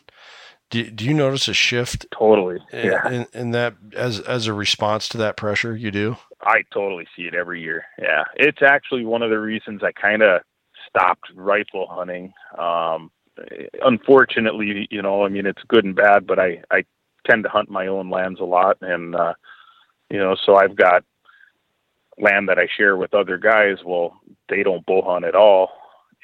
Do, 0.70 0.84
do 0.92 1.06
you 1.06 1.14
notice 1.14 1.48
a 1.48 1.54
shift 1.54 2.06
Totally. 2.12 2.60
in, 2.74 2.86
Yeah. 2.86 3.10
in, 3.10 3.26
in 3.34 3.52
that 3.52 3.76
as 3.96 4.20
as 4.20 4.48
a 4.48 4.54
response 4.54 5.08
to 5.10 5.18
that 5.20 5.38
pressure? 5.38 5.76
You 5.76 5.92
do. 5.92 6.18
I 6.42 6.64
totally 6.74 7.08
see 7.16 7.24
it 7.24 7.34
every 7.34 7.62
year. 7.62 7.86
Yeah, 7.98 8.26
it's 8.36 8.62
actually 8.62 9.06
one 9.06 9.22
of 9.24 9.30
the 9.30 9.40
reasons 9.40 9.82
I 9.84 9.94
kind 9.94 10.22
of 10.22 10.42
stopped 10.90 11.32
rifle 11.36 11.88
hunting. 11.90 12.34
Um, 12.58 13.12
unfortunately, 13.82 14.88
you 14.92 15.02
know, 15.02 15.24
I 15.26 15.30
mean, 15.30 15.46
it's 15.46 15.62
good 15.68 15.86
and 15.86 15.96
bad, 15.96 16.28
but 16.28 16.38
I 16.40 16.62
I 16.70 16.84
tend 17.30 17.44
to 17.44 17.50
hunt 17.50 17.70
my 17.70 17.88
own 17.88 18.10
lands 18.10 18.40
a 18.40 18.46
lot, 18.46 18.78
and 18.82 19.16
uh, 19.16 19.34
you 20.10 20.18
know, 20.18 20.36
so 20.46 20.56
I've 20.56 20.76
got 20.76 21.04
land 22.18 22.50
that 22.50 22.60
I 22.60 22.68
share 22.76 22.98
with 22.98 23.14
other 23.14 23.38
guys. 23.38 23.78
Well, 23.86 24.20
they 24.50 24.64
don't 24.64 24.86
bow 24.86 25.02
hunt 25.02 25.26
at 25.26 25.36
all, 25.36 25.72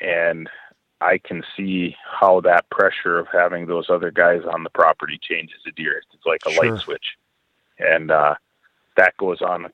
and 0.02 0.50
I 1.02 1.18
can 1.18 1.44
see 1.56 1.96
how 2.04 2.42
that 2.42 2.70
pressure 2.70 3.20
of 3.20 3.28
having 3.32 3.68
those 3.68 3.90
other 3.90 4.12
guys 4.12 4.42
on 4.52 4.64
the 4.64 4.70
property 4.70 5.20
changes 5.22 5.60
a 5.68 5.72
deer. 5.72 6.02
It's 6.14 6.26
like 6.26 6.42
a 6.46 6.52
sure. 6.52 6.72
light 6.72 6.82
switch, 6.82 7.18
and 7.80 8.12
uh, 8.12 8.36
that 8.98 9.18
goes 9.18 9.42
on 9.42 9.68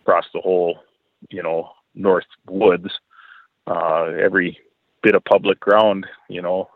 across 0.00 0.26
the 0.32 0.40
whole, 0.40 0.78
you 1.30 1.42
know, 1.42 1.70
north 1.94 2.26
woods. 2.46 2.90
Uh, 3.66 4.12
every 4.20 4.58
bit 5.02 5.14
of 5.14 5.24
public 5.24 5.60
ground, 5.60 6.06
you 6.28 6.42
know, 6.42 6.68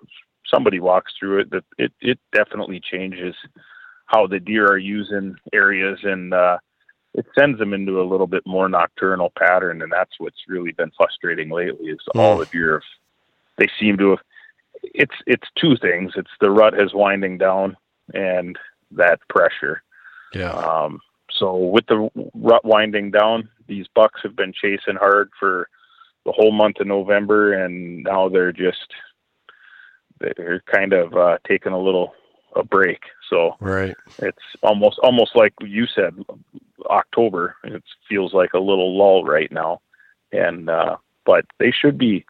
somebody 0.49 0.81
walks 0.81 1.13
through 1.19 1.41
it. 1.41 1.51
That 1.51 1.65
it 1.79 1.93
it 2.01 2.19
definitely 2.33 2.81
changes 2.81 3.35
how 4.07 4.27
the 4.27 4.41
deer 4.41 4.67
are 4.67 4.79
using 4.79 5.37
areas 5.53 5.99
and 6.03 6.33
uh, 6.33 6.59
it 7.17 7.27
sends 7.37 7.59
them 7.59 7.73
into 7.73 8.01
a 8.01 8.05
little 8.05 8.27
bit 8.27 8.47
more 8.47 8.69
nocturnal 8.69 9.33
pattern, 9.39 9.81
and 9.81 9.91
that's 9.91 10.13
what's 10.19 10.37
really 10.49 10.73
been 10.73 10.93
frustrating 10.97 11.49
lately. 11.49 11.87
Is 11.87 11.99
mm. 12.15 12.21
all 12.21 12.37
the 12.37 12.45
deer 12.47 12.83
they 13.57 13.69
seem 13.81 13.97
to 13.97 14.11
have. 14.11 14.21
It's 14.83 15.15
it's 15.27 15.49
two 15.59 15.77
things. 15.79 16.13
It's 16.17 16.31
the 16.41 16.51
rut 16.51 16.79
is 16.79 16.93
winding 16.93 17.39
down, 17.39 17.77
and 18.13 18.59
that 18.93 19.21
pressure. 19.31 19.83
Yeah. 20.35 20.53
Um, 20.53 21.01
so 21.31 21.57
with 21.57 21.87
the 21.87 22.11
rut 22.35 22.65
winding 22.67 23.13
down, 23.13 23.49
these 23.67 23.87
bucks 23.95 24.21
have 24.23 24.37
been 24.37 24.53
chasing 24.53 24.97
hard 24.97 25.31
for 25.41 25.69
the 26.27 26.33
whole 26.33 26.53
month 26.53 26.81
of 26.81 26.87
November, 26.87 27.65
and 27.65 28.03
now 28.05 28.29
they're 28.29 28.53
just 28.53 28.93
they're 30.21 30.63
kind 30.71 30.93
of 30.93 31.15
uh, 31.15 31.39
taking 31.49 31.73
a 31.73 31.81
little 31.81 32.15
a 32.57 32.65
break. 32.65 33.03
So 33.29 33.57
right, 33.61 33.95
it's 34.19 34.43
almost 34.63 34.99
almost 35.01 35.37
like 35.37 35.55
you 35.61 35.87
said, 35.87 36.15
October. 36.87 37.57
It 37.65 37.83
feels 38.09 38.33
like 38.33 38.55
a 38.55 38.59
little 38.59 38.97
lull 38.97 39.25
right 39.25 39.51
now, 39.53 39.81
and 40.33 40.69
uh, 40.69 40.97
but 41.25 41.45
they 41.59 41.71
should 41.71 41.99
be 41.99 42.25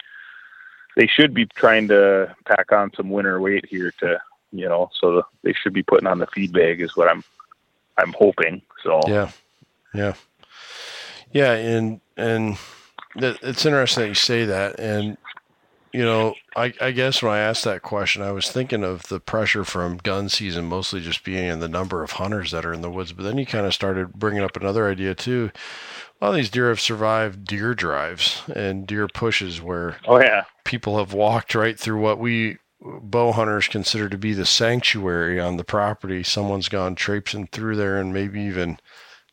they 0.97 1.07
should 1.07 1.35
be 1.35 1.47
trying 1.47 1.89
to 1.89 2.35
pack 2.47 2.73
on 2.73 2.93
some 2.95 3.11
winter 3.11 3.41
weight 3.41 3.67
here 3.67 3.93
to 4.01 4.21
you 4.53 4.69
know, 4.69 4.91
so 4.99 5.23
they 5.43 5.53
should 5.53 5.73
be 5.73 5.83
putting 5.83 6.07
on 6.07 6.19
the 6.19 6.27
feed 6.27 6.53
bag 6.53 6.81
is 6.81 6.97
what 6.97 7.09
I'm 7.09 7.23
I'm 7.99 8.13
hoping. 8.13 8.63
So 8.83 9.01
yeah, 9.07 9.31
yeah, 9.95 10.15
yeah, 11.33 11.53
and 11.53 12.01
and 12.17 12.57
it's 13.17 13.67
interesting 13.67 14.03
that 14.03 14.09
you 14.09 14.15
say 14.15 14.45
that, 14.47 14.79
and 14.79 15.17
you 15.97 16.05
know, 16.05 16.35
I, 16.55 16.75
I 16.79 16.91
guess 16.91 17.23
when 17.23 17.33
I 17.33 17.39
asked 17.39 17.65
that 17.65 17.81
question, 17.81 18.21
I 18.21 18.31
was 18.31 18.51
thinking 18.51 18.85
of 18.85 19.05
the 19.05 19.19
pressure 19.19 19.65
from 19.65 19.97
gun 19.97 20.29
season, 20.29 20.67
mostly 20.67 21.01
just 21.01 21.25
being 21.25 21.49
in 21.49 21.61
the 21.61 21.71
number 21.71 22.03
of 22.03 22.13
hunters 22.13 22.51
that 22.51 22.67
are 22.67 22.73
in 22.75 22.83
the 22.83 22.91
woods. 22.91 23.13
But 23.13 23.23
then 23.23 23.39
you 23.39 23.47
kind 23.47 23.65
of 23.65 23.73
started 23.73 24.13
bringing 24.13 24.43
up 24.43 24.59
another 24.59 24.91
idea 24.91 25.15
too. 25.15 25.51
A 26.21 26.25
lot 26.27 26.31
of 26.33 26.37
these 26.37 26.51
deer 26.51 26.69
have 26.69 26.83
survived 26.83 27.47
deer 27.47 27.75
drives 27.75 28.43
and 28.55 28.87
deer 28.87 29.09
pushes 29.09 29.63
where 29.63 29.97
oh 30.07 30.21
yeah 30.21 30.45
people 30.65 30.99
have 30.99 31.15
walked 31.15 31.55
right 31.55 31.81
through 31.81 31.99
what 31.99 32.19
we 32.19 32.59
bow 32.83 33.33
hunters 33.33 33.67
consider 33.67 34.11
to 34.11 34.19
be 34.19 34.35
the 34.35 34.45
sanctuary 34.45 35.41
on 35.41 35.57
the 35.57 35.65
property. 35.65 36.23
Someone's 36.23 36.69
gone 36.69 36.95
traipsing 36.95 37.47
through 37.47 37.77
there 37.77 37.99
and 37.99 38.13
maybe 38.13 38.43
even, 38.43 38.79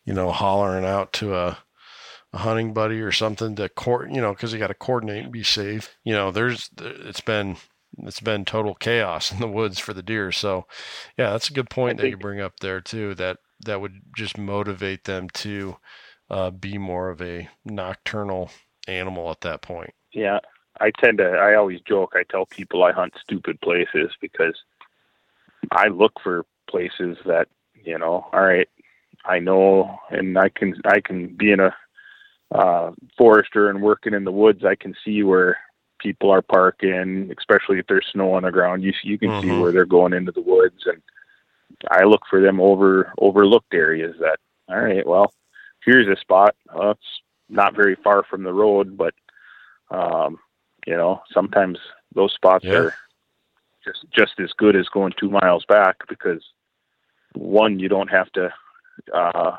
you 0.05 0.13
know, 0.13 0.31
hollering 0.31 0.85
out 0.85 1.11
to 1.13 1.35
a 1.35 1.57
a 2.33 2.39
hunting 2.39 2.73
buddy 2.73 2.99
or 2.99 3.11
something 3.11 3.55
to 3.55 3.69
court, 3.69 4.11
you 4.11 4.19
know, 4.19 4.33
because 4.33 4.51
you 4.51 4.59
got 4.59 4.67
to 4.67 4.73
coordinate 4.73 5.23
and 5.23 5.31
be 5.31 5.43
safe. 5.43 5.95
You 6.03 6.13
know, 6.13 6.31
there's 6.31 6.69
it's 6.79 7.21
been 7.21 7.57
it's 7.99 8.19
been 8.19 8.43
total 8.43 8.75
chaos 8.75 9.31
in 9.31 9.39
the 9.39 9.47
woods 9.47 9.79
for 9.79 9.93
the 9.93 10.03
deer. 10.03 10.31
So, 10.31 10.65
yeah, 11.17 11.31
that's 11.31 11.49
a 11.49 11.53
good 11.53 11.69
point 11.69 11.99
that 11.99 12.09
you 12.09 12.17
bring 12.17 12.41
up 12.41 12.59
there 12.59 12.81
too. 12.81 13.15
That 13.15 13.37
that 13.65 13.81
would 13.81 14.01
just 14.15 14.37
motivate 14.37 15.05
them 15.05 15.29
to 15.29 15.77
uh, 16.29 16.49
be 16.51 16.77
more 16.77 17.09
of 17.09 17.21
a 17.21 17.49
nocturnal 17.63 18.49
animal 18.87 19.29
at 19.31 19.41
that 19.41 19.61
point. 19.61 19.93
Yeah, 20.11 20.39
I 20.79 20.91
tend 20.99 21.19
to. 21.19 21.25
I 21.25 21.55
always 21.55 21.81
joke. 21.87 22.13
I 22.15 22.23
tell 22.29 22.45
people 22.45 22.83
I 22.83 22.91
hunt 22.91 23.13
stupid 23.21 23.61
places 23.61 24.11
because 24.19 24.55
I 25.71 25.87
look 25.87 26.13
for 26.23 26.45
places 26.69 27.17
that 27.25 27.47
you 27.75 27.97
know. 27.97 28.25
All 28.33 28.43
right, 28.43 28.67
I 29.25 29.39
know, 29.39 29.99
and 30.09 30.37
I 30.37 30.49
can 30.49 30.75
I 30.85 30.99
can 30.99 31.35
be 31.35 31.51
in 31.51 31.59
a 31.59 31.75
uh, 32.53 32.91
forester 33.17 33.69
and 33.69 33.81
working 33.81 34.13
in 34.13 34.23
the 34.23 34.31
woods, 34.31 34.63
I 34.63 34.75
can 34.75 34.95
see 35.03 35.23
where 35.23 35.57
people 35.99 36.29
are 36.29 36.41
parking, 36.41 37.33
especially 37.37 37.79
if 37.79 37.87
there's 37.87 38.05
snow 38.11 38.33
on 38.33 38.43
the 38.43 38.51
ground. 38.51 38.83
You 38.83 38.93
you 39.03 39.17
can 39.17 39.29
mm-hmm. 39.29 39.49
see 39.49 39.59
where 39.59 39.71
they're 39.71 39.85
going 39.85 40.13
into 40.13 40.31
the 40.31 40.41
woods, 40.41 40.85
and 40.85 41.01
I 41.89 42.03
look 42.03 42.21
for 42.29 42.41
them 42.41 42.61
over 42.61 43.11
overlooked 43.17 43.73
areas. 43.73 44.15
That 44.19 44.37
all 44.69 44.79
right, 44.79 45.05
well, 45.05 45.33
here's 45.83 46.07
a 46.07 46.19
spot. 46.19 46.55
Uh, 46.73 46.91
it's 46.91 47.21
not 47.49 47.75
very 47.75 47.95
far 47.95 48.23
from 48.23 48.43
the 48.43 48.53
road, 48.53 48.97
but 48.97 49.13
um, 49.89 50.37
you 50.85 50.95
know, 50.95 51.21
sometimes 51.33 51.79
those 52.13 52.33
spots 52.33 52.65
yeah. 52.65 52.73
are 52.73 52.93
just 53.83 54.05
just 54.11 54.39
as 54.39 54.51
good 54.57 54.75
as 54.75 54.87
going 54.89 55.13
two 55.19 55.29
miles 55.29 55.65
back 55.65 55.97
because 56.07 56.43
one, 57.33 57.79
you 57.79 57.89
don't 57.89 58.09
have 58.09 58.31
to 58.33 58.53
uh, 59.13 59.57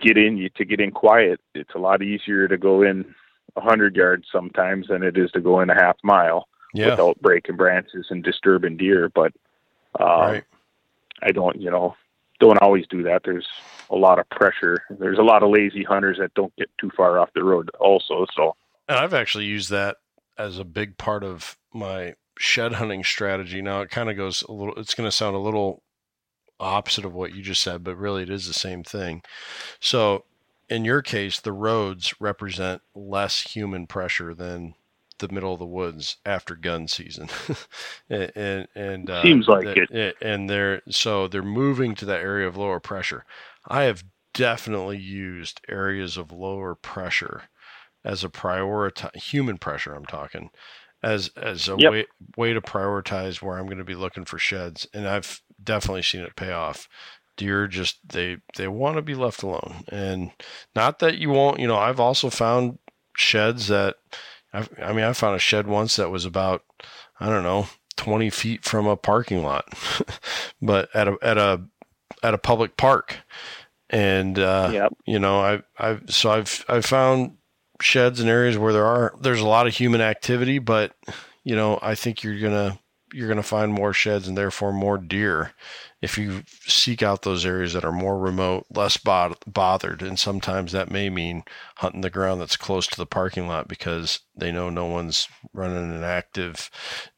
get 0.00 0.16
in 0.16 0.48
to 0.56 0.64
get 0.64 0.80
in 0.80 0.90
quiet. 0.90 1.40
It's 1.54 1.74
a 1.74 1.78
lot 1.78 2.02
easier 2.02 2.48
to 2.48 2.56
go 2.56 2.82
in 2.82 3.14
a 3.56 3.60
hundred 3.60 3.96
yards 3.96 4.26
sometimes 4.30 4.88
than 4.88 5.02
it 5.02 5.16
is 5.16 5.30
to 5.32 5.40
go 5.40 5.60
in 5.60 5.70
a 5.70 5.74
half 5.74 5.96
mile 6.02 6.48
yeah. 6.72 6.90
without 6.90 7.20
breaking 7.20 7.56
branches 7.56 8.06
and 8.10 8.22
disturbing 8.22 8.76
deer. 8.76 9.08
But 9.08 9.32
um, 10.00 10.08
right. 10.08 10.44
I 11.22 11.30
don't, 11.30 11.60
you 11.60 11.70
know, 11.70 11.94
don't 12.40 12.60
always 12.60 12.84
do 12.88 13.02
that. 13.04 13.22
There's 13.24 13.46
a 13.90 13.96
lot 13.96 14.18
of 14.18 14.28
pressure. 14.30 14.82
There's 14.90 15.18
a 15.18 15.22
lot 15.22 15.42
of 15.42 15.50
lazy 15.50 15.84
hunters 15.84 16.18
that 16.18 16.34
don't 16.34 16.54
get 16.56 16.68
too 16.80 16.90
far 16.96 17.18
off 17.18 17.30
the 17.34 17.44
road 17.44 17.70
also. 17.78 18.26
So 18.36 18.56
and 18.88 18.98
I've 18.98 19.14
actually 19.14 19.44
used 19.44 19.70
that 19.70 19.98
as 20.36 20.58
a 20.58 20.64
big 20.64 20.98
part 20.98 21.22
of 21.22 21.56
my 21.72 22.14
shed 22.38 22.74
hunting 22.74 23.04
strategy. 23.04 23.62
Now 23.62 23.80
it 23.82 23.90
kind 23.90 24.10
of 24.10 24.16
goes 24.16 24.42
a 24.42 24.52
little. 24.52 24.74
It's 24.74 24.94
going 24.94 25.08
to 25.08 25.16
sound 25.16 25.36
a 25.36 25.40
little 25.40 25.83
opposite 26.60 27.04
of 27.04 27.14
what 27.14 27.34
you 27.34 27.42
just 27.42 27.62
said, 27.62 27.84
but 27.84 27.96
really 27.96 28.22
it 28.22 28.30
is 28.30 28.46
the 28.46 28.54
same 28.54 28.82
thing. 28.82 29.22
So, 29.80 30.24
in 30.68 30.84
your 30.84 31.02
case, 31.02 31.40
the 31.40 31.52
roads 31.52 32.14
represent 32.20 32.82
less 32.94 33.42
human 33.42 33.86
pressure 33.86 34.34
than 34.34 34.74
the 35.18 35.28
middle 35.28 35.52
of 35.52 35.58
the 35.58 35.66
woods 35.66 36.16
after 36.24 36.56
gun 36.56 36.88
season, 36.88 37.28
and 38.10 38.32
and, 38.34 38.68
and 38.74 39.10
uh, 39.10 39.22
seems 39.22 39.48
like 39.48 39.64
the, 39.64 39.86
it. 39.90 40.16
And 40.20 40.48
they're 40.48 40.82
so 40.88 41.28
they're 41.28 41.42
moving 41.42 41.94
to 41.96 42.04
that 42.06 42.20
area 42.20 42.48
of 42.48 42.56
lower 42.56 42.80
pressure. 42.80 43.24
I 43.68 43.84
have 43.84 44.04
definitely 44.32 44.98
used 44.98 45.60
areas 45.68 46.16
of 46.16 46.32
lower 46.32 46.74
pressure 46.74 47.44
as 48.04 48.24
a 48.24 48.28
priority 48.28 49.08
human 49.14 49.58
pressure. 49.58 49.94
I'm 49.94 50.06
talking 50.06 50.50
as 51.02 51.30
as 51.36 51.68
a 51.68 51.76
yep. 51.78 51.92
way 51.92 52.06
way 52.36 52.52
to 52.52 52.60
prioritize 52.60 53.42
where 53.42 53.58
I'm 53.58 53.66
going 53.66 53.78
to 53.78 53.84
be 53.84 53.94
looking 53.94 54.24
for 54.24 54.38
sheds, 54.38 54.88
and 54.92 55.06
I've 55.06 55.40
definitely 55.62 56.02
seen 56.02 56.22
it 56.22 56.36
pay 56.36 56.52
off. 56.52 56.88
Deer 57.36 57.66
just 57.66 57.96
they 58.06 58.36
they 58.56 58.68
want 58.68 58.96
to 58.96 59.02
be 59.02 59.14
left 59.14 59.42
alone, 59.42 59.84
and 59.88 60.30
not 60.76 61.00
that 61.00 61.18
you 61.18 61.30
won't. 61.30 61.58
You 61.58 61.66
know, 61.66 61.76
I've 61.76 61.98
also 61.98 62.30
found 62.30 62.78
sheds 63.16 63.66
that 63.68 63.96
I've, 64.52 64.68
I 64.80 64.92
mean, 64.92 65.04
I 65.04 65.12
found 65.12 65.34
a 65.34 65.40
shed 65.40 65.66
once 65.66 65.96
that 65.96 66.10
was 66.10 66.24
about 66.24 66.62
I 67.18 67.28
don't 67.28 67.42
know 67.42 67.66
20 67.96 68.30
feet 68.30 68.64
from 68.64 68.86
a 68.86 68.96
parking 68.96 69.42
lot, 69.42 69.66
but 70.62 70.88
at 70.94 71.08
a 71.08 71.16
at 71.22 71.38
a 71.38 71.62
at 72.22 72.34
a 72.34 72.38
public 72.38 72.76
park, 72.76 73.18
and 73.90 74.38
uh, 74.38 74.70
yep. 74.72 74.92
you 75.06 75.18
know, 75.18 75.40
I 75.40 75.62
I've 75.78 76.02
so 76.08 76.30
I've 76.30 76.64
I've 76.68 76.86
found 76.86 77.36
sheds 77.80 78.20
and 78.20 78.30
areas 78.30 78.56
where 78.56 78.72
there 78.72 78.86
are 78.86 79.14
there's 79.20 79.40
a 79.40 79.46
lot 79.46 79.66
of 79.66 79.76
human 79.76 80.00
activity, 80.00 80.58
but 80.58 80.94
you 81.42 81.56
know, 81.56 81.78
I 81.82 81.94
think 81.96 82.22
you're 82.22 82.40
gonna 82.40 82.78
you're 83.14 83.28
gonna 83.28 83.42
find 83.42 83.72
more 83.72 83.92
sheds 83.92 84.28
and 84.28 84.36
therefore 84.36 84.72
more 84.72 84.98
deer 84.98 85.52
if 86.04 86.18
you 86.18 86.42
seek 86.66 87.02
out 87.02 87.22
those 87.22 87.46
areas 87.46 87.72
that 87.72 87.84
are 87.84 87.90
more 87.90 88.18
remote, 88.18 88.66
less 88.68 88.98
bothered, 88.98 90.02
and 90.02 90.18
sometimes 90.18 90.72
that 90.72 90.90
may 90.90 91.08
mean 91.08 91.44
hunting 91.76 92.02
the 92.02 92.10
ground 92.10 92.42
that's 92.42 92.58
close 92.58 92.86
to 92.86 92.98
the 92.98 93.06
parking 93.06 93.48
lot 93.48 93.68
because 93.68 94.20
they 94.36 94.52
know 94.52 94.68
no 94.68 94.84
one's 94.84 95.28
running 95.54 95.94
an 95.94 96.04
active 96.04 96.70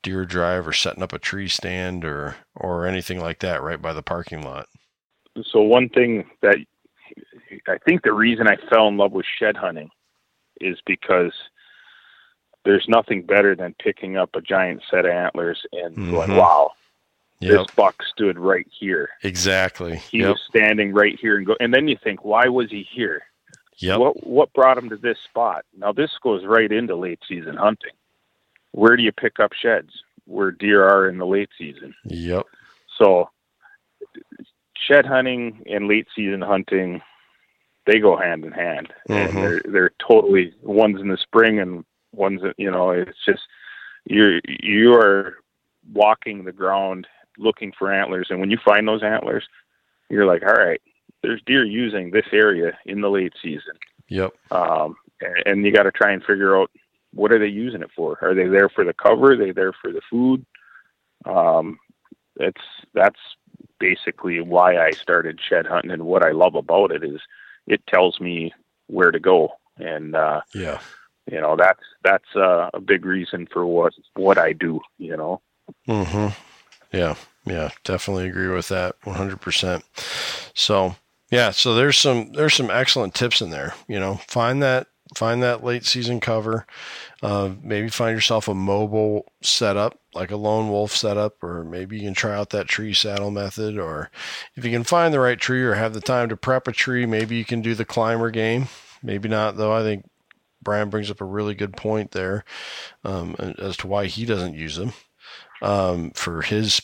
deer 0.04 0.24
drive 0.24 0.68
or 0.68 0.72
setting 0.72 1.02
up 1.02 1.12
a 1.12 1.18
tree 1.18 1.48
stand 1.48 2.04
or 2.04 2.36
or 2.54 2.86
anything 2.86 3.20
like 3.20 3.40
that 3.40 3.60
right 3.60 3.82
by 3.82 3.92
the 3.92 4.02
parking 4.02 4.42
lot. 4.42 4.68
So 5.50 5.60
one 5.62 5.88
thing 5.88 6.24
that 6.42 6.56
I 7.66 7.78
think 7.84 8.02
the 8.02 8.12
reason 8.12 8.46
I 8.46 8.56
fell 8.70 8.86
in 8.86 8.96
love 8.96 9.10
with 9.10 9.26
shed 9.38 9.56
hunting 9.56 9.90
is 10.60 10.78
because 10.86 11.32
there's 12.66 12.86
nothing 12.88 13.22
better 13.22 13.54
than 13.54 13.74
picking 13.82 14.18
up 14.18 14.34
a 14.34 14.42
giant 14.42 14.82
set 14.90 15.06
of 15.06 15.12
antlers 15.12 15.64
and 15.72 15.96
mm-hmm. 15.96 16.10
going, 16.10 16.36
wow, 16.36 16.72
Yep. 17.40 17.52
This 17.52 17.66
buck 17.76 18.02
stood 18.02 18.38
right 18.38 18.66
here. 18.80 19.10
Exactly. 19.22 19.96
He 20.10 20.20
yep. 20.20 20.30
was 20.30 20.40
standing 20.48 20.94
right 20.94 21.18
here 21.20 21.36
and 21.36 21.46
go 21.46 21.54
and 21.60 21.72
then 21.72 21.86
you 21.86 21.96
think, 22.02 22.24
why 22.24 22.48
was 22.48 22.70
he 22.70 22.86
here? 22.90 23.24
Yep. 23.78 23.98
What 23.98 24.26
what 24.26 24.52
brought 24.54 24.78
him 24.78 24.88
to 24.88 24.96
this 24.96 25.18
spot? 25.28 25.66
Now 25.76 25.92
this 25.92 26.10
goes 26.22 26.46
right 26.46 26.72
into 26.72 26.96
late 26.96 27.20
season 27.28 27.56
hunting. 27.56 27.92
Where 28.72 28.96
do 28.96 29.02
you 29.02 29.12
pick 29.12 29.38
up 29.38 29.52
sheds? 29.52 29.90
Where 30.24 30.50
deer 30.50 30.82
are 30.82 31.08
in 31.08 31.18
the 31.18 31.26
late 31.26 31.50
season. 31.58 31.94
Yep. 32.04 32.46
So 32.98 33.28
shed 34.74 35.04
hunting 35.04 35.62
and 35.66 35.88
late 35.88 36.06
season 36.16 36.40
hunting 36.40 37.02
they 37.84 37.98
go 37.98 38.16
hand 38.16 38.44
in 38.44 38.52
hand 38.52 38.92
Mhm. 39.08 39.28
and 39.28 39.36
they're 39.36 39.62
they're 39.66 39.92
totally 39.98 40.54
one's 40.62 41.02
in 41.02 41.08
the 41.08 41.18
spring 41.18 41.60
and 41.60 41.84
one's 42.16 42.42
that 42.42 42.54
you 42.58 42.70
know 42.70 42.90
it's 42.90 43.24
just 43.24 43.42
you're 44.04 44.40
you 44.46 44.94
are 44.94 45.36
walking 45.92 46.44
the 46.44 46.52
ground 46.52 47.06
looking 47.38 47.72
for 47.78 47.92
antlers. 47.92 48.28
And 48.30 48.40
when 48.40 48.50
you 48.50 48.58
find 48.64 48.88
those 48.88 49.02
antlers 49.02 49.44
you're 50.08 50.26
like 50.26 50.42
all 50.42 50.54
right 50.54 50.80
there's 51.22 51.42
deer 51.46 51.64
using 51.64 52.10
this 52.10 52.26
area 52.32 52.78
in 52.86 53.00
the 53.00 53.10
late 53.10 53.32
season. 53.42 53.74
Yep. 54.08 54.32
um, 54.52 54.94
and, 55.20 55.42
and 55.46 55.66
you 55.66 55.72
got 55.72 55.82
to 55.84 55.90
try 55.90 56.12
and 56.12 56.22
figure 56.22 56.56
out 56.56 56.70
what 57.12 57.32
are 57.32 57.38
they 57.38 57.46
using 57.46 57.82
it 57.82 57.90
for? 57.96 58.18
Are 58.22 58.34
they 58.34 58.46
there 58.46 58.68
for 58.68 58.84
the 58.84 58.92
cover? 58.92 59.32
Are 59.32 59.36
they 59.36 59.50
there 59.50 59.72
for 59.72 59.90
the 59.90 60.02
food? 60.08 60.44
Um, 61.24 61.78
it's 62.38 62.60
that's 62.94 63.18
basically 63.78 64.40
why 64.40 64.76
I 64.78 64.90
started 64.90 65.40
shed 65.40 65.66
hunting 65.66 65.90
and 65.90 66.04
what 66.04 66.22
I 66.22 66.30
love 66.30 66.54
about 66.54 66.92
it 66.92 67.02
is 67.02 67.20
it 67.66 67.86
tells 67.86 68.20
me 68.20 68.52
where 68.86 69.10
to 69.10 69.18
go. 69.18 69.54
And 69.78 70.14
uh, 70.14 70.42
Yeah. 70.54 70.80
You 71.30 71.40
know 71.40 71.56
that's 71.56 71.82
that's 72.04 72.36
uh, 72.36 72.70
a 72.74 72.80
big 72.80 73.04
reason 73.04 73.46
for 73.52 73.66
what 73.66 73.92
what 74.14 74.38
I 74.38 74.52
do 74.52 74.80
you 74.98 75.16
know 75.16 75.40
Mm-hmm. 75.88 76.28
Yeah. 76.96 77.14
Yeah. 77.44 77.70
Definitely 77.84 78.28
agree 78.28 78.48
with 78.48 78.68
that. 78.68 78.96
One 79.04 79.16
hundred 79.16 79.40
percent. 79.40 79.84
So 80.54 80.96
yeah. 81.30 81.50
So 81.50 81.74
there's 81.74 81.98
some 81.98 82.32
there's 82.32 82.54
some 82.54 82.70
excellent 82.70 83.14
tips 83.14 83.40
in 83.40 83.50
there. 83.50 83.74
You 83.88 84.00
know, 84.00 84.20
find 84.28 84.62
that 84.62 84.88
find 85.14 85.42
that 85.42 85.64
late 85.64 85.84
season 85.84 86.20
cover. 86.20 86.66
Uh, 87.22 87.52
maybe 87.62 87.88
find 87.88 88.14
yourself 88.14 88.48
a 88.48 88.54
mobile 88.54 89.32
setup 89.42 89.98
like 90.14 90.30
a 90.30 90.36
lone 90.36 90.70
wolf 90.70 90.92
setup, 90.92 91.42
or 91.42 91.62
maybe 91.62 91.96
you 91.96 92.02
can 92.02 92.14
try 92.14 92.34
out 92.34 92.50
that 92.50 92.68
tree 92.68 92.94
saddle 92.94 93.30
method. 93.30 93.78
Or 93.78 94.10
if 94.54 94.64
you 94.64 94.70
can 94.70 94.84
find 94.84 95.12
the 95.12 95.20
right 95.20 95.38
tree 95.38 95.62
or 95.62 95.74
have 95.74 95.94
the 95.94 96.00
time 96.00 96.28
to 96.30 96.36
prep 96.36 96.66
a 96.68 96.72
tree, 96.72 97.06
maybe 97.06 97.36
you 97.36 97.44
can 97.44 97.60
do 97.60 97.74
the 97.74 97.84
climber 97.84 98.30
game. 98.30 98.68
Maybe 99.02 99.28
not 99.28 99.56
though. 99.56 99.72
I 99.72 99.82
think 99.82 100.08
Brian 100.66 100.90
brings 100.90 101.12
up 101.12 101.20
a 101.20 101.24
really 101.24 101.54
good 101.54 101.76
point 101.76 102.10
there 102.10 102.44
um, 103.04 103.36
as 103.38 103.76
to 103.76 103.86
why 103.86 104.06
he 104.06 104.24
doesn't 104.26 104.56
use 104.56 104.74
them 104.74 104.92
um, 105.62 106.10
for 106.10 106.42
his 106.42 106.82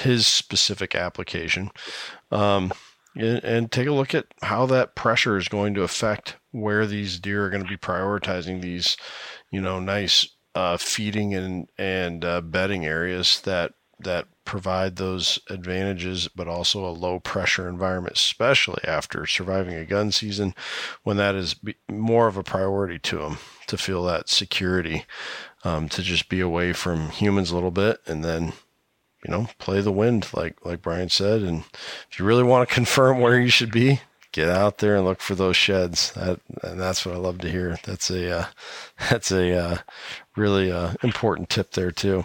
his 0.00 0.26
specific 0.26 0.94
application, 0.94 1.70
um, 2.30 2.72
and, 3.14 3.70
take 3.70 3.86
a 3.86 3.92
look 3.92 4.14
at 4.14 4.24
how 4.40 4.64
that 4.64 4.94
pressure 4.94 5.36
is 5.36 5.48
going 5.48 5.74
to 5.74 5.82
affect 5.82 6.36
where 6.52 6.86
these 6.86 7.18
deer 7.18 7.44
are 7.44 7.50
going 7.50 7.62
to 7.62 7.68
be 7.68 7.76
prioritizing 7.76 8.62
these, 8.62 8.96
you 9.50 9.60
know, 9.60 9.78
nice 9.78 10.26
uh, 10.54 10.78
feeding 10.78 11.34
and 11.34 11.68
and 11.76 12.24
uh, 12.24 12.40
bedding 12.40 12.86
areas 12.86 13.42
that 13.42 13.74
that 14.04 14.26
provide 14.44 14.96
those 14.96 15.38
advantages, 15.48 16.28
but 16.28 16.48
also 16.48 16.84
a 16.84 16.90
low 16.90 17.20
pressure 17.20 17.68
environment, 17.68 18.16
especially 18.16 18.82
after 18.84 19.26
surviving 19.26 19.74
a 19.74 19.84
gun 19.84 20.12
season, 20.12 20.54
when 21.02 21.16
that 21.16 21.34
is 21.34 21.56
more 21.88 22.26
of 22.26 22.36
a 22.36 22.42
priority 22.42 22.98
to 22.98 23.18
them 23.18 23.38
to 23.66 23.76
feel 23.76 24.04
that 24.04 24.28
security, 24.28 25.04
um, 25.64 25.88
to 25.88 26.02
just 26.02 26.28
be 26.28 26.40
away 26.40 26.72
from 26.72 27.10
humans 27.10 27.50
a 27.50 27.54
little 27.54 27.70
bit, 27.70 28.00
and 28.06 28.24
then 28.24 28.52
you 29.24 29.30
know 29.30 29.48
play 29.58 29.80
the 29.80 29.92
wind, 29.92 30.28
like 30.34 30.64
like 30.64 30.82
Brian 30.82 31.08
said. 31.08 31.42
And 31.42 31.64
if 32.10 32.18
you 32.18 32.24
really 32.24 32.42
want 32.42 32.68
to 32.68 32.74
confirm 32.82 33.20
where 33.20 33.40
you 33.40 33.48
should 33.48 33.72
be, 33.72 34.00
get 34.32 34.48
out 34.48 34.78
there 34.78 34.96
and 34.96 35.04
look 35.04 35.20
for 35.20 35.34
those 35.34 35.56
sheds. 35.56 36.12
That 36.12 36.40
and 36.62 36.80
that's 36.80 37.06
what 37.06 37.14
I 37.14 37.18
love 37.18 37.38
to 37.38 37.50
hear. 37.50 37.78
That's 37.84 38.10
a 38.10 38.40
uh, 38.40 38.46
that's 39.10 39.30
a 39.30 39.56
uh, 39.56 39.78
really 40.36 40.72
uh, 40.72 40.94
important 41.02 41.50
tip 41.50 41.72
there 41.72 41.92
too. 41.92 42.24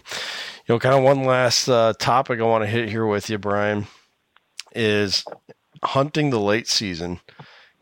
You 0.67 0.75
know, 0.75 0.79
kind 0.79 0.95
of 0.95 1.03
one 1.03 1.23
last 1.23 1.69
uh, 1.69 1.93
topic 1.97 2.41
I 2.41 2.43
want 2.43 2.63
to 2.65 2.69
hit 2.69 2.89
here 2.89 3.05
with 3.05 3.29
you, 3.29 3.37
Brian, 3.37 3.87
is 4.75 5.23
hunting 5.81 6.29
the 6.29 6.39
late 6.39 6.67
season 6.67 7.21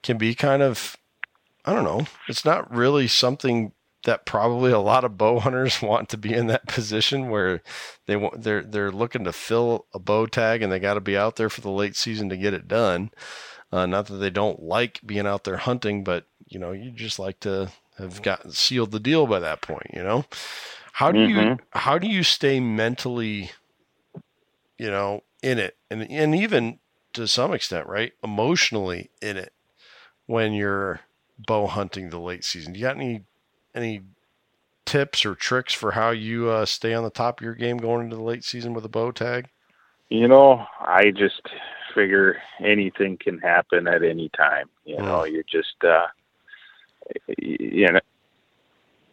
can 0.03 0.19
be 0.19 0.35
kind 0.35 0.61
of 0.61 0.95
I 1.65 1.73
don't 1.73 1.83
know. 1.83 2.05
It's 2.27 2.45
not 2.45 2.71
really 2.71 3.07
something 3.07 3.71
that 4.03 4.27
probably 4.27 4.71
a 4.71 4.79
lot 4.79 5.03
of 5.03 5.17
bow 5.17 5.39
hunters 5.39 5.81
want 5.81 6.09
to 6.09 6.17
be 6.17 6.31
in 6.31 6.45
that 6.47 6.67
position 6.67 7.29
where 7.31 7.63
they 8.05 8.15
want 8.15 8.43
they're 8.43 8.61
they're 8.61 8.91
looking 8.91 9.23
to 9.23 9.33
fill 9.33 9.87
a 9.91 9.97
bow 9.97 10.27
tag 10.27 10.61
and 10.61 10.71
they 10.71 10.77
got 10.77 10.93
to 10.93 11.01
be 11.01 11.17
out 11.17 11.37
there 11.37 11.49
for 11.49 11.61
the 11.61 11.71
late 11.71 11.95
season 11.95 12.29
to 12.29 12.37
get 12.37 12.53
it 12.53 12.67
done. 12.67 13.09
Uh, 13.71 13.87
not 13.87 14.05
that 14.05 14.17
they 14.17 14.29
don't 14.29 14.61
like 14.61 15.01
being 15.03 15.25
out 15.25 15.43
there 15.43 15.57
hunting, 15.57 16.03
but 16.03 16.27
you 16.45 16.59
know 16.59 16.71
you 16.71 16.91
just 16.91 17.17
like 17.17 17.39
to 17.39 17.71
have 17.97 18.21
gotten 18.21 18.51
sealed 18.51 18.91
the 18.91 18.99
deal 18.99 19.25
by 19.25 19.39
that 19.39 19.61
point. 19.61 19.89
You 19.91 20.03
know, 20.03 20.25
how 20.95 21.11
do 21.11 21.19
you 21.19 21.47
Mhm. 21.47 21.59
how 21.71 21.99
do 21.99 22.07
you 22.07 22.23
stay 22.23 22.61
mentally, 22.61 23.51
you 24.77 24.89
know, 24.89 25.21
in 25.43 25.59
it 25.59 25.77
and 25.89 26.09
and 26.09 26.33
even 26.33 26.79
to 27.13 27.27
some 27.27 27.53
extent, 27.53 27.87
right, 27.87 28.13
emotionally 28.23 29.11
in 29.21 29.35
it 29.37 29.51
when 30.27 30.53
you're 30.53 31.01
bow 31.37 31.67
hunting 31.67 32.09
the 32.09 32.19
late 32.19 32.45
season? 32.45 32.73
Do 32.73 32.79
you 32.79 32.85
got 32.85 32.95
any 32.95 33.25
any 33.75 34.03
tips 34.85 35.25
or 35.25 35.35
tricks 35.35 35.73
for 35.73 35.91
how 35.91 36.11
you 36.11 36.49
uh, 36.49 36.65
stay 36.65 36.93
on 36.93 37.03
the 37.03 37.09
top 37.09 37.41
of 37.41 37.45
your 37.45 37.55
game 37.55 37.77
going 37.77 38.05
into 38.05 38.15
the 38.15 38.23
late 38.23 38.45
season 38.45 38.73
with 38.73 38.85
a 38.85 38.89
bow 38.89 39.11
tag? 39.11 39.49
You 40.09 40.29
know, 40.29 40.65
I 40.79 41.11
just 41.11 41.41
figure 41.93 42.37
anything 42.63 43.17
can 43.17 43.39
happen 43.39 43.87
at 43.87 44.03
any 44.03 44.29
time. 44.29 44.69
You 44.85 45.01
know, 45.03 45.25
you're 45.25 45.43
just 45.43 45.75
uh 45.83 46.07
you 47.37 47.87
know 47.91 47.99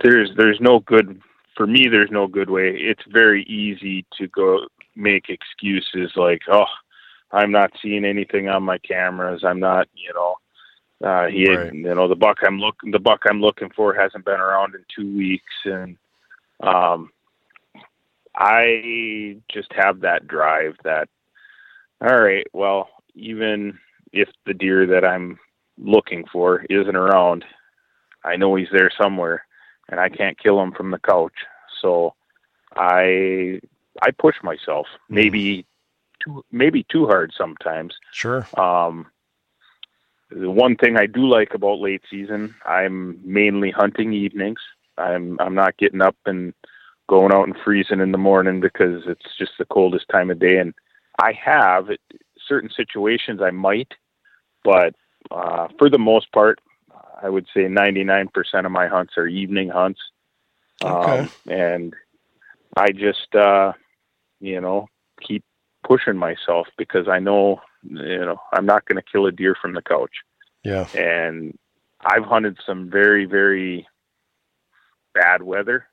there's 0.03 0.31
there's 0.37 0.61
no 0.61 0.81
good 0.81 1.21
for 1.57 1.67
me 1.67 1.89
there's 1.89 2.11
no 2.11 2.27
good 2.27 2.51
way. 2.51 2.71
It's 2.77 3.03
very 3.11 3.45
easy 3.45 4.05
to 4.19 4.27
go 4.29 4.67
make 4.97 5.29
excuses 5.29 6.13
like, 6.17 6.43
"Oh, 6.49 6.67
I'm 7.33 7.51
not 7.51 7.73
seeing 7.83 8.05
anything 8.05 8.49
on 8.49 8.63
my 8.63 8.79
cameras. 8.79 9.43
I'm 9.45 9.61
not, 9.61 9.89
you 9.95 10.13
know, 10.15 10.37
uh 11.09 11.27
he 11.29 11.43
had, 11.51 11.61
Right. 11.61 11.75
you 11.75 11.95
know, 11.95 12.09
the 12.09 12.15
buck 12.17 12.39
I'm 12.47 12.59
looking 12.61 12.91
the 12.93 12.99
buck 13.01 13.23
I'm 13.29 13.41
looking 13.41 13.71
for 13.71 13.95
hasn't 13.95 14.25
been 14.25 14.41
around 14.41 14.75
in 14.75 14.85
2 14.95 15.17
weeks 15.17 15.55
and 15.65 15.97
um 16.61 17.11
I 18.35 19.37
just 19.53 19.73
have 19.75 20.01
that 20.01 20.27
drive 20.27 20.77
that, 20.85 21.09
all 22.01 22.19
right, 22.19 22.47
well, 22.55 22.89
even 23.15 23.79
if 24.13 24.29
the 24.47 24.55
deer 24.55 24.87
that 24.87 25.05
I'm 25.05 25.39
looking 25.79 26.25
for 26.33 26.65
isn't 26.71 26.97
around, 26.97 27.45
I 28.25 28.37
know 28.37 28.55
he's 28.55 28.69
there 28.73 28.91
somewhere 29.01 29.45
and 29.89 30.01
I 30.01 30.09
can't 30.09 30.39
kill 30.39 30.61
him 30.61 30.73
from 30.73 30.91
the 30.91 30.99
couch. 30.99 31.35
So 31.81 32.15
I, 32.77 33.61
I 34.01 34.11
push 34.19 34.37
myself 34.43 34.87
maybe 35.09 35.67
too, 36.23 36.45
maybe 36.51 36.87
too 36.91 37.07
hard 37.07 37.33
sometimes. 37.37 37.95
Sure. 38.13 38.47
Um, 38.59 39.07
the 40.31 40.51
one 40.51 40.77
thing 40.77 40.97
I 40.97 41.07
do 41.07 41.27
like 41.27 41.55
about 41.55 41.81
late 41.81 42.03
season, 42.11 42.55
I'm 42.65 43.21
mainly 43.25 43.71
hunting 43.71 44.13
evenings. 44.13 44.61
I'm 44.99 45.39
I'm 45.41 45.55
not 45.55 45.77
getting 45.79 46.03
up 46.03 46.17
and 46.27 46.55
going 47.09 47.33
out 47.33 47.47
and 47.47 47.57
freezing 47.65 48.01
in 48.01 48.13
the 48.13 48.19
morning 48.19 48.61
because 48.61 49.03
it's 49.07 49.37
just 49.39 49.53
the 49.59 49.65
coldest 49.67 50.07
time 50.11 50.31
of 50.31 50.39
day. 50.39 50.59
And 50.59 50.75
I 51.21 51.33
have 51.33 51.89
certain 52.47 52.71
situations 52.75 53.41
I 53.43 53.51
might, 53.51 53.93
but 54.65 54.95
uh, 55.31 55.69
for 55.79 55.91
the 55.91 55.99
most 55.99 56.33
part, 56.33 56.61
I 57.23 57.29
would 57.29 57.47
say 57.55 57.63
99% 57.63 58.29
of 58.67 58.73
my 58.73 58.89
hunts 58.89 59.15
are 59.17 59.27
evening 59.27 59.69
hunts. 59.69 60.01
Okay. 60.83 61.19
Um, 61.21 61.31
and 61.49 61.95
I 62.77 62.91
just, 62.91 63.35
uh, 63.35 63.73
you 64.41 64.61
know, 64.61 64.89
keep 65.21 65.45
pushing 65.87 66.17
myself 66.17 66.67
because 66.77 67.09
I 67.09 67.21
know, 67.21 67.61
you 67.85 68.19
know, 68.19 68.41
I'm 68.53 68.67
not 68.67 68.85
going 68.87 68.97
to 68.97 69.11
kill 69.11 69.27
a 69.27 69.33
deer 69.33 69.57
from 69.61 69.75
the 69.75 69.83
couch. 69.83 70.11
Yeah. 70.65 70.87
And 70.95 71.57
I've 72.05 72.25
hunted 72.25 72.59
some 72.67 72.91
very, 72.91 73.25
very 73.25 73.87
bad 75.15 75.43
weather 75.43 75.87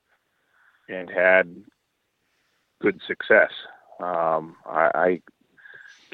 and 0.87 1.09
had 1.09 1.55
good 2.81 2.99
success. 3.07 3.51
Um, 3.99 4.55
I, 4.65 4.91
I 4.95 5.21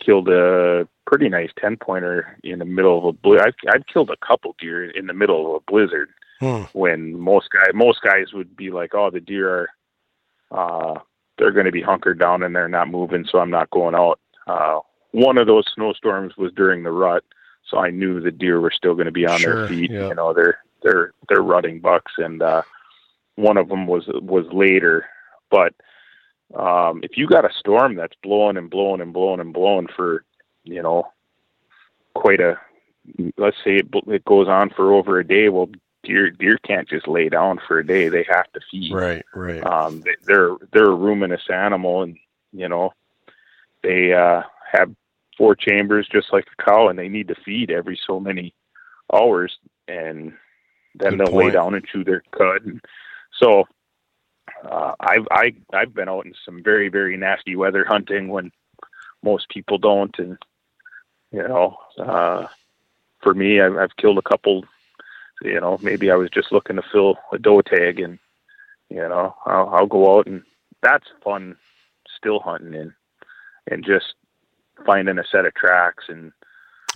killed 0.05 0.29
a 0.29 0.87
pretty 1.07 1.29
nice 1.29 1.49
10 1.59 1.77
pointer 1.77 2.37
in 2.43 2.59
the 2.59 2.65
middle 2.65 2.97
of 2.97 3.05
a 3.05 3.13
blue. 3.13 3.39
I've, 3.39 3.53
I've 3.71 3.85
killed 3.91 4.09
a 4.11 4.25
couple 4.25 4.55
deer 4.59 4.89
in 4.89 5.07
the 5.07 5.13
middle 5.13 5.47
of 5.55 5.61
a 5.61 5.71
blizzard 5.71 6.09
Hmm. 6.41 6.63
when 6.73 7.17
most 7.17 7.47
guy 7.49 7.71
most 7.73 8.01
guys 8.01 8.33
would 8.33 8.57
be 8.57 8.69
like, 8.69 8.93
"Oh, 8.93 9.09
the 9.09 9.21
deer 9.21 9.69
are 10.51 10.95
uh, 10.95 10.99
they're 11.37 11.51
going 11.53 11.65
to 11.65 11.71
be 11.71 11.81
hunkered 11.81 12.19
down 12.19 12.43
and 12.43 12.53
they're 12.53 12.67
not 12.67 12.89
moving, 12.89 13.25
so 13.25 13.39
I'm 13.39 13.49
not 13.49 13.69
going 13.69 13.95
out." 13.95 14.19
Uh, 14.45 14.79
one 15.11 15.37
of 15.37 15.47
those 15.47 15.63
snowstorms 15.73 16.35
was 16.35 16.51
during 16.53 16.83
the 16.83 16.91
rut, 16.91 17.23
so 17.65 17.77
I 17.77 17.89
knew 17.89 18.19
the 18.19 18.31
deer 18.31 18.59
were 18.59 18.71
still 18.75 18.95
going 18.95 19.05
to 19.05 19.13
be 19.13 19.25
on 19.25 19.39
Sure, 19.39 19.59
their 19.59 19.67
feet. 19.69 19.91
yeah. 19.91 20.09
You 20.09 20.15
know, 20.15 20.33
they're 20.33 20.59
they're 20.83 21.13
they're 21.29 21.41
rutting 21.41 21.79
bucks, 21.79 22.11
and 22.17 22.41
uh, 22.41 22.63
one 23.35 23.55
of 23.55 23.69
them 23.69 23.87
was 23.87 24.03
was 24.07 24.45
later. 24.51 25.05
But 25.49 25.73
um, 26.53 27.01
if 27.03 27.17
you 27.17 27.27
got 27.27 27.45
a 27.45 27.53
storm 27.57 27.95
that's 27.95 28.15
blowing 28.21 28.57
and 28.57 28.69
blowing 28.69 29.01
and 29.01 29.13
blowing 29.13 29.39
and 29.39 29.53
blowing 29.53 29.87
for, 29.95 30.23
you 30.63 30.81
know, 30.81 31.07
quite 32.13 32.39
a, 32.39 32.59
let's 33.37 33.57
say 33.63 33.77
it, 33.77 33.87
it 34.07 34.25
goes 34.25 34.47
on 34.47 34.69
for 34.69 34.93
over 34.93 35.19
a 35.19 35.27
day. 35.27 35.49
Well, 35.49 35.69
deer 36.03 36.29
deer 36.29 36.57
can't 36.65 36.87
just 36.87 37.07
lay 37.07 37.29
down 37.29 37.59
for 37.67 37.79
a 37.79 37.85
day; 37.85 38.09
they 38.09 38.25
have 38.29 38.51
to 38.53 38.59
feed. 38.71 38.93
Right, 38.93 39.25
right. 39.33 39.65
Um, 39.65 40.01
they, 40.01 40.15
they're 40.25 40.55
they're 40.71 40.91
a 40.91 40.95
ruminous 40.95 41.49
animal, 41.51 42.03
and 42.03 42.17
you 42.53 42.69
know, 42.69 42.93
they 43.83 44.13
uh, 44.13 44.43
have 44.71 44.95
four 45.37 45.55
chambers 45.55 46.07
just 46.11 46.31
like 46.31 46.45
a 46.57 46.63
cow, 46.63 46.87
and 46.87 46.97
they 46.97 47.09
need 47.09 47.27
to 47.27 47.35
feed 47.43 47.71
every 47.71 47.99
so 48.07 48.19
many 48.19 48.53
hours, 49.13 49.57
and 49.87 50.33
then 50.95 51.17
Good 51.17 51.27
they'll 51.27 51.35
lay 51.35 51.51
down 51.51 51.75
and 51.75 51.85
chew 51.85 52.03
their 52.03 52.23
cud. 52.31 52.65
And 52.65 52.81
so 53.39 53.65
uh, 54.69 54.93
I've 54.99 55.27
I 55.31 55.53
I've 55.73 55.93
been 55.93 56.09
out 56.09 56.25
in 56.25 56.33
some 56.43 56.63
very 56.63 56.89
very 56.89 57.17
nasty 57.17 57.55
weather 57.55 57.85
hunting 57.85 58.27
when 58.29 58.51
most 59.23 59.49
people 59.49 59.77
don't, 59.77 60.17
and 60.19 60.37
you 61.31 61.43
know, 61.43 61.77
uh, 61.97 62.47
for 63.21 63.33
me, 63.33 63.59
I've, 63.61 63.75
I've 63.77 63.95
killed 63.97 64.17
a 64.17 64.21
couple. 64.29 64.65
You 65.41 65.59
know, 65.59 65.77
maybe 65.81 66.11
I 66.11 66.15
was 66.15 66.29
just 66.29 66.51
looking 66.51 66.77
to 66.77 66.81
fill 66.91 67.17
a 67.33 67.37
doe 67.37 67.61
tag, 67.61 67.99
and 67.99 68.19
you 68.89 68.97
know, 68.97 69.35
I'll, 69.45 69.69
I'll 69.69 69.87
go 69.87 70.17
out 70.17 70.27
and 70.27 70.43
that's 70.81 71.07
fun, 71.23 71.55
still 72.15 72.39
hunting 72.39 72.75
and 72.75 72.93
and 73.67 73.83
just 73.85 74.13
finding 74.85 75.17
a 75.19 75.23
set 75.25 75.45
of 75.45 75.53
tracks 75.55 76.05
and 76.07 76.31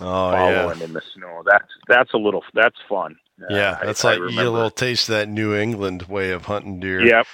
Oh 0.00 0.30
yeah, 0.32 0.62
following 0.62 0.80
in 0.80 0.92
the 0.94 1.02
snow. 1.14 1.42
That's 1.44 1.68
that's 1.88 2.14
a 2.14 2.16
little 2.16 2.42
that's 2.54 2.78
fun. 2.88 3.16
Uh, 3.42 3.46
yeah. 3.54 3.78
I- 3.80 3.86
That's 3.86 4.04
I 4.04 4.12
like 4.16 4.20
you 4.30 4.36
get 4.36 4.46
a 4.46 4.50
little 4.50 4.70
taste 4.70 5.08
of 5.10 5.14
that 5.16 5.28
New 5.28 5.54
England 5.54 6.02
way 6.04 6.30
of 6.30 6.46
hunting 6.46 6.80
deer. 6.80 7.02
Yep. 7.02 7.26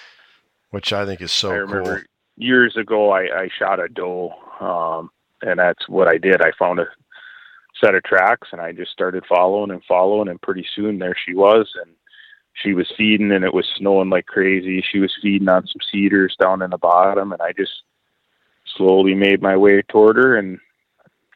Which 0.70 0.93
I 0.93 1.05
think 1.05 1.20
is 1.20 1.32
so 1.32 1.51
I 1.51 1.56
remember 1.56 1.97
cool. 1.97 2.05
years 2.36 2.76
ago 2.76 3.10
I, 3.10 3.22
I 3.43 3.48
shot 3.59 3.80
a 3.80 3.88
doe, 3.88 4.32
um, 4.60 5.10
and 5.43 5.59
that's 5.59 5.88
what 5.88 6.09
I 6.09 6.18
did. 6.18 6.43
I 6.43 6.52
found 6.59 6.80
a 6.80 6.86
set 7.80 7.94
of 7.94 8.02
tracks 8.05 8.48
and 8.52 8.60
I 8.60 8.72
just 8.72 8.90
started 8.90 9.24
following 9.28 9.70
and 9.70 9.82
following, 9.84 10.28
and 10.28 10.40
pretty 10.40 10.66
soon 10.74 10.98
there 10.98 11.16
she 11.26 11.34
was, 11.34 11.70
and 11.82 11.94
she 12.55 12.72
was 12.72 12.90
feeding, 12.97 13.32
and 13.32 13.44
it 13.44 13.55
was 13.55 13.66
snowing 13.76 14.10
like 14.10 14.26
crazy. 14.26 14.82
She 14.90 14.98
was 14.98 15.12
feeding 15.20 15.48
on 15.48 15.66
some 15.66 15.80
cedars 15.90 16.36
down 16.40 16.62
in 16.62 16.70
the 16.70 16.78
bottom, 16.78 17.32
and 17.32 17.43
I 17.43 17.52
just 17.52 17.82
slowly 18.76 19.14
made 19.14 19.43
my 19.43 19.56
way 19.56 19.82
toward 19.82 20.16
her, 20.16 20.36
and 20.36 20.59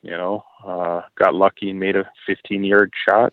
you 0.02 0.12
know, 0.12 0.44
uh, 0.64 1.02
got 1.18 1.34
lucky 1.34 1.70
and 1.70 1.80
made 1.80 1.96
a 1.96 2.10
15 2.26 2.64
yard 2.64 2.92
shot. 3.08 3.32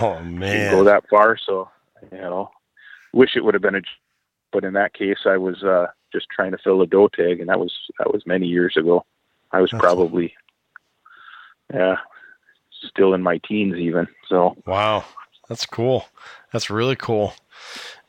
Oh 0.00 0.16
didn't 0.18 0.38
man, 0.38 0.70
go 0.72 0.84
that 0.84 1.08
far. 1.10 1.36
So, 1.44 1.68
you 2.12 2.18
know, 2.18 2.50
wish 3.12 3.36
it 3.36 3.44
would 3.44 3.54
have 3.54 3.62
been 3.62 3.74
a, 3.74 3.82
but 4.52 4.64
in 4.64 4.74
that 4.74 4.94
case, 4.94 5.18
I 5.26 5.36
was 5.36 5.62
uh, 5.62 5.86
just 6.12 6.26
trying 6.34 6.52
to 6.52 6.58
fill 6.58 6.80
a 6.82 6.86
doe 6.86 7.08
tag, 7.08 7.40
and 7.40 7.48
that 7.48 7.58
was 7.60 7.72
that 7.98 8.12
was 8.12 8.26
many 8.26 8.46
years 8.46 8.76
ago. 8.76 9.04
I 9.52 9.60
was 9.60 9.70
That's- 9.70 9.80
probably, 9.82 10.34
yeah, 11.72 11.96
still 12.88 13.14
in 13.14 13.22
my 13.22 13.38
teens 13.46 13.76
even. 13.76 14.08
So, 14.28 14.56
Wow, 14.66 15.04
that's 15.48 15.66
cool. 15.66 16.06
That's 16.52 16.70
really 16.70 16.96
cool. 16.96 17.34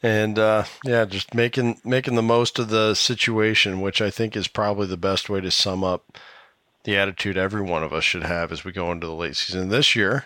And 0.01 0.39
uh, 0.39 0.63
yeah, 0.85 1.05
just 1.05 1.33
making 1.33 1.79
making 1.83 2.15
the 2.15 2.21
most 2.21 2.59
of 2.59 2.69
the 2.69 2.93
situation, 2.93 3.81
which 3.81 4.01
I 4.01 4.09
think 4.09 4.35
is 4.35 4.47
probably 4.47 4.87
the 4.87 4.97
best 4.97 5.29
way 5.29 5.41
to 5.41 5.51
sum 5.51 5.83
up 5.83 6.17
the 6.85 6.95
attitude 6.97 7.37
every 7.37 7.61
one 7.61 7.83
of 7.83 7.91
us 7.91 8.05
should 8.05 8.23
have 8.23 8.51
as 8.53 8.63
we 8.63 8.71
go 8.71 8.91
into 8.91 9.07
the 9.07 9.13
late 9.13 9.35
season. 9.35 9.67
This 9.67 9.95
year, 9.95 10.25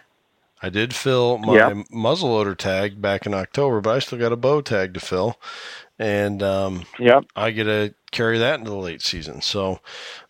I 0.62 0.70
did 0.70 0.94
fill 0.94 1.40
my 1.40 1.56
Yeah. 1.56 1.70
muzzleloader 1.92 2.56
tag 2.56 3.02
back 3.02 3.26
in 3.26 3.34
October, 3.34 3.82
but 3.82 3.96
I 3.96 4.00
still 4.00 4.20
got 4.20 4.32
a 4.32 4.38
bow 4.38 4.62
tag 4.62 4.94
to 4.94 5.00
fill, 5.00 5.40
and 6.00 6.44
um, 6.44 6.86
yeah, 7.00 7.22
I 7.36 7.52
get 7.52 7.66
to 7.66 7.96
carry 8.12 8.40
that 8.40 8.60
into 8.60 8.72
the 8.72 8.78
late 8.78 9.02
season. 9.02 9.42
So 9.42 9.80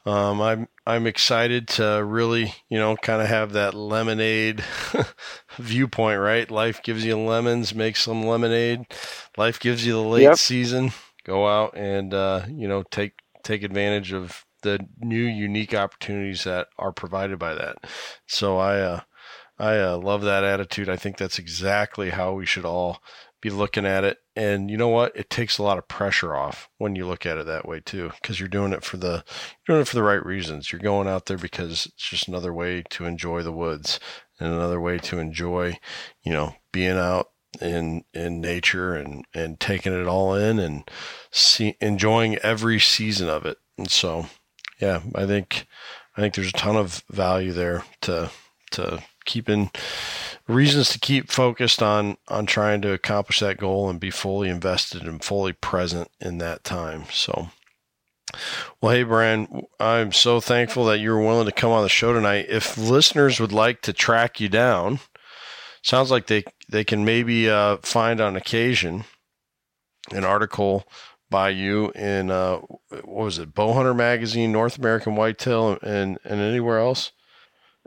um, 0.06 0.42
I'm 0.42 0.68
I'm 0.88 1.08
excited 1.08 1.68
to 1.70 2.04
really 2.06 2.56
you 2.70 2.80
know 2.80 2.98
kind 2.98 3.22
of 3.22 3.30
have 3.30 3.54
that 3.54 3.74
lemonade 3.76 4.64
viewpoint. 5.58 6.20
Right, 6.22 6.52
life 6.52 6.84
gives 6.84 7.06
you 7.06 7.18
lemons, 7.18 7.76
make 7.76 7.98
some 7.98 8.24
lemonade. 8.24 8.88
Life 9.38 9.60
gives 9.60 9.86
you 9.86 9.94
the 9.94 10.02
late 10.04 10.36
Yep. 10.36 10.38
season. 10.38 10.94
Go 11.26 11.48
out 11.48 11.78
and 11.78 12.14
uh, 12.14 12.46
you 12.50 12.68
know 12.68 12.84
take 12.92 13.14
take 13.44 13.64
advantage 13.64 14.14
of 14.14 14.46
the 14.64 14.80
new 15.00 15.24
unique 15.24 15.76
opportunities 15.76 16.46
that 16.46 16.68
are 16.80 16.94
provided 16.94 17.40
by 17.40 17.54
that. 17.56 17.78
So 18.28 18.58
I 18.58 18.80
uh, 18.82 19.02
I 19.58 19.80
uh, 19.80 19.98
love 19.98 20.22
that 20.24 20.44
attitude. 20.44 20.90
I 20.90 20.98
think 20.98 21.18
that's 21.18 21.40
exactly 21.40 22.10
how 22.10 22.34
we 22.34 22.46
should 22.46 22.66
all 22.66 23.02
be 23.44 23.50
looking 23.50 23.86
at 23.86 24.06
it. 24.06 24.20
And 24.38 24.72
you 24.72 24.78
know 24.78 24.88
what? 24.88 25.16
It 25.18 25.30
takes 25.30 25.58
a 25.58 25.64
lot 25.64 25.78
of 25.78 25.90
pressure 25.90 26.34
off 26.34 26.70
when 26.78 26.96
you 26.96 27.06
look 27.06 27.26
at 27.26 27.38
it 27.38 27.46
that 27.46 27.68
way 27.68 27.82
too, 27.82 28.12
because 28.22 28.40
you're 28.40 28.48
doing 28.48 28.72
it 28.72 28.86
for 28.86 28.96
the 28.96 29.26
you're 29.68 29.76
doing 29.76 29.82
it 29.82 29.88
for 29.88 29.98
the 29.98 30.04
right 30.04 30.26
reasons. 30.26 30.72
You're 30.72 30.80
going 30.80 31.10
out 31.10 31.26
there 31.26 31.38
because 31.38 31.86
it's 31.86 32.10
just 32.10 32.30
another 32.30 32.54
way 32.54 32.84
to 32.92 33.04
enjoy 33.04 33.44
the 33.44 33.52
woods 33.52 34.00
and 34.40 34.52
another 34.52 34.80
way 34.80 34.98
to 35.00 35.20
enjoy, 35.20 35.78
you 36.24 36.32
know, 36.32 36.56
being 36.72 36.98
out 36.98 37.32
in 37.62 38.06
in 38.14 38.40
nature 38.40 38.96
and 38.96 39.26
and 39.34 39.60
taking 39.60 39.94
it 39.94 40.08
all 40.08 40.34
in 40.34 40.58
and 40.58 40.90
see 41.30 41.76
enjoying 41.82 42.38
every 42.38 42.80
season 42.80 43.28
of 43.28 43.46
it. 43.46 43.58
And 43.78 43.92
so, 43.92 44.28
yeah, 44.80 45.02
I 45.14 45.26
think 45.26 45.68
I 46.16 46.22
think 46.22 46.34
there's 46.34 46.48
a 46.48 46.54
ton 46.54 46.78
of 46.78 47.04
value 47.12 47.52
there 47.52 47.84
to 48.04 48.32
to 48.72 49.04
keeping 49.26 49.70
reasons 50.48 50.90
to 50.90 51.00
keep 51.00 51.32
focused 51.32 51.82
on 51.82 52.18
on 52.28 52.46
trying 52.46 52.82
to 52.82 52.92
accomplish 52.92 53.40
that 53.40 53.58
goal 53.58 53.90
and 53.90 54.00
be 54.00 54.10
fully 54.10 54.50
invested 54.50 55.04
and 55.04 55.24
fully 55.24 55.54
present 55.54 56.10
in 56.20 56.38
that 56.40 56.64
time. 56.64 57.06
So 57.12 57.50
well, 58.82 58.94
hey, 58.94 59.04
Brian, 59.04 59.64
I'm 59.80 60.12
so 60.12 60.40
thankful 60.40 60.86
that 60.86 61.00
you 61.00 61.12
were 61.12 61.22
willing 61.22 61.46
to 61.46 61.52
come 61.52 61.72
on 61.72 61.84
the 61.84 61.90
show 61.90 62.14
tonight. 62.14 62.48
If 62.50 62.78
listeners 62.78 63.40
would 63.40 63.52
like 63.52 63.82
to 63.82 63.94
track 63.94 64.40
you 64.40 64.50
down, 64.50 65.00
sounds 65.82 66.12
like 66.12 66.28
they 66.28 66.44
they 66.70 66.84
can 66.84 67.06
maybe 67.06 67.50
uh, 67.50 67.78
find 67.78 68.20
on 68.20 68.36
occasion 68.36 69.06
an 70.12 70.24
article 70.24 70.86
by 71.30 71.50
you 71.50 71.92
in 71.92 72.30
uh, 72.32 72.58
what 72.90 73.06
was 73.06 73.40
it, 73.40 73.54
Bowhunter 73.54 73.96
Magazine, 73.96 74.52
North 74.52 74.78
American 74.78 75.16
Whitetail, 75.16 75.78
and 75.82 76.18
and 76.24 76.42
anywhere 76.42 76.80
else. 76.80 77.12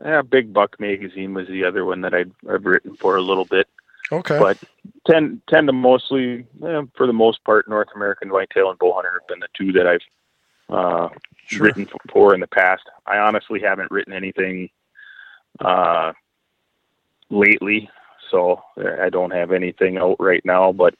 Yeah. 0.05 0.23
Big 0.23 0.53
Buck 0.53 0.79
magazine 0.81 1.35
was 1.35 1.49
the 1.49 1.65
other 1.65 1.85
one 1.85 2.01
that 2.03 2.15
I'd, 2.15 2.31
I've 2.49 2.65
written 2.65 2.97
for 2.97 3.17
a 3.17 3.23
little 3.23 3.45
bit. 3.45 3.69
Okay. 4.13 4.39
but 4.39 4.57
tend 5.05 5.41
tend 5.49 5.67
to 5.67 5.73
mostly, 5.73 6.47
eh, 6.65 6.83
for 6.97 7.07
the 7.09 7.13
most 7.13 7.43
part, 7.43 7.69
North 7.69 7.89
American 7.95 8.31
whitetail 8.31 8.71
and 8.71 8.79
bowhunter 8.79 9.15
have 9.15 9.27
been 9.29 9.41
the 9.41 9.49
two 9.57 9.73
that 9.73 9.87
I've 9.87 10.01
uh, 10.69 11.09
Sure. 11.47 11.67
written 11.67 11.89
for 12.11 12.35
in 12.35 12.41
the 12.41 12.47
past. 12.47 12.83
I 13.07 13.19
honestly 13.19 13.61
haven't 13.61 13.91
written 13.91 14.13
anything 14.13 14.69
uh, 15.61 16.13
lately, 17.31 17.89
so 18.31 18.63
I 19.01 19.11
don't 19.11 19.33
have 19.33 19.53
anything 19.53 19.97
out 19.97 20.17
right 20.19 20.45
now. 20.45 20.73
But 20.73 20.95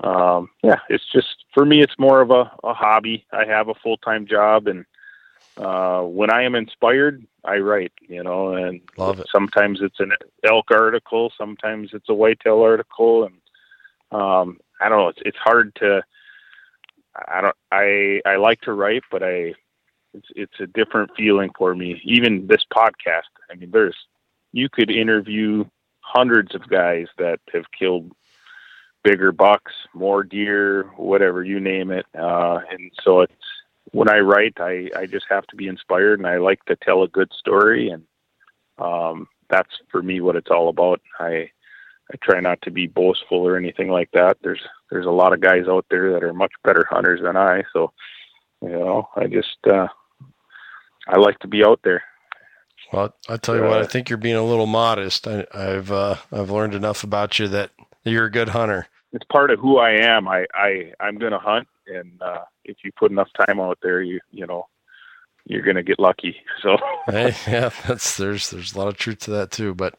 um, 0.00 0.50
yeah, 0.62 0.80
it's 0.88 1.10
just 1.10 1.44
for 1.54 1.64
me, 1.64 1.82
it's 1.82 1.98
more 1.98 2.20
of 2.20 2.30
a, 2.30 2.50
a 2.64 2.74
hobby. 2.74 3.26
I 3.32 3.44
have 3.46 3.68
a 3.68 3.74
full 3.74 3.96
time 3.98 4.26
job, 4.26 4.68
and 4.68 4.84
uh, 5.58 6.02
when 6.02 6.30
I 6.32 6.44
am 6.44 6.54
inspired, 6.54 7.26
I 7.44 7.56
write. 7.58 7.92
You 8.00 8.22
know, 8.22 8.54
and 8.54 8.80
Love 8.96 9.20
it. 9.20 9.26
sometimes 9.30 9.80
it's 9.82 10.00
an 10.00 10.12
elk 10.44 10.66
article, 10.70 11.32
sometimes 11.36 11.90
it's 11.92 12.08
a 12.08 12.14
whitetail 12.14 12.62
article, 12.62 13.24
and 13.24 13.34
um, 14.20 14.58
I 14.80 14.88
don't 14.88 14.98
know. 14.98 15.08
It's 15.08 15.22
it's 15.24 15.38
hard 15.38 15.74
to. 15.76 16.02
I 17.26 17.40
don't. 17.40 17.56
I 17.72 18.20
I 18.24 18.36
like 18.36 18.60
to 18.62 18.72
write, 18.72 19.02
but 19.10 19.22
I 19.22 19.54
it's 20.14 20.28
it's 20.34 20.60
a 20.60 20.66
different 20.66 21.10
feeling 21.16 21.50
for 21.56 21.74
me. 21.74 22.00
Even 22.04 22.46
this 22.46 22.64
podcast. 22.72 23.30
I 23.50 23.54
mean, 23.56 23.70
there's 23.70 23.96
you 24.52 24.68
could 24.68 24.90
interview 24.90 25.64
hundreds 26.00 26.54
of 26.54 26.66
guys 26.68 27.06
that 27.18 27.40
have 27.52 27.64
killed 27.78 28.12
bigger 29.04 29.32
bucks, 29.32 29.72
more 29.94 30.22
deer, 30.22 30.84
whatever 30.96 31.44
you 31.44 31.60
name 31.60 31.90
it. 31.90 32.06
Uh, 32.18 32.60
and 32.70 32.90
so 33.02 33.20
it's 33.20 33.32
when 33.92 34.10
I 34.10 34.18
write, 34.20 34.54
I 34.58 34.90
I 34.96 35.06
just 35.06 35.26
have 35.30 35.46
to 35.48 35.56
be 35.56 35.68
inspired, 35.68 36.18
and 36.20 36.26
I 36.28 36.38
like 36.38 36.64
to 36.66 36.76
tell 36.76 37.02
a 37.02 37.08
good 37.08 37.32
story, 37.38 37.90
and 37.90 38.04
um, 38.78 39.28
that's 39.50 39.70
for 39.90 40.02
me 40.02 40.20
what 40.20 40.36
it's 40.36 40.50
all 40.50 40.68
about. 40.68 41.00
I 41.20 41.50
I 42.12 42.16
try 42.22 42.40
not 42.40 42.60
to 42.62 42.70
be 42.70 42.86
boastful 42.86 43.38
or 43.46 43.56
anything 43.56 43.88
like 43.90 44.10
that. 44.12 44.38
There's 44.42 44.62
there's 44.90 45.06
a 45.06 45.10
lot 45.10 45.32
of 45.32 45.40
guys 45.40 45.64
out 45.68 45.86
there 45.90 46.12
that 46.12 46.24
are 46.24 46.34
much 46.34 46.52
better 46.64 46.86
hunters 46.90 47.20
than 47.22 47.36
I, 47.36 47.62
so 47.72 47.92
you 48.62 48.70
know, 48.70 49.08
I 49.16 49.26
just 49.26 49.58
uh 49.70 49.88
I 51.08 51.18
like 51.18 51.38
to 51.40 51.48
be 51.48 51.64
out 51.64 51.80
there. 51.84 52.02
Well, 52.92 53.14
I 53.28 53.36
tell 53.36 53.56
you 53.56 53.64
what, 53.64 53.80
I 53.80 53.84
Uh, 53.84 53.86
think 53.86 54.08
you're 54.10 54.16
being 54.18 54.36
a 54.36 54.44
little 54.44 54.66
modest. 54.66 55.26
I, 55.26 55.46
I've 55.54 55.90
uh, 55.92 56.16
I've 56.32 56.50
learned 56.50 56.74
enough 56.74 57.04
about 57.04 57.38
you 57.38 57.48
that 57.48 57.70
you're 58.04 58.26
a 58.26 58.30
good 58.30 58.50
hunter. 58.50 58.88
It's 59.12 59.24
part 59.32 59.50
of 59.50 59.58
who 59.60 59.78
I 59.78 59.92
am. 59.92 60.28
I 60.28 60.46
I 60.54 60.92
I'm 61.00 61.18
going 61.18 61.32
to 61.32 61.38
hunt 61.38 61.68
and 61.92 62.20
uh 62.22 62.44
if 62.64 62.78
you 62.84 62.92
put 62.92 63.10
enough 63.10 63.30
time 63.46 63.60
out 63.60 63.78
there, 63.82 64.02
you 64.02 64.20
you 64.30 64.46
know, 64.46 64.66
you're 65.48 65.62
to 65.62 65.82
get 65.82 65.98
lucky. 65.98 66.36
So, 66.60 66.76
hey, 67.06 67.36
yeah, 67.46 67.70
that's 67.86 68.16
there's 68.16 68.50
there's 68.50 68.74
a 68.74 68.78
lot 68.78 68.88
of 68.88 68.96
truth 68.96 69.20
to 69.20 69.30
that 69.30 69.52
too. 69.52 69.74
But, 69.74 69.94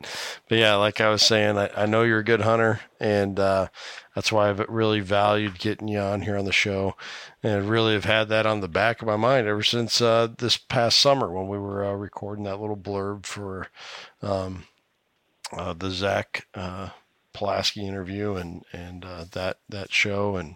but 0.50 0.58
yeah, 0.58 0.76
like 0.76 1.00
I 1.00 1.08
was 1.08 1.22
saying, 1.22 1.58
I, 1.58 1.70
I 1.74 1.86
know 1.86 2.04
you're 2.04 2.20
a 2.20 2.24
good 2.24 2.42
hunter, 2.42 2.82
and 3.00 3.40
uh, 3.40 3.70
that's 4.14 4.30
why 4.30 4.50
I've 4.50 4.60
really 4.68 5.00
valued 5.00 5.58
getting 5.58 5.88
you 5.88 6.00
on 6.00 6.24
here 6.24 6.38
on 6.38 6.44
the 6.44 6.52
show, 6.52 6.96
and 7.42 7.70
really 7.70 7.94
have 7.94 8.04
had 8.04 8.28
that 8.28 8.46
on 8.46 8.60
the 8.60 8.68
back 8.68 9.02
of 9.02 9.08
my 9.08 9.16
mind 9.16 9.48
ever 9.48 9.64
since 9.64 10.02
uh, 10.02 10.28
this 10.38 10.58
past 10.58 11.00
summer 11.00 11.32
when 11.32 11.48
we 11.48 11.58
were 11.58 11.86
uh, 11.86 11.94
recording 11.94 12.44
that 12.44 12.60
little 12.60 12.76
blurb 12.76 13.26
for 13.26 13.68
um, 14.22 14.66
uh, 15.54 15.72
the 15.72 15.92
Zach 15.92 16.46
uh, 16.54 16.90
Pulaski 17.34 17.88
interview 17.88 18.36
and 18.36 18.64
and 18.74 19.06
uh, 19.06 19.26
that 19.32 19.58
that 19.70 19.92
show 19.92 20.36
and 20.36 20.56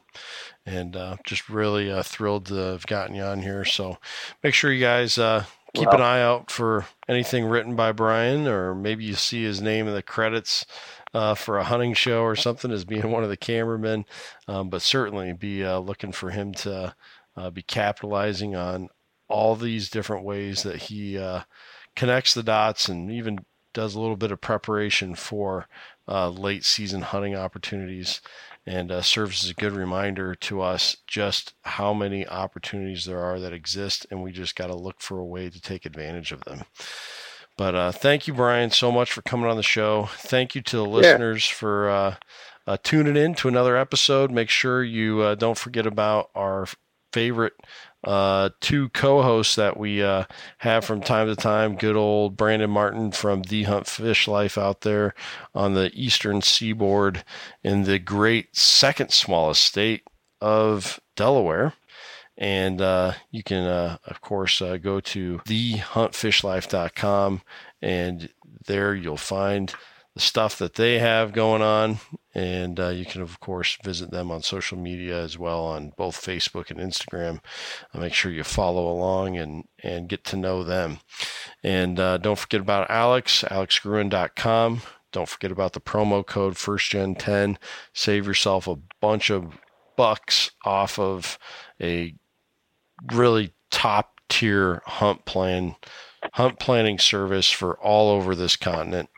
and 0.65 0.95
uh, 0.95 1.17
just 1.23 1.49
really 1.49 1.91
uh, 1.91 2.03
thrilled 2.03 2.47
to 2.47 2.55
have 2.55 2.85
gotten 2.85 3.15
you 3.15 3.23
on 3.23 3.41
here. 3.41 3.65
So 3.65 3.97
make 4.43 4.53
sure 4.53 4.71
you 4.71 4.81
guys 4.81 5.17
uh, 5.17 5.45
keep 5.73 5.89
an 5.89 6.01
eye 6.01 6.21
out 6.21 6.49
for 6.49 6.85
anything 7.07 7.45
written 7.45 7.75
by 7.75 7.91
Brian, 7.91 8.47
or 8.47 8.73
maybe 8.73 9.03
you 9.03 9.13
see 9.13 9.43
his 9.43 9.61
name 9.61 9.87
in 9.87 9.93
the 9.93 10.03
credits. 10.03 10.65
Uh, 11.15 11.35
for 11.35 11.59
a 11.59 11.63
hunting 11.63 11.93
show 11.93 12.23
or 12.23 12.35
something 12.35 12.71
as 12.71 12.85
being 12.85 13.11
one 13.11 13.23
of 13.23 13.29
the 13.29 13.37
cameramen, 13.37 14.03
um, 14.47 14.67
but 14.67 14.81
certainly 14.81 15.31
be 15.31 15.63
uh, 15.63 15.77
looking 15.77 16.11
for 16.11 16.31
him 16.31 16.55
to 16.55 16.95
be 17.53 17.61
capitalizing 17.61 18.55
on 18.55 18.89
all 19.27 19.55
these 19.55 19.91
different 19.91 20.25
ways 20.25 20.63
that 20.63 20.77
he 20.77 21.19
connects 21.95 22.33
the 22.33 22.41
dots 22.41 22.89
and 22.89 23.11
even 23.11 23.37
does 23.73 23.95
a 23.95 23.99
little 23.99 24.15
bit 24.15 24.31
of 24.31 24.39
preparation 24.39 25.15
for 25.15 25.67
uh, 26.07 26.29
late 26.29 26.63
season 26.63 27.01
hunting 27.01 27.35
opportunities 27.35 28.21
and 28.65 28.91
uh, 28.91 29.01
serves 29.01 29.43
as 29.43 29.49
a 29.49 29.55
good 29.55 29.73
reminder 29.73 30.35
to 30.35 30.61
us 30.61 30.97
just 31.05 31.53
how 31.63 31.93
many 31.93 32.27
opportunities 32.27 33.05
there 33.05 33.19
are 33.19 33.39
that 33.39 33.53
exist, 33.53 34.05
and 34.09 34.23
we 34.23 34.31
just 34.31 34.55
got 34.55 34.67
to 34.67 34.75
look 34.75 35.01
for 35.01 35.19
a 35.19 35.25
way 35.25 35.49
to 35.49 35.61
take 35.61 35.85
advantage 35.85 36.31
of 36.31 36.45
them. 36.45 36.63
But 37.57 37.75
uh, 37.75 37.91
thank 37.91 38.27
you, 38.27 38.33
Brian, 38.33 38.71
so 38.71 38.91
much 38.91 39.11
for 39.11 39.21
coming 39.21 39.49
on 39.49 39.57
the 39.57 39.63
show. 39.63 40.09
Thank 40.13 40.55
you 40.55 40.61
to 40.61 40.77
the 40.77 40.85
listeners 40.85 41.47
yeah. 41.49 41.55
for 41.55 41.89
uh, 41.89 42.15
uh, 42.65 42.77
tuning 42.83 43.17
in 43.17 43.35
to 43.35 43.47
another 43.47 43.77
episode. 43.77 44.31
Make 44.31 44.49
sure 44.49 44.83
you 44.83 45.21
uh, 45.21 45.35
don't 45.35 45.57
forget 45.57 45.85
about 45.85 46.29
our 46.33 46.67
favorite 47.11 47.53
uh, 48.03 48.49
two 48.59 48.89
co-hosts 48.89 49.55
that 49.55 49.77
we 49.77 50.03
uh, 50.03 50.25
have 50.59 50.83
from 50.85 51.01
time 51.01 51.27
to 51.27 51.35
time. 51.35 51.75
Good 51.75 51.95
old 51.95 52.35
Brandon 52.35 52.69
Martin 52.69 53.11
from 53.11 53.43
The 53.43 53.63
Hunt 53.63 53.87
Fish 53.87 54.27
Life 54.27 54.57
out 54.57 54.81
there 54.81 55.13
on 55.55 55.73
the 55.73 55.91
eastern 55.93 56.41
seaboard 56.41 57.23
in 57.63 57.83
the 57.83 57.99
great 57.99 58.55
second 58.55 59.11
smallest 59.11 59.61
state 59.61 60.03
of 60.41 60.99
Delaware. 61.15 61.73
And 62.37 62.81
uh, 62.81 63.13
you 63.31 63.43
can, 63.43 63.63
uh, 63.63 63.97
of 64.05 64.21
course, 64.21 64.61
uh, 64.61 64.77
go 64.77 64.99
to 64.99 65.39
thehuntfishlife.com 65.45 67.41
and 67.81 68.29
there 68.65 68.95
you'll 68.95 69.17
find 69.17 69.73
the 70.13 70.19
stuff 70.19 70.57
that 70.57 70.75
they 70.75 70.99
have 70.99 71.33
going 71.33 71.61
on. 71.61 71.99
And 72.35 72.79
uh, 72.79 72.89
you 72.89 73.05
can, 73.05 73.21
of 73.21 73.39
course, 73.39 73.77
visit 73.83 74.11
them 74.11 74.31
on 74.31 74.41
social 74.41 74.77
media 74.77 75.21
as 75.21 75.37
well 75.37 75.65
on 75.65 75.93
both 75.95 76.19
Facebook 76.19 76.71
and 76.71 76.79
Instagram. 76.79 77.39
Uh, 77.93 77.99
make 77.99 78.13
sure 78.13 78.31
you 78.31 78.43
follow 78.43 78.91
along 78.91 79.37
and, 79.37 79.67
and 79.83 80.09
get 80.09 80.23
to 80.25 80.37
know 80.37 80.63
them. 80.63 80.99
And 81.63 81.99
uh, 81.99 82.17
don't 82.17 82.39
forget 82.39 82.61
about 82.61 82.89
Alex, 82.89 83.43
alexgruen.com. 83.43 84.81
Don't 85.11 85.29
forget 85.29 85.51
about 85.51 85.73
the 85.73 85.79
promo 85.79 86.25
code 86.25 86.55
FirstGen10. 86.55 87.57
Save 87.93 88.25
yourself 88.25 88.67
a 88.67 88.79
bunch 88.99 89.29
of 89.29 89.59
bucks 89.95 90.51
off 90.65 90.97
of 90.97 91.37
a 91.79 92.15
really 93.13 93.53
top 93.69 94.19
tier 94.29 94.81
hunt 94.85 95.25
plan 95.25 95.75
hunt 96.33 96.57
planning 96.57 96.97
service 96.97 97.51
for 97.51 97.77
all 97.77 98.09
over 98.09 98.35
this 98.35 98.55
continent, 98.55 99.09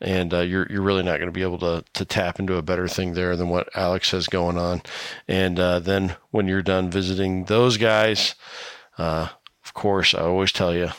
and 0.00 0.32
uh, 0.32 0.40
you're 0.40 0.66
you're 0.70 0.82
really 0.82 1.02
not 1.02 1.18
going 1.18 1.28
to 1.28 1.32
be 1.32 1.42
able 1.42 1.58
to 1.58 1.84
to 1.92 2.04
tap 2.04 2.38
into 2.40 2.56
a 2.56 2.62
better 2.62 2.88
thing 2.88 3.14
there 3.14 3.36
than 3.36 3.48
what 3.48 3.68
Alex 3.76 4.10
has 4.10 4.26
going 4.26 4.58
on. 4.58 4.82
And 5.28 5.58
uh, 5.58 5.80
then 5.80 6.16
when 6.30 6.48
you're 6.48 6.62
done 6.62 6.90
visiting 6.90 7.44
those 7.44 7.76
guys, 7.76 8.34
uh, 8.98 9.28
of 9.64 9.74
course, 9.74 10.14
I 10.14 10.22
always 10.22 10.52
tell 10.52 10.74
you 10.74 10.90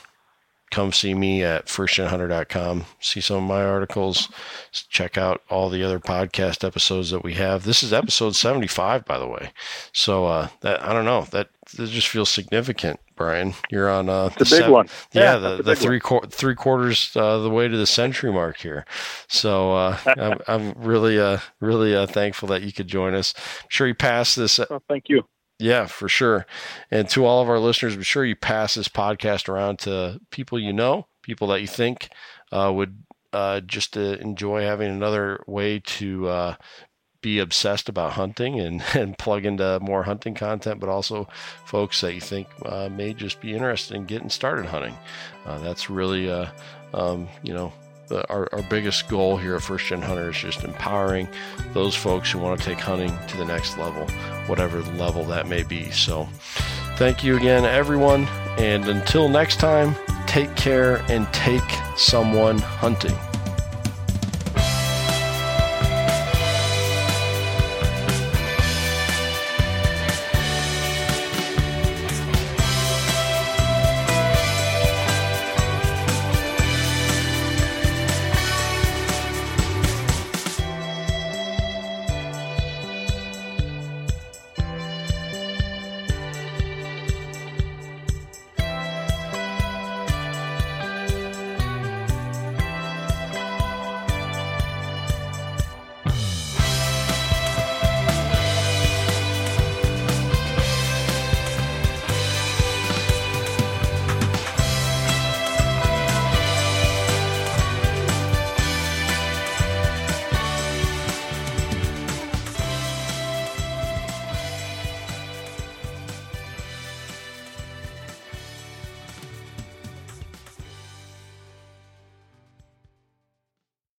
come 0.74 0.92
see 0.92 1.14
me 1.14 1.44
at 1.44 1.68
firstgenhunter.com. 1.68 2.86
See 3.00 3.22
some 3.22 3.38
of 3.38 3.44
my 3.44 3.64
articles. 3.64 4.28
Check 4.72 5.20
out 5.20 5.44
all 5.48 5.70
the 5.70 5.84
other 5.84 6.00
podcast 6.00 6.64
episodes 6.64 7.12
that 7.12 7.24
we 7.24 7.36
have. 7.36 7.64
This 7.64 7.84
is 7.84 7.94
episode 7.94 8.36
75, 8.36 9.06
by 9.06 9.20
the 9.20 9.28
way. 9.28 9.52
So 9.92 10.26
uh, 10.26 10.48
that 10.62 10.84
I 10.84 10.92
don't 10.92 11.06
know 11.06 11.28
that, 11.30 11.50
that 11.76 11.90
just 11.90 12.08
feels 12.08 12.30
significant. 12.30 13.00
Brian, 13.24 13.54
you're 13.70 13.90
on 13.90 14.10
uh, 14.10 14.28
the, 14.28 14.40
the 14.40 14.40
big 14.40 14.48
seven, 14.48 14.72
one. 14.72 14.90
Yeah, 15.14 15.22
yeah 15.22 15.38
the, 15.38 15.64
the 15.64 15.76
three 15.78 16.02
qu- 16.02 16.28
three 16.28 16.56
quarters 16.56 17.16
uh, 17.16 17.38
the 17.38 17.50
way 17.50 17.70
to 17.70 17.78
the 17.78 17.88
century 17.88 18.34
mark 18.34 18.58
here. 18.58 18.86
So 19.30 19.72
uh, 19.72 19.98
I'm, 20.06 20.40
I'm, 20.50 20.74
really 20.74 21.18
uh, 21.18 21.38
really 21.62 21.96
uh, 21.96 22.06
thankful 22.06 22.50
that 22.50 22.64
you 22.64 22.74
could 22.74 22.90
join 22.90 23.14
us. 23.14 23.34
I'm 23.38 23.70
sure 23.70 23.88
you 23.88 23.96
passed 23.96 24.36
this. 24.36 24.60
Oh, 24.60 24.82
thank 24.90 25.08
you. 25.08 25.24
Yeah, 25.58 25.86
for 25.86 26.10
sure. 26.10 26.46
And 26.92 27.08
to 27.12 27.26
all 27.26 27.42
of 27.42 27.48
our 27.48 27.60
listeners, 27.60 27.96
be 27.96 28.04
sure 28.04 28.26
you 28.26 28.36
pass 28.36 28.76
this 28.76 28.90
podcast 28.90 29.48
around 29.48 29.80
to 29.80 30.20
people 30.30 30.60
you 30.60 30.74
know, 30.74 31.08
people 31.22 31.48
that 31.48 31.62
you 31.62 31.68
think 31.68 32.10
uh, 32.52 32.74
would 32.76 33.04
uh, 33.32 33.62
just 33.62 33.96
enjoy 33.96 34.64
having 34.64 34.92
another 34.92 35.42
way 35.48 35.80
to 35.80 36.28
uh, 36.28 36.56
be 37.24 37.40
obsessed 37.40 37.90
about 37.90 38.12
hunting 38.14 38.60
and, 38.60 38.84
and 38.94 39.18
plug 39.18 39.46
into 39.46 39.80
more 39.80 40.04
hunting 40.04 40.36
content, 40.36 40.80
but 40.80 40.90
also 40.90 41.28
folks 41.66 42.00
that 42.02 42.14
you 42.14 42.22
think 42.22 42.48
uh, 42.66 42.90
may 42.90 43.14
just 43.14 43.42
be 43.42 43.54
interested 43.54 43.96
in 43.96 44.06
getting 44.06 44.30
started 44.30 44.68
hunting. 44.68 44.96
Uh, 45.48 45.58
that's 45.60 45.90
really, 45.90 46.30
uh, 46.30 46.46
um, 46.94 47.28
you 47.42 47.54
know, 47.54 47.74
the, 48.10 48.30
our, 48.30 48.48
our 48.54 48.62
biggest 48.64 49.08
goal 49.08 49.38
here 49.38 49.56
at 49.56 49.64
First 49.64 49.88
Gen 49.88 50.02
Hunter 50.02 50.30
is 50.30 50.38
just 50.38 50.64
empowering 50.64 51.28
those 51.74 51.96
folks 51.96 52.30
who 52.30 52.38
want 52.38 52.60
to 52.60 52.66
take 52.66 52.78
hunting 52.78 53.12
to 53.30 53.38
the 53.38 53.46
next 53.46 53.78
level, 53.78 54.08
whatever 54.48 54.82
level 54.94 55.24
that 55.26 55.48
may 55.48 55.64
be. 55.64 55.90
So, 55.92 56.28
thank 56.98 57.24
you 57.24 57.38
again, 57.38 57.66
everyone. 57.66 58.28
And 58.58 58.88
until 58.88 59.30
next 59.30 59.60
time, 59.60 59.96
take 60.28 60.54
care 60.56 60.98
and 61.10 61.32
take 61.34 61.64
someone 61.96 62.60
hunting. 62.60 63.16